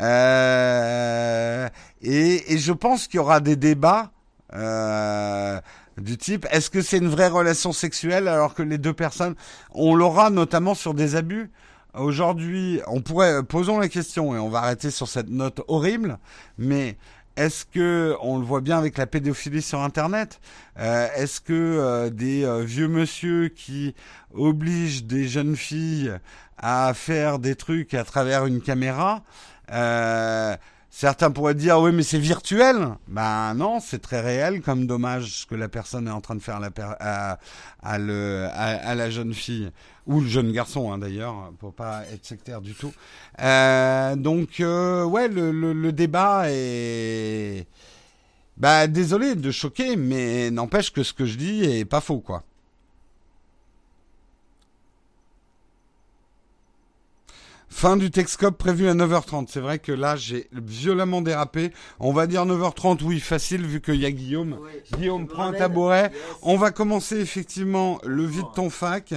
Euh, 0.00 1.68
et, 2.02 2.54
et 2.54 2.58
je 2.58 2.72
pense 2.72 3.08
qu'il 3.08 3.16
y 3.16 3.20
aura 3.20 3.40
des 3.40 3.56
débats 3.56 4.12
euh, 4.54 5.60
du 5.98 6.16
type 6.16 6.46
est-ce 6.50 6.70
que 6.70 6.80
c'est 6.80 6.98
une 6.98 7.08
vraie 7.08 7.28
relation 7.28 7.72
sexuelle 7.72 8.28
alors 8.28 8.54
que 8.54 8.62
les 8.62 8.78
deux 8.78 8.92
personnes, 8.92 9.34
on 9.72 9.94
l'aura 9.94 10.30
notamment 10.30 10.74
sur 10.74 10.94
des 10.94 11.16
abus. 11.16 11.50
Aujourd'hui, 11.94 12.80
on 12.86 13.00
pourrait 13.00 13.42
posons 13.42 13.78
la 13.78 13.88
question 13.88 14.36
et 14.36 14.38
on 14.38 14.48
va 14.48 14.60
arrêter 14.60 14.90
sur 14.90 15.08
cette 15.08 15.30
note 15.30 15.62
horrible, 15.68 16.18
mais 16.58 16.96
est-ce 17.38 17.64
que 17.64 18.16
on 18.20 18.38
le 18.38 18.44
voit 18.44 18.60
bien 18.60 18.76
avec 18.78 18.98
la 18.98 19.06
pédophilie 19.06 19.62
sur 19.62 19.80
Internet 19.80 20.40
euh, 20.80 21.06
Est-ce 21.14 21.40
que 21.40 21.52
euh, 21.52 22.10
des 22.10 22.44
euh, 22.44 22.64
vieux 22.64 22.88
monsieur 22.88 23.46
qui 23.46 23.94
obligent 24.34 25.04
des 25.04 25.28
jeunes 25.28 25.54
filles 25.54 26.12
à 26.56 26.92
faire 26.94 27.38
des 27.38 27.54
trucs 27.54 27.94
à 27.94 28.02
travers 28.02 28.46
une 28.46 28.60
caméra 28.60 29.22
Certains 31.00 31.30
pourraient 31.30 31.54
dire 31.54 31.78
oui 31.78 31.92
mais 31.92 32.02
c'est 32.02 32.18
virtuel. 32.18 32.88
Ben 33.06 33.54
non, 33.54 33.78
c'est 33.78 34.00
très 34.00 34.20
réel. 34.20 34.62
Comme 34.62 34.88
dommage 34.88 35.30
ce 35.42 35.46
que 35.46 35.54
la 35.54 35.68
personne 35.68 36.08
est 36.08 36.10
en 36.10 36.20
train 36.20 36.34
de 36.34 36.40
faire 36.42 36.60
à 36.60 37.98
la, 37.98 39.10
jeune 39.10 39.32
fille 39.32 39.70
ou 40.08 40.20
le 40.20 40.26
jeune 40.26 40.50
garçon 40.50 40.90
hein, 40.90 40.98
d'ailleurs, 40.98 41.52
pour 41.60 41.72
pas 41.72 42.02
être 42.12 42.26
sectaire 42.26 42.60
du 42.60 42.74
tout. 42.74 42.92
Euh, 43.40 44.16
donc 44.16 44.58
euh, 44.58 45.04
ouais, 45.04 45.28
le, 45.28 45.52
le, 45.52 45.72
le 45.72 45.92
débat 45.92 46.46
est 46.50 47.68
bah 48.56 48.88
désolé 48.88 49.36
de 49.36 49.52
choquer, 49.52 49.94
mais 49.94 50.50
n'empêche 50.50 50.92
que 50.92 51.04
ce 51.04 51.12
que 51.12 51.26
je 51.26 51.36
dis 51.36 51.62
est 51.62 51.84
pas 51.84 52.00
faux 52.00 52.18
quoi. 52.18 52.42
Fin 57.70 57.96
du 57.96 58.10
Texcop 58.10 58.56
prévu 58.56 58.88
à 58.88 58.94
9h30. 58.94 59.46
C'est 59.48 59.60
vrai 59.60 59.78
que 59.78 59.92
là, 59.92 60.16
j'ai 60.16 60.48
violemment 60.52 61.20
dérapé. 61.20 61.72
On 62.00 62.12
va 62.12 62.26
dire 62.26 62.44
9h30, 62.46 63.02
oui, 63.04 63.20
facile, 63.20 63.64
vu 63.64 63.80
qu'il 63.80 63.96
y 63.96 64.06
a 64.06 64.10
Guillaume. 64.10 64.58
Guillaume, 64.96 65.26
prends 65.26 65.44
un 65.44 65.52
tabouret. 65.52 66.10
Yes. 66.12 66.22
On 66.42 66.56
va 66.56 66.70
commencer 66.70 67.20
effectivement 67.20 68.00
le 68.04 68.24
vide 68.24 68.46
ton 68.54 68.70
fac. 68.70 69.14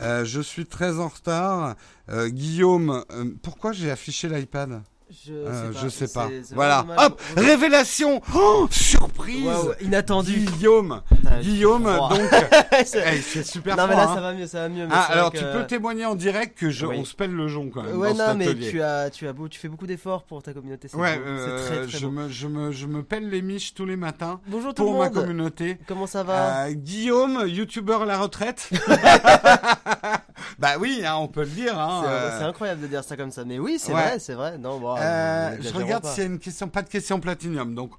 Euh, 0.00 0.24
je 0.24 0.40
suis 0.40 0.66
très 0.66 0.98
en 0.98 1.08
retard. 1.08 1.76
Euh, 2.08 2.28
Guillaume, 2.28 3.04
euh, 3.12 3.26
pourquoi 3.42 3.72
j'ai 3.72 3.90
affiché 3.90 4.28
l'iPad? 4.28 4.82
Je 5.10 5.32
Euh, 5.32 5.72
sais 5.72 5.72
pas. 5.72 5.80
Je 5.82 5.88
sais 5.88 6.08
pas. 6.08 6.28
Voilà. 6.54 6.86
Hop, 6.98 7.20
révélation. 7.36 8.20
Oh, 8.34 8.68
surprise. 8.70 9.44
Waouh, 9.46 9.72
inattendu. 9.80 10.32
Guillaume, 10.40 11.02
Putain, 11.08 11.40
Guillaume, 11.40 11.84
donc, 11.84 12.20
C'est- 12.84 12.98
hey, 13.00 13.22
super 13.44 13.76
non 13.76 13.86
mais 13.88 13.94
là 13.96 14.08
hein. 14.10 14.14
ça 14.14 14.20
va 14.20 14.32
mieux, 14.34 14.46
ça 14.46 14.60
va 14.60 14.68
mieux. 14.68 14.86
mais 14.86 14.92
Ah, 14.94 15.08
alors 15.10 15.32
que- 15.32 15.38
tu 15.38 15.44
peux 15.44 15.66
témoigner 15.66 16.06
en 16.06 16.14
direct 16.14 16.56
que 16.58 16.70
je, 16.70 16.86
Oui. 16.86 16.96
on 17.00 17.04
se 17.04 17.14
pèle 17.14 17.32
le 17.32 17.48
jonc 17.48 17.70
quand 17.72 17.82
même 17.82 17.96
Ouais 17.98 18.14
dans 18.14 18.28
non 18.28 18.34
mais 18.36 18.54
tu 18.54 18.80
as 18.82 19.10
tu 19.10 19.26
as 19.26 19.32
beau, 19.32 19.48
tu 19.48 19.58
fais 19.58 19.68
beaucoup 19.68 19.86
d'efforts 19.86 20.22
pour 20.24 20.42
ta 20.42 20.52
communauté. 20.52 20.88
Ouais, 20.94 21.16
beau, 21.18 21.24
euh, 21.26 21.66
très 21.66 21.86
très 21.86 21.98
je 21.98 22.06
beau. 22.06 22.12
me, 22.12 22.28
je 22.28 22.46
me, 22.46 22.70
je 22.72 22.86
me 22.86 23.02
pèle 23.02 23.28
les 23.28 23.42
miches 23.42 23.74
tous 23.74 23.86
les 23.86 23.96
matins 23.96 24.40
Bonjour 24.46 24.72
tout 24.74 24.84
pour 24.84 24.92
le 24.94 24.98
ma 25.00 25.04
monde. 25.06 25.14
communauté. 25.14 25.78
Comment 25.86 26.06
ça 26.06 26.22
va? 26.22 26.66
Euh, 26.66 26.72
Guillaume, 26.72 27.44
youtubeur 27.48 28.02
à 28.02 28.06
la 28.06 28.18
retraite. 28.18 28.70
bah 30.58 30.72
oui, 30.78 31.02
hein, 31.04 31.16
on 31.16 31.28
peut 31.28 31.42
le 31.42 31.46
dire. 31.46 31.78
Hein, 31.78 32.02
C'est 32.38 32.44
euh, 32.44 32.48
incroyable 32.48 32.80
de 32.80 32.86
dire 32.86 33.04
ça 33.04 33.16
comme 33.16 33.30
ça, 33.30 33.44
mais 33.44 33.58
oui, 33.58 33.78
c'est 33.78 33.92
ouais. 33.92 34.02
vrai, 34.02 34.18
c'est 34.18 34.34
vrai. 34.34 34.58
Non, 34.58 34.78
bon, 34.78 34.96
euh, 34.98 35.56
je 35.60 35.72
regarde 35.72 36.04
s'il 36.06 36.24
y 36.24 36.26
a 36.26 36.30
une 36.30 36.38
question, 36.38 36.68
pas 36.68 36.82
de 36.82 36.88
question 36.88 37.20
platinium. 37.20 37.74
Donc, 37.74 37.92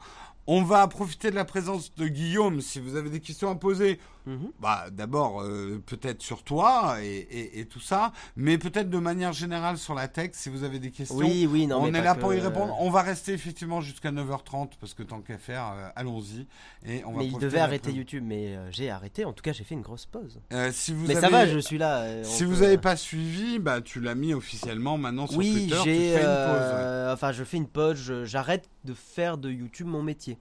on 0.48 0.64
va 0.64 0.88
profiter 0.88 1.30
de 1.32 1.36
la 1.36 1.46
présence 1.46 1.94
de 1.96 2.08
Guillaume. 2.08 2.62
Si 2.62 2.80
vous 2.80 2.96
avez 2.96 3.10
des 3.10 3.20
questions 3.20 3.50
à 3.50 3.56
poser, 3.56 4.00
Mhm. 4.28 4.52
bah 4.60 4.86
d'abord 4.92 5.42
euh, 5.42 5.82
peut-être 5.84 6.22
sur 6.22 6.44
toi 6.44 6.98
et, 7.02 7.08
et, 7.32 7.60
et 7.62 7.66
tout 7.66 7.80
ça, 7.80 8.12
mais 8.36 8.60
peut-être 8.60 8.88
de 8.88 9.00
manière 9.00 9.34
générale 9.34 9.80
sur 9.80 9.96
la 9.96 10.08
tech. 10.08 10.30
Si 10.34 10.50
vous 10.50 10.64
avez 10.64 10.78
des 10.78 10.92
questions, 10.92 11.18
Oui, 11.18 11.48
oui, 11.52 11.66
non, 11.66 11.82
on 11.82 11.88
est 11.92 12.02
là 12.04 12.14
que- 12.14 12.20
pour 12.20 12.32
y 12.32 12.40
répondre. 12.40 12.76
On 12.80 12.92
va 12.92 13.02
rester 13.02 13.34
effectivement 13.34 13.82
jusqu'à 13.82 14.12
9h30 14.12 14.74
parce 14.80 14.94
que 14.94 15.02
tant 15.02 15.22
qu'à 15.22 15.40
faire, 15.40 15.74
euh, 15.76 15.90
allons-y. 15.96 16.46
Et 16.86 17.04
on 17.06 17.14
va 17.14 17.20
Mais 17.20 17.28
il 17.30 17.38
devait 17.40 17.58
arrêter. 17.62 17.92
YouTube, 17.92 18.24
mais 18.24 18.56
euh, 18.56 18.70
j'ai 18.72 18.92
arrêté. 18.92 19.26
En 19.26 19.34
tout 19.34 19.42
cas, 19.42 19.54
j'ai 19.54 19.64
fait 19.64 19.74
une 19.74 19.82
grosse 19.82 20.06
pause. 20.06 20.40
Si 20.72 20.94
vous 20.94 21.08
mais 21.08 21.16
avez... 21.18 21.22
ça 21.22 21.30
va, 21.32 21.48
je 21.48 21.58
suis 21.58 21.80
là. 21.80 22.24
Si 22.24 22.44
vous 22.44 22.58
n'avez 22.58 22.78
pas 22.78 22.96
suivi, 22.96 23.58
bah 23.58 23.82
tu 23.82 24.00
l'as 24.00 24.14
mis 24.14 24.36
officiellement 24.36 25.00
maintenant 25.00 25.26
sur 25.26 25.40
Oui, 25.40 25.52
Twitter. 25.52 25.78
Tu 25.82 25.90
j'ai. 25.90 26.14
fais 26.14 26.22
une 26.22 26.48
pause. 26.52 26.74
ouais. 26.76 27.12
Enfin, 27.12 27.32
je 27.32 27.44
fais 27.44 27.58
une 27.58 27.68
pause. 27.68 28.24
J'arrête 28.26 28.70
de 28.86 28.94
faire 28.94 29.40
de 29.40 29.50
YouTube 29.50 29.88
mon 29.88 30.04
métier. 30.04 30.38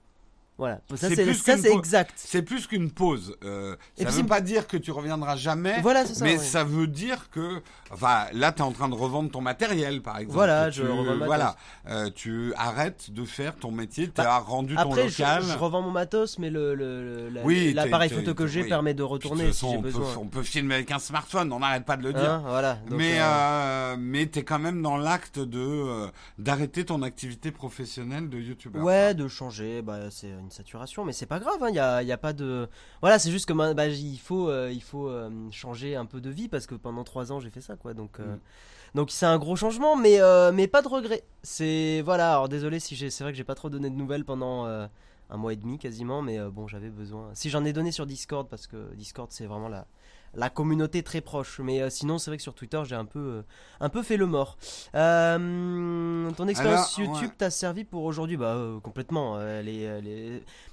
Voilà. 0.61 0.81
Ça, 0.95 1.09
C'est 1.09 1.73
exact. 1.73 2.13
C'est 2.17 2.43
plus 2.43 2.67
qu'une 2.67 2.91
pause. 2.91 3.37
Euh, 3.45 3.75
ça 3.99 4.05
puis 4.05 4.15
veut 4.15 4.27
pas 4.27 4.41
dire 4.41 4.67
que 4.69 4.77
tu 4.77 4.91
reviendras 4.93 5.37
jamais. 5.37 5.81
Voilà, 5.81 6.07
c'est 6.07 6.15
ça. 6.15 6.25
mais 6.25 6.37
ouais. 6.37 6.45
ça 6.45 6.63
veut 6.65 6.87
dire 6.87 7.31
que, 7.31 7.63
enfin, 7.91 8.27
là, 8.33 8.53
tu 8.53 8.59
es 8.59 8.63
en 8.63 8.73
train 8.73 8.89
de 8.89 8.95
revendre 8.95 9.31
ton 9.31 9.41
matériel, 9.41 10.03
par 10.03 10.19
exemple. 10.19 10.35
Voilà, 10.37 10.71
tu, 10.71 10.81
je 10.81 10.83
revends. 10.87 11.25
Voilà, 11.25 11.57
Euh, 11.89 12.11
tu 12.15 12.53
arrêtes 12.57 13.11
de 13.11 13.25
faire 13.25 13.57
ton 13.57 13.71
métier, 13.73 14.11
tu 14.11 14.21
as 14.21 14.39
rendu 14.39 14.75
ton 14.77 14.83
Après, 14.83 15.07
local. 15.07 15.43
je 15.43 15.57
revends 15.59 15.83
mon 15.83 15.91
matos, 15.91 16.39
mais 16.39 16.51
le, 16.51 16.75
le, 16.75 17.29
le- 17.31 17.41
Oui, 17.43 17.73
l'appareil 17.73 18.11
photo 18.11 18.35
que 18.35 18.47
j'ai 18.47 18.63
oui. 18.63 18.69
permet 18.69 18.93
de 18.95 18.99
De 18.99 19.03
retourner 19.05 19.45
toute 19.47 19.55
si 19.55 19.61
façon, 19.61 19.71
j'ai 19.73 19.79
on 19.79 19.83
peut, 19.83 19.89
besoin. 19.89 20.17
on 20.21 20.27
peut 20.27 20.43
filmer 20.43 20.75
avec 20.75 20.91
un 20.93 20.99
smartphone, 20.99 21.51
on 21.53 21.61
n'arrête 21.61 21.85
pas 21.87 21.97
de 21.97 22.03
le 22.03 22.13
dire. 22.13 22.31
Hein, 22.31 22.43
voilà. 22.47 22.75
Donc, 22.87 22.99
mais 22.99 23.19
euh, 23.19 23.25
euh, 23.25 23.97
mais 23.99 24.27
t'es 24.27 24.43
quand 24.43 24.59
même 24.59 24.83
dans 24.83 24.97
l'acte 24.99 25.39
de 25.39 25.59
euh, 25.59 26.07
d'arrêter 26.39 26.85
ton 26.85 27.03
activité 27.03 27.51
professionnelle 27.51 28.29
de 28.29 28.39
youtubeur. 28.39 28.85
Ouais, 28.85 29.15
de 29.15 29.27
changer, 29.27 29.81
bah, 29.83 30.11
c'est 30.11 30.29
une 30.29 30.50
saturation, 30.53 31.05
mais 31.05 31.13
c'est 31.13 31.27
pas 31.27 31.39
grave, 31.39 31.59
il 31.69 31.73
n'y 31.73 31.79
a, 31.79 32.03
y 32.03 32.13
a 32.13 32.19
pas 32.19 32.33
de... 32.33 32.69
Voilà, 33.01 33.19
c'est 33.19 33.31
juste 33.31 33.47
que 33.47 33.53
bah, 33.53 33.87
il 33.87 34.19
faut, 34.19 34.49
euh, 34.49 34.71
il 34.73 34.83
faut 34.83 35.09
euh, 35.09 35.31
changer 35.51 35.97
un 35.97 36.07
peu 36.07 36.21
de 36.21 36.31
vie, 36.31 36.49
parce 36.49 36.67
que 36.67 36.75
pendant 36.75 37.05
trois 37.05 37.33
ans 37.33 37.41
j'ai 37.41 37.51
fait 37.51 37.61
ça, 37.61 37.77
quoi, 37.77 37.95
donc... 37.95 38.21
euh, 38.21 38.35
Mm. 38.35 38.39
Donc 38.97 39.13
c'est 39.13 39.27
un 39.27 39.39
gros 39.39 39.55
changement, 39.55 39.95
mais, 39.97 40.19
mais 40.53 40.67
pas 40.67 40.83
de 40.83 40.89
regret. 40.89 41.23
C'est... 41.45 42.03
Voilà, 42.05 42.33
alors 42.33 42.49
désolé 42.49 42.81
si 42.81 42.97
j'ai... 42.97 43.09
C'est 43.09 43.23
vrai 43.23 43.33
que 43.33 43.37
j'ai 43.37 43.45
pas 43.45 43.55
trop 43.55 43.71
donné 43.71 43.89
de 43.89 43.95
nouvelles 43.95 44.25
pendant 44.25 44.67
un 44.67 45.37
mois 45.37 45.53
et 45.53 45.57
demi 45.57 45.79
quasiment, 45.79 46.23
mais 46.23 46.41
bon, 46.51 46.67
j'avais 46.67 46.91
besoin... 46.91 47.31
Si 47.35 47.51
j'en 47.51 47.65
ai 47.65 47.73
donné 47.73 47.93
sur 47.93 48.05
Discord, 48.05 48.49
parce 48.49 48.67
que 48.67 48.93
Discord 48.97 49.31
c'est 49.31 49.47
vraiment 49.47 49.69
la... 49.69 49.87
La 50.35 50.49
communauté 50.49 51.03
très 51.03 51.21
proche, 51.21 51.59
mais 51.59 51.83
euh, 51.83 51.91
sinon 51.91 52.19
c'est 52.19 52.31
vrai 52.31 52.37
que 52.37 52.43
sur 52.43 52.55
Twitter 52.55 52.81
j'ai 52.85 52.95
un 52.95 53.05
peu, 53.05 53.19
euh, 53.19 53.43
un 53.81 53.89
peu 53.89 54.03
fait 54.03 54.17
le 54.17 54.27
mort. 54.27 54.59
Euh, 54.95 56.31
ton 56.33 56.47
expérience 56.47 56.97
Alors, 56.99 57.11
YouTube 57.11 57.31
ouais. 57.31 57.37
t'a 57.37 57.51
servi 57.51 57.85
pour 57.85 58.05
aujourd'hui? 58.05 58.37
Bah 58.37 58.57
complètement. 58.83 59.39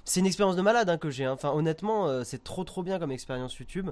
C'est 0.04 0.20
une 0.20 0.26
expérience 0.26 0.54
de 0.56 0.62
malade 0.62 0.88
hein, 0.88 0.96
que 0.98 1.10
j'ai. 1.10 1.24
hein. 1.24 1.32
Enfin 1.32 1.50
honnêtement, 1.50 2.22
c'est 2.24 2.44
trop 2.44 2.62
trop 2.64 2.82
bien 2.82 2.98
comme 2.98 3.10
expérience 3.10 3.56
YouTube 3.56 3.90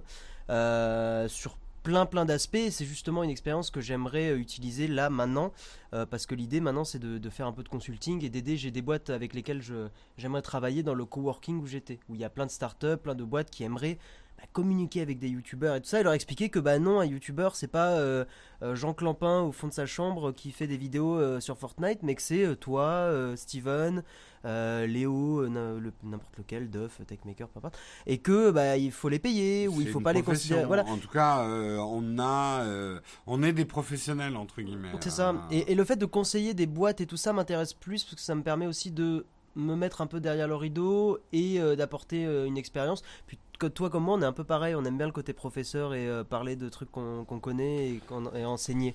sur 0.48 1.56
plein 1.82 2.06
plein 2.06 2.24
d'aspects. 2.24 2.68
C'est 2.70 2.84
justement 2.84 3.22
une 3.22 3.30
expérience 3.30 3.70
que 3.70 3.80
j'aimerais 3.80 4.34
utiliser 4.34 4.88
là 4.88 5.08
maintenant 5.10 5.52
euh, 5.94 6.04
parce 6.04 6.26
que 6.26 6.34
l'idée 6.34 6.60
maintenant 6.60 6.84
c'est 6.84 6.98
de, 6.98 7.18
de 7.18 7.30
faire 7.30 7.46
un 7.46 7.52
peu 7.52 7.62
de 7.62 7.68
consulting 7.68 8.24
et 8.24 8.28
d'aider. 8.28 8.56
J'ai 8.56 8.70
des 8.72 8.82
boîtes 8.82 9.10
avec 9.10 9.34
lesquelles 9.34 9.62
j'aimerais 10.16 10.42
travailler 10.42 10.82
dans 10.82 10.94
le 10.94 11.04
coworking 11.04 11.60
où 11.60 11.66
j'étais, 11.66 12.00
où 12.08 12.14
il 12.14 12.20
y 12.20 12.24
a 12.24 12.30
plein 12.30 12.46
de 12.46 12.50
startups, 12.50 12.96
plein 13.02 13.14
de 13.14 13.24
boîtes 13.24 13.50
qui 13.50 13.62
aimeraient 13.64 13.98
bah, 14.38 14.44
communiquer 14.52 15.00
avec 15.00 15.18
des 15.18 15.28
youtubeurs 15.28 15.76
et 15.76 15.80
tout 15.80 15.88
ça 15.88 16.00
et 16.00 16.02
leur 16.02 16.12
expliquer 16.12 16.48
que 16.50 16.58
bah 16.58 16.78
non 16.78 17.00
un 17.00 17.04
youtubeur 17.06 17.56
c'est 17.56 17.68
pas 17.68 17.92
euh, 17.92 18.24
euh, 18.62 18.74
Jean 18.74 18.92
Clampin 18.94 19.40
au 19.40 19.52
fond 19.52 19.68
de 19.68 19.72
sa 19.72 19.86
chambre 19.86 20.32
qui 20.32 20.50
fait 20.52 20.66
des 20.66 20.76
vidéos 20.76 21.16
euh, 21.18 21.40
sur 21.40 21.56
Fortnite 21.58 22.00
mais 22.02 22.14
que 22.14 22.22
c'est 22.22 22.44
euh, 22.44 22.54
toi 22.54 22.84
euh, 22.84 23.34
Steven 23.36 24.02
euh, 24.44 24.86
Léo 24.86 25.40
euh, 25.42 25.80
le- 25.80 25.92
n'importe 26.04 26.36
lequel 26.38 26.70
Duff 26.70 27.00
Techmaker 27.06 27.48
peu 27.48 27.58
importe 27.58 27.78
et 28.06 28.18
que 28.18 28.50
bah 28.50 28.76
il 28.76 28.92
faut 28.92 29.08
les 29.08 29.18
payer 29.18 29.68
ou 29.68 29.80
il 29.80 29.88
faut 29.88 30.00
pas 30.00 30.12
les 30.12 30.22
considérer 30.22 30.64
voilà 30.64 30.84
En 30.84 30.98
tout 30.98 31.08
cas, 31.08 31.40
euh, 31.46 31.78
on 31.78 32.18
a, 32.18 32.62
euh, 32.62 33.00
on 33.26 33.42
est 33.42 33.52
des 33.52 33.64
professionnels 33.64 34.36
entre 34.36 34.60
guillemets. 34.62 34.90
C'est 35.00 35.10
ça. 35.10 35.30
Euh, 35.30 35.34
Et, 35.50 35.72
et 35.72 35.74
le 35.74 35.84
fait 35.84 35.96
de 35.96 36.06
conseiller 36.06 36.54
des 36.54 36.66
boîtes 36.66 37.00
et 37.00 37.06
tout 37.06 37.16
ça 37.16 37.32
m'intéresse 37.32 37.72
plus 37.74 38.04
parce 38.04 38.14
que 38.16 38.20
ça 38.20 38.34
me 38.34 38.42
permet 38.42 38.66
aussi 38.66 38.90
de 38.90 39.24
me 39.56 39.74
mettre 39.74 40.02
un 40.02 40.06
peu 40.06 40.20
derrière 40.20 40.46
le 40.48 40.54
rideau 40.54 41.18
et 41.32 41.58
euh, 41.60 41.76
d'apporter 41.76 42.26
euh, 42.26 42.44
une 42.46 42.58
expérience. 42.58 43.02
Puis 43.26 43.38
que 43.58 43.66
toi 43.66 43.90
comme 43.90 44.04
moi, 44.04 44.16
on 44.16 44.22
est 44.22 44.26
un 44.26 44.32
peu 44.32 44.44
pareil. 44.44 44.74
On 44.74 44.84
aime 44.84 44.96
bien 44.96 45.06
le 45.06 45.12
côté 45.12 45.32
professeur 45.32 45.94
et 45.94 46.06
euh, 46.08 46.24
parler 46.24 46.56
de 46.56 46.68
trucs 46.68 46.90
qu'on 46.90 47.24
connaît 47.40 47.88
et, 47.88 48.00
et 48.34 48.44
enseigner. 48.44 48.94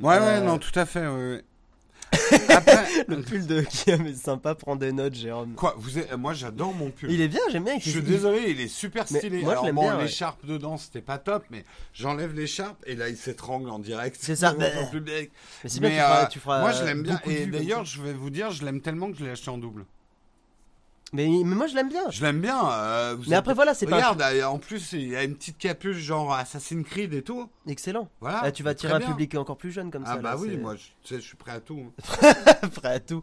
Ouais, 0.00 0.18
ouais, 0.18 0.22
Euh, 0.24 0.40
non, 0.40 0.58
tout 0.58 0.76
à 0.78 0.84
fait. 0.86 1.06
ouais, 1.06 1.14
ouais. 1.32 1.44
Après, 2.50 2.86
Le 3.08 3.20
pull 3.20 3.46
de 3.46 3.62
Guillaume 3.62 4.06
est 4.06 4.14
sympa. 4.14 4.54
Prends 4.54 4.76
des 4.76 4.92
notes, 4.92 5.14
Jérôme. 5.14 5.54
quoi, 5.54 5.74
vous 5.76 5.90
moi 6.16 6.34
j'adore 6.34 6.72
mon 6.72 6.90
pull. 6.90 7.10
Il 7.10 7.20
est 7.20 7.26
bien, 7.28 7.40
j'aime 7.50 7.64
bien. 7.64 7.78
Je 7.80 7.90
suis 7.90 8.00
désolé, 8.02 8.44
il 8.48 8.60
est 8.60 8.68
super 8.68 9.04
Mais 9.10 9.18
stylé. 9.18 9.42
moi, 9.42 9.54
je 9.54 9.58
Alors 9.60 9.72
bon, 9.72 9.82
bien, 9.82 9.96
ouais. 9.96 10.02
l'écharpe 10.04 10.46
dedans, 10.46 10.76
c'était 10.76 11.00
pas 11.00 11.18
top, 11.18 11.44
mais 11.50 11.64
j'enlève 11.94 12.32
l'écharpe 12.32 12.80
et 12.86 12.94
là, 12.94 13.08
il 13.08 13.16
s'étrangle 13.16 13.70
en 13.70 13.80
direct. 13.80 14.16
C'est 14.20 14.36
ça. 14.36 14.54
Mais 14.58 14.72
c'est 15.64 15.80
bien, 15.80 15.88
Mais, 15.88 15.96
tu 15.96 16.00
feras, 16.00 16.22
euh, 16.22 16.26
tu 16.28 16.38
feras 16.38 16.60
Moi, 16.60 16.72
je 16.72 16.84
l'aime 16.84 17.02
bien. 17.02 17.20
Et 17.26 17.46
d'ailleurs, 17.46 17.84
je 17.84 18.00
vais 18.00 18.12
vous 18.12 18.30
dire, 18.30 18.52
je 18.52 18.64
l'aime 18.64 18.80
tellement 18.80 19.10
que 19.10 19.18
je 19.18 19.24
l'ai 19.24 19.30
acheté 19.32 19.50
en 19.50 19.58
double. 19.58 19.84
Mais, 21.12 21.28
mais 21.28 21.54
moi, 21.54 21.68
je 21.68 21.74
l'aime 21.76 21.88
bien. 21.88 22.02
Je 22.10 22.20
l'aime 22.24 22.40
bien. 22.40 22.68
euh, 22.68 23.16
Mais 23.28 23.36
après, 23.36 23.54
voilà, 23.54 23.74
c'est 23.74 23.86
pas 23.86 23.96
Regarde, 23.96 24.20
euh, 24.22 24.44
en 24.44 24.58
plus, 24.58 24.92
il 24.92 25.08
y 25.08 25.16
a 25.16 25.22
une 25.22 25.36
petite 25.36 25.56
capuche 25.56 25.96
genre 25.98 26.34
Assassin's 26.34 26.84
Creed 26.84 27.14
et 27.14 27.22
tout. 27.22 27.48
excellent. 27.68 28.08
Voilà. 28.20 28.40
Ah, 28.42 28.50
tu 28.52 28.64
vas 28.64 28.70
c'est 28.70 28.78
tirer 28.78 28.92
très 28.94 28.96
un 28.96 29.06
bien. 29.06 29.08
public 29.10 29.34
encore 29.36 29.56
plus 29.56 29.70
jeune 29.70 29.90
comme 29.92 30.02
Ah 30.04 30.14
ça. 30.14 30.16
bah 30.16 30.30
là, 30.32 30.36
oui, 30.36 30.56
moi, 30.56 30.74
je, 30.74 30.82
tu 31.04 31.14
sais, 31.14 31.20
je 31.20 31.26
suis 31.26 31.36
prêt 31.36 31.52
à 31.52 31.60
tout. 31.60 31.92
Prêt 32.02 32.28
à 32.28 32.44
tout. 32.64 32.70
Prêt 32.70 32.88
à 32.94 33.00
tout. 33.00 33.22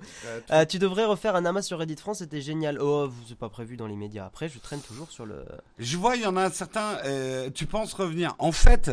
Euh, 0.51 0.65
tu 0.65 0.79
devrais 0.79 1.03
refaire 1.05 1.35
un 1.35 1.43
amas 1.45 1.61
sur 1.61 1.77
Reddit 1.77 1.97
France, 1.97 2.19
c'était 2.19 2.41
génial. 2.41 2.79
Oh, 2.81 3.07
vous 3.09 3.23
c'est 3.27 3.37
pas 3.37 3.49
prévu 3.49 3.75
dans 3.75 3.87
les 3.87 3.97
médias. 3.97 4.25
Après, 4.25 4.47
je 4.47 4.59
traîne 4.59 4.79
toujours 4.81 5.11
sur 5.11 5.25
le. 5.25 5.43
Je 5.77 5.97
vois, 5.97 6.15
il 6.15 6.21
y 6.21 6.25
en 6.25 6.37
a 6.37 6.49
certains, 6.51 6.97
euh, 7.05 7.49
tu 7.53 7.65
penses 7.65 7.93
revenir. 7.93 8.33
En 8.39 8.53
fait, 8.53 8.91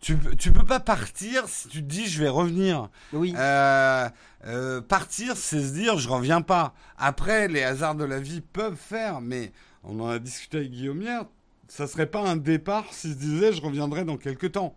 tu, 0.00 0.16
tu 0.38 0.52
peux 0.52 0.64
pas 0.64 0.80
partir 0.80 1.48
si 1.48 1.68
tu 1.68 1.82
te 1.82 1.88
dis 1.88 2.06
je 2.06 2.22
vais 2.22 2.28
revenir. 2.28 2.88
Oui. 3.12 3.34
Euh, 3.36 4.08
euh, 4.46 4.80
partir, 4.80 5.36
c'est 5.36 5.60
se 5.62 5.72
dire 5.72 5.98
je 5.98 6.08
reviens 6.08 6.40
pas. 6.40 6.74
Après, 6.96 7.48
les 7.48 7.62
hasards 7.62 7.94
de 7.94 8.04
la 8.04 8.18
vie 8.18 8.40
peuvent 8.40 8.76
faire, 8.76 9.20
mais 9.20 9.52
on 9.84 10.00
en 10.00 10.08
a 10.08 10.18
discuté 10.18 10.58
avec 10.58 10.70
Guillaume 10.70 11.02
hier, 11.02 11.24
ça 11.68 11.86
serait 11.86 12.06
pas 12.06 12.20
un 12.20 12.36
départ 12.36 12.84
s'il 12.92 13.12
se 13.12 13.18
disait 13.18 13.52
je 13.52 13.60
reviendrai 13.60 14.04
dans 14.04 14.16
quelques 14.16 14.52
temps. 14.52 14.74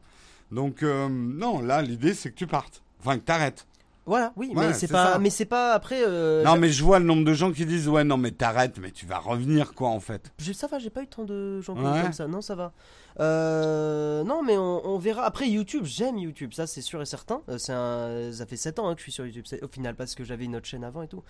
Donc, 0.52 0.84
euh, 0.84 1.08
non, 1.10 1.62
là, 1.62 1.82
l'idée 1.82 2.14
c'est 2.14 2.30
que 2.32 2.36
tu 2.36 2.48
partes. 2.48 2.84
Enfin, 3.00 3.18
que 3.18 3.24
t'arrêtes. 3.24 3.66
Voilà, 4.06 4.34
oui, 4.36 4.52
Ouais, 4.54 4.68
mais 4.68 4.74
c'est 4.74 4.88
pas, 4.90 5.14
ça. 5.14 5.20
mais 5.20 5.30
c'est 5.30 5.46
pas 5.46 5.74
après. 5.74 6.02
euh, 6.06 6.44
non, 6.44 6.58
mais 6.58 6.70
je 6.70 6.84
vois 6.84 7.00
le 7.00 7.06
nombre 7.06 7.24
de 7.24 7.34
gens 7.34 7.54
qui 7.54 7.66
disent 7.66 7.88
ouais, 7.88 8.04
non, 8.04 8.18
mais 8.18 8.32
t'arrêtes, 8.32 8.78
mais 8.80 8.92
tu 8.92 9.06
vas 9.06 9.18
revenir 9.18 9.74
quoi 9.74 9.90
en 9.90 10.02
fait. 10.02 10.32
Je- 10.40 10.52
ça 10.52 10.68
va, 10.68 10.78
j'ai 10.78 10.90
pas 10.90 11.04
eu 11.04 11.08
tant 11.08 11.24
de 11.24 11.62
gens 11.62 11.74
Ouais. 11.76 12.02
comme 12.02 12.12
ça. 12.12 12.28
Non, 12.28 12.42
ça 12.42 12.56
va. 12.56 12.74
Euh, 13.22 14.24
non, 14.24 14.44
mais 14.44 14.58
on, 14.58 14.86
on 14.86 14.98
verra. 14.98 15.24
Après, 15.24 15.48
YouTube, 15.48 15.86
j'aime 15.86 16.18
YouTube, 16.18 16.52
ça 16.54 16.68
c'est 16.68 16.82
sûr 16.82 17.02
et 17.02 17.06
certain. 17.06 17.42
Euh, 17.50 17.58
c'est 17.58 17.72
un, 17.74 18.32
ça 18.34 18.46
fait 18.46 18.58
7 18.58 18.80
ans 18.80 18.88
hein, 18.90 18.94
que 18.94 19.00
je 19.00 19.04
suis 19.04 19.12
sur 19.12 19.26
YouTube, 19.26 19.46
au 19.62 19.68
final, 19.68 19.96
parce 19.96 20.16
que 20.16 20.24
j'avais 20.24 20.46
une 20.46 20.56
autre 20.56 20.66
chaîne 20.68 20.84
avant 20.84 21.02
et 21.02 21.08
tout. 21.08 21.24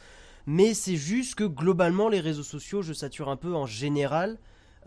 Mais 0.45 0.73
c'est 0.73 0.95
juste 0.97 1.35
que 1.35 1.43
globalement, 1.43 2.09
les 2.09 2.19
réseaux 2.19 2.43
sociaux, 2.43 2.81
je 2.81 2.93
sature 2.93 3.29
un 3.29 3.37
peu 3.37 3.53
en 3.53 3.65
général. 3.65 4.37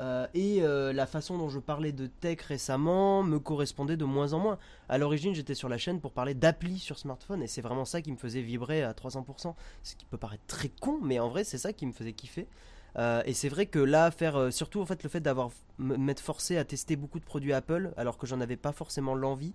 Euh, 0.00 0.26
et 0.34 0.62
euh, 0.62 0.92
la 0.92 1.06
façon 1.06 1.38
dont 1.38 1.48
je 1.48 1.58
parlais 1.58 1.92
de 1.92 2.06
tech 2.06 2.40
récemment 2.42 3.22
me 3.22 3.38
correspondait 3.38 3.96
de 3.96 4.04
moins 4.04 4.32
en 4.32 4.38
moins. 4.38 4.58
À 4.88 4.98
l'origine, 4.98 5.34
j'étais 5.34 5.54
sur 5.54 5.68
la 5.68 5.78
chaîne 5.78 6.00
pour 6.00 6.12
parler 6.12 6.34
d'appli 6.34 6.78
sur 6.78 6.98
smartphone 6.98 7.42
et 7.42 7.46
c'est 7.46 7.62
vraiment 7.62 7.84
ça 7.84 8.02
qui 8.02 8.12
me 8.12 8.16
faisait 8.16 8.42
vibrer 8.42 8.82
à 8.82 8.92
300%. 8.92 9.54
Ce 9.82 9.96
qui 9.96 10.04
peut 10.04 10.18
paraître 10.18 10.44
très 10.46 10.68
con, 10.68 10.98
mais 11.02 11.18
en 11.18 11.28
vrai, 11.28 11.44
c'est 11.44 11.58
ça 11.58 11.72
qui 11.72 11.86
me 11.86 11.92
faisait 11.92 12.12
kiffer. 12.12 12.46
Euh, 12.98 13.22
et 13.26 13.34
c'est 13.34 13.48
vrai 13.48 13.66
que 13.66 13.78
là, 13.78 14.10
faire 14.10 14.52
surtout 14.52 14.80
en 14.80 14.86
fait 14.86 15.02
le 15.02 15.08
fait 15.08 15.20
d'avoir 15.20 15.50
m'être 15.78 16.20
forcé 16.20 16.56
à 16.56 16.64
tester 16.64 16.96
beaucoup 16.96 17.20
de 17.20 17.24
produits 17.24 17.52
Apple 17.52 17.92
alors 17.96 18.16
que 18.16 18.26
j'en 18.26 18.40
avais 18.40 18.56
pas 18.56 18.72
forcément 18.72 19.14
l'envie. 19.14 19.54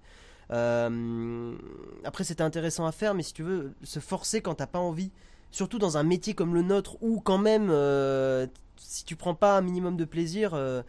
Après, 0.50 2.24
c'était 2.26 2.44
intéressant 2.44 2.86
à 2.86 2.92
faire, 2.92 3.14
mais 3.14 3.24
si 3.24 3.34
tu 3.34 3.44
veux, 3.44 3.74
se 3.84 4.00
forcer 4.00 4.42
quand 4.42 4.56
t'as 4.56 4.68
pas 4.68 4.80
envie, 4.80 5.12
surtout 5.50 5.80
dans 5.80 5.98
un 5.98 6.04
métier 6.04 6.34
comme 6.34 6.54
le 6.54 6.62
nôtre 6.62 6.98
où 7.02 7.22
quand 7.22 7.38
même, 7.38 7.72
si 8.84 9.06
tu 9.06 9.16
prends 9.16 9.36
pas 9.36 9.58
un 9.58 9.62
minimum 9.62 9.96
de 9.98 10.06
plaisir, 10.06 10.52
euh, 10.54 10.82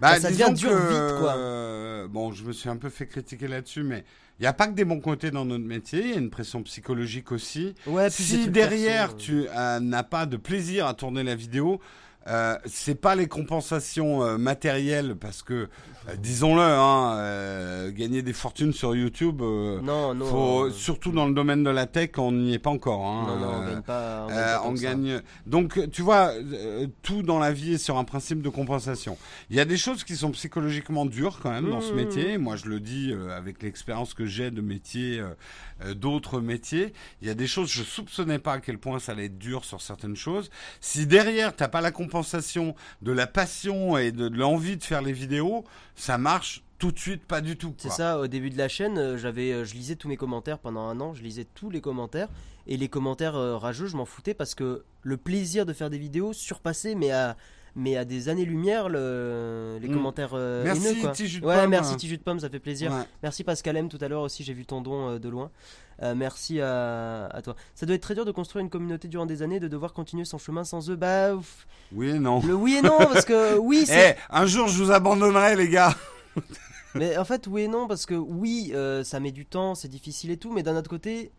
Bah, 0.00 0.18
ça 0.18 0.30
devient 0.30 0.52
dur 0.54 0.70
que, 0.70 0.88
vite, 0.88 1.18
quoi. 1.20 1.34
euh, 1.36 2.08
bon, 2.08 2.32
je 2.32 2.44
me 2.44 2.52
suis 2.52 2.68
un 2.68 2.76
peu 2.76 2.88
fait 2.88 3.06
critiquer 3.06 3.48
là-dessus, 3.48 3.82
mais 3.82 4.04
il 4.38 4.42
n'y 4.42 4.46
a 4.46 4.52
pas 4.54 4.66
que 4.68 4.72
des 4.72 4.84
bons 4.86 5.00
côtés 5.00 5.30
dans 5.30 5.44
notre 5.44 5.64
métier, 5.64 6.00
il 6.00 6.10
y 6.10 6.14
a 6.14 6.18
une 6.18 6.30
pression 6.30 6.62
psychologique 6.62 7.30
aussi. 7.32 7.74
ouais. 7.86 8.08
si 8.08 8.48
derrière 8.48 9.08
perso, 9.10 9.16
tu 9.18 9.46
euh, 9.54 9.80
n'as 9.80 10.02
pas 10.02 10.24
de 10.26 10.36
plaisir 10.38 10.86
à 10.86 10.94
tourner 10.94 11.22
la 11.22 11.34
vidéo, 11.34 11.80
euh, 12.26 12.56
c'est 12.66 12.94
pas 12.94 13.14
les 13.14 13.28
compensations 13.28 14.22
euh, 14.22 14.36
matérielles 14.38 15.16
parce 15.16 15.42
que, 15.42 15.54
euh, 16.08 16.16
disons-le, 16.18 16.62
hein, 16.62 17.90
gagner 17.90 18.22
des 18.22 18.32
fortunes 18.32 18.72
sur 18.72 18.94
YouTube, 18.94 19.40
non, 19.40 20.14
non, 20.14 20.24
faut, 20.26 20.70
surtout 20.70 21.12
dans 21.12 21.26
le 21.26 21.34
domaine 21.34 21.62
de 21.64 21.70
la 21.70 21.86
tech, 21.86 22.10
on 22.18 22.32
n'y 22.32 22.54
est 22.54 22.58
pas 22.58 22.70
encore. 22.70 23.06
Hein, 23.06 23.26
non, 23.26 23.38
non, 23.38 23.52
on 23.54 23.66
gagne 23.66 23.82
pas. 23.82 24.26
On 24.26 24.28
gagne, 24.28 24.36
pas 24.36 24.58
tant 24.58 24.68
on 24.68 24.72
que 24.72 24.78
ça. 24.78 24.84
gagne. 24.84 25.22
Donc, 25.46 25.90
tu 25.90 26.02
vois, 26.02 26.32
tout 27.02 27.22
dans 27.22 27.38
la 27.38 27.52
vie 27.52 27.74
est 27.74 27.78
sur 27.78 27.96
un 27.98 28.04
principe 28.04 28.42
de 28.42 28.48
compensation. 28.48 29.16
Il 29.50 29.56
y 29.56 29.60
a 29.60 29.64
des 29.64 29.76
choses 29.76 30.04
qui 30.04 30.16
sont 30.16 30.30
psychologiquement 30.32 31.06
dures 31.06 31.40
quand 31.42 31.50
même 31.50 31.70
dans 31.70 31.80
ce 31.80 31.92
Mmh. 31.92 31.96
métier. 31.96 32.38
Moi, 32.38 32.56
je 32.56 32.66
le 32.66 32.80
dis 32.80 33.12
avec 33.36 33.62
l'expérience 33.62 34.14
que 34.14 34.26
j'ai 34.26 34.50
de 34.50 34.60
métiers, 34.60 35.22
euh, 35.84 35.94
d'autres 35.94 36.40
métiers. 36.40 36.92
Il 37.22 37.28
y 37.28 37.30
a 37.30 37.34
des 37.34 37.46
choses, 37.46 37.70
je 37.70 37.82
soupçonnais 37.82 38.38
pas 38.38 38.54
à 38.54 38.60
quel 38.60 38.78
point 38.78 38.98
ça 38.98 39.12
allait 39.12 39.26
être 39.26 39.38
dur 39.38 39.64
sur 39.64 39.80
certaines 39.80 40.16
choses. 40.16 40.50
Si 40.80 41.06
derrière, 41.06 41.54
t'as 41.56 41.68
pas 41.68 41.80
la 41.80 41.90
compensation 41.90 42.09
de 43.02 43.12
la 43.12 43.26
passion 43.26 43.96
et 43.96 44.12
de, 44.12 44.28
de 44.28 44.36
l'envie 44.36 44.76
de 44.76 44.82
faire 44.82 45.02
les 45.02 45.12
vidéos, 45.12 45.64
ça 45.96 46.18
marche 46.18 46.62
tout 46.80 46.90
de 46.90 46.98
suite 46.98 47.22
pas 47.24 47.40
du 47.42 47.56
tout. 47.56 47.74
C'est 47.76 47.90
ça, 47.90 48.18
au 48.18 48.26
début 48.26 48.50
de 48.50 48.58
la 48.58 48.68
chaîne, 48.68 48.98
euh, 48.98 49.18
j'avais, 49.18 49.52
euh, 49.52 49.64
je 49.64 49.74
lisais 49.74 49.96
tous 49.96 50.08
mes 50.08 50.16
commentaires 50.16 50.58
pendant 50.58 50.88
un 50.88 50.98
an, 51.00 51.14
je 51.14 51.22
lisais 51.22 51.46
tous 51.54 51.68
les 51.70 51.82
commentaires, 51.82 52.28
et 52.66 52.76
les 52.76 52.88
commentaires 52.88 53.36
euh, 53.36 53.58
rageux, 53.58 53.86
je 53.86 53.96
m'en 53.96 54.06
foutais 54.06 54.32
parce 54.32 54.54
que 54.54 54.82
le 55.02 55.16
plaisir 55.18 55.66
de 55.66 55.74
faire 55.74 55.90
des 55.90 55.98
vidéos 55.98 56.32
surpassait, 56.32 56.94
mais 56.94 57.10
à, 57.10 57.36
mais 57.76 57.96
à 57.96 58.04
des 58.04 58.28
années-lumière, 58.28 58.88
le, 58.88 59.78
les 59.80 59.88
Mm. 59.88 59.94
commentaires 59.94 60.30
euh, 60.34 60.64
Merci, 60.64 60.86
haineux, 60.88 61.00
quoi. 61.00 61.10
petit 61.12 61.26
jus 61.28 61.40
de 61.40 61.46
Ouais, 61.46 61.60
pomme. 61.60 61.70
merci, 61.70 61.94
petit 61.94 62.08
jus 62.08 62.18
de 62.18 62.22
pomme, 62.22 62.40
ça 62.40 62.48
fait 62.50 62.58
plaisir. 62.58 62.90
Ouais. 62.92 63.02
Merci 63.22 63.44
Pascal 63.44 63.76
M, 63.76 63.88
tout 63.88 63.98
à 64.00 64.08
l'heure 64.08 64.22
aussi, 64.22 64.42
j'ai 64.44 64.52
vu 64.54 64.64
ton 64.66 64.80
don 64.80 65.08
euh, 65.10 65.18
de 65.18 65.28
loin. 65.28 65.50
Euh, 66.02 66.14
merci 66.14 66.60
à, 66.60 67.26
à 67.26 67.42
toi. 67.42 67.54
Ça 67.74 67.84
doit 67.86 67.94
être 67.94 68.02
très 68.02 68.14
dur 68.14 68.24
de 68.24 68.32
construire 68.32 68.62
une 68.64 68.70
communauté 68.70 69.06
durant 69.08 69.26
des 69.26 69.42
années, 69.42 69.60
de 69.60 69.68
devoir 69.68 69.92
continuer 69.92 70.24
son 70.24 70.38
chemin 70.38 70.64
sans 70.64 70.88
eux. 70.90 70.96
Bah, 70.96 71.34
ouf. 71.34 71.66
Oui 71.92 72.08
et 72.10 72.18
non. 72.18 72.40
le 72.40 72.54
oui 72.54 72.76
et 72.78 72.82
non, 72.82 72.96
parce 72.98 73.24
que 73.24 73.58
oui, 73.58 73.80
Eh, 73.82 73.86
c'est. 73.86 74.16
un 74.30 74.46
jour, 74.46 74.66
je 74.68 74.82
vous 74.82 74.90
abandonnerai, 74.92 75.56
les 75.56 75.68
gars. 75.68 75.94
Mais 76.94 77.16
en 77.18 77.24
fait, 77.24 77.46
oui 77.46 77.62
et 77.62 77.68
non, 77.68 77.86
parce 77.86 78.04
que 78.06 78.14
oui, 78.14 78.72
ça 79.04 79.20
met 79.20 79.30
du 79.32 79.46
temps, 79.46 79.74
c'est 79.74 79.88
difficile 79.88 80.30
et 80.32 80.36
tout, 80.36 80.52
mais 80.52 80.62
d'un 80.64 80.76
autre 80.76 80.90
côté, 80.90 81.30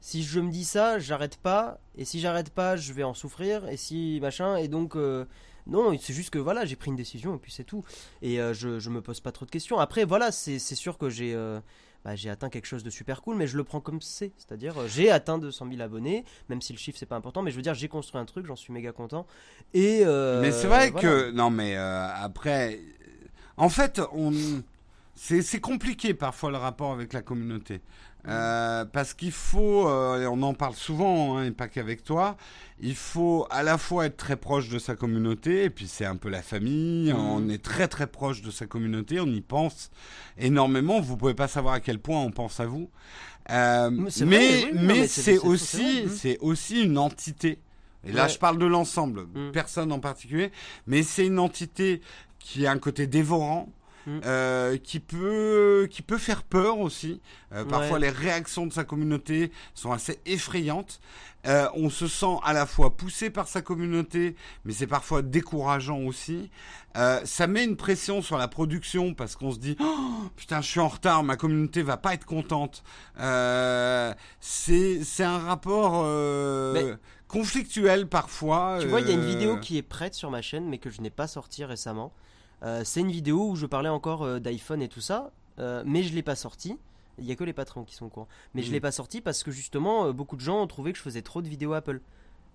si 0.00 0.22
je 0.22 0.38
me 0.40 0.50
dis 0.50 0.64
ça, 0.64 0.98
j'arrête 0.98 1.36
pas, 1.38 1.78
et 1.96 2.04
si 2.04 2.20
j'arrête 2.20 2.50
pas, 2.50 2.76
je 2.76 2.92
vais 2.92 3.04
en 3.04 3.14
souffrir, 3.14 3.66
et 3.68 3.76
si 3.76 4.18
machin, 4.20 4.56
et 4.56 4.68
donc. 4.68 4.96
euh, 4.96 5.24
non, 5.68 5.96
c'est 6.00 6.14
juste 6.14 6.30
que 6.30 6.38
voilà, 6.38 6.64
j'ai 6.64 6.76
pris 6.76 6.90
une 6.90 6.96
décision 6.96 7.34
et 7.36 7.38
puis 7.38 7.52
c'est 7.52 7.64
tout. 7.64 7.84
Et 8.22 8.40
euh, 8.40 8.54
je, 8.54 8.78
je 8.78 8.90
me 8.90 9.00
pose 9.00 9.20
pas 9.20 9.32
trop 9.32 9.44
de 9.44 9.50
questions. 9.50 9.78
Après, 9.78 10.04
voilà, 10.04 10.32
c'est 10.32 10.58
sûr 10.58 10.98
que 10.98 11.10
j'ai 11.10 11.34
euh, 11.34 11.60
bah, 12.04 12.16
j'ai 12.16 12.30
atteint 12.30 12.48
quelque 12.48 12.66
chose 12.66 12.82
de 12.82 12.90
super 12.90 13.22
cool, 13.22 13.36
mais 13.36 13.46
je 13.46 13.56
le 13.56 13.64
prends 13.64 13.80
comme 13.80 14.00
c'est. 14.00 14.32
C'est-à-dire, 14.38 14.78
euh, 14.78 14.88
j'ai 14.88 15.10
atteint 15.10 15.38
200 15.38 15.66
000 15.70 15.82
abonnés, 15.82 16.24
même 16.48 16.62
si 16.62 16.72
le 16.72 16.78
chiffre 16.78 16.98
c'est 16.98 17.06
pas 17.06 17.16
important, 17.16 17.42
mais 17.42 17.50
je 17.50 17.56
veux 17.56 17.62
dire, 17.62 17.74
j'ai 17.74 17.88
construit 17.88 18.20
un 18.20 18.24
truc, 18.24 18.46
j'en 18.46 18.56
suis 18.56 18.72
méga 18.72 18.92
content. 18.92 19.26
Et 19.74 20.04
Mais 20.04 20.52
c'est 20.52 20.66
vrai 20.66 20.90
voilà. 20.90 21.00
que 21.00 21.30
non, 21.32 21.50
mais 21.50 21.76
après, 21.76 22.80
en 23.56 23.68
fait, 23.68 24.00
on 24.12 24.32
c'est 25.20 25.60
compliqué 25.60 26.14
parfois 26.14 26.50
le 26.50 26.58
rapport 26.58 26.92
avec 26.92 27.12
la 27.12 27.22
communauté. 27.22 27.80
Euh, 28.26 28.84
parce 28.84 29.14
qu'il 29.14 29.30
faut, 29.32 29.88
euh, 29.88 30.22
et 30.22 30.26
on 30.26 30.42
en 30.42 30.52
parle 30.52 30.74
souvent, 30.74 31.38
hein, 31.38 31.44
et 31.44 31.50
pas 31.50 31.68
qu'avec 31.68 32.02
toi, 32.02 32.36
il 32.80 32.94
faut 32.96 33.46
à 33.48 33.62
la 33.62 33.78
fois 33.78 34.06
être 34.06 34.16
très 34.16 34.36
proche 34.36 34.68
de 34.68 34.78
sa 34.78 34.96
communauté, 34.96 35.64
et 35.64 35.70
puis 35.70 35.86
c'est 35.86 36.04
un 36.04 36.16
peu 36.16 36.28
la 36.28 36.42
famille, 36.42 37.12
Mhm. 37.12 37.18
on 37.18 37.48
est 37.48 37.62
très 37.62 37.86
très 37.88 38.06
proche 38.08 38.42
de 38.42 38.50
sa 38.50 38.66
communauté, 38.66 39.20
on 39.20 39.26
y 39.26 39.40
pense 39.40 39.90
énormément, 40.36 41.00
vous 41.00 41.16
pouvez 41.16 41.34
pas 41.34 41.48
savoir 41.48 41.74
à 41.74 41.80
quel 41.80 42.00
point 42.00 42.20
on 42.20 42.30
pense 42.32 42.60
à 42.60 42.66
vous. 42.66 42.90
Euh, 43.50 43.88
Mais 43.90 44.10
c'est 44.10 44.26
mais 44.26 44.36
vrai, 44.36 44.64
oui, 44.64 44.70
non, 44.74 44.82
mais 44.82 44.94
mais 45.00 45.06
c'est- 45.08 45.38
aussi, 45.38 46.08
c'est 46.14 46.38
aussi 46.40 46.82
une 46.84 46.98
entité. 46.98 47.60
Et 48.04 48.12
là, 48.12 48.24
Ouais. 48.24 48.28
je 48.28 48.38
parle 48.38 48.58
de 48.58 48.66
l'ensemble, 48.66 49.26
Mhm. 49.34 49.52
personne 49.52 49.90
en 49.92 50.00
particulier, 50.00 50.50
mais 50.86 51.02
c'est 51.02 51.26
une 51.26 51.38
entité 51.38 52.00
qui 52.38 52.66
a 52.66 52.72
un 52.72 52.78
côté 52.78 53.06
dévorant, 53.06 53.68
Mm. 54.08 54.20
euh, 54.24 54.76
qui 54.78 55.00
peut 55.00 55.86
qui 55.90 56.00
peut 56.02 56.16
faire 56.18 56.42
peur 56.42 56.78
aussi. 56.78 57.20
Euh, 57.52 57.64
parfois, 57.64 57.94
Ouais. 57.98 58.06
les 58.06 58.10
réactions 58.10 58.66
de 58.66 58.72
sa 58.72 58.84
communauté 58.84 59.52
sont 59.74 59.92
assez 59.92 60.18
effrayantes. 60.24 61.00
Euh, 61.46 61.68
on 61.74 61.90
se 61.90 62.06
sent 62.08 62.36
à 62.42 62.52
la 62.52 62.64
fois 62.66 62.96
poussé 62.96 63.30
par 63.30 63.46
sa 63.48 63.60
communauté, 63.62 64.34
mais 64.64 64.72
c'est 64.72 64.86
parfois 64.88 65.22
décourageant 65.22 65.98
aussi. 66.00 66.50
Euh, 66.96 67.20
ça 67.24 67.46
met 67.46 67.64
une 67.64 67.76
pression 67.76 68.22
sur 68.22 68.38
la 68.38 68.48
production 68.48 69.14
parce 69.14 69.36
qu'on 69.36 69.52
se 69.52 69.58
dit 69.58 69.76
oh, 69.80 70.08
putain, 70.36 70.60
je 70.62 70.68
suis 70.68 70.80
en 70.80 70.88
retard, 70.88 71.22
ma 71.22 71.36
communauté 71.36 71.82
va 71.82 71.96
pas 71.96 72.14
être 72.14 72.24
contente. 72.26 72.82
Euh, 73.20 74.12
c'est 74.40 75.04
c'est 75.04 75.24
un 75.24 75.38
rapport 75.38 76.02
euh, 76.04 76.72
Mais- 76.72 76.96
conflictuel 77.28 78.08
parfois. 78.08 78.78
Tu 78.80 78.86
vois, 78.88 79.00
il 79.00 79.08
y 79.08 79.10
a 79.10 79.14
une 79.14 79.20
euh, 79.20 79.26
vidéo 79.26 79.58
qui 79.58 79.76
est 79.78 79.82
prête 79.82 80.14
sur 80.14 80.30
ma 80.30 80.40
chaîne, 80.42 80.66
mais 80.68 80.78
que 80.78 80.90
je 80.90 81.00
n'ai 81.02 81.10
pas 81.10 81.26
sortie 81.28 81.64
récemment. 81.64 82.12
Euh, 82.62 82.82
c'est 82.84 83.00
une 83.00 83.10
vidéo 83.10 83.50
où 83.50 83.56
je 83.56 83.66
parlais 83.66 83.88
encore 83.88 84.22
euh, 84.24 84.38
d'iPhone 84.40 84.82
et 84.82 84.88
tout 84.88 85.00
ça, 85.00 85.30
euh, 85.58 85.82
mais 85.86 86.02
je 86.02 86.14
l'ai 86.14 86.22
pas 86.22 86.34
sortie. 86.36 86.78
Il 87.18 87.24
y 87.26 87.32
a 87.32 87.36
que 87.36 87.44
les 87.44 87.52
patrons 87.52 87.84
qui 87.84 87.94
sont 87.94 88.06
au 88.06 88.08
courant. 88.10 88.28
Mais 88.54 88.62
je 88.62 88.68
Mhm. 88.68 88.72
l'ai 88.74 88.80
pas 88.80 88.92
sortie 88.92 89.20
parce 89.20 89.42
que 89.42 89.50
justement, 89.50 90.12
beaucoup 90.12 90.36
de 90.36 90.40
gens 90.40 90.60
ont 90.62 90.66
trouvé 90.66 90.92
que 90.92 90.98
je 90.98 91.02
faisais 91.02 91.22
trop 91.22 91.42
de 91.42 91.48
vidéos 91.48 91.72
Apple. 91.72 92.00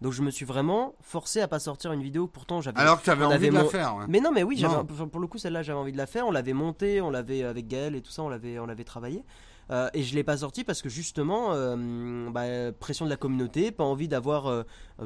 Donc 0.01 0.11
je 0.13 0.21
me 0.21 0.31
suis 0.31 0.45
vraiment 0.45 0.95
forcé 1.01 1.39
à 1.41 1.47
pas 1.47 1.59
sortir 1.59 1.91
une 1.93 2.01
vidéo. 2.01 2.27
Pourtant, 2.27 2.59
j'avais. 2.61 2.79
Alors 2.79 2.99
que 2.99 3.03
tu 3.05 3.09
avais 3.09 3.23
on 3.23 3.27
envie 3.27 3.35
avait 3.35 3.49
de 3.49 3.53
la 3.55 3.65
faire. 3.65 3.95
ouais. 3.97 4.05
Mais 4.09 4.19
non, 4.19 4.31
mais 4.31 4.43
oui, 4.43 4.57
j'avais 4.57 4.83
pour 4.83 5.19
le 5.21 5.27
coup 5.27 5.37
celle-là 5.37 5.63
j'avais 5.63 5.79
envie 5.79 5.91
de 5.93 5.97
la 5.97 6.07
faire. 6.07 6.27
On 6.27 6.31
l'avait 6.31 6.53
montée, 6.53 6.99
on 7.01 7.09
l'avait 7.09 7.43
avec 7.43 7.67
Gaël 7.67 7.95
et 7.95 8.01
tout 8.01 8.11
ça, 8.11 8.23
on 8.23 8.29
l'avait, 8.29 8.57
on 8.59 8.65
l'avait 8.65 8.83
travaillé. 8.83 9.23
Euh, 9.71 9.89
et 9.93 10.03
je 10.03 10.13
l'ai 10.15 10.23
pas 10.23 10.37
sorti 10.37 10.63
parce 10.63 10.81
que 10.81 10.89
justement, 10.89 11.53
euh, 11.53 12.29
bah, 12.29 12.71
pression 12.79 13.05
de 13.05 13.09
la 13.09 13.15
communauté, 13.17 13.71
pas 13.71 13.83
envie 13.83 14.07
d'avoir 14.07 14.47
euh, 14.47 14.63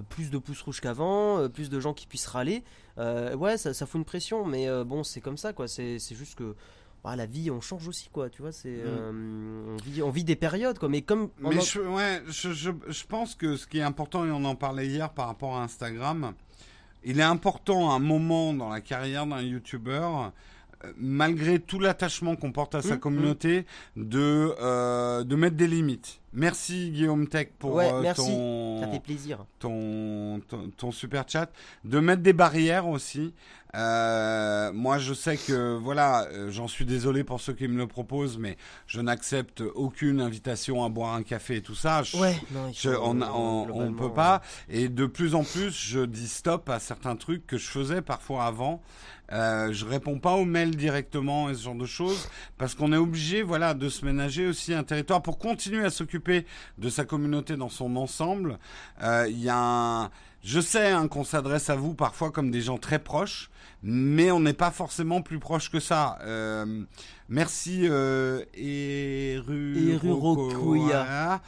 plus 0.10 0.30
de 0.32 0.38
pouces 0.38 0.62
rouges 0.62 0.82
qu'avant, 0.82 1.48
plus 1.50 1.70
de 1.70 1.80
gens 1.80 1.94
qui 1.94 2.08
puissent 2.08 2.28
râler. 2.28 2.64
Ouais, 2.98 3.58
ça, 3.58 3.74
ça 3.74 3.86
fout 3.86 4.00
une 4.00 4.06
pression, 4.06 4.46
mais 4.46 4.68
bon, 4.84 5.04
c'est 5.04 5.22
comme 5.22 5.38
ça 5.38 5.54
quoi. 5.54 5.68
C'est, 5.68 6.00
juste 6.00 6.36
que 6.36 6.56
bah, 7.04 7.16
la 7.16 7.26
vie, 7.26 7.50
on 7.52 7.62
change 7.62 7.88
aussi 7.88 8.10
quoi. 8.10 8.30
Tu 8.30 8.42
vois, 8.42 8.52
c'est, 8.52 8.76
euh, 8.86 9.12
on, 9.74 9.78
vit, 9.78 10.02
on 10.02 10.10
vit 10.10 10.24
des 10.24 10.36
périodes 10.36 10.78
quoi. 10.80 10.90
Mais 10.90 11.02
comme 11.02 11.30
Mais 11.40 11.58
en- 11.58 11.62
je, 11.62 11.80
ouais, 11.80 12.22
je, 12.28 12.52
je, 12.52 12.72
je 12.88 13.04
pense 13.06 13.36
que 13.36 13.56
ce 13.56 13.68
qui 13.68 13.78
est 13.78 13.84
important, 13.84 14.26
et 14.26 14.32
on 14.32 14.44
en 14.44 14.56
parlait 14.56 14.88
hier 14.88 15.10
par 15.12 15.28
rapport 15.28 15.56
à 15.56 15.64
Instagram, 15.64 16.34
il 17.04 17.20
est 17.20 17.24
important 17.24 17.92
à 17.92 17.96
un 17.96 18.00
moment 18.00 18.54
dans 18.54 18.70
la 18.70 18.82
carrière 18.82 19.26
d'un 19.26 19.42
youtubeur 19.42 20.34
malgré 20.98 21.60
tout 21.60 21.80
l'attachement 21.80 22.36
qu'on 22.36 22.52
porte 22.52 22.76
à 22.76 22.82
sa 22.82 22.96
Mmh, 22.96 23.00
communauté, 23.00 23.66
de, 23.96 24.54
euh, 24.62 25.24
de 25.24 25.36
mettre 25.36 25.56
des 25.56 25.68
limites. 25.68 26.20
Merci 26.34 26.92
Guillaume 26.92 27.28
Tech 27.28 27.48
pour 27.58 27.74
Ouais, 27.74 27.92
euh, 27.92 28.02
merci. 28.02 28.22
ton, 28.26 28.82
Ça 28.82 28.88
fait 28.88 29.00
plaisir. 29.00 29.46
ton, 29.60 30.40
ton, 30.48 30.70
ton 30.78 30.92
super 30.92 31.24
chat, 31.28 31.50
de 31.84 32.00
mettre 32.00 32.22
des 32.22 32.34
barrières 32.34 32.88
aussi. 32.88 33.34
Euh, 33.76 34.72
moi, 34.74 34.98
je 34.98 35.14
sais 35.14 35.38
que 35.38 35.76
voilà, 35.78 36.28
j'en 36.50 36.68
suis 36.68 36.86
désolé 36.86 37.24
pour 37.24 37.42
ceux 37.42 37.54
qui 37.54 37.68
me 37.68 37.78
le 37.78 37.86
proposent, 37.88 38.38
mais 38.38 38.58
je 38.88 39.02
n'accepte 39.02 39.62
aucune 39.76 40.22
invitation 40.22 40.84
à 40.86 40.90
boire 40.90 41.14
un 41.16 41.24
café 41.24 41.58
et 41.58 41.62
tout 41.62 41.76
ça. 41.76 42.02
Je- 42.04 42.18
Ouais, 42.18 42.36
non, 42.52 42.72
je- 42.74 42.90
on, 42.90 43.66
globalement, 43.66 43.94
peut 43.98 44.14
pas. 44.14 44.42
Et 44.70 44.90
de 44.90 45.06
plus 45.06 45.36
en 45.36 45.44
plus, 45.44 45.72
je 45.72 46.00
dis 46.06 46.28
stop 46.28 46.70
à 46.70 46.80
certains 46.80 47.16
trucs 47.16 47.46
que 47.46 47.58
je 47.58 47.68
faisais 47.68 48.02
parfois 48.02 48.46
avant. 48.46 48.82
Euh, 49.32 49.74
je 49.74 49.86
réponds 49.86 50.20
pas 50.20 50.34
aux 50.34 50.46
mails 50.46 50.76
directement 50.76 51.50
et 51.50 51.54
ce 51.54 51.64
genre 51.64 51.76
de 51.76 51.86
choses 51.86 52.30
parce 52.58 52.76
qu'on 52.76 52.94
est 52.94 52.98
obligé, 52.98 53.42
voilà, 53.42 53.74
de 53.74 53.90
se 53.90 54.06
ménager 54.06 54.48
aussi 54.48 54.74
un 54.74 54.84
territoire 54.84 55.22
pour 55.22 55.38
continuer 55.38 55.84
à 55.84 55.90
s'occuper 55.90 56.46
de 56.78 56.90
sa 56.90 57.04
communauté 57.04 57.58
dans 57.58 57.70
son 57.70 57.96
ensemble. 57.98 58.58
Euh, 59.04 59.28
Il 59.30 59.44
y 59.44 59.50
a 59.50 59.58
un, 59.58 60.12
je 60.48 60.62
sais 60.62 60.92
hein, 60.92 61.10
qu'on 61.10 61.26
s'adresse 61.26 61.70
à 61.70 61.76
vous 61.76 61.94
parfois 61.94 62.32
comme 62.32 62.52
des 62.52 62.62
gens 62.62 62.78
très 62.78 63.00
proches, 63.00 63.50
mais 63.84 64.32
on 64.32 64.40
n'est 64.40 64.54
pas 64.54 64.72
forcément 64.72 65.22
plus 65.22 65.40
proche 65.40 65.70
que 65.70 65.82
ça. 65.82 66.18
Euh, 66.22 66.84
merci 67.28 67.82
euh, 67.90 68.46
Eru. 68.56 69.98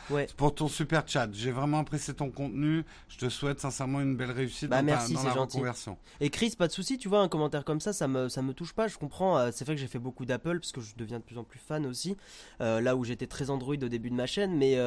Ouais. 0.09 0.27
pour 0.37 0.53
ton 0.53 0.67
super 0.67 1.03
chat. 1.07 1.29
J'ai 1.31 1.51
vraiment 1.51 1.79
apprécié 1.79 2.13
ton 2.13 2.29
contenu. 2.29 2.83
Je 3.07 3.17
te 3.17 3.29
souhaite 3.29 3.59
sincèrement 3.61 4.01
une 4.01 4.15
belle 4.17 4.31
réussite 4.31 4.69
Bah, 4.69 4.81
dans, 4.81 4.87
ta- 4.87 4.93
merci, 4.97 5.13
dans 5.13 5.21
c'est 5.21 5.27
la 5.27 5.33
gentil. 5.33 5.57
reconversion. 5.57 5.97
Et 6.19 6.29
Chris, 6.29 6.55
pas 6.57 6.67
de 6.67 6.73
souci, 6.73 6.97
tu 6.97 7.07
vois, 7.07 7.21
un 7.21 7.29
commentaire 7.29 7.63
comme 7.63 7.79
ça, 7.79 7.93
ça 7.93 8.07
me, 8.07 8.27
ça 8.29 8.41
me 8.41 8.53
touche 8.53 8.73
pas, 8.73 8.87
je 8.89 8.97
comprends. 8.97 9.37
euh, 9.37 9.49
c'est 9.53 9.63
vrai 9.65 9.75
que 9.75 9.81
j'ai 9.81 9.87
fait 9.87 9.99
beaucoup 9.99 10.25
d'Apple 10.25 10.59
parce 10.59 10.71
que 10.71 10.81
je 10.81 10.93
deviens 10.97 11.19
de 11.19 11.23
plus 11.23 11.37
en 11.37 11.43
plus 11.45 11.59
fan 11.59 11.85
aussi. 11.85 12.17
euh, 12.61 12.81
là 12.81 12.95
où 12.95 13.03
j'étais 13.05 13.27
très 13.27 13.49
Android 13.49 13.75
au 13.75 13.87
début 13.89 14.09
de 14.09 14.15
ma 14.15 14.25
chaîne, 14.27 14.57
mais 14.57 14.77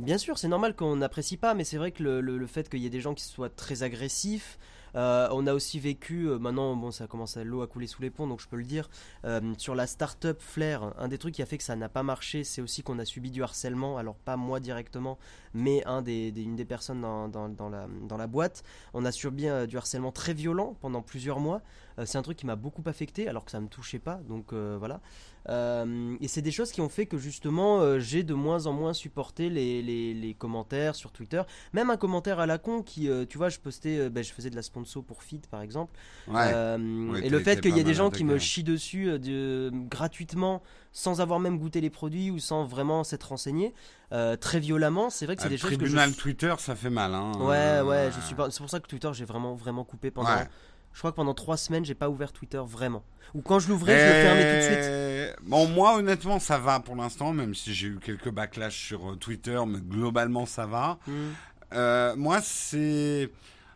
bien 0.00 0.18
sûr, 0.18 0.38
c'est 0.38 0.48
normal 0.48 0.74
qu'on 0.74 0.96
n'apprécie 0.96 1.36
pas, 1.36 1.54
mais 1.54 1.64
c'est 1.64 1.76
vrai 1.76 1.92
que 1.92 2.02
le, 2.02 2.46
fait 2.46 2.68
qu'il 2.68 2.80
y 2.80 2.86
ait 2.86 2.90
des 2.90 3.00
gens 3.00 3.14
qui 3.14 3.24
soient 3.24 3.50
très 3.50 3.82
agressifs. 3.82 4.58
euh, 4.96 5.28
on 5.30 5.46
a 5.46 5.54
aussi 5.54 5.78
vécu, 5.78 6.28
euh, 6.28 6.38
maintenant 6.38 6.74
bon 6.74 6.90
ça 6.90 7.06
commence 7.06 7.36
à 7.36 7.44
l'eau 7.44 7.62
à 7.62 7.68
couler 7.68 7.86
sous 7.86 8.02
les 8.02 8.10
ponts 8.10 8.26
donc 8.26 8.40
je 8.40 8.48
peux 8.48 8.56
le 8.56 8.64
dire, 8.64 8.90
euh, 9.24 9.54
sur 9.56 9.76
la 9.76 9.86
startup 9.86 10.40
Flair, 10.40 10.92
un 10.98 11.06
des 11.06 11.16
trucs 11.16 11.34
qui 11.34 11.42
a 11.42 11.46
fait 11.46 11.58
que 11.58 11.62
ça 11.62 11.76
n'a 11.76 11.88
pas 11.88 12.02
marché, 12.02 12.42
c'est 12.42 12.60
aussi 12.60 12.82
qu'on 12.82 12.98
a 12.98 13.04
subi 13.04 13.30
du 13.30 13.40
harcèlement, 13.40 13.98
alors 13.98 14.16
pas 14.16 14.36
moi 14.36 14.58
directement, 14.58 15.16
mais 15.54 15.84
un 15.86 16.02
des, 16.02 16.32
une 16.36 16.56
des 16.56 16.64
personnes 16.64 17.02
dans, 17.02 17.70
la, 17.70 17.86
dans 18.08 18.16
la 18.16 18.26
boîte. 18.26 18.64
On 18.94 19.04
a 19.04 19.12
subi 19.12 19.46
du 19.68 19.76
harcèlement 19.76 20.10
très 20.10 20.34
violent 20.34 20.76
pendant 20.80 21.02
plusieurs 21.02 21.38
mois. 21.38 21.62
C'est 22.04 22.18
un 22.18 22.22
truc 22.22 22.38
qui 22.38 22.46
m'a 22.46 22.56
beaucoup 22.56 22.82
affecté 22.86 23.28
alors 23.28 23.44
que 23.44 23.50
ça 23.50 23.60
me 23.60 23.68
touchait 23.68 23.98
pas. 23.98 24.20
Donc 24.28 24.52
voilà. 24.52 25.00
Euh, 25.48 26.16
et 26.20 26.28
c'est 26.28 26.42
des 26.42 26.50
choses 26.50 26.70
qui 26.70 26.80
ont 26.80 26.88
fait 26.90 27.06
que 27.06 27.16
justement 27.16 27.80
euh, 27.80 27.98
j'ai 27.98 28.22
de 28.22 28.34
moins 28.34 28.66
en 28.66 28.72
moins 28.72 28.92
supporté 28.92 29.48
les, 29.48 29.80
les- 29.82 30.12
les 30.14 30.34
commentaires 30.34 30.94
sur 30.94 31.12
Twitter. 31.12 31.42
Même 31.72 31.88
un 31.90 31.96
commentaire 31.96 32.40
à 32.40 32.46
la 32.46 32.58
con 32.58 32.82
qui, 32.82 33.08
euh, 33.08 33.24
tu 33.26 33.38
vois, 33.38 33.48
je 33.48 33.58
postais, 33.58 34.10
ben, 34.10 34.22
je 34.22 34.32
faisais 34.32 34.50
de 34.50 34.56
la 34.56 34.62
sponsor 34.62 35.02
pour 35.02 35.22
Feed 35.22 35.46
par 35.46 35.62
exemple. 35.62 35.96
Ouais. 36.28 36.34
Ouais, 36.34 37.26
et 37.26 37.30
le 37.30 37.40
fait 37.40 37.60
qu'il 37.60 37.74
y 37.76 37.80
ait 37.80 37.84
des 37.84 37.94
gens 37.94 38.10
qui 38.10 38.24
me 38.24 38.32
attaqué. 38.32 38.44
chient 38.44 38.64
dessus 38.64 39.18
de, 39.18 39.70
gratuitement 39.88 40.62
sans 40.92 41.20
avoir 41.20 41.38
même 41.40 41.58
goûté 41.58 41.80
les 41.80 41.90
produits 41.90 42.30
ou 42.30 42.38
sans 42.38 42.64
vraiment 42.64 43.04
s'être 43.04 43.28
renseigné 43.28 43.72
euh, 44.12 44.36
très 44.36 44.58
violemment, 44.58 45.08
c'est 45.08 45.24
vrai 45.24 45.36
que 45.36 45.42
c'est 45.42 45.48
des 45.48 45.56
choses 45.56 45.70
que 45.70 45.76
je 45.76 45.80
tribunal 45.84 46.14
Twitter, 46.16 46.52
ça 46.58 46.74
fait 46.74 46.90
mal. 46.90 47.14
Hein. 47.14 47.32
Ouais, 47.38 47.80
ouais, 47.80 48.10
je 48.14 48.20
suis 48.26 48.34
pas. 48.34 48.50
C'est 48.50 48.58
pour 48.60 48.68
ça 48.68 48.80
que 48.80 48.88
Twitter, 48.88 49.08
j'ai 49.12 49.24
vraiment, 49.24 49.54
vraiment 49.54 49.84
coupé 49.84 50.10
pendant. 50.10 50.28
Ouais. 50.34 50.48
Je 50.92 50.98
crois 50.98 51.12
que 51.12 51.16
pendant 51.16 51.34
trois 51.34 51.56
semaines, 51.56 51.84
j'ai 51.84 51.94
pas 51.94 52.08
ouvert 52.08 52.32
Twitter 52.32 52.60
vraiment. 52.64 53.02
Ou 53.34 53.42
quand 53.42 53.58
je 53.58 53.68
l'ouvrais, 53.68 53.98
je 53.98 54.06
le 54.06 54.22
fermais 54.22 54.42
tout 54.42 54.66
de 54.66 54.72
suite. 54.72 55.48
Bon, 55.48 55.68
moi, 55.68 55.96
honnêtement, 55.96 56.38
ça 56.38 56.58
va 56.58 56.80
pour 56.80 56.96
l'instant, 56.96 57.32
même 57.32 57.54
si 57.54 57.72
j'ai 57.74 57.88
eu 57.88 57.98
quelques 57.98 58.30
backlash 58.30 58.86
sur 58.88 59.12
euh, 59.12 59.16
Twitter, 59.16 59.58
mais 59.66 59.78
globalement, 59.78 60.46
ça 60.46 60.66
va. 60.66 60.98
Hmm. 61.06 61.30
Euh, 61.72 62.16
moi, 62.16 62.40
c'est. 62.42 63.30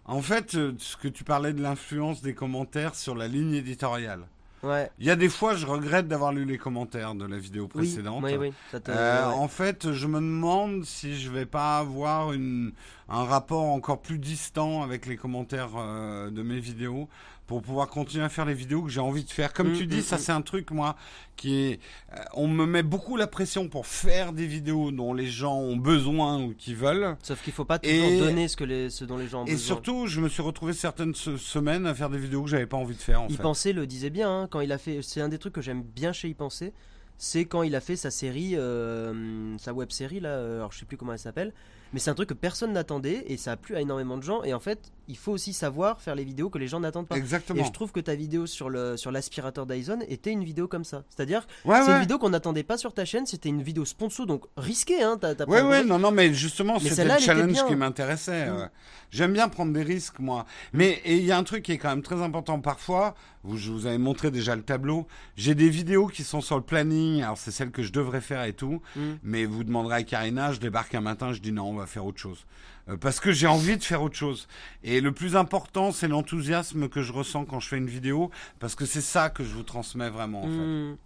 En 0.06 0.20
fait, 0.20 0.54
euh, 0.54 0.74
ce 0.78 0.96
que 0.96 1.08
tu 1.08 1.24
parlais 1.24 1.52
de 1.52 1.62
l'influence 1.62 2.20
des 2.20 2.34
commentaires 2.34 2.94
sur 2.94 3.14
la 3.14 3.28
ligne 3.28 3.54
éditoriale. 3.54 4.26
Ouais. 4.64 4.90
Il 4.98 5.06
y 5.06 5.10
a 5.10 5.16
des 5.16 5.28
fois, 5.28 5.54
je 5.54 5.66
regrette 5.66 6.08
d'avoir 6.08 6.32
lu 6.32 6.44
les 6.44 6.58
commentaires 6.58 7.14
de 7.14 7.26
la 7.26 7.38
vidéo 7.38 7.68
précédente. 7.68 8.22
oui, 8.24 8.36
oui. 8.36 8.52
Euh. 8.88 9.24
En 9.26 9.48
fait, 9.48 9.92
je 9.92 10.06
me 10.06 10.18
demande 10.18 10.84
si 10.84 11.16
je 11.18 11.30
vais 11.30 11.46
pas 11.46 11.78
avoir 11.78 12.32
une, 12.32 12.72
un 13.08 13.24
rapport 13.24 13.64
encore 13.64 14.00
plus 14.00 14.18
distant 14.18 14.82
avec 14.82 15.06
les 15.06 15.16
commentaires 15.16 15.70
euh, 15.76 16.30
de 16.30 16.42
mes 16.42 16.60
vidéos 16.60 17.08
pour 17.46 17.60
pouvoir 17.60 17.88
continuer 17.88 18.24
à 18.24 18.28
faire 18.30 18.46
les 18.46 18.54
vidéos 18.54 18.82
que 18.82 18.88
j'ai 18.90 19.00
envie 19.00 19.22
de 19.24 19.30
faire. 19.30 19.52
Comme 19.52 19.72
Mm, 19.72 19.76
tu 19.76 19.86
dis, 19.86 19.98
mm, 19.98 20.02
ça 20.02 20.16
mm. 20.16 20.18
c'est 20.18 20.32
un 20.32 20.40
truc 20.42 20.70
moi 20.70 20.96
qui 21.36 21.54
est, 21.56 21.80
euh, 22.14 22.16
on 22.34 22.48
me 22.48 22.64
met 22.64 22.82
beaucoup 22.82 23.16
la 23.18 23.26
pression 23.26 23.68
pour 23.68 23.86
faire 23.86 24.32
des 24.32 24.46
vidéos 24.46 24.90
dont 24.92 25.12
les 25.12 25.26
gens 25.26 25.56
ont 25.58 25.76
besoin 25.76 26.42
ou 26.42 26.54
qui 26.56 26.72
veulent. 26.74 27.16
Sauf 27.22 27.42
qu'il 27.42 27.52
faut 27.52 27.64
pas 27.66 27.78
toujours 27.78 27.94
Et- 28.06 28.18
donner 28.18 28.48
ce, 28.48 28.56
que 28.56 28.64
les, 28.64 28.88
ce 28.88 29.04
dont 29.04 29.18
les 29.18 29.28
gens 29.28 29.42
ont 29.42 29.46
Et 29.46 29.50
besoin. 29.52 29.66
surtout, 29.66 30.06
je 30.06 30.20
me 30.20 30.28
suis 30.30 30.42
retrouvé 30.42 30.72
certaines 30.72 31.14
se- 31.14 31.36
semaines 31.36 31.86
à 31.86 31.94
faire 31.94 32.08
des 32.08 32.18
vidéos 32.18 32.42
que 32.44 32.48
j'avais 32.50 32.66
pas 32.66 32.76
envie 32.78 32.96
de 32.96 33.02
faire 33.02 33.20
en 33.22 33.28
Y 33.28 33.36
fait. 33.36 33.42
penser 33.42 33.72
le 33.74 33.86
disait 33.86 34.10
bien 34.10 34.30
hein, 34.42 34.48
quand 34.50 34.60
il 34.60 34.72
a 34.72 34.78
fait. 34.78 35.00
C'est 35.02 35.20
un 35.20 35.28
des 35.28 35.38
trucs 35.38 35.52
que 35.54 35.60
j'aime 35.60 35.82
bien 35.82 36.12
chez 36.12 36.28
Y 36.28 36.34
penser. 36.34 36.72
C'est 37.18 37.44
quand 37.44 37.62
il 37.62 37.76
a 37.76 37.80
fait 37.80 37.94
sa 37.96 38.10
série, 38.10 38.56
euh, 38.56 39.56
sa 39.58 39.72
web 39.72 39.90
série 39.90 40.18
là. 40.20 40.30
euh, 40.30 40.58
Alors 40.58 40.72
je 40.72 40.78
sais 40.80 40.84
plus 40.86 40.96
comment 40.96 41.12
elle 41.12 41.18
s'appelle. 41.18 41.52
Mais 41.94 42.00
c'est 42.00 42.10
un 42.10 42.14
truc 42.14 42.28
que 42.28 42.34
personne 42.34 42.72
n'attendait 42.72 43.24
et 43.28 43.36
ça 43.36 43.52
a 43.52 43.56
plu 43.56 43.74
à 43.76 43.80
énormément 43.80 44.16
de 44.18 44.22
gens. 44.22 44.42
Et 44.42 44.52
en 44.52 44.58
fait, 44.60 44.90
il 45.08 45.16
faut 45.16 45.32
aussi 45.32 45.52
savoir 45.52 46.00
faire 46.02 46.14
les 46.16 46.24
vidéos 46.24 46.50
que 46.50 46.58
les 46.58 46.66
gens 46.66 46.80
n'attendent 46.80 47.06
pas. 47.06 47.16
Exactement. 47.16 47.62
Et 47.62 47.64
je 47.64 47.70
trouve 47.70 47.92
que 47.92 48.00
ta 48.00 48.14
vidéo 48.16 48.46
sur 48.46 48.68
le 48.68 48.96
sur 48.96 49.12
l'aspirateur 49.12 49.64
Dyson 49.64 50.00
était 50.08 50.32
une 50.32 50.42
vidéo 50.44 50.66
comme 50.66 50.82
ça. 50.84 51.04
C'est-à-dire, 51.08 51.46
Ouais, 51.64 51.80
c'est 51.82 51.88
ouais. 51.88 51.94
une 51.94 52.00
vidéo 52.00 52.18
qu'on 52.18 52.30
n'attendait 52.30 52.64
pas 52.64 52.76
sur 52.76 52.92
ta 52.92 53.04
chaîne. 53.04 53.26
C'était 53.26 53.48
une 53.48 53.62
vidéo 53.62 53.84
sponsor, 53.84 54.26
donc 54.26 54.44
risquée. 54.56 55.02
Hein, 55.02 55.16
t'as, 55.20 55.34
t'as 55.36 55.46
Ouais, 55.46 55.60
pas 55.60 55.68
ouais, 55.68 55.82
le- 55.84 55.88
non, 55.88 55.98
non, 56.00 56.10
mais 56.10 56.34
justement, 56.34 56.78
c'était 56.80 57.04
le 57.04 57.18
challenge 57.20 57.64
qui 57.66 57.76
m'intéressait. 57.76 58.50
Mm. 58.50 58.56
ouais. 58.56 58.66
J'aime 59.12 59.32
bien 59.32 59.48
prendre 59.48 59.72
des 59.72 59.84
risques, 59.84 60.18
moi. 60.18 60.44
Mais 60.72 61.00
et 61.04 61.16
il 61.16 61.24
y 61.24 61.30
a 61.30 61.38
un 61.38 61.44
truc 61.44 61.62
qui 61.62 61.70
est 61.72 61.78
quand 61.78 61.90
même 61.90 62.02
très 62.02 62.20
important 62.20 62.58
parfois. 62.60 63.14
Vous, 63.44 63.58
je 63.58 63.70
vous 63.70 63.86
avais 63.86 63.98
montré 63.98 64.30
déjà 64.30 64.56
le 64.56 64.62
tableau. 64.62 65.06
J'ai 65.36 65.54
des 65.54 65.68
vidéos 65.68 66.06
qui 66.06 66.24
sont 66.24 66.40
sur 66.40 66.56
le 66.56 66.62
planning. 66.62 67.22
Alors 67.22 67.38
c'est 67.38 67.50
celles 67.50 67.70
que 67.70 67.82
je 67.82 67.92
devrais 67.92 68.22
faire 68.22 68.42
et 68.44 68.54
tout. 68.54 68.80
Mm. 68.96 69.02
Mais 69.22 69.44
vous 69.44 69.62
demanderez 69.64 69.96
à 69.96 70.02
Karina, 70.02 70.52
je 70.52 70.60
débarque 70.60 70.94
un 70.94 71.02
matin, 71.02 71.32
je 71.32 71.40
dis 71.40 71.52
non, 71.52 71.68
on 71.68 71.74
va 71.74 71.86
faire 71.86 72.06
autre 72.06 72.18
chose. 72.18 72.46
Euh, 72.88 72.96
parce 72.96 73.20
que 73.20 73.32
j'ai 73.32 73.46
envie 73.46 73.76
de 73.76 73.82
faire 73.84 74.02
autre 74.02 74.16
chose. 74.16 74.48
Et 74.82 75.00
le 75.00 75.12
plus 75.12 75.36
important, 75.36 75.92
c'est 75.92 76.08
l'enthousiasme 76.08 76.88
que 76.88 77.02
je 77.02 77.12
ressens 77.12 77.44
quand 77.44 77.60
je 77.60 77.68
fais 77.68 77.78
une 77.78 77.88
vidéo, 77.88 78.30
parce 78.58 78.74
que 78.74 78.86
c'est 78.86 79.00
ça 79.00 79.30
que 79.30 79.44
je 79.44 79.54
vous 79.54 79.62
transmets 79.62 80.10
vraiment. 80.10 80.42
En 80.42 80.48
fait. 80.48 80.56
Hmm. 80.56 80.96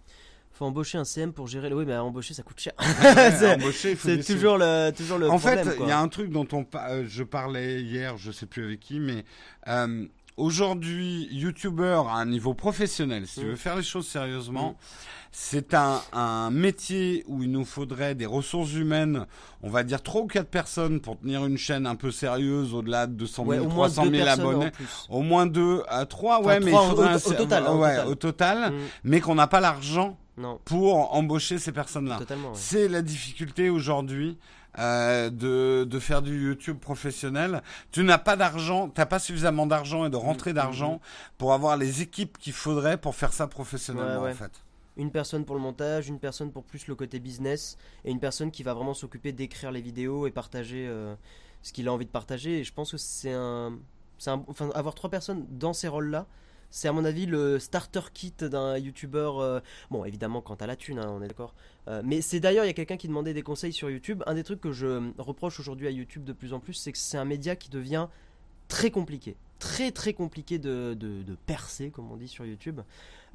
Faut 0.59 0.65
embaucher 0.65 0.97
un 0.97 1.05
CM 1.05 1.31
pour 1.31 1.47
gérer 1.47 1.69
le. 1.69 1.75
Oui, 1.77 1.85
mais 1.85 1.95
embaucher, 1.95 2.33
ça 2.33 2.43
coûte 2.43 2.59
cher. 2.59 2.73
Ouais, 2.79 3.71
c'est 3.95 4.25
toujours 4.25 4.57
le, 4.57 4.91
toujours 4.91 5.17
le 5.17 5.29
en 5.29 5.39
problème. 5.39 5.65
fait, 5.65 5.77
il 5.79 5.87
y 5.87 5.91
a 5.91 5.99
un 5.99 6.07
truc 6.09 6.31
dont 6.31 6.47
on 6.51 6.65
euh, 6.75 7.05
je 7.07 7.23
parlais 7.23 7.81
hier, 7.81 8.17
je 8.17 8.29
sais 8.29 8.45
plus 8.45 8.65
avec 8.65 8.81
qui, 8.81 8.99
mais 8.99 9.23
euh, 9.69 10.05
aujourd'hui, 10.39 11.27
youtubeur 11.31 12.07
à 12.09 12.19
un 12.19 12.25
niveau 12.25 12.53
professionnel, 12.53 13.27
si 13.27 13.39
tu 13.41 13.45
Mm. 13.45 13.49
veux 13.49 13.55
faire 13.55 13.75
les 13.75 13.83
choses 13.83 14.07
sérieusement, 14.07 14.71
Mm. 14.71 14.75
c'est 15.31 15.73
un, 15.73 16.01
un 16.13 16.49
métier 16.49 17.23
où 17.27 17.43
il 17.43 17.51
nous 17.51 17.65
faudrait 17.65 18.15
des 18.15 18.25
ressources 18.25 18.73
humaines, 18.73 19.25
on 19.61 19.69
va 19.69 19.83
dire 19.83 20.01
trois 20.01 20.21
ou 20.21 20.27
quatre 20.27 20.49
personnes 20.49 20.99
pour 21.01 21.19
tenir 21.19 21.45
une 21.45 21.57
chaîne 21.57 21.85
un 21.85 21.95
peu 21.95 22.11
sérieuse 22.11 22.73
au-delà 22.73 23.05
de 23.07 23.13
200 23.13 23.43
Ouais, 23.45 23.57
000, 23.57 23.67
au 23.67 23.69
moins 23.69 23.87
300 23.89 24.05
deux 24.05 24.11
000 24.11 24.23
personnes 24.25 24.45
abonnés. 24.47 24.71
Au 25.09 25.21
moins 25.21 25.45
deux 25.45 25.83
à 25.87 26.05
trois, 26.05 26.39
ouais, 26.41 26.57
Enfin, 26.57 26.65
mais 26.65 26.71
il 26.71 26.77
faudrait 26.89 27.07
au- 27.07 27.09
un- 27.09 27.15
au 27.15 27.33
total, 27.33 27.63
hein, 27.67 27.71
au 27.71 27.77
ouais, 27.79 27.95
total. 27.95 28.07
au 28.07 28.15
total, 28.15 28.71
Hmm. 28.71 28.77
mais 29.03 29.19
qu'on 29.21 29.35
n'a 29.35 29.47
pas 29.47 29.59
l'argent 29.59 30.17
Non, 30.37 30.59
pour 30.65 31.13
embaucher 31.13 31.57
ces 31.59 31.71
personnes-là. 31.73 32.17
ouais. 32.19 32.35
C'est 32.53 32.87
la 32.87 33.01
difficulté 33.01 33.69
aujourd'hui 33.69 34.37
euh, 34.77 35.29
de, 35.29 35.83
de 35.83 35.99
faire 35.99 36.21
du 36.21 36.45
YouTube 36.47 36.77
professionnel. 36.79 37.63
Tu 37.91 38.03
n'as 38.03 38.17
pas 38.19 38.35
d'argent, 38.35 38.87
tu 38.89 38.99
n'as 39.01 39.05
pas 39.05 39.19
suffisamment 39.19 39.65
d'argent 39.65 40.05
et 40.05 40.09
de 40.09 40.15
rentrée 40.15 40.51
Mm, 40.51 40.55
d'argent 40.55 41.01
pour 41.37 41.53
avoir 41.53 41.75
les 41.77 42.01
équipes 42.01 42.37
qu'il 42.37 42.53
faudrait 42.53 42.97
pour 42.97 43.15
faire 43.15 43.33
ça 43.33 43.47
professionnellement 43.47 44.19
Ouais, 44.21 44.25
ouais. 44.27 44.31
en 44.31 44.35
fait. 44.35 44.51
Une 44.97 45.11
personne 45.11 45.45
pour 45.45 45.55
le 45.55 45.61
montage, 45.61 46.07
une 46.09 46.19
personne 46.19 46.51
pour 46.51 46.63
plus 46.63 46.87
le 46.87 46.95
côté 46.95 47.19
business, 47.19 47.77
et 48.05 48.11
une 48.11 48.19
personne 48.19 48.51
qui 48.51 48.63
va 48.63 48.73
vraiment 48.73 48.93
s'occuper 48.93 49.31
d'écrire 49.31 49.71
les 49.71 49.81
vidéos 49.81 50.27
et 50.27 50.31
partager 50.31 50.85
euh, 50.87 51.15
ce 51.63 51.71
qu'il 51.73 51.87
a 51.87 51.93
envie 51.93 52.05
de 52.05 52.11
partager. 52.11 52.59
Et 52.59 52.63
je 52.63 52.73
pense 52.73 52.91
que 52.91 52.97
c'est 52.97 53.31
un, 53.33 53.77
c'est 54.17 54.29
un, 54.29 54.43
enfin, 54.47 54.69
avoir 54.75 54.93
trois 54.95 55.09
personnes 55.09 55.45
dans 55.49 55.73
ces 55.73 55.87
rôles-là. 55.87 56.25
C'est 56.71 56.87
à 56.87 56.91
mon 56.91 57.05
avis 57.05 57.25
le 57.25 57.59
starter 57.59 58.01
kit 58.13 58.33
d'un 58.39 58.77
youtubeur. 58.77 59.39
euh, 59.39 59.59
bon, 59.89 60.05
évidemment, 60.05 60.41
quand 60.41 60.57
t'as 60.57 60.67
la 60.67 60.75
thune, 60.75 60.99
hein, 60.99 61.09
on 61.09 61.21
est 61.21 61.27
d'accord. 61.27 61.53
Euh, 61.87 62.01
mais 62.05 62.21
c'est 62.21 62.39
d'ailleurs, 62.39 62.65
il 62.65 62.67
y 62.67 62.71
a 62.71 62.73
quelqu'un 62.73 62.97
qui 62.97 63.07
demandait 63.07 63.33
des 63.33 63.41
conseils 63.41 63.73
sur 63.73 63.89
YouTube. 63.89 64.23
Un 64.27 64.35
des 64.35 64.43
trucs 64.43 64.61
que 64.61 64.71
je 64.71 65.11
reproche 65.17 65.59
aujourd'hui 65.59 65.87
à 65.87 65.91
YouTube 65.91 66.23
de 66.23 66.33
plus 66.33 66.53
en 66.53 66.59
plus, 66.59 66.73
c'est 66.73 66.91
que 66.91 66.97
c'est 66.97 67.17
un 67.17 67.25
média 67.25 67.55
qui 67.55 67.69
devient 67.69 68.07
très 68.67 68.91
compliqué. 68.91 69.35
Très 69.57 69.91
très 69.91 70.13
compliqué 70.13 70.57
de, 70.59 70.93
de- 70.97 71.35
percer, 71.45 71.89
comme 71.89 72.11
on 72.11 72.15
dit 72.17 72.27
sur 72.27 72.45
YouTube. 72.45 72.79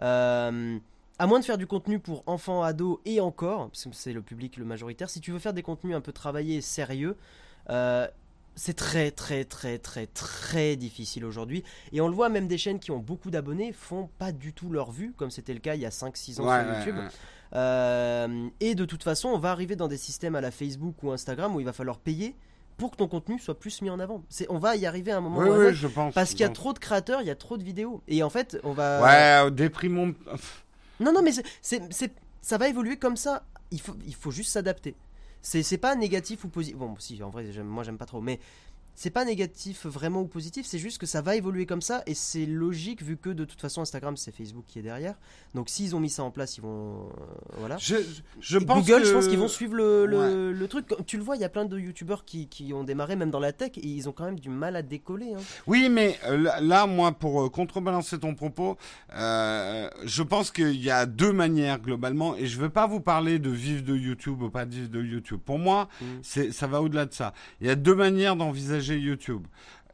Euh, 0.02 0.78
à 1.18 1.26
moins 1.26 1.38
de 1.40 1.44
faire 1.44 1.58
du 1.58 1.66
contenu 1.66 1.98
pour 1.98 2.22
enfants, 2.26 2.62
ados 2.62 2.98
et 3.04 3.20
encore, 3.20 3.68
parce 3.68 3.84
que 3.84 3.90
c'est 3.92 4.12
le 4.12 4.22
public 4.22 4.56
le 4.56 4.64
majoritaire, 4.64 5.10
si 5.10 5.20
tu 5.20 5.32
veux 5.32 5.38
faire 5.38 5.52
des 5.52 5.62
contenus 5.62 5.94
un 5.94 6.00
peu 6.00 6.12
travaillés 6.12 6.56
et 6.56 6.60
sérieux, 6.60 7.16
c'est 8.56 8.74
très 8.74 9.10
très 9.10 9.44
très 9.44 9.78
très 9.78 10.06
très 10.06 10.76
difficile 10.76 11.24
aujourd'hui. 11.24 11.64
Et 11.92 12.00
on 12.00 12.08
le 12.08 12.14
voit, 12.14 12.28
même 12.28 12.46
des 12.48 12.58
chaînes 12.58 12.78
qui 12.78 12.90
ont 12.90 12.98
beaucoup 12.98 13.30
d'abonnés 13.30 13.72
font 13.72 14.08
pas 14.18 14.32
du 14.32 14.52
tout 14.52 14.70
leur 14.70 14.90
vue, 14.92 15.12
comme 15.16 15.30
c'était 15.30 15.54
le 15.54 15.60
cas 15.60 15.74
il 15.74 15.80
y 15.80 15.86
a 15.86 15.90
5-6 15.90 16.40
ans 16.40 16.48
Ouais, 16.48 16.62
sur 16.64 16.78
YouTube. 16.78 16.96
ouais. 16.96 17.08
Euh, 17.58 18.48
et 18.60 18.74
de 18.74 18.84
toute 18.84 19.02
façon, 19.04 19.28
on 19.28 19.38
va 19.38 19.50
arriver 19.50 19.76
dans 19.76 19.88
des 19.88 19.96
systèmes 19.96 20.34
à 20.34 20.40
la 20.40 20.50
Facebook 20.50 21.02
ou 21.02 21.12
Instagram 21.12 21.54
où 21.54 21.60
il 21.60 21.66
va 21.66 21.72
falloir 21.72 21.98
payer 21.98 22.34
pour 22.76 22.90
que 22.90 22.96
ton 22.96 23.06
contenu 23.06 23.38
soit 23.38 23.58
plus 23.58 23.80
mis 23.82 23.90
en 23.90 24.00
avant. 24.00 24.24
C'est, 24.28 24.46
on 24.50 24.58
va 24.58 24.74
y 24.76 24.86
arriver 24.86 25.12
à 25.12 25.18
un 25.18 25.20
moment 25.20 25.38
Oui, 25.38 25.48
ou 25.48 25.52
à 25.52 25.54
un 25.54 25.58
oui, 25.58 25.64
autre, 25.66 25.74
je 25.76 25.86
pense. 25.86 26.14
parce 26.14 26.30
qu'il 26.30 26.40
y 26.40 26.44
a 26.44 26.48
trop 26.48 26.72
de 26.72 26.80
créateurs, 26.80 27.20
il 27.20 27.26
y 27.28 27.30
a 27.30 27.36
trop 27.36 27.56
de 27.56 27.62
vidéos. 27.62 28.02
Et 28.08 28.22
en 28.24 28.30
fait, 28.30 28.58
on 28.64 28.72
va. 28.72 29.00
Ouais, 29.02 29.46
euh, 29.46 29.50
déprimons. 29.50 30.14
Non, 31.00 31.12
non, 31.12 31.22
mais 31.22 31.30
c'est- 31.62 32.12
ça 32.42 32.58
va 32.58 32.68
évoluer 32.68 32.96
comme 32.96 33.16
ça. 33.16 33.44
Il 33.70 33.80
faut, 33.80 33.94
il 34.06 34.14
faut 34.14 34.30
juste 34.32 34.50
s'adapter. 34.50 34.94
C'est, 35.44 35.78
pas 35.78 35.94
négatif 35.94 36.44
ou 36.44 36.48
positif. 36.48 36.78
Bon, 36.78 36.94
si, 36.98 37.22
en 37.22 37.28
vrai, 37.28 37.44
moi 37.62 37.84
j'aime 37.84 37.98
pas 37.98 38.06
trop, 38.06 38.22
mais 38.22 38.40
c'est 38.94 39.10
pas 39.10 39.24
négatif 39.24 39.86
vraiment 39.86 40.20
ou 40.22 40.26
positif. 40.26 40.66
C'est 40.66 40.78
juste 40.78 40.98
que 40.98 41.06
ça 41.06 41.20
va 41.22 41.36
évoluer 41.36 41.66
comme 41.66 41.82
ça 41.82 42.02
et 42.06 42.14
c'est 42.14 42.46
logique 42.46 43.02
vu 43.02 43.16
que 43.16 43.30
de 43.30 43.44
toute 43.44 43.60
façon 43.60 43.80
Instagram 43.82 44.16
c'est 44.16 44.34
Facebook 44.34 44.64
qui 44.68 44.78
est 44.78 44.82
derrière. 44.82 45.14
Donc 45.54 45.68
s'ils 45.68 45.94
ont 45.96 46.00
mis 46.00 46.10
ça 46.10 46.22
en 46.22 46.30
place, 46.30 46.56
ils 46.58 46.60
vont, 46.62 47.06
euh, 47.06 47.24
voilà. 47.58 47.76
Je, 47.78 47.96
je 48.40 48.58
Et 48.58 48.64
pense 48.64 48.84
Google, 48.86 49.02
que... 49.02 49.08
je 49.08 49.12
pense 49.12 49.28
qu'ils 49.28 49.38
vont 49.38 49.48
suivre 49.48 49.74
le, 49.74 50.06
le, 50.06 50.52
le 50.52 50.68
truc. 50.68 50.86
Comme 50.86 51.04
Tu 51.04 51.16
le 51.16 51.22
vois, 51.22 51.36
il 51.36 51.40
y 51.42 51.44
a 51.44 51.48
plein 51.48 51.64
de 51.64 51.78
youtubeurs 51.78 52.24
qui, 52.24 52.48
qui 52.48 52.72
ont 52.72 52.84
démarré 52.84 53.16
même 53.16 53.30
dans 53.30 53.40
la 53.40 53.52
tech 53.52 53.72
et 53.76 53.86
ils 53.86 54.08
ont 54.08 54.12
quand 54.12 54.24
même 54.24 54.38
du 54.38 54.48
mal 54.50 54.76
à 54.76 54.82
décoller. 54.82 55.34
hein. 55.34 55.40
Oui, 55.66 55.88
mais 55.88 56.18
euh, 56.26 56.48
là, 56.60 56.86
moi, 56.86 57.12
pour 57.12 57.42
euh, 57.42 57.48
contrebalancer 57.48 58.18
ton 58.18 58.34
propos, 58.34 58.76
euh, 59.16 59.88
je 60.04 60.22
pense 60.22 60.50
qu'il 60.50 60.82
y 60.82 60.90
a 60.90 61.06
deux 61.06 61.32
manières 61.32 61.80
globalement, 61.80 62.36
et 62.36 62.46
je 62.46 62.58
veux 62.60 62.68
pas 62.70 62.86
vous 62.86 63.00
parler 63.00 63.38
de 63.38 63.50
vivre 63.50 63.82
de 63.82 63.96
YouTube 63.96 64.42
ou 64.42 64.50
pas 64.50 64.64
de 64.66 64.74
vivre 64.74 64.88
de 64.90 65.02
YouTube. 65.02 65.40
Pour 65.44 65.58
moi, 65.58 65.88
Mm. 66.00 66.04
c'est, 66.22 66.52
ça 66.52 66.66
va 66.66 66.82
au-delà 66.82 67.06
de 67.06 67.12
ça. 67.14 67.32
Il 67.60 67.66
y 67.66 67.70
a 67.70 67.74
deux 67.74 67.94
manières 67.94 68.36
d'envisager 68.36 68.83
YouTube. 68.92 69.46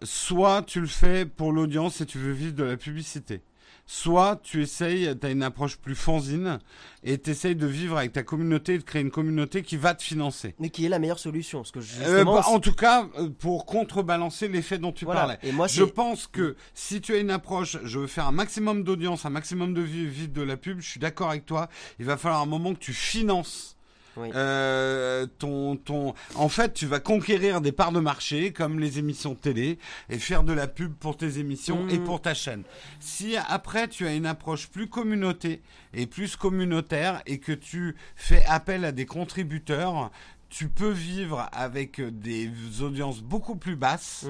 Soit 0.03 0.63
tu 0.63 0.81
le 0.81 0.87
fais 0.87 1.27
pour 1.27 1.53
l'audience 1.53 2.01
et 2.01 2.07
tu 2.07 2.19
veux 2.19 2.33
vivre 2.33 2.55
de 2.55 2.65
la 2.65 2.77
publicité. 2.77 3.43
Soit 3.87 4.39
tu 4.45 4.63
essayes, 4.63 5.19
tu 5.21 5.27
as 5.27 5.31
une 5.31 5.43
approche 5.43 5.77
plus 5.77 5.97
fanzine 5.97 6.61
et 7.03 7.19
tu 7.19 7.31
essayes 7.31 7.57
de 7.57 7.67
vivre 7.67 7.99
avec 7.99 8.13
ta 8.13 8.23
communauté 8.23 8.75
et 8.75 8.79
de 8.79 8.85
créer 8.85 9.03
une 9.03 9.11
communauté 9.11 9.63
qui 9.63 9.77
va 9.77 9.95
te 9.95 10.03
financer. 10.03 10.55
Mais 10.61 10.71
qui 10.71 10.87
est 10.87 10.89
la 10.89 11.01
meilleure 11.01 11.19
solution 11.19 11.63
que 11.65 11.81
Euh, 12.03 12.25
bah, 12.25 12.43
en 12.47 12.61
tout 12.61 12.73
cas, 12.73 13.09
euh, 13.19 13.31
pour 13.31 13.67
contrebalancer 13.67 14.47
l'effet 14.47 14.79
dont 14.79 14.93
tu 14.93 15.05
voilà. 15.05 15.21
parlais. 15.23 15.39
Et 15.43 15.51
moi, 15.51 15.67
Je 15.67 15.83
pense 15.83 16.29
que 16.29 16.55
si 16.73 17.01
tu 17.01 17.15
as 17.15 17.19
une 17.19 17.31
approche, 17.31 17.79
je 17.83 17.99
veux 17.99 18.07
faire 18.07 18.29
un 18.29 18.33
maximum 18.33 18.85
d'audience, 18.85 19.27
un 19.27 19.31
maximum 19.31 19.75
de 19.75 19.81
vie, 19.81 20.07
vivre 20.07 20.33
de 20.33 20.43
la 20.43 20.57
pub, 20.57 20.81
je 20.81 20.89
suis 20.89 21.01
d'accord 21.01 21.31
avec 21.31 21.45
toi. 21.45 21.69
Il 21.99 22.05
va 22.07 22.17
falloir 22.17 22.41
un 22.41 22.47
moment 22.47 22.75
que 22.75 22.79
tu 22.81 22.93
finances. 22.93 23.77
Oui. 24.17 24.31
euh, 24.35 25.27
ton 25.39 25.77
ton 25.77 26.15
en 26.35 26.49
fait 26.49 26.75
tu 26.75 26.87
vas 26.87 26.99
conquérir 27.01 27.61
des 27.61 27.73
parts 27.73 27.93
de 27.93 28.01
marché 28.01 28.53
comme 28.53 28.81
les 28.81 28.99
émissions 28.99 29.33
de 29.35 29.39
télé 29.39 29.79
et 30.09 30.19
faire 30.19 30.43
de 30.43 30.53
la 30.53 30.67
pub 30.67 30.93
pour 30.95 31.17
tes 31.17 31.39
émissions 31.39 31.89
et 31.89 31.99
pour 31.99 32.21
ta 32.21 32.35
chaîne 32.35 32.65
si 32.99 33.37
après 33.37 33.87
tu 33.89 34.07
as 34.07 34.15
une 34.15 34.27
approche 34.27 34.69
plus 34.69 34.89
communauté 34.89 35.63
et 35.95 36.07
plus 36.07 36.35
communautaire 36.37 37.23
et 37.27 37.39
que 37.39 37.53
tu 37.53 37.95
fais 38.17 38.45
appel 38.47 38.85
à 38.85 38.93
des 38.93 39.07
contributeurs 39.07 40.11
tu 40.51 40.69
peux 40.69 40.91
vivre 40.91 41.49
avec 41.53 42.01
des 42.01 42.51
audiences 42.83 43.23
beaucoup 43.23 43.57
plus 43.57 43.77
basses 43.77 44.25
Mm. 44.25 44.29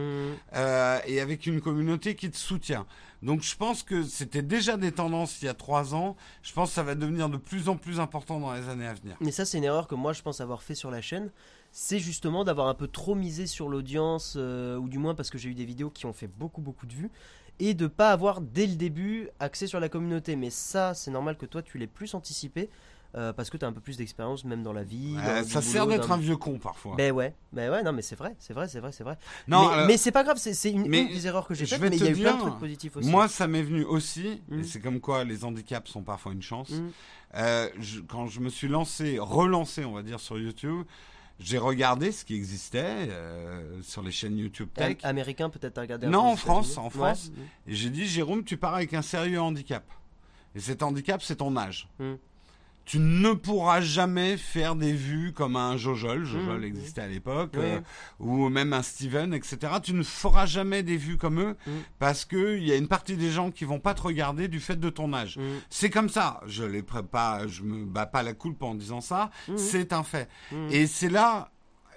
euh, 0.55 0.99
et 1.07 1.21
avec 1.21 1.47
une 1.47 1.61
communauté 1.61 2.15
qui 2.15 2.31
te 2.31 2.37
soutient. 2.37 2.87
Donc 3.23 3.43
je 3.43 3.57
pense 3.57 3.83
que 3.83 4.03
c'était 4.03 4.43
déjà 4.43 4.77
des 4.77 4.93
tendances 4.93 5.43
il 5.43 5.47
y 5.47 5.49
a 5.49 5.55
trois 5.55 5.95
ans. 5.95 6.17
Je 6.43 6.53
pense 6.53 6.69
que 6.71 6.75
ça 6.75 6.83
va 6.83 6.95
devenir 6.95 7.29
de 7.29 7.37
plus 7.37 7.69
en 7.69 7.77
plus 7.77 8.01
important 8.01 8.39
dans 8.39 8.53
les 8.55 8.69
années 8.69 8.87
à 8.87 8.95
venir. 8.95 9.17
Mais 9.21 9.31
ça, 9.33 9.45
c'est 9.45 9.59
une 9.59 9.65
erreur 9.65 9.89
que 9.89 9.95
moi 9.95 10.13
je 10.13 10.23
pense 10.23 10.41
avoir 10.41 10.63
fait 10.63 10.75
sur 10.75 10.91
la 10.91 11.01
chaîne. 11.03 11.31
C'est 11.73 11.99
justement 11.99 12.45
d'avoir 12.45 12.69
un 12.69 12.75
peu 12.75 12.87
trop 12.89 13.15
misé 13.15 13.47
sur 13.47 13.69
l'audience, 13.69 14.35
euh, 14.37 14.77
ou 14.77 14.89
du 14.89 14.99
moins 14.99 15.15
parce 15.15 15.31
que 15.31 15.39
j'ai 15.39 15.49
eu 15.51 15.55
des 15.55 15.65
vidéos 15.67 15.91
qui 15.91 16.07
ont 16.07 16.13
fait 16.13 16.29
beaucoup 16.29 16.61
beaucoup 16.61 16.87
de 16.87 16.93
vues, 16.95 17.11
et 17.59 17.75
de 17.75 17.87
pas 17.87 18.11
avoir 18.11 18.41
dès 18.41 18.67
le 18.67 18.77
début 18.77 19.29
axé 19.39 19.67
sur 19.67 19.81
la 19.81 19.89
communauté. 19.89 20.35
Mais 20.37 20.51
ça, 20.51 20.95
c'est 20.95 21.11
normal 21.11 21.37
que 21.37 21.47
toi 21.47 21.63
tu 21.63 21.79
l'aies 21.79 21.87
plus 21.87 22.15
anticipé, 22.15 22.71
euh, 23.17 23.33
parce 23.33 23.51
que 23.51 23.57
tu 23.57 23.65
as 23.65 23.69
un 23.69 23.73
peu 23.73 23.81
plus 23.81 23.97
d'expérience 23.97 24.45
même 24.45 24.63
dans 24.63 24.73
la 24.73 24.85
vie. 24.85 25.15
Dans- 25.15 25.45
ça 25.45 25.63
sert 25.63 25.87
d'être 25.87 26.13
un 26.13 26.17
vieux 26.17 26.37
con 26.37 26.59
parfois. 26.59 26.95
Ben 26.97 27.13
ouais, 27.13 27.35
ben 27.53 27.71
ouais, 27.71 27.83
non 27.83 27.93
mais 27.93 28.03
c'est 28.03 28.17
vrai, 28.17 28.37
c'est 28.39 28.53
vrai, 28.55 28.69
c'est 28.69 28.81
vrai, 28.81 28.93
c'est 28.93 29.05
vrai. 29.05 29.19
non, 29.49 29.69
mais 29.69 29.75
euh, 29.79 29.87
mais 29.87 29.97
c'est 29.97 30.13
pas 30.13 30.23
grave, 30.25 30.37
c'est 30.39 30.71
une, 30.71 30.85
des 30.85 31.27
erreurs 31.27 31.47
que 31.47 31.55
j'ai 31.55 31.67
je 31.67 31.75
faites, 31.75 31.81
mais 31.91 31.97
il 31.97 32.05
y 32.05 32.07
a 32.07 32.11
eu 32.11 32.15
plein 32.17 32.35
de 32.37 32.41
trucs 32.41 32.59
positifs 32.59 32.97
aussi. 32.97 33.09
moi 33.09 33.29
ça 33.29 33.47
m'est 33.47 33.63
venu 33.63 33.85
aussi. 33.85 34.41
Mm. 34.49 34.61
Et 34.61 34.65
c'est 34.65 34.81
comme 34.81 35.01
quoi 35.01 35.25
les 35.25 35.45
handicaps 35.45 35.91
sont 35.91 36.03
parfois 36.03 36.33
une 36.33 36.43
chance. 36.43 36.71
Mm. 36.71 36.89
Euh, 37.37 37.69
je- 37.79 38.01
quand 38.01 38.27
je 38.27 38.41
me 38.41 38.49
suis 38.49 38.69
lancé, 38.69 39.19
relancé, 39.21 39.85
on 39.85 39.93
va 39.93 40.03
dire 40.03 40.21
sur 40.21 40.39
YouTube. 40.39 40.85
J'ai 41.43 41.57
regardé 41.57 42.13
ce 42.13 42.25
qui 42.27 42.35
existait 42.35 43.09
euh, 43.09 43.81
sur 43.83 44.03
les 44.03 44.11
chaînes 44.11 44.37
YouTube 44.37 44.69
Tech. 44.75 44.99
Am- 45.03 45.11
américain 45.11 45.49
peut-être 45.49 45.79
un 45.79 45.87
Non, 46.09 46.21
en 46.21 46.37
France, 46.37 46.77
en 46.77 46.91
France. 46.91 47.31
Ouais. 47.35 47.73
Et 47.73 47.75
j'ai 47.75 47.89
dit, 47.89 48.07
Jérôme, 48.07 48.45
tu 48.45 48.59
pars 48.59 48.75
avec 48.75 48.93
un 48.93 49.01
sérieux 49.01 49.41
handicap. 49.41 49.85
Et 50.55 50.61
cet 50.61 50.83
handicap, 50.83 51.23
c'est 51.23 51.37
ton 51.37 51.57
âge. 51.57 51.89
Mm. 51.99 52.13
Tu 52.91 52.99
ne 52.99 53.35
pourras 53.35 53.81
jamais 53.81 54.37
faire 54.37 54.75
des 54.75 54.93
vues 54.93 55.33
comme 55.33 55.55
un 55.55 55.77
Jojol, 55.77 56.25
Jojol 56.25 56.63
Mm. 56.63 56.65
existait 56.65 57.03
à 57.03 57.07
l'époque, 57.07 57.53
Oui. 57.55 57.61
euh, 57.63 57.81
ou 58.19 58.49
même 58.49 58.73
un 58.73 58.83
Steven, 58.83 59.33
etc. 59.33 59.75
Tu 59.81 59.93
ne 59.95 60.03
feras 60.03 60.45
jamais 60.47 60.83
des 60.83 60.97
vues 60.97 61.17
comme 61.17 61.39
eux 61.41 61.57
Mm. 61.69 61.71
parce 62.01 62.25
que 62.25 62.57
il 62.57 62.65
y 62.67 62.73
a 62.73 62.77
une 62.77 62.89
partie 62.89 63.17
des 63.17 63.31
gens 63.31 63.53
qui 63.53 63.65
vont 63.65 63.79
pas 63.79 63.95
te 63.95 64.03
regarder 64.03 64.49
du 64.49 64.59
fait 64.59 64.75
de 64.75 64.91
ton 64.91 65.13
âge. 65.13 65.37
Mm. 65.39 65.43
C'est 65.71 65.91
comme 65.91 66.09
ça. 66.09 66.41
Je 66.49 66.65
les 66.65 66.83
pré- 66.83 67.05
pas, 67.05 67.47
je 67.47 67.63
me 67.63 67.85
bats 67.85 68.07
pas 68.07 68.25
la 68.25 68.33
coulpe 68.35 68.65
en 68.65 68.75
disant 68.75 69.01
ça. 69.01 69.31
C'est 69.57 69.93
un 69.93 70.03
fait. 70.03 70.29
Et 70.71 70.89
c'est 70.89 71.11
là, 71.11 71.53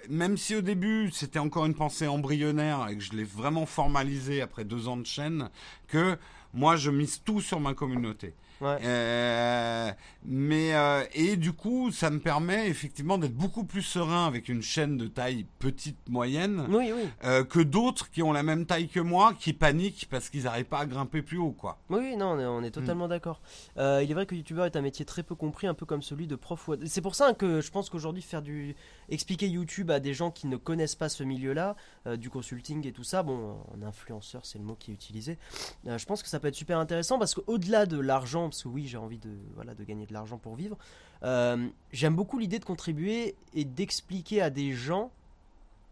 même 0.08 0.36
si 0.36 0.54
au 0.54 0.60
début 0.60 1.10
c'était 1.10 1.40
encore 1.40 1.66
une 1.66 1.74
pensée 1.74 2.06
embryonnaire 2.06 2.86
et 2.88 2.96
que 2.96 3.02
je 3.02 3.14
l'ai 3.14 3.24
vraiment 3.24 3.66
formalisé 3.66 4.42
après 4.42 4.64
deux 4.64 4.86
ans 4.86 4.96
de 4.96 5.06
chaîne, 5.06 5.50
que 5.88 6.16
moi 6.52 6.76
je 6.76 6.92
mise 6.92 7.20
tout 7.24 7.40
sur 7.40 7.58
ma 7.58 7.74
communauté. 7.74 8.34
Ouais. 8.60 8.78
Euh, 8.82 9.90
mais 10.24 10.74
euh, 10.74 11.04
et 11.12 11.36
du 11.36 11.52
coup, 11.52 11.90
ça 11.90 12.10
me 12.10 12.18
permet 12.18 12.68
effectivement 12.68 13.18
d'être 13.18 13.34
beaucoup 13.34 13.64
plus 13.64 13.82
serein 13.82 14.26
avec 14.26 14.48
une 14.48 14.62
chaîne 14.62 14.96
de 14.96 15.06
taille 15.06 15.46
petite 15.58 16.08
moyenne 16.08 16.66
Oui, 16.68 16.92
oui. 16.94 17.08
euh, 17.24 17.44
que 17.44 17.60
d'autres 17.60 18.10
qui 18.10 18.22
ont 18.22 18.32
la 18.32 18.42
même 18.42 18.64
taille 18.64 18.88
que 18.88 19.00
moi, 19.00 19.34
qui 19.38 19.52
paniquent 19.52 20.06
parce 20.10 20.30
qu'ils 20.30 20.44
n'arrivent 20.44 20.64
pas 20.66 20.80
à 20.80 20.86
grimper 20.86 21.22
plus 21.22 21.38
haut, 21.38 21.52
quoi. 21.52 21.78
Oui, 21.90 22.16
non, 22.16 22.32
on 22.32 22.38
est, 22.38 22.46
on 22.46 22.62
est 22.62 22.70
totalement 22.70 23.08
d'accord. 23.08 23.40
Il 23.76 23.82
est 23.82 24.14
vrai 24.14 24.26
que 24.26 24.34
youtubeur 24.34 24.66
est 24.66 24.76
un 24.76 24.82
métier 24.82 25.04
très 25.04 25.22
peu 25.22 25.34
compris, 25.34 25.66
un 25.66 25.74
peu 25.74 25.86
comme 25.86 26.02
celui 26.02 26.26
de 26.26 26.36
prof. 26.36 26.70
C'est 26.86 27.02
pour 27.02 27.14
ça 27.14 27.34
que 27.34 27.60
je 27.60 27.70
pense 27.70 27.90
qu'aujourd'hui 27.90 28.22
faire 28.22 28.42
du 28.42 28.76
expliquer 29.08 29.48
YouTube 29.48 29.90
à 29.90 30.00
des 30.00 30.14
gens 30.14 30.30
qui 30.30 30.46
ne 30.46 30.56
connaissent 30.56 30.94
pas 30.94 31.08
ce 31.08 31.24
milieu-là, 31.24 31.76
du 32.16 32.30
consulting 32.30 32.86
et 32.86 32.92
tout 32.92 33.04
ça, 33.04 33.22
bon, 33.22 33.56
en 33.74 33.82
influenceur 33.82 34.42
c'est 34.44 34.58
le 34.58 34.64
mot 34.64 34.74
qui 34.74 34.90
est 34.90 34.94
utilisé. 34.94 35.38
je 35.86 36.04
pense 36.04 36.22
que 36.22 36.28
ça 36.28 36.40
peut 36.40 36.48
être 36.48 36.54
super 36.54 36.78
intéressant 36.78 37.18
parce 37.18 37.34
qu'au-delà 37.34 37.86
de 37.86 37.98
l'argent, 37.98 38.43
parce 38.48 38.62
que 38.62 38.68
oui, 38.68 38.86
j'ai 38.86 38.96
envie 38.96 39.18
de 39.18 39.30
voilà 39.54 39.74
de 39.74 39.84
gagner 39.84 40.06
de 40.06 40.12
l'argent 40.12 40.38
pour 40.38 40.54
vivre, 40.54 40.76
euh, 41.22 41.68
j'aime 41.92 42.14
beaucoup 42.14 42.38
l'idée 42.38 42.58
de 42.58 42.64
contribuer 42.64 43.34
et 43.54 43.64
d'expliquer 43.64 44.42
à 44.42 44.50
des 44.50 44.72
gens 44.72 45.10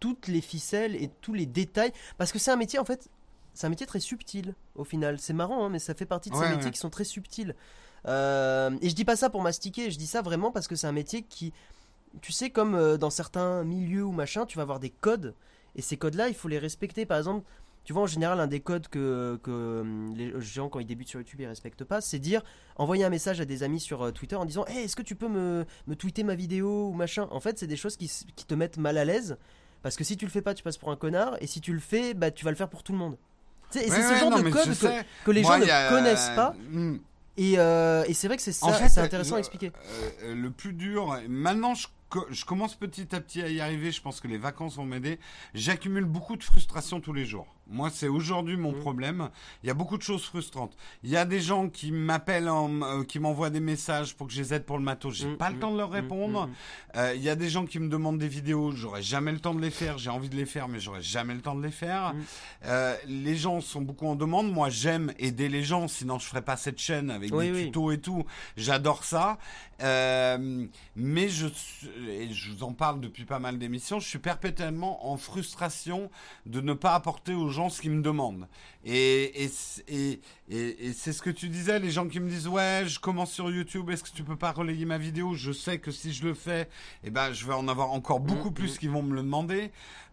toutes 0.01 0.29
les 0.29 0.41
ficelles 0.41 0.97
et 0.97 1.11
tous 1.21 1.33
les 1.33 1.47
détails 1.47 1.93
parce 2.19 2.33
que 2.33 2.39
c'est 2.39 2.51
un 2.51 2.57
métier 2.57 2.79
en 2.79 2.85
fait 2.85 3.09
c'est 3.55 3.67
un 3.67 3.71
métier 3.71 3.87
très 3.87 4.01
subtil 4.01 4.55
au 4.75 4.85
final. 4.85 5.19
C'est 5.19 5.33
marrant 5.33 5.65
hein, 5.65 5.69
mais 5.69 5.79
ça 5.79 5.95
fait 5.95 6.07
partie 6.07 6.31
de 6.31 6.35
ces 6.35 6.49
métiers 6.49 6.65
ouais. 6.65 6.71
qui 6.71 6.79
sont 6.79 6.91
très 6.91 7.05
subtils. 7.05 7.55
Euh, 8.07 8.77
et 8.81 8.89
je 8.89 8.95
dis 8.95 9.05
pas 9.05 9.15
ça 9.15 9.31
pour 9.31 9.43
mastiquer 9.43 9.91
je 9.91 9.99
dis 9.99 10.09
ça 10.09 10.23
vraiment 10.23 10.51
parce 10.51 10.67
que 10.67 10.75
c'est 10.75 10.89
un 10.89 10.93
métier 10.93 11.23
qui 11.23 11.53
tu 12.21 12.33
sais 12.33 12.51
comme 12.51 12.75
euh, 12.75 12.97
dans 12.97 13.11
certains 13.11 13.63
milieux 13.63 14.03
ou 14.03 14.11
machin 14.11 14.45
tu 14.45 14.57
vas 14.57 14.63
avoir 14.63 14.81
des 14.81 14.91
codes 14.91 15.35
et 15.77 15.83
ces 15.83 15.97
codes 15.97 16.15
là 16.15 16.29
il 16.29 16.35
faut 16.35 16.49
les 16.49 16.59
respecter. 16.59 17.07
Par 17.07 17.19
exemple 17.19 17.47
tu 17.85 17.93
vois 17.93 18.03
en 18.03 18.07
général 18.07 18.39
un 18.41 18.47
des 18.47 18.61
codes 18.61 18.89
que, 18.89 19.39
que 19.43 19.51
euh, 19.51 20.09
les 20.15 20.33
gens 20.41 20.69
quand 20.69 20.79
ils 20.79 20.87
débutent 20.87 21.09
sur 21.09 21.19
YouTube 21.21 21.41
ils 21.41 21.47
respectent 21.47 21.85
pas 21.85 22.01
c'est 22.01 22.19
dire 22.19 22.43
envoyer 22.77 23.05
un 23.05 23.11
message 23.11 23.41
à 23.41 23.45
des 23.45 23.63
amis 23.63 23.81
sur 23.81 24.03
euh, 24.03 24.11
Twitter 24.13 24.37
en 24.37 24.45
disant 24.45 24.65
hey, 24.67 24.85
est-ce 24.85 24.95
que 24.97 25.03
tu 25.03 25.15
peux 25.17 25.29
me, 25.29 25.65
me 25.87 25.97
tweeter 25.97 26.23
ma 26.23 26.35
vidéo 26.35 26.89
ou 26.89 26.93
machin? 26.93 27.27
En 27.31 27.41
fait 27.41 27.59
c'est 27.59 27.67
des 27.67 27.77
choses 27.77 27.97
qui, 27.97 28.07
qui 28.37 28.45
te 28.47 28.55
mettent 28.55 28.79
mal 28.79 28.99
à 28.99 29.05
l'aise 29.05 29.37
parce 29.83 29.97
que 29.97 30.05
si 30.05 30.17
tu 30.17 30.25
le 30.25 30.31
fais 30.31 30.43
pas 30.43 30.55
tu 30.55 30.63
passes 30.63 30.79
pour 30.79 30.91
un 30.93 30.97
connard 30.97 31.37
et 31.41 31.47
si 31.47 31.61
tu 31.61 31.73
le 31.73 31.81
fais 31.81 32.15
bah 32.15 32.31
tu 32.31 32.45
vas 32.45 32.51
le 32.53 32.57
faire 32.57 32.69
pour 32.69 32.83
tout 32.83 32.93
le 32.93 32.99
monde 32.99 33.17
et 33.75 33.79
Ouais, 33.79 33.85
c'est 33.89 34.03
ce 34.03 34.13
ouais, 34.13 34.19
genre 34.21 34.31
non, 34.31 34.41
de 34.43 34.51
code 34.51 34.69
que, 34.79 35.03
que 35.25 35.31
les 35.31 35.41
Moi, 35.43 35.59
gens 35.61 35.65
y 35.67 35.71
a- 35.71 35.91
ne 35.91 35.97
connaissent 35.97 36.31
pas 36.37 36.55
Hmm. 36.71 36.97
et, 37.39 37.55
euh, 37.59 38.05
et 38.07 38.13
c'est 38.15 38.27
vrai 38.29 38.37
que 38.37 38.43
c'est 38.43 38.53
ça 38.53 38.67
En 38.67 38.73
fait, 38.75 38.89
c'est 38.91 39.01
intéressant 39.01 39.31
le- 39.31 39.37
à 39.37 39.41
expliquer 39.41 39.73
euh, 40.25 40.35
le 40.35 40.51
plus 40.51 40.75
dur, 40.75 41.19
maintenant 41.29 41.75
je, 41.75 41.87
je 42.31 42.45
commence 42.45 42.75
petit 42.75 43.15
à 43.17 43.21
petit 43.23 43.41
à 43.41 43.49
y 43.49 43.63
arriver, 43.63 43.91
je 43.91 44.03
pense 44.03 44.21
que 44.21 44.29
les 44.29 44.37
vacances 44.37 44.77
vont 44.77 44.85
m'aider. 44.85 45.19
J'accumule 45.55 46.05
beaucoup 46.05 46.37
de 46.37 46.45
frustration 46.45 47.01
tous 47.01 47.15
les 47.15 47.25
jours. 47.25 47.47
Moi, 47.69 47.91
c'est 47.91 48.09
aujourd'hui 48.09 48.57
mon 48.57 48.73
Mm. 48.73 48.81
problème. 48.81 49.31
Il 49.63 49.67
y 49.69 49.71
a 49.71 49.75
beaucoup 49.75 49.97
de 49.97 50.03
choses 50.03 50.25
frustrantes. 50.25 50.77
Il 51.05 51.11
y 51.11 51.17
a 51.17 51.25
des 51.25 51.41
gens 51.41 51.69
qui 51.69 51.93
m'appellent, 51.93 52.49
en- 52.49 52.83
euh, 52.83 53.05
qui 53.05 53.19
m'envoient 53.19 53.51
des 53.51 53.61
messages 53.61 54.15
pour 54.15 54.27
que 54.27 54.33
je 54.33 54.43
les 54.43 54.53
aide 54.55 54.65
pour 54.65 54.79
le 54.79 54.85
matos. 54.85 55.15
J'ai 55.15 55.29
Mm, 55.29 55.37
pas 55.37 55.49
le 55.51 55.57
mm, 55.57 55.61
temps 55.61 55.73
de 55.73 55.79
leur 55.79 55.91
mm, 55.91 55.93
répondre. 55.93 56.49
Euh, 56.97 57.15
Il 57.15 57.23
y 57.23 57.29
a 57.31 57.35
des 57.37 57.49
gens 57.49 57.65
qui 57.67 57.79
me 57.79 57.89
demandent 57.89 58.19
des 58.19 58.29
vidéos. 58.29 58.73
J'aurais 58.73 59.03
jamais 59.03 59.33
le 59.33 59.39
temps 59.39 59.55
de 59.55 59.61
les 59.61 59.71
faire. 59.71 59.97
J'ai 59.99 60.11
envie 60.11 60.29
de 60.29 60.37
les 60.37 60.45
faire, 60.47 60.69
mais 60.69 60.81
j'aurais 60.81 61.03
jamais 61.03 61.35
le 61.35 61.41
temps 61.41 61.55
de 61.55 61.63
les 61.63 61.71
faire. 61.71 62.15
Euh, 62.67 62.97
les 63.07 63.37
gens 63.37 63.61
sont 63.61 63.81
beaucoup 63.81 64.07
en 64.07 64.17
demande. 64.17 64.51
Moi, 64.53 64.69
j'aime 64.69 65.13
aider 65.19 65.49
les 65.49 65.63
gens. 65.63 65.89
Sinon, 65.89 66.19
je 66.19 66.27
ferais 66.27 66.43
pas 66.43 66.57
cette 66.57 66.79
chaîne 66.79 67.11
avec 67.11 67.33
Oui, 67.33 67.47
des 67.47 67.53
oui. 67.53 67.65
tutos 67.67 67.91
et 67.93 68.01
tout. 68.01 68.25
J'adore 68.57 69.05
ça. 69.05 69.39
Mais 70.97 71.29
je, 71.29 71.47
et 72.09 72.33
je 72.33 72.51
vous 72.53 72.63
en 72.65 72.73
parle 72.73 73.01
depuis 73.01 73.25
pas 73.25 73.39
mal 73.39 73.59
d'émissions. 73.59 73.99
Je 74.01 74.09
suis 74.09 74.19
perpétuellement 74.19 75.11
en 75.11 75.17
frustration 75.17 76.11
de 76.47 76.61
ne 76.61 76.73
pas 76.75 76.95
apporter 76.95 77.35
aux 77.35 77.49
gens 77.53 77.69
ce 77.69 77.81
qu'ils 77.81 77.93
me 77.93 78.03
demandent. 78.03 78.49
Et, 78.85 79.45
et, 79.89 80.21
et, 80.51 80.93
c'est 80.93 81.13
ce 81.13 81.23
que 81.23 81.31
tu 81.31 81.49
disais, 81.49 81.79
les 81.79 81.91
gens 81.91 82.09
qui 82.09 82.19
me 82.19 82.29
disent 82.29 82.49
ouais, 82.49 82.83
je 82.87 82.99
commence 82.99 83.31
sur 83.33 83.51
YouTube, 83.51 83.89
est-ce 83.91 84.03
que 84.03 84.11
tu 84.11 84.25
peux 84.25 84.37
pas 84.37 84.51
relayer 84.53 84.85
ma 84.85 84.99
vidéo? 84.99 85.35
Je 85.35 85.53
sais 85.53 85.79
que 85.79 85.91
si 85.93 86.13
je 86.13 86.25
le 86.25 86.35
fais, 86.35 86.69
eh 87.05 87.11
ben 87.11 87.33
je 87.33 87.47
vais 87.47 87.55
en 87.55 87.69
avoir 87.69 87.93
encore 87.93 88.19
beaucoup 88.21 88.49
Mhm, 88.49 88.55
plus 88.55 88.79
qui 88.79 88.89
vont 88.89 89.03
me 89.03 89.15
le 89.15 89.23
demander. 89.23 89.71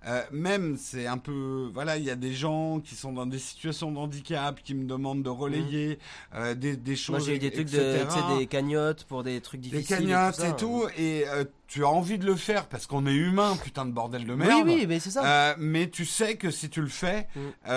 Euh, 0.07 0.23
même 0.31 0.77
c'est 0.77 1.07
un 1.07 1.17
peu 1.17 1.69
voilà, 1.73 1.97
il 1.97 2.03
y 2.05 2.09
a 2.09 2.15
des 2.15 2.33
gens 2.33 2.79
qui 2.79 2.95
sont 2.95 3.11
dans 3.11 3.25
des 3.25 3.37
situations 3.39 3.91
de 3.91 3.97
handicap 3.97 4.61
qui 4.63 4.73
me 4.73 4.85
demandent 4.85 5.23
de 5.23 5.29
relayer 5.29 5.99
euh, 6.35 6.55
des, 6.55 6.77
des 6.77 6.95
choses. 6.95 7.17
Moi 7.17 7.19
j'ai 7.25 7.35
eu 7.35 7.39
des 7.39 7.51
trucs 7.51 7.69
de, 7.69 7.77
etc. 7.79 8.19
des 8.37 8.47
cagnottes 8.47 9.03
pour 9.03 9.23
des 9.23 9.41
trucs 9.41 9.59
des 9.59 9.69
difficiles. 9.69 9.97
cagnottes 10.07 10.39
et 10.39 10.47
et 10.47 10.49
tout. 10.51 10.55
tout, 10.57 10.83
ça. 10.87 10.93
et 11.01 11.27
euh, 11.27 11.43
tu 11.67 11.83
as 11.83 11.89
envie 11.89 12.17
de 12.17 12.25
le 12.25 12.35
faire 12.35 12.67
parce 12.67 12.87
qu'on 12.87 13.05
est 13.05 13.13
humain, 13.13 13.57
putain 13.61 13.85
de 13.85 13.91
bordel 13.91 14.25
de 14.25 14.31
Oui, 14.33 14.37
merde. 14.39 14.61
oui, 14.65 14.85
mais 14.87 14.99
c'est 14.99 15.11
ça. 15.11 15.55
Mais 15.59 15.89
tu 15.89 16.05
sais 16.05 16.35
que 16.37 16.49
si 16.49 16.69
tu 16.69 16.81
le 16.81 16.87
fais, 16.87 17.27
Mm. 17.35 17.69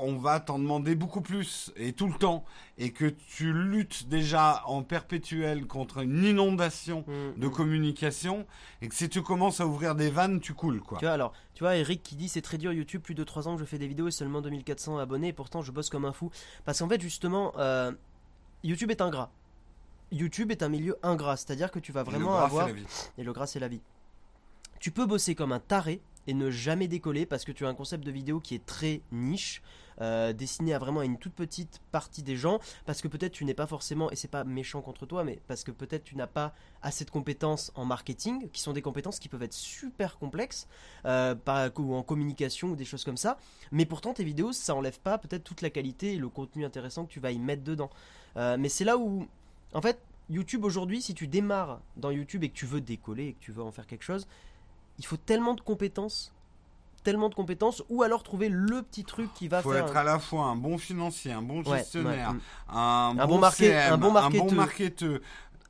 on 0.00 0.16
va 0.16 0.40
t'en 0.40 0.58
demander 0.58 0.94
beaucoup 0.94 1.20
plus 1.20 1.72
et 1.76 1.92
tout 1.92 2.06
le 2.08 2.14
temps, 2.14 2.44
et 2.78 2.92
que 2.92 3.06
tu 3.06 3.52
luttes 3.52 4.08
déjà 4.08 4.62
en 4.66 4.82
perpétuel 4.82 5.66
contre 5.66 5.98
une 5.98 6.24
inondation 6.24 7.04
Mm, 7.06 7.40
de 7.40 7.46
mm. 7.46 7.50
communication, 7.50 8.46
et 8.82 8.88
que 8.88 8.94
si 8.94 9.08
tu 9.08 9.22
commences 9.22 9.60
à 9.60 9.66
ouvrir 9.66 9.94
des 9.94 10.10
vannes, 10.10 10.40
tu 10.40 10.54
coules 10.54 10.80
quoi. 10.80 10.98
Tu 10.98 11.04
vois, 11.04 11.14
alors, 11.14 11.32
tu 11.54 11.64
vois, 11.64 11.76
Eric 11.76 12.02
qui 12.02 12.16
dit 12.16 12.28
c'est 12.28 12.42
très 12.42 12.58
dur 12.58 12.72
YouTube, 12.72 13.02
plus 13.02 13.14
de 13.14 13.24
3 13.24 13.48
ans 13.48 13.54
que 13.54 13.60
je 13.60 13.64
fais 13.64 13.78
des 13.78 13.86
vidéos 13.86 14.08
et 14.08 14.10
seulement 14.10 14.40
2400 14.40 14.98
abonnés, 14.98 15.28
et 15.28 15.32
pourtant 15.32 15.62
je 15.62 15.72
bosse 15.72 15.90
comme 15.90 16.04
un 16.04 16.12
fou. 16.12 16.30
Parce 16.64 16.78
qu'en 16.78 16.88
fait, 16.88 17.00
justement, 17.00 17.52
euh, 17.58 17.92
YouTube 18.62 18.90
est 18.90 19.00
ingrat. 19.00 19.30
YouTube 20.12 20.50
est 20.50 20.62
un 20.62 20.68
milieu 20.68 20.96
ingrat, 21.02 21.36
c'est-à-dire 21.36 21.70
que 21.70 21.78
tu 21.78 21.92
vas 21.92 22.02
vraiment 22.02 22.36
avoir. 22.36 22.68
Et 23.18 23.24
le 23.24 23.32
gras, 23.32 23.46
c'est 23.46 23.60
la 23.60 23.68
vie. 23.68 23.80
Tu 24.80 24.90
peux 24.90 25.06
bosser 25.06 25.34
comme 25.34 25.52
un 25.52 25.60
taré 25.60 26.00
et 26.26 26.34
ne 26.34 26.50
jamais 26.50 26.88
décoller 26.88 27.26
parce 27.26 27.44
que 27.44 27.52
tu 27.52 27.66
as 27.66 27.68
un 27.68 27.74
concept 27.74 28.04
de 28.04 28.10
vidéo 28.10 28.40
qui 28.40 28.54
est 28.54 28.64
très 28.64 29.00
niche, 29.12 29.62
euh, 30.00 30.32
destiné 30.32 30.72
à 30.72 30.78
vraiment 30.78 31.02
une 31.02 31.18
toute 31.18 31.34
petite 31.34 31.80
partie 31.92 32.22
des 32.22 32.36
gens, 32.36 32.58
parce 32.86 33.02
que 33.02 33.08
peut-être 33.08 33.32
tu 33.32 33.44
n'es 33.44 33.54
pas 33.54 33.66
forcément, 33.66 34.10
et 34.10 34.16
c'est 34.16 34.28
pas 34.28 34.44
méchant 34.44 34.80
contre 34.80 35.04
toi, 35.04 35.24
mais 35.24 35.40
parce 35.46 35.62
que 35.62 35.70
peut-être 35.70 36.04
tu 36.04 36.16
n'as 36.16 36.26
pas 36.26 36.54
assez 36.80 37.04
de 37.04 37.10
compétences 37.10 37.70
en 37.74 37.84
marketing, 37.84 38.48
qui 38.50 38.62
sont 38.62 38.72
des 38.72 38.80
compétences 38.80 39.18
qui 39.18 39.28
peuvent 39.28 39.42
être 39.42 39.52
super 39.52 40.18
complexes, 40.18 40.68
euh, 41.04 41.34
ou 41.78 41.94
en 41.94 42.02
communication 42.02 42.68
ou 42.68 42.76
des 42.76 42.86
choses 42.86 43.04
comme 43.04 43.18
ça, 43.18 43.38
mais 43.72 43.84
pourtant 43.84 44.14
tes 44.14 44.24
vidéos, 44.24 44.52
ça 44.52 44.74
enlève 44.74 45.00
pas 45.00 45.18
peut-être 45.18 45.44
toute 45.44 45.60
la 45.60 45.70
qualité 45.70 46.14
et 46.14 46.18
le 46.18 46.28
contenu 46.28 46.64
intéressant 46.64 47.04
que 47.04 47.12
tu 47.12 47.20
vas 47.20 47.32
y 47.32 47.38
mettre 47.38 47.62
dedans. 47.62 47.90
Euh, 48.36 48.56
mais 48.58 48.70
c'est 48.70 48.84
là 48.84 48.96
où, 48.96 49.26
en 49.74 49.82
fait, 49.82 50.00
YouTube 50.30 50.64
aujourd'hui, 50.64 51.02
si 51.02 51.12
tu 51.12 51.26
démarres 51.26 51.80
dans 51.96 52.10
YouTube 52.10 52.44
et 52.44 52.48
que 52.48 52.54
tu 52.54 52.64
veux 52.64 52.80
décoller 52.80 53.26
et 53.26 53.32
que 53.34 53.40
tu 53.40 53.52
veux 53.52 53.62
en 53.62 53.72
faire 53.72 53.86
quelque 53.86 54.04
chose, 54.04 54.26
il 55.00 55.06
faut 55.06 55.16
tellement 55.16 55.54
de 55.54 55.62
compétences, 55.62 56.30
tellement 57.04 57.30
de 57.30 57.34
compétences, 57.34 57.82
ou 57.88 58.02
alors 58.02 58.22
trouver 58.22 58.50
le 58.50 58.82
petit 58.82 59.04
truc 59.04 59.32
qui 59.34 59.48
va 59.48 59.62
faut 59.62 59.72
faire. 59.72 59.86
être 59.86 59.96
à 59.96 60.04
la 60.04 60.18
fois 60.18 60.44
un 60.44 60.56
bon 60.56 60.76
financier, 60.76 61.32
un 61.32 61.40
bon 61.40 61.64
gestionnaire, 61.64 62.28
ouais, 62.28 62.34
mm. 62.34 62.76
un, 62.76 63.14
Un 63.18 63.26
bon, 63.26 63.34
bon 63.36 63.38
market- 63.38 63.70
CM, 63.72 63.92
un 63.94 63.96
bon 63.96 64.10
marketeur. 64.12 64.52
marketeur, 64.52 65.20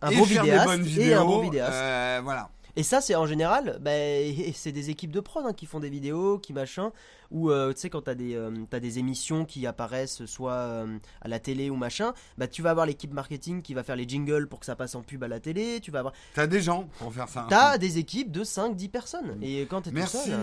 un 0.03 0.11
et 0.11 0.17
bon 0.17 0.25
faire 0.25 0.43
vidéaste 0.43 0.69
des 0.69 0.77
bonnes 0.77 1.01
et 1.01 1.15
un 1.15 1.25
bon 1.25 1.39
vidéaste. 1.41 1.73
euh, 1.75 2.21
voilà. 2.25 2.51
Et 2.75 2.83
ça, 2.83 3.01
c'est 3.01 3.15
en 3.15 3.27
général, 3.27 3.79
bah, 3.81 3.91
c'est 4.55 4.73
des 4.73 4.91
équipes 4.91 5.13
de 5.13 5.21
prod 5.21 5.45
hein, 5.47 5.53
qui 5.53 5.67
font 5.67 5.79
des 5.79 5.91
vidéos, 5.91 6.39
qui 6.39 6.53
machin, 6.53 6.91
ou 7.31 7.51
euh, 7.51 7.73
tu 7.73 7.81
sais, 7.81 7.91
quand 7.91 8.03
t'as 8.03 8.15
des, 8.15 8.35
euh, 8.35 8.51
t'as 8.69 8.81
des 8.81 8.99
émissions 8.99 9.45
qui 9.45 9.67
apparaissent 9.67 10.25
soit 10.27 10.53
euh, 10.53 10.99
à 11.21 11.29
la 11.29 11.39
télé 11.39 11.71
ou 11.71 11.77
machin, 11.77 12.13
bah 12.39 12.49
tu 12.49 12.61
vas 12.63 12.71
avoir 12.71 12.87
l'équipe 12.87 13.13
marketing 13.13 13.63
qui 13.63 13.73
va 13.75 13.83
faire 13.83 13.97
les 13.97 14.09
jingles 14.09 14.49
pour 14.49 14.61
que 14.61 14.67
ça 14.67 14.75
passe 14.77 14.95
en 14.95 15.03
pub 15.03 15.23
à 15.23 15.29
la 15.29 15.39
télé, 15.41 15.81
tu 15.81 15.91
vas 15.91 16.01
avoir. 16.01 16.15
T'as 16.35 16.47
des 16.47 16.61
gens 16.61 16.89
pour 16.99 17.13
faire 17.13 17.29
ça. 17.29 17.47
T'as 17.49 17.79
des 17.79 17.99
équipes 17.99 18.33
de 18.33 18.43
5-10 18.45 18.89
personnes. 18.89 19.39
Et 19.43 19.63
quand 19.67 19.83
t'es 19.83 19.91
tout 19.91 20.07
seul, 20.07 20.41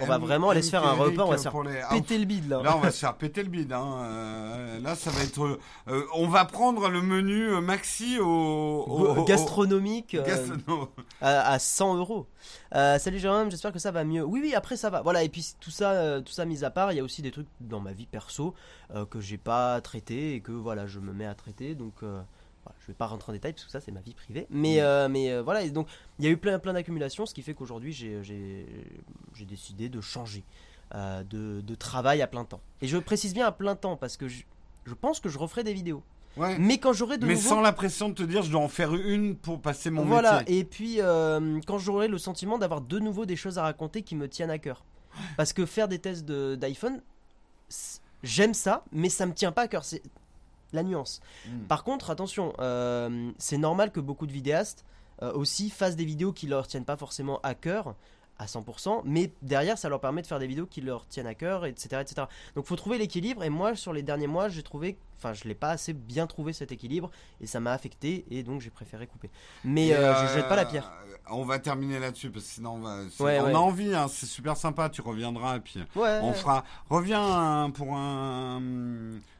on 0.00 0.06
va 0.06 0.18
vraiment 0.18 0.50
aller 0.50 0.62
se 0.62 0.70
faire 0.70 0.86
un 0.86 0.92
repas, 0.92 1.24
on 1.24 1.30
va 1.30 1.38
se 1.38 1.42
faire 1.48 1.62
les- 1.62 1.80
Ah, 1.80 1.94
péter 1.94 2.18
le 2.18 2.24
bide 2.24 2.48
là. 2.48 2.62
Là, 2.62 2.76
on 2.76 2.80
va 2.80 2.90
se 2.90 2.98
faire 3.00 3.16
péter 3.16 3.42
le 3.42 3.48
bide. 3.48 3.72
Hein. 3.72 4.78
là, 4.82 4.94
ça 4.94 5.10
va 5.10 5.22
être. 5.22 5.58
on 6.14 6.28
va 6.28 6.44
prendre 6.44 6.88
le 6.88 7.02
menu 7.02 7.60
maxi 7.60 8.18
au. 8.20 9.24
gastronomique 9.26 10.16
à 11.20 11.58
100 11.58 11.96
euros. 11.96 12.26
Euh, 12.74 12.98
salut 12.98 13.20
Jérôme, 13.20 13.50
j'espère 13.52 13.72
que 13.72 13.78
ça 13.78 13.92
va 13.92 14.02
mieux. 14.02 14.24
Oui, 14.24 14.40
oui, 14.42 14.54
après 14.54 14.76
ça 14.76 14.90
va. 14.90 15.00
Voilà, 15.00 15.22
et 15.22 15.28
puis 15.28 15.46
tout 15.60 15.70
ça, 15.70 15.92
euh, 15.92 16.20
tout 16.20 16.32
ça 16.32 16.44
mis 16.44 16.64
à 16.64 16.70
part, 16.70 16.92
il 16.92 16.96
y 16.96 17.00
a 17.00 17.04
aussi 17.04 17.22
des 17.22 17.30
trucs 17.30 17.46
dans 17.60 17.78
ma 17.78 17.92
vie 17.92 18.06
perso 18.06 18.54
euh, 18.92 19.06
que 19.06 19.20
j'ai 19.20 19.38
pas 19.38 19.80
traité 19.80 20.34
et 20.34 20.40
que 20.40 20.50
voilà, 20.50 20.86
je 20.86 20.98
me 20.98 21.12
mets 21.12 21.26
à 21.26 21.34
traiter. 21.34 21.76
Donc, 21.76 21.94
euh, 22.02 22.20
voilà, 22.64 22.76
je 22.80 22.86
vais 22.88 22.94
pas 22.94 23.06
rentrer 23.06 23.30
en 23.30 23.32
détail 23.32 23.52
parce 23.52 23.64
que 23.64 23.70
ça, 23.70 23.80
c'est 23.80 23.92
ma 23.92 24.00
vie 24.00 24.14
privée. 24.14 24.48
Mais, 24.50 24.80
mais 25.08 25.40
voilà, 25.40 25.62
et 25.62 25.70
donc 25.70 25.86
il 26.18 26.24
y 26.24 26.28
a 26.28 26.30
eu 26.30 26.36
plein, 26.36 26.58
plein 26.58 26.72
d'accumulations, 26.72 27.26
ce 27.26 27.34
qui 27.34 27.42
fait 27.42 27.54
qu'aujourd'hui, 27.54 27.92
j'ai, 27.92 28.66
décidé 29.46 29.88
de 29.88 30.00
changer 30.00 30.42
de, 30.92 31.60
de 31.60 31.74
travail 31.76 32.22
à 32.22 32.26
plein 32.26 32.44
temps. 32.44 32.60
Et 32.80 32.88
je 32.88 32.98
précise 32.98 33.34
bien 33.34 33.46
à 33.46 33.52
plein 33.52 33.76
temps 33.76 33.96
parce 33.96 34.16
que 34.16 34.26
je, 34.26 34.42
je 34.84 34.94
pense 34.94 35.20
que 35.20 35.28
je 35.28 35.38
referai 35.38 35.62
des 35.62 35.74
vidéos. 35.74 36.02
Ouais. 36.36 36.56
Mais 36.58 36.78
quand 36.78 36.92
j'aurai 36.92 37.18
de 37.18 37.26
Mais 37.26 37.34
nouveau... 37.34 37.48
sans 37.48 37.60
la 37.60 37.72
pression 37.72 38.08
de 38.08 38.14
te 38.14 38.22
dire, 38.22 38.42
je 38.42 38.50
dois 38.50 38.60
en 38.60 38.68
faire 38.68 38.94
une 38.94 39.36
pour 39.36 39.60
passer 39.60 39.90
mon 39.90 40.04
voilà, 40.04 40.40
métier. 40.40 40.58
et 40.58 40.64
puis 40.64 40.96
euh, 41.00 41.60
quand 41.66 41.78
j'aurai 41.78 42.08
le 42.08 42.18
sentiment 42.18 42.58
d'avoir 42.58 42.80
de 42.80 42.98
nouveau 42.98 43.24
des 43.24 43.36
choses 43.36 43.58
à 43.58 43.62
raconter 43.62 44.02
qui 44.02 44.16
me 44.16 44.28
tiennent 44.28 44.50
à 44.50 44.58
cœur. 44.58 44.84
Parce 45.36 45.52
que 45.52 45.64
faire 45.64 45.86
des 45.86 46.00
tests 46.00 46.24
d'iPhone, 46.24 47.00
j'aime 48.24 48.52
ça, 48.52 48.84
mais 48.90 49.08
ça 49.08 49.26
me 49.26 49.32
tient 49.32 49.52
pas 49.52 49.62
à 49.62 49.68
cœur. 49.68 49.84
C'est 49.84 50.02
la 50.72 50.82
nuance. 50.82 51.20
Mm. 51.46 51.60
Par 51.68 51.84
contre, 51.84 52.10
attention, 52.10 52.52
euh, 52.58 53.30
c'est 53.38 53.58
normal 53.58 53.92
que 53.92 54.00
beaucoup 54.00 54.26
de 54.26 54.32
vidéastes 54.32 54.84
euh, 55.22 55.32
aussi 55.32 55.70
fassent 55.70 55.94
des 55.94 56.04
vidéos 56.04 56.32
qui 56.32 56.48
leur 56.48 56.66
tiennent 56.66 56.84
pas 56.84 56.96
forcément 56.96 57.38
à 57.44 57.54
cœur 57.54 57.94
à 58.38 58.46
100%, 58.46 59.02
mais 59.04 59.32
derrière 59.42 59.78
ça 59.78 59.88
leur 59.88 60.00
permet 60.00 60.20
de 60.22 60.26
faire 60.26 60.38
des 60.40 60.46
vidéos 60.48 60.66
qui 60.66 60.80
leur 60.80 61.06
tiennent 61.06 61.26
à 61.28 61.34
cœur, 61.34 61.66
etc. 61.66 62.00
etc. 62.00 62.26
Donc 62.56 62.66
faut 62.66 62.76
trouver 62.76 62.98
l'équilibre, 62.98 63.44
et 63.44 63.48
moi 63.50 63.76
sur 63.76 63.92
les 63.92 64.02
derniers 64.02 64.26
mois 64.26 64.48
j'ai 64.48 64.62
trouvé, 64.64 64.98
enfin 65.18 65.32
je 65.34 65.44
l'ai 65.44 65.54
pas 65.54 65.70
assez 65.70 65.92
bien 65.92 66.26
trouvé 66.26 66.52
cet 66.52 66.72
équilibre, 66.72 67.10
et 67.40 67.46
ça 67.46 67.60
m'a 67.60 67.72
affecté, 67.72 68.24
et 68.30 68.42
donc 68.42 68.60
j'ai 68.60 68.70
préféré 68.70 69.06
couper. 69.06 69.30
Mais 69.64 69.88
Et, 69.88 69.94
euh, 69.94 70.14
je 70.14 70.30
euh, 70.32 70.34
jette 70.34 70.48
pas 70.48 70.56
la 70.56 70.64
pierre. 70.64 70.90
On 71.30 71.44
va 71.44 71.58
terminer 71.58 71.98
là-dessus 72.00 72.30
parce 72.30 72.44
que 72.44 72.50
sinon 72.50 72.72
on 72.74 72.80
va. 72.80 72.98
c'est- 73.10 73.22
Ouais, 73.22 73.40
on 73.40 73.44
ouais. 73.46 73.54
a 73.54 73.60
envie, 73.60 73.94
hein, 73.94 74.08
c'est 74.08 74.26
super 74.26 74.56
sympa. 74.56 74.90
Tu 74.90 75.00
reviendras 75.00 75.56
et 75.56 75.60
puis 75.60 75.78
Ouais, 75.96 76.18
on 76.22 76.32
fera. 76.34 76.64
Reviens 76.90 77.70
pour 77.74 77.94
un. 77.94 78.60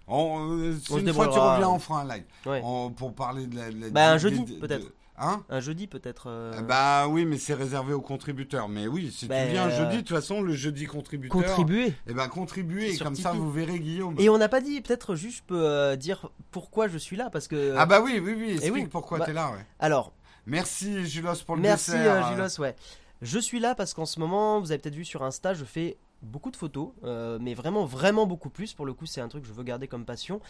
on- 0.07 0.51
euh, 0.62 0.77
On 0.91 0.99
une 0.99 1.12
fois 1.12 1.29
tu 1.29 1.39
reviens, 1.39 1.69
on 1.69 1.79
fera 1.79 2.03
un 2.03 2.09
live. 2.09 2.25
On- 2.47 2.91
pour 2.91 3.15
parler 3.15 3.47
de 3.47 3.57
la. 3.57 3.71
la- 3.71 3.91
Bah, 3.91 4.12
un 4.12 4.19
jeudi, 4.19 4.45
peut-être. 4.61 4.87
Hein 5.16 5.45
Un 5.49 5.61
jeudi 5.61 5.86
peut-être. 5.86 6.24
euh, 6.28 6.61
Bah 6.62 7.07
oui, 7.09 7.24
mais 7.24 7.39
c'est 7.39 7.55
réservé 7.55 7.93
aux 7.93 8.01
contributeurs. 8.01 8.69
Mais 8.69 8.89
oui, 8.89 9.12
si 9.12 9.27
Bah, 9.27 9.45
tu 9.45 9.53
viens 9.53 9.69
euh, 9.69 9.77
jeudi, 9.77 9.97
de 9.97 10.01
toute 10.01 10.16
façon, 10.16 10.43
le 10.43 10.53
jeudi 10.55 10.86
contributeur. 10.86 11.41
contribuer. 11.41 11.93
Et 12.09 12.15
ben 12.15 12.27
contribuez 12.28 12.91
et 12.91 12.95
Sur 12.97 13.07
comme 13.07 13.15
ça 13.15 13.32
vous 13.32 13.51
verrez 13.53 13.78
Guillaume. 13.78 14.16
Et 14.19 14.28
on 14.28 14.39
n'a 14.39 14.49
pas 14.49 14.61
dit, 14.61 14.81
peut-être 14.81 15.15
juste 15.15 15.39
je 15.39 15.43
peux 15.45 15.65
euh, 15.65 15.95
dire 15.97 16.31
pourquoi 16.51 16.89
je 16.89 16.99
suis 16.99 17.16
là, 17.16 17.31
parce 17.31 17.47
que. 17.49 17.74
Ah 17.77 17.86
bah 17.86 18.01
oui, 18.03 18.20
oui, 18.23 18.35
oui. 18.36 18.51
Explique 18.55 18.73
oui, 18.74 18.86
pourquoi 18.86 19.19
bah, 19.19 19.27
t'es 19.27 19.32
là. 19.32 19.51
Ouais. 19.53 19.65
Alors, 19.78 20.12
Merci 20.47 21.07
Julos 21.07 21.36
pour 21.47 21.57
le 21.57 21.62
Merci 21.62 21.93
dessert. 21.93 22.27
euh, 22.27 22.35
Julos, 22.35 22.61
ouais. 22.61 22.74
Je 23.23 23.39
suis 23.39 23.61
là 23.61 23.74
parce 23.74 23.95
qu'en 23.95 24.05
ce 24.07 24.20
moment, 24.20 24.61
vous 24.61 24.73
avez 24.73 24.78
peut-être 24.78 24.95
vu 24.97 25.05
sur 25.05 25.23
Insta, 25.23 25.55
je 25.55 25.65
fais 25.65 25.97
beaucoup 26.24 26.51
de 26.51 26.56
photos, 26.56 26.88
euh, 27.05 27.38
mais 27.40 27.55
vraiment, 27.55 27.84
vraiment 27.84 28.26
beaucoup 28.26 28.51
plus. 28.51 28.72
Pour 28.74 28.86
le 28.86 28.92
coup, 28.94 29.06
c'est 29.06 29.20
un 29.20 29.28
truc 29.28 29.42
que 29.42 29.48
je 29.48 29.52
veux 29.52 29.62
garder 29.62 29.86
comme 29.88 30.05
passion. 30.05 30.40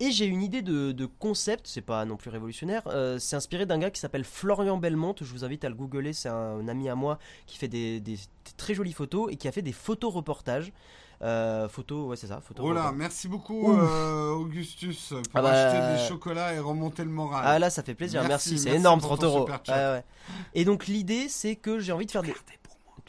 Et 0.00 0.10
j'ai 0.10 0.24
une 0.26 0.42
idée 0.42 0.62
de, 0.62 0.92
de 0.92 1.06
concept, 1.06 1.66
c'est 1.66 1.80
pas 1.82 2.04
non 2.04 2.16
plus 2.16 2.30
révolutionnaire. 2.30 2.82
euh, 2.86 3.18
c'est 3.18 3.36
inspiré 3.36 3.66
d'un 3.66 3.78
gars 3.78 3.90
qui 3.90 4.00
s'appelle 4.00 4.24
Florian 4.24 4.78
Belmonte. 4.78 5.22
Je 5.24 5.32
vous 5.32 5.44
invite 5.44 5.64
à 5.64 5.68
le 5.68 5.74
googler. 5.74 6.12
C'est 6.12 6.28
un, 6.28 6.34
un 6.58 6.68
ami 6.68 6.88
à 6.88 6.94
moi 6.94 7.18
qui 7.46 7.58
fait 7.58 7.68
des, 7.68 8.02
très 8.56 8.74
jolies 8.74 8.92
photos 8.92 9.30
et 9.32 9.36
qui 9.36 9.46
a 9.48 9.52
fait 9.52 9.62
des 9.62 9.72
photos 9.72 10.12
reportages. 10.14 10.72
Euh, 11.22 11.68
photos, 11.68 12.08
ouais, 12.08 12.16
c'est 12.16 12.26
ça. 12.26 12.40
Photos 12.40 12.66
Oh 12.68 12.72
là, 12.72 12.80
reportages. 12.80 12.98
merci 12.98 13.28
beaucoup 13.28 13.72
euh, 13.78 14.30
Augustus 14.32 15.10
pour 15.10 15.20
Ah 15.34 15.42
bah, 15.42 15.50
acheter 15.50 16.02
des 16.02 16.08
chocolats 16.08 16.52
et 16.54 16.58
remonter 16.58 17.04
le 17.04 17.10
moral. 17.10 17.44
Ah 17.46 17.58
là, 17.58 17.70
ça 17.70 17.82
fait 17.82 17.94
plaisir. 17.94 18.20
Merci, 18.26 18.50
Merci, 18.50 18.58
c'est 18.68 18.74
énorme, 18.76 19.00
pour 19.00 19.10
30 19.16 19.20
ton 19.20 19.26
euros. 19.26 19.48
chat. 19.64 19.94
Ouais. 19.94 20.04
Et 20.54 20.64
donc 20.64 20.86
l'idée, 20.86 21.28
c'est 21.28 21.54
que 21.56 21.78
j'ai 21.78 21.92
envie 21.92 22.04
de 22.06 22.10
faire 22.10 22.22
des. 22.22 22.32
Regardez 22.32 22.58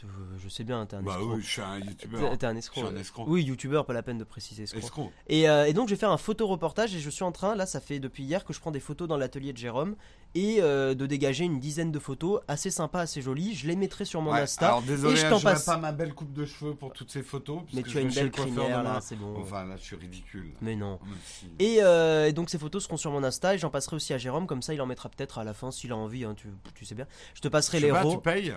Euh, 0.04 0.08
Je 0.38 0.50
sais 0.50 0.64
bien, 0.64 0.86
t'es 0.86 0.96
un 0.98 1.02
Bah 1.02 1.14
escroc. 1.14 1.34
oui, 1.36 1.42
je 1.42 1.48
suis 1.48 1.62
un 1.62 1.78
youtubeur. 1.80 2.38
T'es 2.38 2.46
un 2.46 2.54
Je 2.54 2.58
escroc. 2.58 2.86
suis 2.86 2.96
un 2.96 3.00
escroc. 3.00 3.24
Oui, 3.28 3.44
youtubeur, 3.44 3.86
pas 3.86 3.94
la 3.94 4.04
peine 4.04 4.18
de 4.18 4.24
préciser 4.24 4.64
escroc. 4.64 4.80
Escroc. 4.82 5.12
Et, 5.28 5.50
euh, 5.50 5.66
et 5.66 5.74
donc 5.74 5.88
je 5.88 5.94
vais 5.94 6.00
faire 6.00 6.12
un 6.12 6.18
photo-reportage 6.18 6.94
et 6.96 7.00
je 7.00 7.10
suis 7.10 7.24
en 7.24 7.32
train, 7.32 7.56
là 7.56 7.66
ça 7.66 7.80
fait 7.80 8.00
depuis 8.00 8.24
hier 8.24 8.44
que 8.44 8.54
je 8.54 8.60
prends 8.60 8.72
des 8.72 8.80
photos 8.80 9.08
dans 9.08 9.18
l'atelier 9.18 9.54
de 9.54 9.58
Jérôme 9.58 9.96
et 10.36 10.58
euh, 10.62 10.96
de 10.96 11.06
dégager 11.06 11.46
une 11.46 11.60
dizaine 11.62 11.92
de 11.94 12.00
photos 12.00 12.42
assez 12.48 12.70
sympas, 12.72 13.02
assez 13.02 13.22
jolies. 13.22 13.56
Je 13.56 13.68
les 13.68 13.76
mettrai 13.78 14.04
sur 14.06 14.22
mon 14.22 14.32
Ouais, 14.34 14.42
Insta. 14.42 14.68
Alors 14.68 14.82
désolé, 14.82 15.14
et 15.14 15.16
je 15.16 15.26
hein, 15.28 15.30
t'en 15.30 15.40
passe. 15.40 15.66
pas 15.66 15.78
ma 15.78 15.94
belle 15.94 16.14
coupe 16.14 16.34
de 16.34 16.46
cheveux 16.46 16.76
pour 16.76 16.92
toutes 16.92 17.10
ces 17.12 17.24
photos. 17.24 17.62
parce 17.62 17.74
Mais 17.74 17.82
que 17.84 17.88
tu 17.88 17.94
je 17.94 18.00
as 18.00 18.02
une 18.02 18.10
belle 18.14 18.32
crinière 18.32 18.84
là, 18.84 19.00
c'est 19.02 19.16
bon. 19.16 19.36
Enfin 19.40 19.64
là, 19.66 19.78
je 19.78 19.84
suis 19.84 19.96
ridicule. 19.96 20.52
Mais 20.62 20.76
non. 20.76 21.00
Merci. 21.06 21.48
Et, 21.60 21.82
euh, 21.82 22.28
et 22.28 22.34
donc 22.34 22.50
ces 22.50 22.58
photos 22.58 22.84
seront 22.84 22.98
sur 22.98 23.12
mon 23.12 23.24
Insta 23.24 23.56
et 23.56 23.58
j'en 23.58 23.70
passerai 23.70 23.96
aussi 23.96 24.14
à 24.14 24.18
Jérôme, 24.18 24.46
comme 24.46 24.62
ça 24.62 24.74
il 24.74 24.82
en 24.82 24.86
mettra 24.86 25.08
peut-être 25.10 25.38
à 25.38 25.44
la 25.46 25.54
fin 25.54 25.72
s'il 25.72 25.92
a 25.94 25.96
envie, 25.96 26.26
hein, 26.26 26.34
tu, 26.36 26.50
tu 26.74 26.84
sais 26.86 26.96
bien. 26.96 27.08
Je 27.34 27.40
te 27.42 27.48
passerai 27.48 27.80
Je 27.80 27.86
les 27.86 27.92
pas, 27.94 28.06
tu 28.06 28.18
payes? 28.20 28.54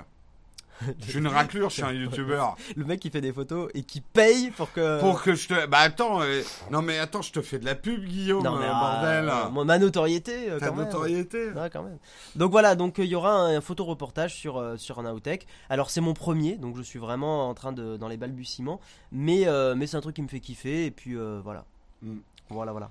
Je 1.00 1.10
suis 1.10 1.18
une 1.18 1.26
raclure, 1.26 1.68
je 1.70 1.74
suis 1.74 1.82
un 1.82 1.92
youtubeur. 1.92 2.56
Le 2.76 2.84
mec 2.84 3.00
qui 3.00 3.10
fait 3.10 3.20
des 3.20 3.32
photos 3.32 3.70
et 3.74 3.82
qui 3.82 4.00
paye 4.00 4.50
pour 4.50 4.72
que... 4.72 5.00
Pour 5.00 5.22
que 5.22 5.34
je 5.34 5.48
te. 5.48 5.66
Bah 5.66 5.78
attends, 5.78 6.22
euh, 6.22 6.42
non 6.70 6.82
mais 6.82 6.98
attends, 6.98 7.22
je 7.22 7.32
te 7.32 7.40
fais 7.42 7.59
de 7.59 7.64
la 7.64 7.74
pub, 7.74 8.05
Guillaume, 8.05 8.44
Non, 8.44 8.56
mais, 8.56 8.66
euh, 8.66 8.68
euh, 8.68 9.22
bordel. 9.26 9.52
moi, 9.52 9.64
ma 9.64 9.78
notoriété, 9.78 10.50
euh, 10.50 10.59
Ta 10.59 10.68
quand 10.68 10.76
même. 10.76 10.84
notoriété. 10.86 11.50
Ouais, 11.50 11.70
quand 11.70 11.82
même. 11.82 11.98
Donc 12.36 12.50
voilà, 12.52 12.74
donc 12.74 12.98
euh, 12.98 13.05
il 13.05 13.10
y 13.10 13.14
aura 13.14 13.32
un, 13.32 13.60
photo-reportage 13.60 14.34
sur, 14.34 14.56
euh, 14.59 14.76
sur 14.76 15.02
Nowtech. 15.02 15.46
Alors 15.68 15.90
c'est 15.90 16.00
mon 16.00 16.14
premier, 16.14 16.56
donc 16.56 16.76
je 16.76 16.82
suis 16.82 16.98
vraiment 16.98 17.48
en 17.48 17.55
train 17.55 17.72
de 17.72 17.96
dans 17.96 18.09
les 18.09 18.16
balbutiements, 18.16 18.80
mais, 19.12 19.46
euh, 19.46 19.74
mais 19.76 19.86
c'est 19.86 19.96
un 19.96 20.00
truc 20.00 20.16
qui 20.16 20.22
me 20.22 20.28
fait 20.28 20.40
kiffer, 20.40 20.86
et 20.86 20.90
puis 20.90 21.16
euh, 21.16 21.40
voilà. 21.42 21.64
Mm. 22.02 22.18
Voilà, 22.50 22.72
voilà. 22.72 22.90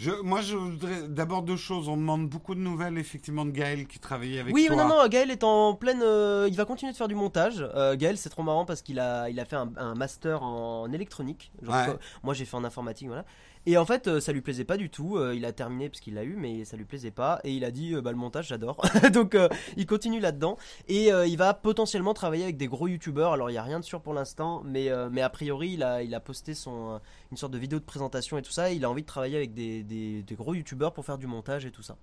Je, 0.00 0.12
moi, 0.22 0.40
je 0.40 0.56
voudrais 0.56 1.08
d'abord 1.08 1.42
deux 1.42 1.58
choses. 1.58 1.86
On 1.90 1.96
demande 1.98 2.26
beaucoup 2.26 2.54
de 2.54 2.60
nouvelles, 2.60 2.96
effectivement, 2.96 3.44
de 3.44 3.50
Gaël 3.50 3.86
qui 3.86 3.98
travaillait 3.98 4.40
avec 4.40 4.54
oui, 4.54 4.64
toi. 4.66 4.76
non, 4.76 4.88
non, 4.88 5.06
Gaël 5.08 5.30
est 5.30 5.44
en 5.44 5.74
pleine. 5.74 6.00
euh, 6.02 6.46
il 6.48 6.56
va 6.56 6.64
continuer 6.64 6.90
de 6.92 6.96
faire 6.96 7.06
du 7.08 7.14
montage. 7.14 7.56
Euh, 7.74 7.96
Gaël, 7.96 8.16
c'est 8.16 8.30
trop 8.30 8.42
marrant 8.42 8.64
parce 8.64 8.80
qu'il 8.80 8.98
a, 8.98 9.28
il 9.28 9.38
a 9.38 9.44
fait 9.44 9.56
un, 9.56 9.70
un 9.76 9.94
master 9.94 10.42
en 10.42 10.90
électronique. 10.90 11.52
Genre, 11.60 11.74
Ouais. 11.74 11.84
co- 11.86 11.98
Moi, 12.22 12.32
j'ai 12.32 12.46
fait 12.46 12.56
en 12.56 12.64
informatique, 12.64 13.08
voilà. 13.08 13.26
Et 13.66 13.76
en 13.76 13.84
fait, 13.84 14.08
euh, 14.08 14.20
ça 14.20 14.32
lui 14.32 14.40
plaisait 14.40 14.64
pas 14.64 14.76
du 14.76 14.88
tout. 14.88 15.16
Euh, 15.16 15.34
il 15.34 15.44
a 15.44 15.52
terminé 15.52 15.88
parce 15.88 16.00
qu'il 16.00 16.14
l'a 16.14 16.24
eu, 16.24 16.34
mais 16.36 16.64
ça 16.64 16.76
lui 16.76 16.84
plaisait 16.84 17.10
pas. 17.10 17.40
Et 17.44 17.52
il 17.52 17.64
a 17.64 17.70
dit, 17.70 17.94
euh, 17.94 18.00
bah, 18.00 18.10
le 18.10 18.16
montage, 18.16 18.48
j'adore. 18.48 18.80
Donc, 19.12 19.36
il 19.76 19.86
continue 19.86 20.20
là-dedans. 20.20 20.56
Et 20.88 21.08
il 21.08 21.36
va 21.36 21.54
potentiellement 21.54 22.14
travailler 22.14 22.44
avec 22.44 22.56
des 22.56 22.68
gros 22.68 22.88
youtubeurs. 22.88 23.32
Alors, 23.32 23.50
il 23.50 23.54
y 23.54 23.58
a 23.58 23.62
rien 23.62 23.80
de 23.80 23.84
sûr 23.84 24.00
pour 24.00 24.14
l'instant, 24.14 24.62
mais, 24.64 24.90
a 24.90 25.30
priori, 25.30 25.72
il 25.72 25.84
a, 25.84 26.20
posté 26.20 26.52
une 26.52 27.36
sorte 27.36 27.52
de 27.52 27.58
vidéo 27.58 27.78
de 27.78 27.84
présentation 27.84 28.38
et 28.38 28.42
tout 28.42 28.52
ça. 28.52 28.70
Il 28.70 28.84
a 28.84 28.90
envie 28.90 29.02
de 29.02 29.06
travailler 29.06 29.36
avec 29.36 29.54
des, 29.54 29.82
des, 29.82 30.22
des 30.22 30.34
gros 30.34 30.54
youtubeurs 30.54 30.92
pour 30.92 31.04
faire 31.04 31.18
du 31.18 31.26
montage 31.26 31.66
et 31.66 31.70
tout 31.70 31.82
ça. 31.82 31.96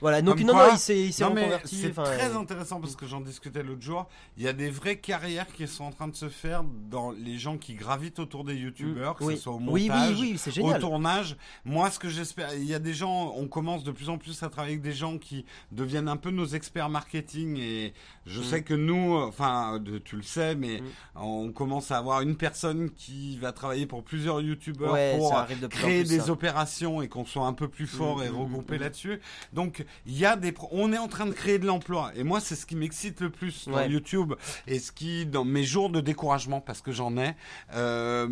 Voilà, 0.00 0.22
donc 0.22 0.38
Comme 0.38 0.46
non, 0.46 0.52
quoi- 0.54 0.68
non, 0.68 0.72
il 0.74 0.78
s'est 0.78 0.98
il 1.06 1.12
s'est 1.12 1.24
Non 1.24 1.34
mais 1.34 1.42
reconverti. 1.42 1.76
c'est 1.76 1.90
enfin, 1.90 2.04
très 2.04 2.30
euh, 2.30 2.38
intéressant 2.38 2.80
parce 2.80 2.96
que 2.96 3.06
j'en 3.06 3.20
discutais 3.20 3.62
l'autre 3.62 3.82
jour. 3.82 4.06
Il 4.36 4.42
y 4.42 4.48
a 4.48 4.52
des 4.52 4.70
vraies 4.70 4.98
carrières 4.98 5.46
qui 5.46 5.66
sont 5.68 5.84
en 5.84 5.90
train 5.92 6.08
de 6.08 6.16
se 6.16 6.28
faire 6.28 6.64
dans 6.90 7.10
les 7.10 7.38
gens 7.38 7.58
qui 7.58 7.74
gravitent 7.74 8.18
autour 8.18 8.44
des 8.44 8.54
youtubeurs, 8.54 9.14
que 9.16 9.24
oui. 9.24 9.36
ce 9.36 9.42
soit 9.42 9.52
au 9.54 9.58
montage, 9.58 10.16
oui, 10.18 10.30
oui, 10.32 10.38
c'est 10.38 10.58
au 10.60 10.72
tournage. 10.78 11.36
Moi, 11.64 11.90
ce 11.90 11.98
que 11.98 12.08
j'espère, 12.08 12.54
il 12.54 12.64
y 12.64 12.74
a 12.74 12.78
des 12.78 12.94
gens, 12.94 13.32
on 13.36 13.46
commence 13.48 13.84
de 13.84 13.90
plus 13.92 14.08
en 14.08 14.16
plus 14.18 14.42
à 14.42 14.48
travailler 14.48 14.74
avec 14.74 14.82
des 14.82 14.92
gens 14.92 15.18
qui 15.18 15.44
deviennent 15.72 16.08
un 16.08 16.16
peu 16.16 16.30
nos 16.30 16.46
experts 16.46 16.88
marketing 16.88 17.58
et 17.58 17.92
je 18.26 18.40
Mm. 18.40 18.44
sais 18.44 18.62
que 18.62 18.74
nous, 18.74 19.14
enfin, 19.16 19.82
tu 20.04 20.16
le 20.16 20.22
sais, 20.22 20.54
mais 20.54 20.80
Mm. 20.80 20.84
on 21.16 21.52
commence 21.52 21.90
à 21.90 21.98
avoir 21.98 22.20
une 22.22 22.36
personne 22.36 22.90
qui 22.90 23.36
va 23.38 23.52
travailler 23.52 23.86
pour 23.86 24.02
plusieurs 24.02 24.40
youtubeurs 24.40 24.92
Ouais, 24.92 25.16
pour 25.18 25.34
créer 25.70 26.00
plus, 26.04 26.08
des 26.08 26.20
ça. 26.20 26.30
opérations 26.30 27.02
et 27.02 27.08
qu'on 27.08 27.24
soit 27.24 27.46
un 27.46 27.52
peu 27.52 27.68
plus 27.68 27.86
fort 27.86 28.18
Mm, 28.18 28.22
et 28.22 28.30
mm, 28.30 28.36
regroupé 28.36 28.74
mm, 28.74 28.78
mm. 28.78 28.80
là-dessus. 28.82 29.20
Donc, 29.52 29.84
il 30.06 30.18
y 30.18 30.24
a 30.26 30.36
des, 30.36 30.52
pro- 30.52 30.68
on 30.72 30.92
est 30.92 30.98
en 30.98 31.08
train 31.08 31.26
de 31.26 31.32
créer 31.32 31.58
de 31.58 31.66
l'emploi. 31.66 32.12
Et 32.14 32.22
moi, 32.24 32.40
c'est 32.40 32.56
ce 32.56 32.66
qui 32.66 32.76
m'excite 32.76 33.20
le 33.20 33.30
plus 33.30 33.66
dans 33.68 33.74
Ouais. 33.74 33.88
YouTube 33.88 34.34
et 34.66 34.78
ce 34.78 34.92
qui, 34.92 35.26
dans 35.26 35.44
mes 35.44 35.64
jours 35.64 35.90
de 35.90 36.00
découragement, 36.00 36.60
parce 36.60 36.80
que 36.82 36.92
j'en 36.92 37.16
ai, 37.16 37.34
euh, 37.74 38.26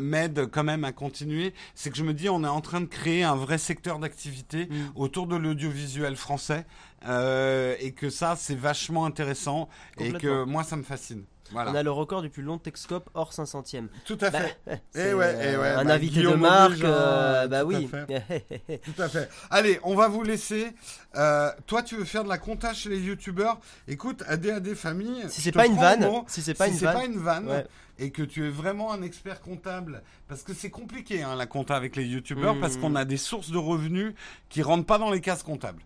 m'aide 0.00 0.46
quand 0.50 0.64
même 0.64 0.84
à 0.84 0.92
continuer. 0.92 1.54
C'est 1.74 1.90
que 1.90 1.96
je 1.96 2.04
me 2.04 2.14
dis, 2.14 2.28
on 2.28 2.44
est 2.44 2.48
en 2.48 2.60
train 2.60 2.80
de 2.80 2.86
créer 2.86 3.24
un 3.24 3.36
vrai 3.36 3.58
secteur 3.58 3.98
d'activité 3.98 4.66
Mm. 4.66 4.92
autour 4.94 5.26
de 5.26 5.36
l'audiovisuel 5.36 6.16
français. 6.16 6.66
euh, 7.06 7.76
et 7.80 7.92
que 7.92 8.08
ça, 8.08 8.34
c'est 8.34 8.54
vachement 8.54 9.04
intéressant. 9.04 9.68
Et 9.98 10.12
que 10.12 10.44
moi, 10.44 10.64
ça 10.64 10.74
me 10.76 10.82
fascine. 10.82 11.24
Voilà. 11.50 11.70
On 11.72 11.74
a 11.74 11.82
le 11.82 11.90
record 11.90 12.22
du 12.22 12.30
plus 12.30 12.42
long 12.42 12.58
Texcope 12.58 13.10
hors 13.14 13.32
500ème. 13.32 13.88
Tout 14.04 14.18
à 14.20 14.30
Bah, 14.30 14.40
fait. 14.40 14.56
c'est, 14.90 15.14
ouais, 15.14 15.36
eh 15.40 15.46
euh, 15.46 15.60
ouais, 15.60 15.68
un 15.68 15.84
bah, 15.84 15.94
invité 15.94 16.14
Guillaume 16.16 16.34
de 16.34 16.40
marque, 16.40 16.82
euh, 16.82 17.46
bah 17.48 17.60
tout 17.60 17.70
à 17.70 17.78
oui. 17.78 17.90
Tout 18.84 19.02
à 19.02 19.08
fait. 19.08 19.28
Allez, 19.50 19.78
on 19.82 19.94
va 19.94 20.08
vous 20.08 20.22
laisser. 20.22 20.72
Euh, 21.16 21.50
toi, 21.66 21.82
tu 21.82 21.96
veux 21.96 22.04
faire 22.04 22.24
de 22.24 22.28
la 22.28 22.38
compta 22.38 22.72
chez 22.72 22.88
les 22.88 22.98
youtubeurs? 23.00 23.60
Écoute, 23.88 24.22
ADAD 24.26 24.74
famille. 24.74 25.24
si 25.28 25.40
c'est 25.42 25.52
pas 25.52 25.66
une 25.66 25.76
vanne, 25.76 26.00
mot. 26.00 26.24
si 26.28 26.42
c'est 26.42 26.54
pas 26.54 26.66
si 26.66 26.72
une 26.72 26.78
c'est 26.78 26.84
vanne, 26.86 26.94
pas 26.96 27.04
une 27.04 27.18
vanne 27.18 27.48
ouais. 27.48 27.66
et 27.98 28.10
que 28.10 28.22
tu 28.22 28.46
es 28.46 28.50
vraiment 28.50 28.92
un 28.92 29.02
expert 29.02 29.40
comptable, 29.40 30.02
parce 30.28 30.42
que 30.42 30.54
c'est 30.54 30.70
compliqué 30.70 31.22
hein, 31.22 31.36
la 31.36 31.46
compta 31.46 31.76
avec 31.76 31.96
les 31.96 32.04
youtubeurs, 32.04 32.58
parce 32.60 32.76
qu'on 32.76 32.94
a 32.96 33.04
des 33.04 33.16
sources 33.18 33.50
de 33.50 33.58
revenus 33.58 34.14
qui 34.48 34.62
rentrent 34.62 34.86
pas 34.86 34.98
dans 34.98 35.10
les 35.10 35.20
cases 35.20 35.42
comptables. 35.42 35.82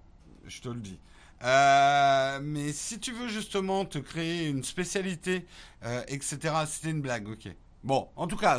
Je 0.46 0.60
te 0.60 0.68
le 0.68 0.80
dis. 0.80 0.98
Euh, 1.44 2.40
mais 2.42 2.72
si 2.72 2.98
tu 2.98 3.12
veux 3.12 3.28
justement 3.28 3.84
te 3.84 3.98
créer 3.98 4.48
une 4.48 4.64
spécialité, 4.64 5.46
euh, 5.84 6.02
etc., 6.08 6.38
c'était 6.66 6.90
une 6.90 7.00
blague, 7.00 7.28
ok. 7.28 7.48
Bon, 7.84 8.08
en 8.16 8.26
tout 8.26 8.36
cas, 8.36 8.58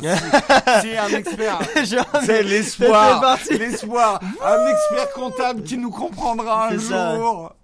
si 0.80 0.96
un 0.96 1.08
expert, 1.08 1.58
c'est 2.24 2.42
l'espoir, 2.42 3.38
c'est 3.44 3.58
l'espoir, 3.58 4.18
un 4.42 4.66
expert 4.66 5.12
comptable 5.12 5.62
qui 5.62 5.76
nous 5.76 5.90
comprendra 5.90 6.68
un 6.68 6.70
C'est 6.70 6.86
ça. 6.86 7.54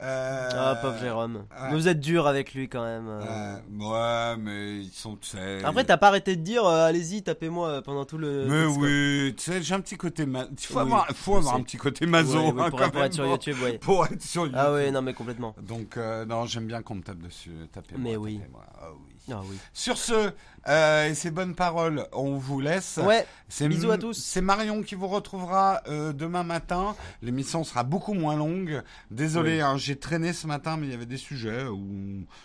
Euh, 0.00 0.48
Ah, 0.54 0.76
pauvre 0.80 0.98
Jérôme. 0.98 1.36
ouais. 1.36 1.42
Mais 1.68 1.72
Vous 1.72 1.88
êtes 1.88 1.98
dur 2.00 2.26
avec 2.28 2.54
lui 2.54 2.68
quand 2.68 2.84
même. 2.84 3.08
euh. 3.08 3.56
ouais, 3.80 4.36
mais 4.40 4.76
ils 4.82 4.90
sont, 4.92 5.16
tu 5.16 5.30
sais. 5.30 5.64
Après, 5.64 5.84
t'as 5.84 5.96
pas 5.96 6.08
arrêté 6.08 6.36
de 6.36 6.42
dire 6.42 6.64
euh, 6.64 6.86
allez-y, 6.86 7.22
tapez-moi 7.22 7.68
euh, 7.68 7.80
pendant 7.82 8.04
tout 8.04 8.16
le. 8.18 8.46
Mais 8.46 8.64
oui, 8.66 9.34
tu 9.36 9.50
sais, 9.50 9.60
j'ai 9.62 9.74
un 9.74 9.80
petit 9.80 9.96
côté. 9.96 10.24
Ma... 10.24 10.44
Il 10.50 10.58
faut 10.66 10.74
Oui, 10.76 10.80
avoir, 10.82 11.06
faut 11.14 11.36
un 11.48 11.62
petit 11.62 11.76
côté 11.78 12.04
Ouais, 12.04 12.10
maso 12.10 12.38
ouais, 12.38 12.48
hein, 12.48 12.70
pour, 12.70 12.78
quand 12.78 12.90
pour 12.90 12.96
même, 13.00 13.06
être 13.06 13.14
sur 13.14 13.26
YouTube, 13.26 13.56
ouais. 13.62 13.78
Pour 13.78 14.06
être 14.06 14.22
sur 14.22 14.42
YouTube. 14.42 14.58
Ah 14.60 14.72
ouais, 14.72 14.90
non, 14.92 15.02
mais 15.02 15.14
complètement. 15.14 15.54
Donc, 15.60 15.96
non, 16.28 16.46
j'aime 16.46 16.66
bien 16.66 16.82
qu'on 16.82 16.96
me 16.96 17.02
tape 17.02 17.18
dessus. 17.18 17.50
Tapez-moi. 17.72 18.00
Mais 18.10 18.16
oui. 18.16 18.40
Ah 18.80 18.86
oui. 18.92 18.98
Ah 19.30 19.40
oui. 19.44 19.58
Sur 19.74 19.98
ce, 19.98 20.30
euh, 20.68 21.08
et 21.08 21.14
ces 21.14 21.30
bonnes 21.30 21.54
paroles, 21.54 22.06
on 22.12 22.36
vous 22.36 22.60
laisse. 22.60 22.98
Ouais, 23.02 23.26
bisous 23.68 23.90
à 23.90 23.98
tous. 23.98 24.14
C'est 24.14 24.40
Marion 24.40 24.82
qui 24.82 24.94
vous 24.94 25.08
retrouvera 25.08 25.80
euh, 25.88 26.12
demain 26.12 26.42
matin. 26.42 26.94
L'émission 27.22 27.64
sera 27.64 27.82
beaucoup 27.84 28.12
moins 28.14 28.36
longue. 28.36 28.82
Désolé, 29.10 29.56
Oui. 29.56 29.60
hein, 29.60 29.76
j'ai 29.76 29.96
traîné 29.96 30.32
ce 30.32 30.46
matin, 30.46 30.76
mais 30.76 30.86
il 30.86 30.90
y 30.90 30.94
avait 30.94 31.06
des 31.06 31.16
sujets 31.16 31.64
où 31.64 31.86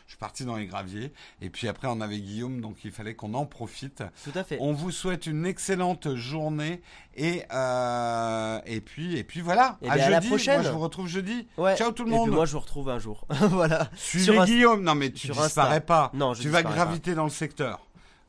je 0.05 0.11
suis 0.11 0.17
parti 0.17 0.45
dans 0.45 0.55
les 0.55 0.65
graviers. 0.67 1.11
Et 1.41 1.49
puis 1.49 1.67
après, 1.67 1.87
on 1.89 1.99
avait 2.01 2.19
Guillaume, 2.19 2.61
donc 2.61 2.77
il 2.85 2.91
fallait 2.91 3.13
qu'on 3.15 3.33
en 3.33 3.45
profite. 3.45 4.03
tout 4.23 4.37
à 4.37 4.43
fait. 4.43 4.57
On 4.61 4.73
vous 4.73 4.91
souhaite 4.91 5.27
une 5.27 5.45
excellente 5.45 6.15
journée 6.15 6.81
et 7.15 7.43
euh, 7.53 8.59
et 8.65 8.81
puis 8.81 9.17
et 9.17 9.23
puis 9.23 9.41
voilà. 9.41 9.77
Eh 9.81 9.85
bien, 9.85 9.93
à 9.93 10.09
la 10.09 10.15
jeudi. 10.17 10.27
prochaine. 10.29 10.61
Moi, 10.61 10.69
je 10.69 10.73
vous 10.73 10.79
retrouve 10.79 11.07
jeudi. 11.07 11.47
Ouais. 11.57 11.75
Ciao 11.75 11.91
tout 11.91 12.03
le 12.03 12.09
Et 12.09 12.13
monde. 12.13 12.27
puis 12.27 12.35
moi, 12.35 12.45
je 12.45 12.53
vous 12.53 12.59
retrouve 12.59 12.89
un 12.89 12.99
jour. 12.99 13.25
voilà. 13.49 13.89
Suivez 13.95 14.23
sur 14.25 14.45
Guillaume. 14.45 14.83
Non 14.83 14.95
mais 14.95 15.11
tu 15.11 15.27
sur 15.27 15.35
disparais 15.35 15.75
Insta. 15.75 15.81
pas. 15.81 16.11
Non, 16.13 16.33
je 16.33 16.41
tu 16.41 16.49
vas 16.49 16.63
graviter 16.63 17.15
dans 17.15 17.23
le 17.25 17.29
secteur. 17.29 17.85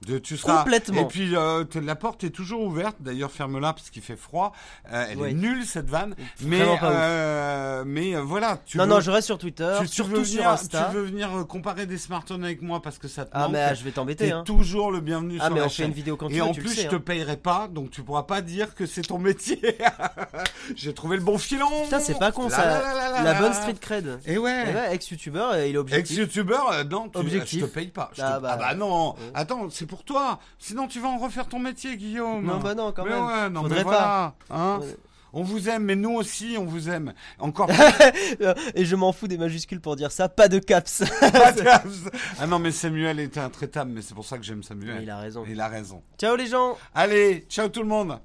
De, 0.06 0.18
tu 0.18 0.36
seras 0.36 0.58
Complètement. 0.64 1.00
Et 1.02 1.04
puis 1.06 1.34
euh, 1.34 1.64
la 1.82 1.94
porte 1.96 2.24
est 2.24 2.30
toujours 2.30 2.62
ouverte. 2.62 2.96
D'ailleurs, 3.00 3.30
ferme-la 3.30 3.72
parce 3.72 3.90
qu'il 3.90 4.02
fait 4.02 4.16
froid. 4.16 4.52
Euh, 4.92 5.06
elle 5.10 5.20
est 5.20 5.32
nulle 5.34 5.64
cette 5.64 5.88
vanne. 5.88 6.14
Mais 6.40 6.60
euh, 6.82 7.84
mais 7.86 8.14
euh, 8.16 8.20
voilà. 8.22 8.58
Tu 8.66 8.76
non, 8.78 8.84
veux, 8.84 8.90
non, 8.90 9.00
je 9.00 9.10
reste 9.10 9.26
sur 9.26 9.38
Twitter, 9.38 9.72
tu, 9.80 9.86
tu 9.86 9.92
surtout 9.94 10.24
sur 10.24 10.46
Insta. 10.46 10.88
Tu 10.90 10.96
veux 10.96 11.04
venir 11.04 11.34
euh, 11.36 11.44
comparer 11.44 11.86
des 11.86 11.98
smartphones 11.98 12.44
avec 12.44 12.60
moi 12.62 12.82
parce 12.82 12.98
que 12.98 13.08
ça 13.08 13.24
te 13.24 13.30
Ah, 13.32 13.40
manque. 13.42 13.52
mais 13.52 13.62
ah, 13.62 13.74
je 13.74 13.82
vais 13.84 13.90
t'embêter. 13.92 14.26
T'es 14.26 14.32
Hein. 14.32 14.42
toujours 14.44 14.90
le 14.90 15.00
bienvenu 15.00 15.38
Ah, 15.40 15.46
sur 15.46 15.54
mais 15.54 15.60
la 15.60 15.66
on 15.66 15.68
fait 15.68 15.74
chaîne. 15.76 15.86
une 15.88 15.92
vidéo 15.94 16.16
quand 16.16 16.28
tu 16.28 16.34
Et 16.34 16.38
veux, 16.38 16.44
en 16.44 16.52
tu 16.52 16.60
le 16.60 16.66
plus, 16.66 16.74
sais, 16.76 16.82
je 16.82 16.88
te 16.88 16.96
hein. 16.96 17.02
payerai 17.04 17.36
pas, 17.36 17.68
donc 17.68 17.90
tu 17.90 18.02
pourras 18.02 18.24
pas 18.24 18.40
dire 18.42 18.74
que 18.74 18.86
c'est 18.86 19.02
ton 19.02 19.18
métier. 19.18 19.60
J'ai 20.76 20.94
trouvé 20.94 21.16
le 21.16 21.22
bon 21.22 21.38
filon. 21.38 21.68
Putain, 21.84 22.00
c'est 22.00 22.18
pas 22.18 22.32
con 22.32 22.44
La 22.48 22.50
ça. 22.50 23.22
la 23.22 23.34
bonne 23.34 23.54
street 23.54 23.76
cred. 23.80 24.18
Et 24.26 24.38
ouais. 24.38 24.64
Eh 24.68 24.74
ouais, 24.74 24.94
ex-youtubeur, 24.94 25.52
euh, 25.52 25.66
il 25.66 25.74
est 25.74 25.78
objectif. 25.78 26.18
Ex-youtubeur, 26.18 26.84
non, 26.90 27.08
tu, 27.08 27.18
Objectif. 27.18 27.60
je 27.60 27.66
te 27.66 27.70
paye 27.70 27.88
pas. 27.88 28.10
Je 28.12 28.18
te- 28.18 28.22
Ah 28.22 28.34
Ah 28.36 28.40
bah. 28.40 28.56
bah, 28.58 28.74
non. 28.74 29.14
Attends, 29.34 29.68
c'est 29.70 29.86
pour 29.94 30.04
toi. 30.04 30.40
Sinon, 30.58 30.88
tu 30.88 30.98
vas 30.98 31.08
en 31.08 31.18
refaire 31.18 31.46
ton 31.46 31.60
métier, 31.60 31.96
Guillaume. 31.96 32.44
Non, 32.44 32.58
bah 32.58 32.74
non, 32.74 32.90
quand 32.90 33.04
mais 33.04 33.10
même. 33.10 33.24
ouais, 33.24 33.50
non, 33.50 33.62
Faudrait 33.62 33.78
mais 33.78 33.82
voilà. 33.84 34.34
Hein 34.50 34.78
Ouais. 34.82 34.96
on 35.32 35.42
vous 35.44 35.68
aime, 35.68 35.84
mais 35.84 35.94
nous 35.94 36.10
aussi, 36.14 36.56
on 36.58 36.64
vous 36.64 36.88
aime. 36.88 37.14
Encore 37.38 37.70
Et 38.74 38.84
je 38.84 38.96
m'en 38.96 39.12
fous 39.12 39.28
des 39.28 39.38
majuscules 39.38 39.80
pour 39.80 39.94
dire 39.94 40.10
ça, 40.10 40.28
pas 40.28 40.48
de 40.48 40.58
caps. 40.58 41.04
pas 41.20 41.52
de 41.52 41.60
caps. 41.62 42.04
Ah 42.40 42.46
non, 42.48 42.58
mais 42.58 42.72
Samuel 42.72 43.20
était 43.20 43.38
intraitable, 43.40 43.92
mais 43.94 44.02
c'est 44.02 44.14
pour 44.14 44.24
ça 44.24 44.36
que 44.36 44.44
j'aime 44.44 44.64
Samuel. 44.64 44.96
Mais 44.96 45.02
il 45.04 45.10
a 45.10 45.18
raison. 45.18 45.44
Il 45.48 45.60
a 45.60 45.68
raison. 45.68 46.02
Ciao 46.18 46.34
les 46.34 46.48
gens 46.48 46.76
Allez, 46.94 47.46
ciao 47.48 47.68
tout 47.68 47.82
le 47.82 47.88
monde. 47.88 48.18